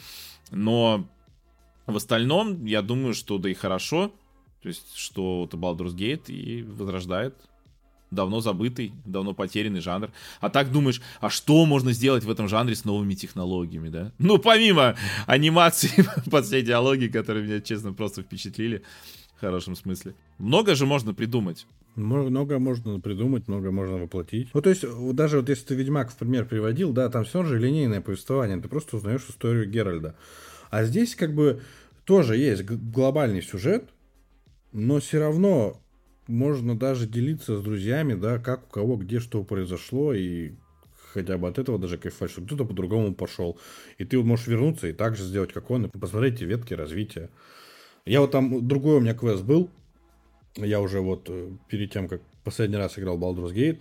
Но 0.52 1.08
в 1.86 1.96
остальном, 1.96 2.66
я 2.66 2.82
думаю, 2.82 3.14
что 3.14 3.38
да 3.38 3.50
и 3.50 3.54
хорошо. 3.54 4.12
То 4.62 4.70
есть, 4.70 4.96
что 4.96 5.46
это 5.48 5.58
Baldur's 5.58 5.96
Gate 5.96 6.32
и 6.32 6.64
возрождает 6.64 7.36
давно 8.12 8.40
забытый, 8.40 8.94
давно 9.06 9.34
потерянный 9.34 9.82
жанр. 9.82 10.12
А 10.40 10.50
так 10.50 10.72
думаешь, 10.72 11.02
а 11.20 11.30
что 11.30 11.66
можно 11.66 11.92
сделать 11.92 12.24
в 12.24 12.32
этом 12.32 12.48
жанре 12.48 12.76
с 12.76 12.86
новыми 12.86 13.14
технологиями, 13.14 13.90
да? 13.90 14.12
Ну, 14.18 14.40
помимо 14.40 14.96
анимации 15.28 15.92
под 16.32 16.46
все 16.46 16.62
диалоги, 16.62 17.08
которые 17.08 17.46
меня, 17.46 17.62
честно, 17.62 17.94
просто 17.94 18.24
впечатлили 18.24 18.84
в 19.38 19.42
хорошем 19.42 19.76
смысле. 19.76 20.16
Много 20.38 20.76
же 20.76 20.86
можно 20.86 21.14
придумать. 21.14 21.68
Много 21.96 22.60
можно 22.60 23.00
придумать, 23.00 23.48
много 23.48 23.72
можно 23.72 23.98
воплотить. 23.98 24.50
Ну, 24.54 24.62
то 24.62 24.70
есть, 24.70 24.84
даже 25.14 25.40
вот 25.40 25.48
если 25.48 25.66
ты 25.66 25.76
Ведьмак 25.76 26.12
в 26.12 26.18
пример 26.18 26.46
приводил, 26.46 26.92
да, 26.92 27.10
там 27.10 27.24
все 27.24 27.44
же 27.44 27.58
линейное 27.58 28.02
повествование, 28.02 28.58
ты 28.58 28.68
просто 28.68 28.98
узнаешь 28.98 29.26
историю 29.30 29.70
Геральда. 29.70 30.16
А 30.70 30.84
здесь 30.84 31.16
как 31.16 31.34
бы 31.34 31.62
тоже 32.06 32.38
есть 32.38 32.64
глобальный 32.64 33.42
сюжет, 33.42 33.90
но 34.72 35.00
все 35.00 35.20
равно 35.20 35.82
можно 36.28 36.78
даже 36.78 37.08
делиться 37.08 37.58
с 37.58 37.64
друзьями, 37.64 38.14
да, 38.14 38.40
как 38.40 38.68
у 38.68 38.70
кого 38.70 38.96
где 38.96 39.20
что 39.20 39.44
произошло, 39.44 40.14
и 40.14 40.54
хотя 41.14 41.38
бы 41.38 41.48
от 41.48 41.60
этого 41.60 41.80
даже 41.80 41.98
кайфовать, 41.98 42.32
что 42.32 42.42
кто-то 42.42 42.66
по-другому 42.66 43.14
пошел. 43.14 43.58
И 43.98 44.06
ты 44.06 44.22
можешь 44.22 44.48
вернуться 44.48 44.88
и 44.88 44.94
так 44.94 45.16
же 45.16 45.24
сделать, 45.24 45.54
как 45.54 45.72
он, 45.72 45.86
и 45.86 45.90
посмотреть 45.90 46.42
ветки 46.42 46.74
развития. 46.74 47.30
Я 48.06 48.22
вот 48.22 48.32
там, 48.32 48.68
другой 48.68 48.98
у 48.98 49.00
меня 49.00 49.14
квест 49.14 49.44
был, 49.44 49.70
я 50.58 50.82
уже 50.82 51.00
вот 51.00 51.28
э, 51.30 51.52
перед 51.70 51.92
тем, 51.92 52.08
как 52.08 52.22
последний 52.44 52.78
раз 52.78 53.00
играл 53.00 53.18
Baldur's 53.18 53.54
Gate, 53.54 53.80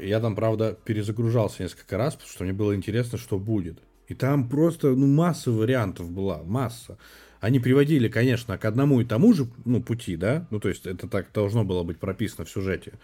я 0.00 0.20
там, 0.20 0.36
правда, 0.36 0.78
перезагружался 0.84 1.62
несколько 1.62 1.96
раз, 1.96 2.14
потому 2.14 2.30
что 2.30 2.44
мне 2.44 2.52
было 2.52 2.74
интересно, 2.74 3.18
что 3.18 3.38
будет. 3.38 3.80
И 4.10 4.14
там 4.14 4.48
просто 4.48 4.88
ну, 4.88 5.06
масса 5.06 5.52
вариантов 5.52 6.10
была, 6.10 6.42
масса. 6.42 6.98
Они 7.38 7.60
приводили, 7.60 8.08
конечно, 8.08 8.58
к 8.58 8.64
одному 8.64 9.00
и 9.00 9.04
тому 9.04 9.32
же 9.32 9.46
ну, 9.64 9.80
пути, 9.80 10.16
да, 10.16 10.48
ну, 10.50 10.58
то 10.58 10.68
есть 10.68 10.84
это 10.84 11.08
так 11.08 11.28
должно 11.32 11.62
было 11.62 11.84
быть 11.84 11.98
прописано 11.98 12.44
в 12.44 12.50
сюжете, 12.50 12.94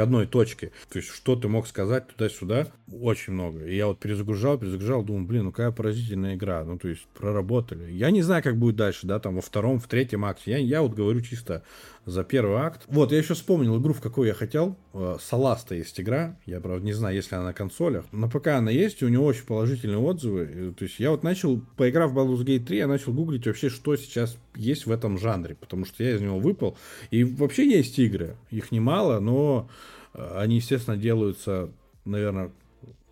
одной 0.00 0.26
точке. 0.26 0.72
То 0.90 0.98
есть 0.98 1.10
что 1.10 1.36
ты 1.36 1.48
мог 1.48 1.66
сказать 1.66 2.08
туда-сюда, 2.08 2.68
очень 2.92 3.34
много. 3.34 3.64
И 3.64 3.76
я 3.76 3.86
вот 3.86 3.98
перезагружал, 3.98 4.58
перезагружал, 4.58 5.04
думаю, 5.04 5.26
блин, 5.26 5.44
ну 5.44 5.50
какая 5.52 5.70
поразительная 5.70 6.34
игра, 6.34 6.64
ну, 6.64 6.78
то 6.78 6.88
есть 6.88 7.06
проработали. 7.14 7.92
Я 7.92 8.10
не 8.10 8.22
знаю, 8.22 8.42
как 8.42 8.56
будет 8.56 8.76
дальше, 8.76 9.06
да, 9.06 9.20
там 9.20 9.36
во 9.36 9.40
втором, 9.40 9.78
в 9.78 9.86
третьем 9.86 10.24
акте. 10.24 10.52
Я, 10.52 10.58
я 10.58 10.82
вот 10.82 10.94
говорю 10.94 11.20
чисто 11.20 11.62
за 12.06 12.24
первый 12.24 12.56
акт. 12.56 12.82
Вот, 12.88 13.12
я 13.12 13.18
еще 13.18 13.34
вспомнил 13.34 13.80
игру, 13.80 13.92
в 13.92 14.00
какую 14.00 14.28
я 14.28 14.34
хотел. 14.34 14.76
Саласта 15.20 15.74
есть 15.74 16.00
игра. 16.00 16.36
Я, 16.46 16.60
правда, 16.60 16.84
не 16.84 16.92
знаю, 16.92 17.14
если 17.14 17.34
она 17.36 17.44
на 17.44 17.52
консолях. 17.52 18.04
На 18.10 18.28
ПК 18.28 18.48
она 18.48 18.70
есть, 18.70 19.02
и 19.02 19.04
у 19.04 19.08
него 19.08 19.24
очень 19.24 19.44
положительные 19.44 19.98
отзывы. 19.98 20.74
То 20.76 20.84
есть 20.84 20.98
я 20.98 21.10
вот 21.10 21.22
начал, 21.22 21.60
поиграв 21.76 22.10
в 22.10 22.18
Baldur's 22.18 22.44
Gate 22.44 22.64
3, 22.64 22.78
я 22.78 22.86
начал 22.88 23.12
гуглить 23.12 23.46
вообще, 23.46 23.68
что 23.68 23.96
сейчас 23.96 24.36
есть 24.56 24.86
в 24.86 24.90
этом 24.90 25.18
жанре. 25.18 25.54
Потому 25.54 25.84
что 25.84 26.02
я 26.02 26.16
из 26.16 26.20
него 26.20 26.38
выпал. 26.38 26.76
И 27.10 27.22
вообще 27.22 27.68
есть 27.68 27.98
игры. 27.98 28.36
Их 28.50 28.72
немало, 28.72 29.20
но 29.20 29.68
они, 30.14 30.56
естественно, 30.56 30.96
делаются, 30.96 31.70
наверное, 32.04 32.50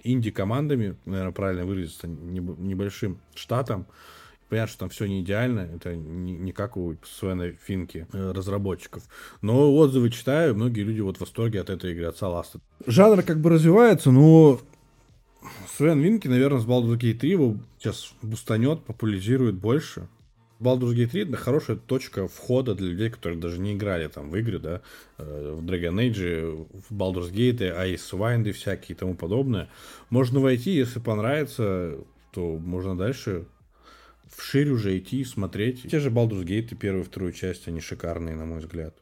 инди-командами, 0.02 0.96
наверное, 1.04 1.32
правильно 1.32 1.64
выразиться, 1.64 2.06
небольшим 2.06 3.18
штатом. 3.34 3.86
Понятно, 4.48 4.70
что 4.70 4.78
там 4.80 4.88
все 4.88 5.06
не 5.06 5.20
идеально, 5.20 5.60
это 5.60 5.94
не, 5.94 6.52
как 6.52 6.78
у 6.78 6.96
Свена 7.04 7.50
Финки, 7.50 8.06
э, 8.12 8.32
разработчиков. 8.32 9.02
Но 9.42 9.74
отзывы 9.74 10.08
читаю, 10.08 10.54
многие 10.54 10.80
люди 10.80 11.00
вот 11.00 11.18
в 11.18 11.20
восторге 11.20 11.60
от 11.60 11.68
этой 11.68 11.92
игры, 11.92 12.06
от 12.06 12.16
Саласта. 12.16 12.58
Жанр 12.86 13.22
как 13.22 13.40
бы 13.40 13.50
развивается, 13.50 14.10
но 14.10 14.58
Свен 15.76 16.00
Винки, 16.00 16.28
наверное, 16.28 16.60
с 16.60 16.66
Baldur's 16.66 16.98
Gate 16.98 17.18
3 17.18 17.30
его 17.30 17.56
сейчас 17.78 18.14
бустанет, 18.22 18.82
популяризирует 18.84 19.56
больше. 19.56 20.08
Baldur's 20.60 20.94
Gate 20.94 21.10
3 21.10 21.22
это 21.22 21.36
хорошая 21.36 21.76
точка 21.76 22.26
входа 22.26 22.74
для 22.74 22.88
людей, 22.88 23.10
которые 23.10 23.38
даже 23.38 23.60
не 23.60 23.74
играли 23.74 24.08
там 24.08 24.30
в 24.30 24.36
игры, 24.36 24.58
да, 24.58 24.82
э, 25.18 25.54
в 25.54 25.64
Dragon 25.64 25.94
Age, 25.94 26.68
в 26.88 26.94
Baldur's 26.94 27.32
Gate, 27.32 27.60
Ice 27.60 28.10
Wind 28.12 28.48
и 28.48 28.52
всякие 28.52 28.96
и 28.96 28.98
тому 28.98 29.14
подобное. 29.14 29.68
Можно 30.10 30.40
войти, 30.40 30.72
если 30.72 30.98
понравится, 30.98 31.98
то 32.32 32.58
можно 32.58 32.96
дальше 32.96 33.46
вширь 34.28 34.70
уже 34.70 34.98
идти, 34.98 35.24
смотреть. 35.24 35.82
Те 35.90 36.00
же 36.00 36.10
Baldur's 36.10 36.44
Gate, 36.44 36.76
первую 36.76 37.04
и 37.04 37.06
вторую 37.06 37.32
часть, 37.32 37.68
они 37.68 37.80
шикарные, 37.80 38.34
на 38.34 38.44
мой 38.44 38.58
взгляд. 38.58 38.94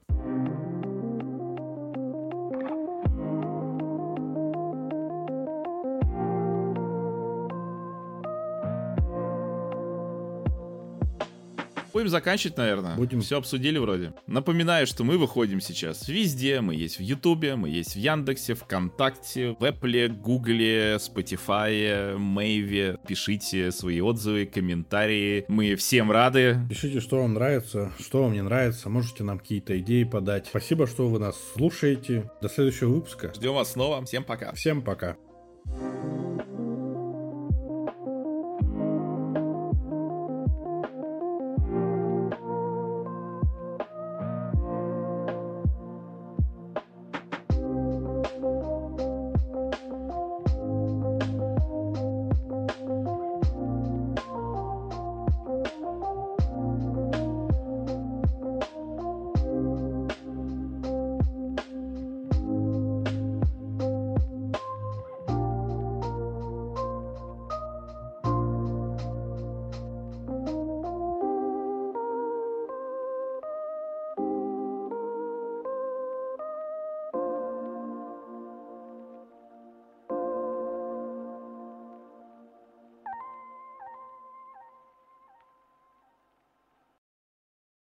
Будем 12.07 12.13
заканчивать, 12.13 12.57
наверное. 12.57 12.95
Будем. 12.95 13.21
Все 13.21 13.39
обсудили 13.39 13.79
вроде. 13.79 14.13
Напоминаю, 14.29 14.87
что 14.87 15.03
мы 15.03 15.19
выходим 15.19 15.61
сейчас 15.61 16.07
везде. 16.07 16.61
Мы 16.61 16.77
есть 16.77 16.99
в 16.99 17.03
Ютубе, 17.03 17.57
мы 17.57 17.69
есть 17.69 17.97
в 17.97 17.99
Яндексе, 17.99 18.55
ВКонтакте, 18.55 19.57
в 19.59 19.65
Apple, 19.65 20.09
Гугле, 20.09 20.97
Spotify, 20.97 22.17
Мэйве. 22.17 22.99
Пишите 23.09 23.73
свои 23.73 24.01
отзывы, 24.01 24.47
комментарии. 24.47 25.45
Мы 25.49 25.75
всем 25.75 26.13
рады. 26.13 26.61
Пишите, 26.69 27.01
что 27.01 27.23
вам 27.23 27.35
нравится, 27.35 27.93
что 27.99 28.23
вам 28.23 28.35
не 28.35 28.43
нравится. 28.43 28.89
Можете 28.89 29.25
нам 29.25 29.41
какие-то 29.41 29.77
идеи 29.81 30.05
подать. 30.05 30.47
Спасибо, 30.47 30.87
что 30.87 31.09
вы 31.09 31.19
нас 31.19 31.37
слушаете. 31.55 32.31
До 32.41 32.49
следующего 32.49 32.91
выпуска. 32.91 33.33
Ждем 33.35 33.55
вас 33.55 33.73
снова. 33.73 34.05
Всем 34.05 34.23
пока. 34.23 34.53
Всем 34.53 34.81
пока. 34.83 35.17